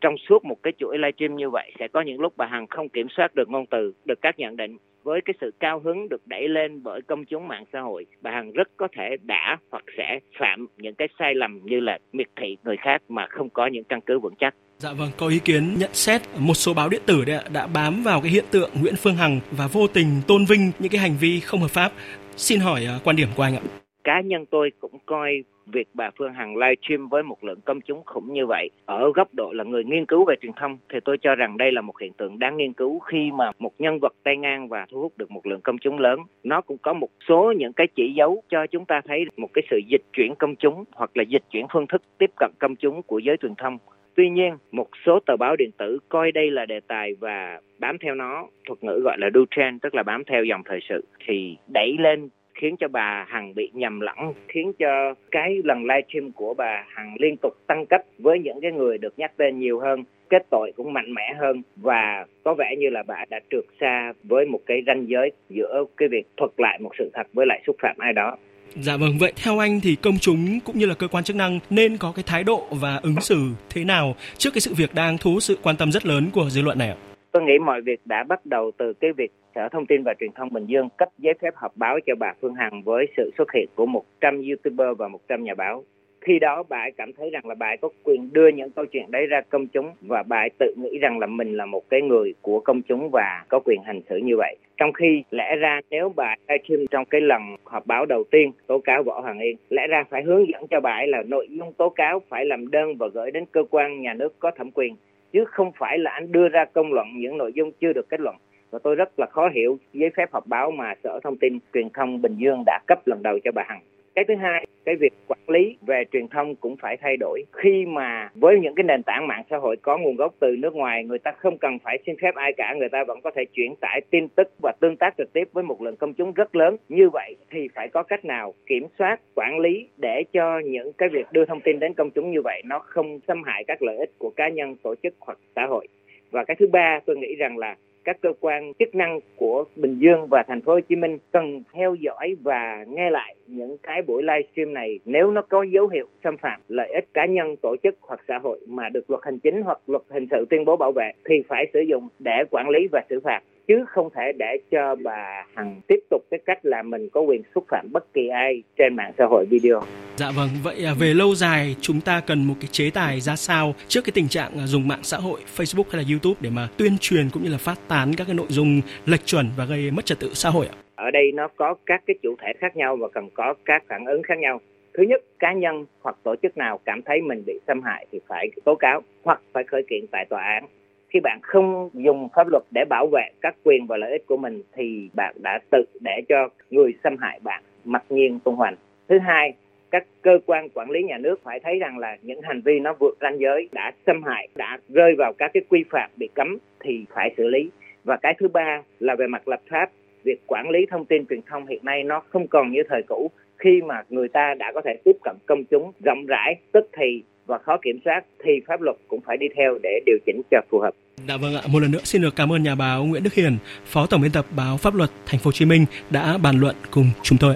trong 0.00 0.14
suốt 0.28 0.44
một 0.44 0.62
cái 0.62 0.72
chuỗi 0.78 0.98
livestream 0.98 1.36
như 1.36 1.50
vậy 1.50 1.72
sẽ 1.78 1.88
có 1.88 2.00
những 2.00 2.20
lúc 2.20 2.36
bà 2.36 2.46
Hằng 2.46 2.66
không 2.66 2.88
kiểm 2.88 3.06
soát 3.16 3.34
được 3.34 3.48
ngôn 3.48 3.66
từ, 3.66 3.92
được 4.04 4.18
các 4.22 4.38
nhận 4.38 4.56
định 4.56 4.76
với 5.02 5.20
cái 5.24 5.34
sự 5.40 5.50
cao 5.60 5.80
hứng 5.84 6.08
được 6.08 6.26
đẩy 6.26 6.48
lên 6.48 6.82
bởi 6.82 7.00
công 7.02 7.24
chúng 7.24 7.48
mạng 7.48 7.64
xã 7.72 7.80
hội, 7.80 8.06
bà 8.20 8.30
Hằng 8.30 8.52
rất 8.52 8.68
có 8.76 8.88
thể 8.96 9.16
đã 9.22 9.56
hoặc 9.70 9.84
sẽ 9.96 10.18
phạm 10.38 10.66
những 10.76 10.94
cái 10.94 11.08
sai 11.18 11.34
lầm 11.34 11.60
như 11.64 11.80
là 11.80 11.98
miệt 12.12 12.26
thị 12.40 12.56
người 12.64 12.76
khác 12.76 13.02
mà 13.08 13.26
không 13.30 13.50
có 13.50 13.66
những 13.66 13.84
căn 13.84 14.00
cứ 14.00 14.18
vững 14.18 14.34
chắc. 14.38 14.54
Dạ 14.78 14.92
vâng, 14.98 15.08
có 15.16 15.28
ý 15.28 15.38
kiến 15.38 15.74
nhận 15.78 15.92
xét 15.92 16.20
một 16.38 16.54
số 16.54 16.74
báo 16.74 16.88
điện 16.88 17.02
tử 17.06 17.24
đã, 17.26 17.42
đã 17.52 17.66
bám 17.66 18.02
vào 18.02 18.20
cái 18.20 18.30
hiện 18.30 18.44
tượng 18.50 18.70
Nguyễn 18.80 18.94
Phương 18.96 19.16
Hằng 19.16 19.40
và 19.50 19.66
vô 19.72 19.86
tình 19.86 20.06
tôn 20.26 20.44
vinh 20.44 20.72
những 20.78 20.92
cái 20.92 21.00
hành 21.00 21.16
vi 21.20 21.40
không 21.40 21.60
hợp 21.60 21.70
pháp. 21.70 21.92
Xin 22.36 22.60
hỏi 22.60 22.84
à, 22.84 22.98
quan 23.04 23.16
điểm 23.16 23.28
của 23.36 23.42
anh 23.42 23.56
ạ. 23.56 23.62
Cá 24.04 24.20
nhân 24.20 24.46
tôi 24.46 24.70
cũng 24.80 24.98
coi 25.06 25.44
việc 25.72 25.88
bà 25.94 26.10
Phương 26.18 26.32
Hằng 26.32 26.56
livestream 26.56 27.08
với 27.08 27.22
một 27.22 27.44
lượng 27.44 27.60
công 27.64 27.80
chúng 27.80 28.02
khủng 28.04 28.32
như 28.32 28.46
vậy 28.46 28.70
ở 28.86 29.12
góc 29.14 29.28
độ 29.34 29.52
là 29.52 29.64
người 29.64 29.84
nghiên 29.84 30.06
cứu 30.06 30.24
về 30.24 30.34
truyền 30.40 30.52
thông 30.52 30.78
thì 30.88 30.98
tôi 31.04 31.18
cho 31.18 31.34
rằng 31.34 31.56
đây 31.56 31.72
là 31.72 31.80
một 31.80 32.00
hiện 32.00 32.12
tượng 32.12 32.38
đáng 32.38 32.56
nghiên 32.56 32.72
cứu 32.72 32.98
khi 32.98 33.30
mà 33.34 33.50
một 33.58 33.72
nhân 33.78 33.98
vật 33.98 34.12
tay 34.22 34.36
ngang 34.36 34.68
và 34.68 34.86
thu 34.90 35.00
hút 35.00 35.12
được 35.16 35.30
một 35.30 35.46
lượng 35.46 35.60
công 35.60 35.78
chúng 35.78 35.98
lớn. 35.98 36.20
Nó 36.44 36.60
cũng 36.60 36.78
có 36.78 36.92
một 36.92 37.10
số 37.28 37.52
những 37.58 37.72
cái 37.72 37.86
chỉ 37.94 38.12
dấu 38.16 38.42
cho 38.48 38.66
chúng 38.66 38.84
ta 38.84 39.00
thấy 39.04 39.24
một 39.36 39.48
cái 39.52 39.62
sự 39.70 39.80
dịch 39.86 40.02
chuyển 40.12 40.34
công 40.34 40.56
chúng 40.56 40.84
hoặc 40.92 41.10
là 41.14 41.22
dịch 41.22 41.42
chuyển 41.50 41.66
phương 41.72 41.86
thức 41.86 42.02
tiếp 42.18 42.30
cận 42.36 42.50
công 42.58 42.76
chúng 42.76 43.02
của 43.02 43.18
giới 43.18 43.36
truyền 43.36 43.54
thông. 43.54 43.78
Tuy 44.14 44.30
nhiên, 44.30 44.56
một 44.72 44.88
số 45.06 45.20
tờ 45.26 45.36
báo 45.36 45.56
điện 45.56 45.70
tử 45.78 45.98
coi 46.08 46.32
đây 46.32 46.50
là 46.50 46.66
đề 46.66 46.80
tài 46.80 47.14
và 47.20 47.60
bám 47.78 47.98
theo 47.98 48.14
nó, 48.14 48.46
thuật 48.66 48.84
ngữ 48.84 49.00
gọi 49.04 49.16
là 49.18 49.30
do 49.34 49.40
trend, 49.50 49.82
tức 49.82 49.94
là 49.94 50.02
bám 50.02 50.24
theo 50.24 50.44
dòng 50.44 50.62
thời 50.64 50.80
sự, 50.88 51.04
thì 51.26 51.56
đẩy 51.74 51.96
lên 51.98 52.28
khiến 52.58 52.76
cho 52.76 52.88
bà 52.88 53.26
Hằng 53.28 53.54
bị 53.54 53.70
nhầm 53.72 54.00
lẫn, 54.00 54.32
khiến 54.48 54.72
cho 54.78 55.14
cái 55.30 55.60
lần 55.64 55.84
livestream 55.84 56.32
của 56.32 56.54
bà 56.54 56.84
Hằng 56.88 57.14
liên 57.18 57.36
tục 57.42 57.52
tăng 57.66 57.86
cấp 57.86 58.00
với 58.18 58.38
những 58.38 58.60
cái 58.62 58.72
người 58.72 58.98
được 58.98 59.18
nhắc 59.18 59.32
tên 59.36 59.58
nhiều 59.58 59.80
hơn 59.80 60.04
kết 60.30 60.46
tội 60.50 60.72
cũng 60.76 60.92
mạnh 60.92 61.14
mẽ 61.14 61.34
hơn 61.40 61.62
và 61.76 62.26
có 62.44 62.54
vẻ 62.54 62.74
như 62.78 62.90
là 62.90 63.02
bà 63.06 63.24
đã 63.30 63.40
trượt 63.50 63.64
xa 63.80 64.12
với 64.24 64.46
một 64.46 64.60
cái 64.66 64.82
ranh 64.86 65.04
giới 65.08 65.32
giữa 65.50 65.84
cái 65.96 66.08
việc 66.08 66.26
thuật 66.36 66.50
lại 66.56 66.78
một 66.82 66.90
sự 66.98 67.10
thật 67.14 67.26
với 67.32 67.46
lại 67.46 67.62
xúc 67.66 67.76
phạm 67.82 67.96
ai 67.98 68.12
đó. 68.12 68.36
Dạ 68.80 68.96
vâng, 68.96 69.18
vậy 69.20 69.32
theo 69.44 69.58
anh 69.58 69.80
thì 69.80 69.96
công 70.02 70.18
chúng 70.20 70.60
cũng 70.64 70.78
như 70.78 70.86
là 70.86 70.94
cơ 70.94 71.08
quan 71.08 71.24
chức 71.24 71.36
năng 71.36 71.58
nên 71.70 71.96
có 71.96 72.12
cái 72.16 72.24
thái 72.26 72.44
độ 72.44 72.66
và 72.70 73.00
ứng 73.02 73.20
xử 73.20 73.38
thế 73.70 73.84
nào 73.84 74.14
trước 74.38 74.50
cái 74.54 74.60
sự 74.60 74.74
việc 74.76 74.94
đang 74.94 75.18
thu 75.18 75.32
hút 75.32 75.42
sự 75.42 75.58
quan 75.62 75.76
tâm 75.76 75.92
rất 75.92 76.06
lớn 76.06 76.30
của 76.32 76.50
dư 76.50 76.62
luận 76.62 76.78
này 76.78 76.88
ạ? 76.88 77.07
Tôi 77.38 77.46
nghĩ 77.46 77.58
mọi 77.58 77.80
việc 77.80 78.00
đã 78.04 78.24
bắt 78.24 78.46
đầu 78.46 78.70
từ 78.76 78.92
cái 78.92 79.12
việc 79.12 79.30
Sở 79.54 79.68
Thông 79.68 79.86
tin 79.86 80.02
và 80.02 80.14
Truyền 80.20 80.32
thông 80.32 80.52
Bình 80.52 80.66
Dương 80.66 80.88
cấp 80.96 81.08
giấy 81.18 81.34
phép 81.42 81.54
họp 81.56 81.76
báo 81.76 81.98
cho 82.06 82.14
bà 82.18 82.32
Phương 82.40 82.54
Hằng 82.54 82.82
với 82.82 83.06
sự 83.16 83.30
xuất 83.38 83.52
hiện 83.52 83.68
của 83.74 83.86
100 83.86 84.42
YouTuber 84.42 84.98
và 84.98 85.08
100 85.08 85.44
nhà 85.44 85.54
báo. 85.54 85.84
Khi 86.20 86.38
đó 86.38 86.62
bà 86.68 86.76
ấy 86.76 86.90
cảm 86.96 87.12
thấy 87.12 87.30
rằng 87.30 87.46
là 87.46 87.54
bà 87.54 87.66
ấy 87.66 87.76
có 87.76 87.88
quyền 88.04 88.32
đưa 88.32 88.48
những 88.48 88.70
câu 88.70 88.84
chuyện 88.84 89.10
đấy 89.10 89.26
ra 89.26 89.40
công 89.40 89.66
chúng 89.66 89.90
và 90.00 90.22
bà 90.22 90.36
ấy 90.36 90.50
tự 90.58 90.74
nghĩ 90.76 90.98
rằng 90.98 91.18
là 91.18 91.26
mình 91.26 91.56
là 91.56 91.66
một 91.66 91.82
cái 91.90 92.02
người 92.02 92.34
của 92.42 92.60
công 92.60 92.82
chúng 92.82 93.10
và 93.12 93.44
có 93.48 93.60
quyền 93.64 93.82
hành 93.82 94.00
xử 94.10 94.16
như 94.16 94.36
vậy. 94.36 94.56
Trong 94.76 94.92
khi 94.92 95.22
lẽ 95.30 95.56
ra 95.56 95.80
nếu 95.90 96.12
bà 96.16 96.34
livestream 96.48 96.86
trong 96.90 97.04
cái 97.04 97.20
lần 97.20 97.42
họp 97.64 97.86
báo 97.86 98.06
đầu 98.06 98.24
tiên 98.30 98.52
tố 98.66 98.78
cáo 98.78 99.02
Võ 99.02 99.20
Hoàng 99.20 99.38
Yên, 99.38 99.56
lẽ 99.70 99.86
ra 99.86 100.04
phải 100.10 100.22
hướng 100.22 100.48
dẫn 100.48 100.66
cho 100.70 100.80
bà 100.80 100.92
ấy 100.92 101.06
là 101.06 101.22
nội 101.22 101.48
dung 101.50 101.72
tố 101.72 101.88
cáo 101.88 102.22
phải 102.28 102.44
làm 102.44 102.70
đơn 102.70 102.96
và 102.98 103.08
gửi 103.14 103.30
đến 103.30 103.44
cơ 103.52 103.64
quan 103.70 104.02
nhà 104.02 104.14
nước 104.14 104.38
có 104.38 104.50
thẩm 104.50 104.70
quyền 104.70 104.94
chứ 105.32 105.44
không 105.44 105.72
phải 105.78 105.98
là 105.98 106.10
anh 106.10 106.32
đưa 106.32 106.48
ra 106.48 106.64
công 106.64 106.92
luận, 106.92 107.06
những 107.16 107.38
nội 107.38 107.52
dung 107.54 107.72
chưa 107.80 107.92
được 107.92 108.08
kết 108.08 108.20
luận 108.20 108.36
và 108.70 108.78
tôi 108.82 108.94
rất 108.94 109.18
là 109.18 109.26
khó 109.26 109.48
hiểu 109.54 109.78
giấy 109.92 110.10
phép 110.16 110.32
họp 110.32 110.46
báo 110.46 110.70
mà 110.70 110.94
Sở 111.04 111.20
Thông 111.22 111.36
tin 111.36 111.58
Truyền 111.74 111.88
thông 111.94 112.22
Bình 112.22 112.36
Dương 112.36 112.62
đã 112.66 112.80
cấp 112.86 113.06
lần 113.06 113.22
đầu 113.22 113.38
cho 113.44 113.52
bà 113.52 113.62
Hằng. 113.68 113.80
Cái 114.18 114.24
thứ 114.24 114.34
hai, 114.34 114.66
cái 114.84 114.96
việc 114.96 115.12
quản 115.28 115.40
lý 115.48 115.76
về 115.86 116.04
truyền 116.12 116.28
thông 116.28 116.54
cũng 116.54 116.76
phải 116.76 116.96
thay 116.96 117.16
đổi. 117.16 117.42
Khi 117.52 117.86
mà 117.86 118.30
với 118.34 118.58
những 118.60 118.74
cái 118.74 118.84
nền 118.84 119.02
tảng 119.02 119.26
mạng 119.26 119.42
xã 119.50 119.56
hội 119.56 119.76
có 119.82 119.98
nguồn 119.98 120.16
gốc 120.16 120.34
từ 120.40 120.56
nước 120.58 120.74
ngoài, 120.74 121.04
người 121.04 121.18
ta 121.18 121.32
không 121.32 121.58
cần 121.58 121.78
phải 121.78 121.98
xin 122.06 122.16
phép 122.22 122.34
ai 122.34 122.52
cả, 122.56 122.74
người 122.78 122.88
ta 122.88 123.04
vẫn 123.04 123.20
có 123.20 123.30
thể 123.36 123.44
chuyển 123.52 123.74
tải 123.80 124.00
tin 124.10 124.28
tức 124.28 124.48
và 124.62 124.72
tương 124.80 124.96
tác 124.96 125.14
trực 125.18 125.32
tiếp 125.32 125.48
với 125.52 125.64
một 125.64 125.82
lượng 125.82 125.96
công 125.96 126.14
chúng 126.14 126.32
rất 126.32 126.56
lớn. 126.56 126.76
Như 126.88 127.10
vậy 127.12 127.36
thì 127.50 127.68
phải 127.74 127.88
có 127.88 128.02
cách 128.02 128.24
nào 128.24 128.54
kiểm 128.66 128.86
soát, 128.98 129.20
quản 129.34 129.58
lý 129.58 129.88
để 129.96 130.22
cho 130.32 130.58
những 130.58 130.92
cái 130.92 131.08
việc 131.08 131.26
đưa 131.32 131.44
thông 131.44 131.60
tin 131.60 131.78
đến 131.78 131.94
công 131.94 132.10
chúng 132.10 132.30
như 132.30 132.42
vậy 132.44 132.62
nó 132.64 132.78
không 132.78 133.20
xâm 133.28 133.42
hại 133.42 133.64
các 133.64 133.82
lợi 133.82 133.96
ích 133.96 134.10
của 134.18 134.30
cá 134.36 134.48
nhân, 134.48 134.76
tổ 134.82 134.94
chức 135.02 135.14
hoặc 135.20 135.38
xã 135.56 135.66
hội. 135.66 135.86
Và 136.30 136.44
cái 136.44 136.56
thứ 136.60 136.66
ba 136.66 137.00
tôi 137.06 137.16
nghĩ 137.16 137.34
rằng 137.34 137.58
là 137.58 137.76
các 138.08 138.20
cơ 138.20 138.32
quan 138.40 138.72
chức 138.78 138.94
năng 138.94 139.20
của 139.36 139.64
Bình 139.76 139.98
Dương 139.98 140.26
và 140.30 140.42
thành 140.48 140.60
phố 140.60 140.72
Hồ 140.72 140.80
Chí 140.80 140.96
Minh 140.96 141.18
cần 141.32 141.62
theo 141.72 141.94
dõi 141.94 142.36
và 142.42 142.84
nghe 142.88 143.10
lại 143.10 143.34
những 143.46 143.76
cái 143.82 144.02
buổi 144.02 144.22
livestream 144.22 144.74
này 144.74 144.98
nếu 145.04 145.30
nó 145.30 145.42
có 145.42 145.62
dấu 145.62 145.88
hiệu 145.88 146.06
xâm 146.24 146.36
phạm 146.36 146.60
lợi 146.68 146.88
ích 146.94 147.04
cá 147.14 147.26
nhân, 147.26 147.56
tổ 147.56 147.76
chức 147.82 147.94
hoặc 148.00 148.20
xã 148.28 148.38
hội 148.38 148.60
mà 148.66 148.88
được 148.88 149.10
luật 149.10 149.24
hành 149.24 149.38
chính 149.38 149.62
hoặc 149.62 149.78
luật 149.86 150.02
hình 150.10 150.26
sự 150.30 150.46
tuyên 150.50 150.64
bố 150.64 150.76
bảo 150.76 150.92
vệ 150.92 151.10
thì 151.24 151.34
phải 151.48 151.66
sử 151.72 151.80
dụng 151.80 152.08
để 152.18 152.44
quản 152.50 152.68
lý 152.68 152.88
và 152.92 153.02
xử 153.10 153.20
phạt 153.20 153.40
chứ 153.68 153.84
không 153.88 154.08
thể 154.14 154.32
để 154.38 154.56
cho 154.70 154.96
bà 155.04 155.46
Hằng 155.54 155.80
tiếp 155.86 156.00
tục 156.10 156.22
cái 156.30 156.40
cách 156.46 156.58
là 156.62 156.82
mình 156.82 157.08
có 157.08 157.20
quyền 157.20 157.42
xúc 157.54 157.64
phạm 157.68 157.88
bất 157.92 158.12
kỳ 158.14 158.28
ai 158.28 158.62
trên 158.78 158.96
mạng 158.96 159.12
xã 159.18 159.24
hội 159.24 159.46
video. 159.50 159.82
Dạ 160.16 160.30
vâng, 160.36 160.48
vậy 160.62 160.84
à, 160.86 160.94
về 161.00 161.14
lâu 161.14 161.34
dài 161.34 161.76
chúng 161.80 162.00
ta 162.00 162.22
cần 162.26 162.44
một 162.44 162.54
cái 162.60 162.68
chế 162.72 162.90
tài 162.94 163.20
ra 163.20 163.36
sao 163.36 163.74
trước 163.88 164.00
cái 164.04 164.12
tình 164.14 164.28
trạng 164.28 164.52
à, 164.58 164.66
dùng 164.66 164.88
mạng 164.88 165.02
xã 165.02 165.16
hội 165.16 165.40
Facebook 165.56 165.84
hay 165.90 166.02
là 166.02 166.08
YouTube 166.10 166.40
để 166.40 166.50
mà 166.50 166.68
tuyên 166.76 166.92
truyền 167.00 167.28
cũng 167.32 167.42
như 167.42 167.50
là 167.50 167.58
phát 167.58 167.78
tán 167.88 168.12
các 168.16 168.24
cái 168.26 168.36
nội 168.36 168.46
dung 168.48 168.80
lệch 169.06 169.26
chuẩn 169.26 169.46
và 169.56 169.64
gây 169.64 169.90
mất 169.90 170.04
trật 170.04 170.20
tự 170.20 170.30
xã 170.34 170.48
hội 170.50 170.66
ạ? 170.66 170.74
Ở 170.94 171.10
đây 171.10 171.32
nó 171.34 171.48
có 171.56 171.74
các 171.86 172.02
cái 172.06 172.16
chủ 172.22 172.34
thể 172.42 172.52
khác 172.60 172.76
nhau 172.76 172.96
và 172.96 173.08
cần 173.08 173.28
có 173.34 173.54
các 173.64 173.82
phản 173.88 174.04
ứng 174.04 174.22
khác 174.22 174.38
nhau. 174.38 174.60
Thứ 174.94 175.02
nhất, 175.02 175.22
cá 175.38 175.52
nhân 175.52 175.86
hoặc 176.02 176.16
tổ 176.22 176.34
chức 176.42 176.56
nào 176.56 176.80
cảm 176.84 177.02
thấy 177.02 177.20
mình 177.20 177.42
bị 177.46 177.58
xâm 177.66 177.82
hại 177.82 178.06
thì 178.12 178.20
phải 178.28 178.48
tố 178.64 178.74
cáo 178.74 179.00
hoặc 179.24 179.40
phải 179.52 179.64
khởi 179.64 179.82
kiện 179.90 180.06
tại 180.10 180.26
tòa 180.30 180.42
án 180.42 180.64
khi 181.08 181.20
bạn 181.20 181.38
không 181.42 181.90
dùng 181.92 182.28
pháp 182.34 182.48
luật 182.48 182.62
để 182.70 182.84
bảo 182.90 183.06
vệ 183.12 183.28
các 183.40 183.56
quyền 183.64 183.86
và 183.86 183.96
lợi 183.96 184.10
ích 184.10 184.26
của 184.26 184.36
mình, 184.36 184.62
thì 184.76 185.08
bạn 185.14 185.34
đã 185.42 185.60
tự 185.70 185.84
để 186.00 186.20
cho 186.28 186.48
người 186.70 186.92
xâm 187.04 187.16
hại 187.16 187.40
bạn 187.42 187.62
mặc 187.84 188.04
nhiên 188.08 188.38
tung 188.44 188.56
hoành. 188.56 188.74
Thứ 189.08 189.18
hai, 189.18 189.54
các 189.90 190.06
cơ 190.22 190.38
quan 190.46 190.68
quản 190.68 190.90
lý 190.90 191.02
nhà 191.02 191.18
nước 191.18 191.40
phải 191.42 191.60
thấy 191.60 191.78
rằng 191.78 191.98
là 191.98 192.16
những 192.22 192.42
hành 192.42 192.60
vi 192.60 192.80
nó 192.80 192.94
vượt 192.98 193.18
ranh 193.20 193.40
giới, 193.40 193.68
đã 193.72 193.92
xâm 194.06 194.22
hại, 194.22 194.48
đã 194.56 194.78
rơi 194.88 195.14
vào 195.18 195.32
các 195.38 195.50
cái 195.54 195.62
quy 195.68 195.84
phạm 195.90 196.10
bị 196.16 196.28
cấm 196.34 196.58
thì 196.80 197.04
phải 197.14 197.34
xử 197.36 197.48
lý. 197.48 197.70
Và 198.04 198.16
cái 198.22 198.34
thứ 198.38 198.48
ba 198.48 198.82
là 199.00 199.14
về 199.14 199.26
mặt 199.26 199.48
lập 199.48 199.60
pháp, 199.70 199.90
việc 200.24 200.40
quản 200.46 200.70
lý 200.70 200.86
thông 200.86 201.04
tin 201.04 201.26
truyền 201.26 201.40
thông 201.42 201.66
hiện 201.66 201.84
nay 201.84 202.04
nó 202.04 202.20
không 202.20 202.46
còn 202.46 202.72
như 202.72 202.82
thời 202.88 203.02
cũ. 203.08 203.30
Khi 203.58 203.82
mà 203.82 204.02
người 204.08 204.28
ta 204.28 204.54
đã 204.58 204.72
có 204.74 204.80
thể 204.84 204.96
tiếp 205.04 205.16
cận 205.22 205.36
công 205.46 205.64
chúng 205.64 205.92
rộng 206.04 206.26
rãi, 206.26 206.56
tức 206.72 206.88
thì 206.92 207.22
và 207.48 207.58
khó 207.66 207.76
kiểm 207.84 208.00
soát 208.04 208.20
thì 208.44 208.52
pháp 208.68 208.80
luật 208.80 208.96
cũng 209.08 209.20
phải 209.26 209.36
đi 209.36 209.46
theo 209.56 209.78
để 209.82 209.90
điều 210.06 210.16
chỉnh 210.26 210.42
cho 210.50 210.58
phù 210.70 210.80
hợp. 210.80 210.90
Dạ 211.28 211.36
vâng 211.36 211.54
ạ, 211.54 211.62
một 211.68 211.78
lần 211.78 211.90
nữa 211.90 212.00
xin 212.04 212.22
được 212.22 212.36
cảm 212.36 212.52
ơn 212.52 212.62
nhà 212.62 212.74
báo 212.74 213.04
Nguyễn 213.04 213.22
Đức 213.22 213.34
Hiền, 213.34 213.58
Phó 213.84 214.06
Tổng 214.06 214.20
biên 214.20 214.32
tập 214.32 214.46
báo 214.56 214.76
Pháp 214.76 214.94
luật 214.94 215.10
Thành 215.26 215.40
phố 215.40 215.48
Hồ 215.48 215.52
Chí 215.52 215.64
Minh 215.64 215.86
đã 216.10 216.38
bàn 216.38 216.60
luận 216.60 216.76
cùng 216.90 217.06
chúng 217.22 217.38
tôi. 217.38 217.54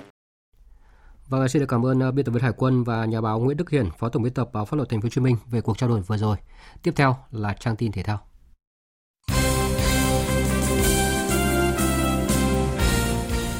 Vâng, 1.28 1.48
xin 1.48 1.60
được 1.60 1.66
cảm 1.68 1.86
ơn 1.86 2.08
uh, 2.08 2.14
biên 2.14 2.24
tập 2.24 2.32
viên 2.32 2.42
Hải 2.42 2.52
Quân 2.56 2.84
và 2.84 3.04
nhà 3.04 3.20
báo 3.20 3.40
Nguyễn 3.40 3.56
Đức 3.56 3.70
Hiền, 3.70 3.84
Phó 3.98 4.08
Tổng 4.08 4.22
biên 4.22 4.34
tập 4.34 4.48
báo 4.52 4.64
Pháp 4.64 4.76
luật 4.76 4.88
Thành 4.88 5.00
phố 5.00 5.04
Hồ 5.06 5.10
Chí 5.10 5.20
Minh 5.20 5.36
về 5.50 5.60
cuộc 5.60 5.78
trao 5.78 5.88
đổi 5.88 6.00
vừa 6.00 6.16
rồi. 6.16 6.36
Tiếp 6.82 6.90
theo 6.96 7.16
là 7.30 7.54
trang 7.60 7.76
tin 7.76 7.92
thể 7.92 8.02
thao. 8.02 8.18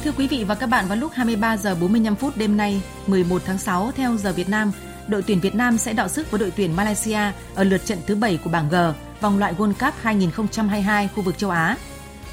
Thưa 0.03 0.11
quý 0.17 0.27
vị 0.27 0.43
và 0.47 0.55
các 0.55 0.67
bạn, 0.67 0.85
vào 0.87 0.97
lúc 0.97 1.11
23 1.15 1.57
giờ 1.57 1.75
45 1.81 2.15
phút 2.15 2.37
đêm 2.37 2.57
nay, 2.57 2.81
11 3.07 3.41
tháng 3.45 3.57
6 3.57 3.91
theo 3.95 4.15
giờ 4.17 4.33
Việt 4.33 4.49
Nam, 4.49 4.71
đội 5.07 5.21
tuyển 5.21 5.39
Việt 5.39 5.55
Nam 5.55 5.77
sẽ 5.77 5.93
đọ 5.93 6.07
sức 6.07 6.31
với 6.31 6.39
đội 6.39 6.51
tuyển 6.51 6.75
Malaysia 6.75 7.19
ở 7.55 7.63
lượt 7.63 7.85
trận 7.85 7.97
thứ 8.07 8.15
7 8.15 8.39
của 8.43 8.49
bảng 8.49 8.69
G, 8.69 8.75
vòng 9.21 9.39
loại 9.39 9.53
World 9.57 9.73
Cup 9.73 9.93
2022 10.01 11.07
khu 11.07 11.23
vực 11.23 11.37
châu 11.37 11.49
Á. 11.49 11.77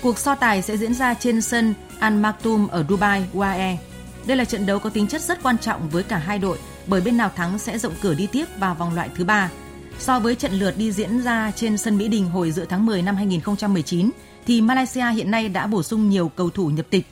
Cuộc 0.02 0.18
so 0.18 0.34
tài 0.34 0.62
sẽ 0.62 0.76
diễn 0.76 0.94
ra 0.94 1.14
trên 1.14 1.42
sân 1.42 1.74
Al 1.98 2.14
Maktoum 2.14 2.68
ở 2.68 2.84
Dubai, 2.88 3.24
UAE. 3.32 3.78
Đây 4.26 4.36
là 4.36 4.44
trận 4.44 4.66
đấu 4.66 4.78
có 4.78 4.90
tính 4.90 5.06
chất 5.06 5.22
rất 5.22 5.42
quan 5.42 5.58
trọng 5.58 5.88
với 5.88 6.02
cả 6.02 6.18
hai 6.18 6.38
đội 6.38 6.58
bởi 6.86 7.00
bên 7.00 7.16
nào 7.16 7.30
thắng 7.36 7.58
sẽ 7.58 7.78
rộng 7.78 7.94
cửa 8.00 8.14
đi 8.14 8.26
tiếp 8.26 8.44
vào 8.58 8.74
vòng 8.74 8.94
loại 8.94 9.10
thứ 9.14 9.24
ba. 9.24 9.50
So 9.98 10.20
với 10.20 10.34
trận 10.34 10.52
lượt 10.52 10.74
đi 10.76 10.92
diễn 10.92 11.22
ra 11.22 11.52
trên 11.56 11.78
sân 11.78 11.98
Mỹ 11.98 12.08
Đình 12.08 12.26
hồi 12.26 12.52
giữa 12.52 12.64
tháng 12.64 12.86
10 12.86 13.02
năm 13.02 13.16
2019, 13.16 14.10
thì 14.46 14.60
Malaysia 14.60 15.06
hiện 15.12 15.30
nay 15.30 15.48
đã 15.48 15.66
bổ 15.66 15.82
sung 15.82 16.08
nhiều 16.08 16.28
cầu 16.28 16.50
thủ 16.50 16.68
nhập 16.68 16.86
tịch. 16.90 17.06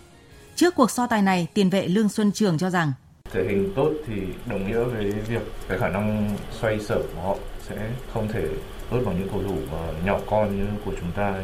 Trước 0.57 0.75
cuộc 0.75 0.91
so 0.91 1.07
tài 1.07 1.23
này, 1.23 1.47
tiền 1.55 1.71
vệ 1.71 1.89
Lương 1.89 2.09
Xuân 2.09 2.33
Trường 2.33 2.59
cho 2.59 2.71
rằng 2.71 2.93
thể 3.33 3.45
hình 3.45 3.73
tốt 3.75 3.91
thì 4.07 4.15
đồng 4.47 4.67
nghĩa 4.67 4.85
với 4.85 5.05
việc 5.29 5.43
cái 5.69 5.79
khả 5.79 5.89
năng 5.89 6.31
xoay 6.51 6.81
sở 6.81 6.97
của 6.97 7.23
họ 7.23 7.37
sẽ 7.61 7.77
không 8.13 8.29
thể 8.29 8.45
tốt 8.91 8.99
bằng 9.07 9.19
những 9.19 9.29
cầu 9.29 9.43
thủ 9.43 9.57
ờ, 9.73 9.95
nhỏ 10.05 10.21
con 10.27 10.57
như 10.57 10.65
của 10.85 10.93
chúng 11.01 11.11
ta 11.17 11.35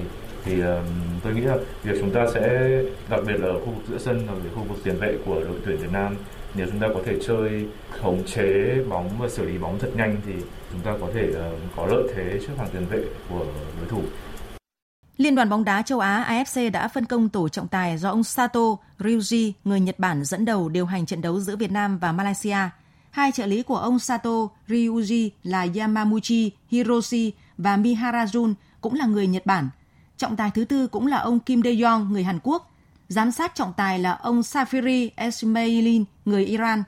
thì 0.44 0.60
um, 0.60 0.84
tôi 1.24 1.34
nghĩ 1.34 1.40
là 1.40 1.56
việc 1.82 1.94
chúng 2.00 2.10
ta 2.10 2.26
sẽ 2.34 2.68
đặc 3.10 3.20
biệt 3.26 3.40
là 3.40 3.48
ở 3.48 3.58
khu 3.58 3.66
vực 3.66 3.84
giữa 3.88 3.98
sân 3.98 4.26
và 4.26 4.34
khu 4.54 4.62
vực 4.62 4.78
tiền 4.84 4.96
vệ 5.00 5.16
của 5.24 5.34
đội 5.34 5.56
tuyển 5.66 5.76
Việt 5.76 5.92
Nam 5.92 6.16
nếu 6.54 6.66
chúng 6.70 6.80
ta 6.80 6.88
có 6.94 7.00
thể 7.04 7.16
chơi 7.26 7.66
khống 7.90 8.24
chế 8.24 8.74
bóng 8.88 9.10
và 9.18 9.28
xử 9.28 9.44
lý 9.44 9.58
bóng 9.58 9.78
thật 9.78 9.90
nhanh 9.96 10.16
thì 10.26 10.32
chúng 10.72 10.80
ta 10.80 10.94
có 11.00 11.06
thể 11.14 11.28
uh, 11.28 11.36
có 11.76 11.86
lợi 11.86 12.02
thế 12.14 12.38
trước 12.46 12.52
hàng 12.58 12.68
tiền 12.72 12.86
vệ 12.90 13.04
của 13.28 13.46
đối 13.80 13.88
thủ. 13.88 14.02
Liên 15.16 15.34
đoàn 15.34 15.48
bóng 15.48 15.64
đá 15.64 15.82
châu 15.82 16.00
Á 16.00 16.24
AFC 16.28 16.70
đã 16.70 16.88
phân 16.88 17.04
công 17.04 17.28
tổ 17.28 17.48
trọng 17.48 17.68
tài 17.68 17.98
do 17.98 18.10
ông 18.10 18.24
Sato 18.24 18.60
Ryuji, 18.98 19.52
người 19.64 19.80
Nhật 19.80 19.98
Bản 19.98 20.24
dẫn 20.24 20.44
đầu 20.44 20.68
điều 20.68 20.86
hành 20.86 21.06
trận 21.06 21.22
đấu 21.22 21.40
giữa 21.40 21.56
Việt 21.56 21.72
Nam 21.72 21.98
và 21.98 22.12
Malaysia. 22.12 22.56
Hai 23.10 23.32
trợ 23.32 23.46
lý 23.46 23.62
của 23.62 23.76
ông 23.76 23.98
Sato 23.98 24.48
Ryuji 24.68 25.30
là 25.42 25.66
Yamamuchi 25.78 26.50
Hiroshi 26.70 27.32
và 27.58 27.76
Miharajun 27.76 28.54
cũng 28.80 28.94
là 28.94 29.06
người 29.06 29.26
Nhật 29.26 29.46
Bản. 29.46 29.68
Trọng 30.16 30.36
tài 30.36 30.50
thứ 30.50 30.64
tư 30.64 30.86
cũng 30.86 31.06
là 31.06 31.16
ông 31.16 31.40
Kim 31.40 31.60
Dae-yong, 31.60 32.10
người 32.10 32.24
Hàn 32.24 32.38
Quốc. 32.42 32.70
Giám 33.08 33.30
sát 33.30 33.54
trọng 33.54 33.72
tài 33.72 33.98
là 33.98 34.12
ông 34.12 34.40
Safiri 34.40 35.10
Esmailin, 35.16 36.04
người 36.24 36.44
Iran. 36.44 36.82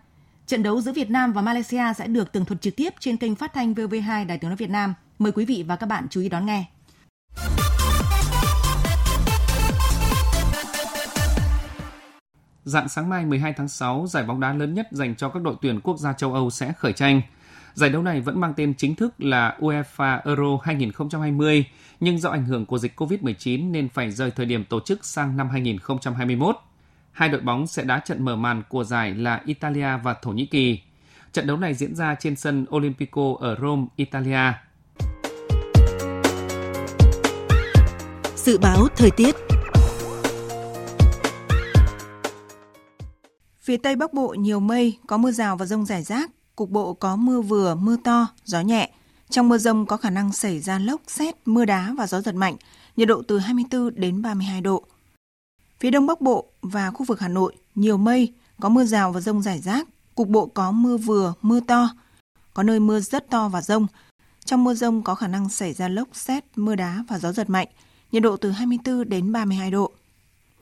Trận 0.46 0.62
đấu 0.62 0.80
giữa 0.80 0.92
Việt 0.92 1.10
Nam 1.10 1.32
và 1.32 1.42
Malaysia 1.42 1.92
sẽ 1.96 2.06
được 2.06 2.32
tường 2.32 2.44
thuật 2.44 2.62
trực 2.62 2.76
tiếp 2.76 2.94
trên 3.00 3.16
kênh 3.16 3.34
phát 3.34 3.54
thanh 3.54 3.74
VV2 3.74 4.26
Đài 4.26 4.38
tiếng 4.38 4.50
nói 4.50 4.56
Việt 4.56 4.70
Nam. 4.70 4.94
Mời 5.18 5.32
quý 5.32 5.44
vị 5.44 5.64
và 5.68 5.76
các 5.76 5.86
bạn 5.86 6.06
chú 6.10 6.20
ý 6.20 6.28
đón 6.28 6.46
nghe. 6.46 6.64
Dạng 12.66 12.88
sáng 12.88 13.08
mai 13.08 13.24
12 13.24 13.52
tháng 13.52 13.68
6, 13.68 14.06
giải 14.08 14.24
bóng 14.24 14.40
đá 14.40 14.52
lớn 14.52 14.74
nhất 14.74 14.88
dành 14.90 15.14
cho 15.14 15.28
các 15.28 15.42
đội 15.42 15.54
tuyển 15.62 15.80
quốc 15.80 15.98
gia 15.98 16.12
châu 16.12 16.34
Âu 16.34 16.50
sẽ 16.50 16.72
khởi 16.72 16.92
tranh. 16.92 17.22
Giải 17.74 17.90
đấu 17.90 18.02
này 18.02 18.20
vẫn 18.20 18.40
mang 18.40 18.54
tên 18.56 18.74
chính 18.74 18.94
thức 18.94 19.14
là 19.18 19.56
UEFA 19.60 20.20
Euro 20.24 20.58
2020, 20.62 21.64
nhưng 22.00 22.18
do 22.18 22.30
ảnh 22.30 22.44
hưởng 22.44 22.66
của 22.66 22.78
dịch 22.78 23.00
COVID-19 23.00 23.70
nên 23.70 23.88
phải 23.88 24.10
rời 24.10 24.30
thời 24.30 24.46
điểm 24.46 24.64
tổ 24.64 24.80
chức 24.80 25.04
sang 25.04 25.36
năm 25.36 25.48
2021. 25.48 26.56
Hai 27.12 27.28
đội 27.28 27.40
bóng 27.40 27.66
sẽ 27.66 27.84
đá 27.84 27.98
trận 27.98 28.24
mở 28.24 28.36
màn 28.36 28.62
của 28.68 28.84
giải 28.84 29.14
là 29.14 29.42
Italia 29.44 29.96
và 30.02 30.14
Thổ 30.22 30.30
Nhĩ 30.30 30.46
Kỳ. 30.46 30.80
Trận 31.32 31.46
đấu 31.46 31.56
này 31.56 31.74
diễn 31.74 31.94
ra 31.94 32.14
trên 32.14 32.36
sân 32.36 32.66
Olimpico 32.70 33.34
ở 33.40 33.56
Rome, 33.62 33.86
Italia. 33.96 34.52
Dự 38.36 38.58
báo 38.58 38.86
thời 38.96 39.10
tiết 39.10 39.34
Phía 43.66 43.76
Tây 43.76 43.96
Bắc 43.96 44.12
Bộ 44.12 44.28
nhiều 44.28 44.60
mây, 44.60 44.98
có 45.06 45.16
mưa 45.16 45.30
rào 45.30 45.56
và 45.56 45.66
rông 45.66 45.86
rải 45.86 46.02
rác, 46.02 46.30
cục 46.56 46.70
bộ 46.70 46.94
có 46.94 47.16
mưa 47.16 47.40
vừa, 47.40 47.74
mưa 47.74 47.96
to, 48.04 48.26
gió 48.44 48.60
nhẹ. 48.60 48.90
Trong 49.30 49.48
mưa 49.48 49.58
rông 49.58 49.86
có 49.86 49.96
khả 49.96 50.10
năng 50.10 50.32
xảy 50.32 50.60
ra 50.60 50.78
lốc, 50.78 51.00
xét, 51.06 51.34
mưa 51.44 51.64
đá 51.64 51.94
và 51.98 52.06
gió 52.06 52.20
giật 52.20 52.34
mạnh, 52.34 52.56
nhiệt 52.96 53.08
độ 53.08 53.22
từ 53.28 53.38
24 53.38 53.90
đến 53.94 54.22
32 54.22 54.60
độ. 54.60 54.84
Phía 55.80 55.90
Đông 55.90 56.06
Bắc 56.06 56.20
Bộ 56.20 56.46
và 56.62 56.90
khu 56.90 57.04
vực 57.04 57.20
Hà 57.20 57.28
Nội 57.28 57.56
nhiều 57.74 57.96
mây, 57.96 58.32
có 58.60 58.68
mưa 58.68 58.84
rào 58.84 59.12
và 59.12 59.20
rông 59.20 59.42
rải 59.42 59.58
rác, 59.58 59.88
cục 60.14 60.28
bộ 60.28 60.46
có 60.46 60.72
mưa 60.72 60.96
vừa, 60.96 61.34
mưa 61.42 61.60
to, 61.60 61.88
có 62.54 62.62
nơi 62.62 62.80
mưa 62.80 63.00
rất 63.00 63.30
to 63.30 63.48
và 63.48 63.62
rông. 63.62 63.86
Trong 64.44 64.64
mưa 64.64 64.74
rông 64.74 65.02
có 65.02 65.14
khả 65.14 65.28
năng 65.28 65.48
xảy 65.48 65.72
ra 65.72 65.88
lốc, 65.88 66.08
xét, 66.12 66.44
mưa 66.56 66.74
đá 66.74 67.04
và 67.08 67.18
gió 67.18 67.32
giật 67.32 67.50
mạnh, 67.50 67.68
nhiệt 68.12 68.22
độ 68.22 68.36
từ 68.36 68.50
24 68.50 69.08
đến 69.08 69.32
32 69.32 69.70
độ. 69.70 69.92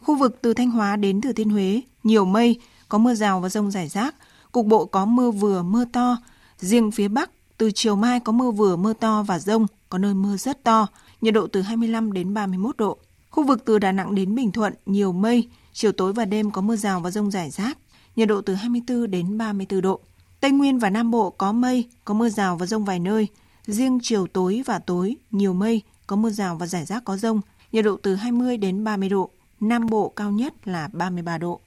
Khu 0.00 0.16
vực 0.16 0.38
từ 0.42 0.54
Thanh 0.54 0.70
Hóa 0.70 0.96
đến 0.96 1.20
Thừa 1.20 1.32
Thiên 1.32 1.50
Huế 1.50 1.80
nhiều 2.02 2.24
mây, 2.24 2.60
có 2.88 2.98
mưa 2.98 3.14
rào 3.14 3.40
và 3.40 3.48
rông 3.48 3.70
rải 3.70 3.88
rác, 3.88 4.14
cục 4.52 4.66
bộ 4.66 4.84
có 4.84 5.04
mưa 5.04 5.30
vừa 5.30 5.62
mưa 5.62 5.84
to. 5.84 6.16
Riêng 6.58 6.90
phía 6.90 7.08
Bắc, 7.08 7.30
từ 7.58 7.70
chiều 7.74 7.96
mai 7.96 8.20
có 8.20 8.32
mưa 8.32 8.50
vừa 8.50 8.76
mưa 8.76 8.92
to 8.92 9.22
và 9.22 9.38
rông, 9.38 9.66
có 9.88 9.98
nơi 9.98 10.14
mưa 10.14 10.36
rất 10.36 10.64
to, 10.64 10.86
nhiệt 11.20 11.34
độ 11.34 11.46
từ 11.46 11.62
25 11.62 12.12
đến 12.12 12.34
31 12.34 12.76
độ. 12.76 12.98
Khu 13.30 13.44
vực 13.44 13.64
từ 13.64 13.78
Đà 13.78 13.92
Nẵng 13.92 14.14
đến 14.14 14.34
Bình 14.34 14.52
Thuận 14.52 14.74
nhiều 14.86 15.12
mây, 15.12 15.48
chiều 15.72 15.92
tối 15.92 16.12
và 16.12 16.24
đêm 16.24 16.50
có 16.50 16.60
mưa 16.60 16.76
rào 16.76 17.00
và 17.00 17.10
rông 17.10 17.30
rải 17.30 17.50
rác, 17.50 17.78
nhiệt 18.16 18.28
độ 18.28 18.40
từ 18.40 18.54
24 18.54 19.10
đến 19.10 19.38
34 19.38 19.80
độ. 19.80 20.00
Tây 20.40 20.50
Nguyên 20.50 20.78
và 20.78 20.90
Nam 20.90 21.10
Bộ 21.10 21.30
có 21.30 21.52
mây, 21.52 21.88
có 22.04 22.14
mưa 22.14 22.28
rào 22.28 22.56
và 22.56 22.66
rông 22.66 22.84
vài 22.84 22.98
nơi. 22.98 23.28
Riêng 23.66 23.98
chiều 24.02 24.26
tối 24.26 24.62
và 24.66 24.78
tối 24.78 25.16
nhiều 25.30 25.52
mây, 25.52 25.82
có 26.06 26.16
mưa 26.16 26.30
rào 26.30 26.56
và 26.56 26.66
rải 26.66 26.84
rác 26.84 27.04
có 27.04 27.16
rông, 27.16 27.40
nhiệt 27.72 27.84
độ 27.84 27.96
từ 28.02 28.14
20 28.14 28.56
đến 28.56 28.84
30 28.84 29.08
độ. 29.08 29.30
Nam 29.60 29.86
Bộ 29.86 30.08
cao 30.08 30.30
nhất 30.30 30.68
là 30.68 30.88
33 30.92 31.38
độ. 31.38 31.60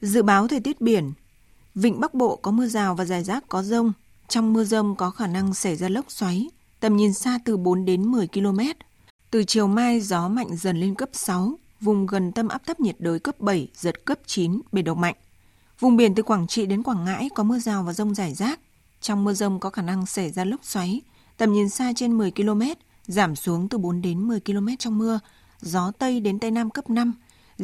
Dự 0.00 0.22
báo 0.22 0.48
thời 0.48 0.60
tiết 0.60 0.80
biển, 0.80 1.12
Vịnh 1.74 2.00
Bắc 2.00 2.14
Bộ 2.14 2.36
có 2.36 2.50
mưa 2.50 2.66
rào 2.66 2.94
và 2.94 3.04
rải 3.04 3.24
rác 3.24 3.48
có 3.48 3.62
rông. 3.62 3.92
Trong 4.28 4.52
mưa 4.52 4.64
rông 4.64 4.96
có 4.96 5.10
khả 5.10 5.26
năng 5.26 5.54
xảy 5.54 5.76
ra 5.76 5.88
lốc 5.88 6.10
xoáy, 6.10 6.48
tầm 6.80 6.96
nhìn 6.96 7.12
xa 7.12 7.38
từ 7.44 7.56
4 7.56 7.84
đến 7.84 8.02
10 8.02 8.28
km. 8.28 8.58
Từ 9.30 9.44
chiều 9.44 9.66
mai 9.66 10.00
gió 10.00 10.28
mạnh 10.28 10.56
dần 10.56 10.80
lên 10.80 10.94
cấp 10.94 11.08
6, 11.12 11.58
vùng 11.80 12.06
gần 12.06 12.32
tâm 12.32 12.48
áp 12.48 12.62
thấp 12.66 12.80
nhiệt 12.80 12.96
đới 12.98 13.18
cấp 13.18 13.40
7, 13.40 13.68
giật 13.74 14.04
cấp 14.04 14.18
9, 14.26 14.60
biển 14.72 14.84
động 14.84 15.00
mạnh. 15.00 15.14
Vùng 15.80 15.96
biển 15.96 16.14
từ 16.14 16.22
Quảng 16.22 16.46
Trị 16.46 16.66
đến 16.66 16.82
Quảng 16.82 17.04
Ngãi 17.04 17.28
có 17.34 17.42
mưa 17.42 17.58
rào 17.58 17.82
và 17.82 17.92
rông 17.92 18.14
rải 18.14 18.34
rác. 18.34 18.60
Trong 19.00 19.24
mưa 19.24 19.32
rông 19.32 19.60
có 19.60 19.70
khả 19.70 19.82
năng 19.82 20.06
xảy 20.06 20.30
ra 20.30 20.44
lốc 20.44 20.64
xoáy, 20.64 21.00
tầm 21.36 21.52
nhìn 21.52 21.68
xa 21.68 21.92
trên 21.96 22.18
10 22.18 22.30
km, 22.30 22.62
giảm 23.06 23.36
xuống 23.36 23.68
từ 23.68 23.78
4 23.78 24.02
đến 24.02 24.28
10 24.28 24.40
km 24.40 24.68
trong 24.78 24.98
mưa, 24.98 25.20
gió 25.60 25.92
Tây 25.98 26.20
đến 26.20 26.38
Tây 26.38 26.50
Nam 26.50 26.70
cấp 26.70 26.90
5, 26.90 27.14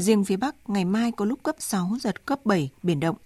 Riêng 0.00 0.24
phía 0.24 0.36
Bắc, 0.36 0.54
ngày 0.66 0.84
mai 0.84 1.12
có 1.12 1.24
lúc 1.24 1.42
cấp 1.42 1.56
6, 1.58 1.96
giật 2.00 2.26
cấp 2.26 2.46
7, 2.46 2.70
biển 2.82 3.00
động. 3.00 3.16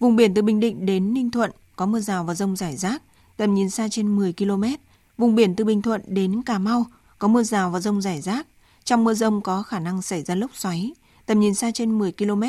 Vùng 0.00 0.16
biển 0.16 0.34
từ 0.34 0.42
Bình 0.42 0.60
Định 0.60 0.86
đến 0.86 1.14
Ninh 1.14 1.30
Thuận 1.30 1.50
có 1.76 1.86
mưa 1.86 2.00
rào 2.00 2.24
và 2.24 2.34
rông 2.34 2.56
rải 2.56 2.76
rác, 2.76 3.02
tầm 3.36 3.54
nhìn 3.54 3.70
xa 3.70 3.88
trên 3.88 4.16
10 4.16 4.32
km. 4.32 4.64
Vùng 5.18 5.34
biển 5.34 5.56
từ 5.56 5.64
Bình 5.64 5.82
Thuận 5.82 6.02
đến 6.06 6.42
Cà 6.42 6.58
Mau 6.58 6.86
có 7.18 7.28
mưa 7.28 7.42
rào 7.42 7.70
và 7.70 7.80
rông 7.80 8.02
rải 8.02 8.20
rác. 8.20 8.46
Trong 8.84 9.04
mưa 9.04 9.14
rông 9.14 9.42
có 9.42 9.62
khả 9.62 9.78
năng 9.78 10.02
xảy 10.02 10.22
ra 10.22 10.34
lốc 10.34 10.50
xoáy, 10.56 10.92
tầm 11.26 11.40
nhìn 11.40 11.54
xa 11.54 11.70
trên 11.70 11.98
10 11.98 12.12
km. 12.12 12.42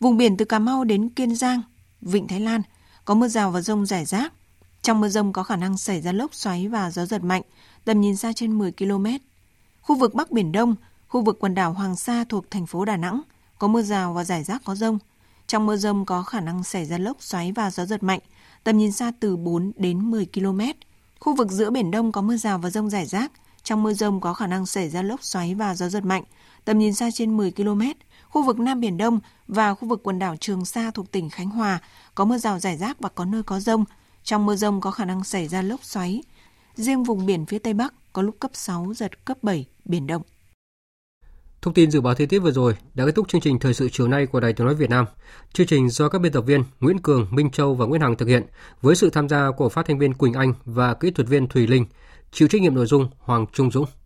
Vùng 0.00 0.16
biển 0.16 0.36
từ 0.36 0.44
Cà 0.44 0.58
Mau 0.58 0.84
đến 0.84 1.08
Kiên 1.08 1.34
Giang, 1.34 1.62
Vịnh 2.00 2.28
Thái 2.28 2.40
Lan 2.40 2.62
có 3.04 3.14
mưa 3.14 3.28
rào 3.28 3.50
và 3.50 3.60
rông 3.60 3.86
rải 3.86 4.04
rác. 4.04 4.32
Trong 4.82 5.00
mưa 5.00 5.08
rông 5.08 5.32
có 5.32 5.42
khả 5.42 5.56
năng 5.56 5.78
xảy 5.78 6.00
ra 6.00 6.12
lốc 6.12 6.34
xoáy 6.34 6.68
và 6.68 6.90
gió 6.90 7.06
giật 7.06 7.24
mạnh, 7.24 7.42
tầm 7.84 8.00
nhìn 8.00 8.16
xa 8.16 8.32
trên 8.32 8.58
10 8.58 8.72
km. 8.72 9.06
Khu 9.80 9.96
vực 9.96 10.14
Bắc 10.14 10.30
Biển 10.30 10.52
Đông 10.52 10.76
Khu 11.08 11.22
vực 11.22 11.38
quần 11.40 11.54
đảo 11.54 11.72
Hoàng 11.72 11.96
Sa 11.96 12.24
thuộc 12.28 12.50
thành 12.50 12.66
phố 12.66 12.84
Đà 12.84 12.96
Nẵng 12.96 13.22
có 13.58 13.68
mưa 13.68 13.82
rào 13.82 14.12
và 14.12 14.24
rải 14.24 14.44
rác 14.44 14.62
có 14.64 14.74
rông. 14.74 14.98
Trong 15.46 15.66
mưa 15.66 15.76
rông 15.76 16.04
có 16.04 16.22
khả 16.22 16.40
năng 16.40 16.64
xảy 16.64 16.84
ra 16.84 16.98
lốc 16.98 17.22
xoáy 17.22 17.52
và 17.52 17.70
gió 17.70 17.84
giật 17.84 18.02
mạnh, 18.02 18.20
tầm 18.64 18.78
nhìn 18.78 18.92
xa 18.92 19.12
từ 19.20 19.36
4 19.36 19.72
đến 19.76 20.10
10 20.10 20.26
km. 20.34 20.60
Khu 21.20 21.34
vực 21.34 21.50
giữa 21.50 21.70
Biển 21.70 21.90
Đông 21.90 22.12
có 22.12 22.22
mưa 22.22 22.36
rào 22.36 22.58
và 22.58 22.70
rông 22.70 22.90
rải 22.90 23.06
rác. 23.06 23.32
Trong 23.62 23.82
mưa 23.82 23.92
rông 23.92 24.20
có 24.20 24.34
khả 24.34 24.46
năng 24.46 24.66
xảy 24.66 24.88
ra 24.88 25.02
lốc 25.02 25.24
xoáy 25.24 25.54
và 25.54 25.74
gió 25.74 25.88
giật 25.88 26.04
mạnh, 26.04 26.24
tầm 26.64 26.78
nhìn 26.78 26.94
xa 26.94 27.10
trên 27.10 27.36
10 27.36 27.50
km. 27.50 27.82
Khu 28.28 28.42
vực 28.42 28.58
Nam 28.58 28.80
Biển 28.80 28.96
Đông 28.96 29.20
và 29.46 29.74
khu 29.74 29.88
vực 29.88 30.00
quần 30.02 30.18
đảo 30.18 30.36
Trường 30.36 30.64
Sa 30.64 30.90
thuộc 30.90 31.12
tỉnh 31.12 31.30
Khánh 31.30 31.50
Hòa 31.50 31.78
có 32.14 32.24
mưa 32.24 32.38
rào 32.38 32.58
rải 32.58 32.76
rác 32.76 33.00
và 33.00 33.08
có 33.08 33.24
nơi 33.24 33.42
có 33.42 33.60
rông. 33.60 33.84
Trong 34.22 34.46
mưa 34.46 34.56
rông 34.56 34.80
có 34.80 34.90
khả 34.90 35.04
năng 35.04 35.24
xảy 35.24 35.48
ra 35.48 35.62
lốc 35.62 35.84
xoáy. 35.84 36.22
Riêng 36.74 37.04
vùng 37.04 37.26
biển 37.26 37.46
phía 37.46 37.58
Tây 37.58 37.74
Bắc 37.74 37.94
có 38.12 38.22
lúc 38.22 38.36
cấp 38.40 38.50
6, 38.54 38.94
giật 38.94 39.24
cấp 39.24 39.38
7, 39.42 39.66
biển 39.84 40.06
động. 40.06 40.22
Thông 41.62 41.74
tin 41.74 41.90
dự 41.90 42.00
báo 42.00 42.14
thời 42.14 42.26
tiết 42.26 42.38
vừa 42.38 42.50
rồi 42.50 42.76
đã 42.94 43.06
kết 43.06 43.12
thúc 43.14 43.28
chương 43.28 43.40
trình 43.40 43.58
thời 43.58 43.74
sự 43.74 43.88
chiều 43.92 44.08
nay 44.08 44.26
của 44.26 44.40
Đài 44.40 44.52
Tiếng 44.52 44.66
nói 44.66 44.74
Việt 44.74 44.90
Nam. 44.90 45.04
Chương 45.52 45.66
trình 45.66 45.88
do 45.90 46.08
các 46.08 46.18
biên 46.18 46.32
tập 46.32 46.40
viên 46.40 46.64
Nguyễn 46.80 46.98
Cường, 46.98 47.26
Minh 47.30 47.50
Châu 47.50 47.74
và 47.74 47.86
Nguyễn 47.86 48.00
Hằng 48.00 48.16
thực 48.16 48.28
hiện 48.28 48.42
với 48.82 48.96
sự 48.96 49.10
tham 49.10 49.28
gia 49.28 49.50
của 49.56 49.68
phát 49.68 49.86
thanh 49.86 49.98
viên 49.98 50.14
Quỳnh 50.14 50.32
Anh 50.32 50.54
và 50.64 50.94
kỹ 50.94 51.10
thuật 51.10 51.28
viên 51.28 51.48
Thùy 51.48 51.66
Linh, 51.66 51.86
chịu 52.32 52.48
trách 52.48 52.62
nhiệm 52.62 52.74
nội 52.74 52.86
dung 52.86 53.08
Hoàng 53.18 53.46
Trung 53.52 53.70
Dũng. 53.70 53.84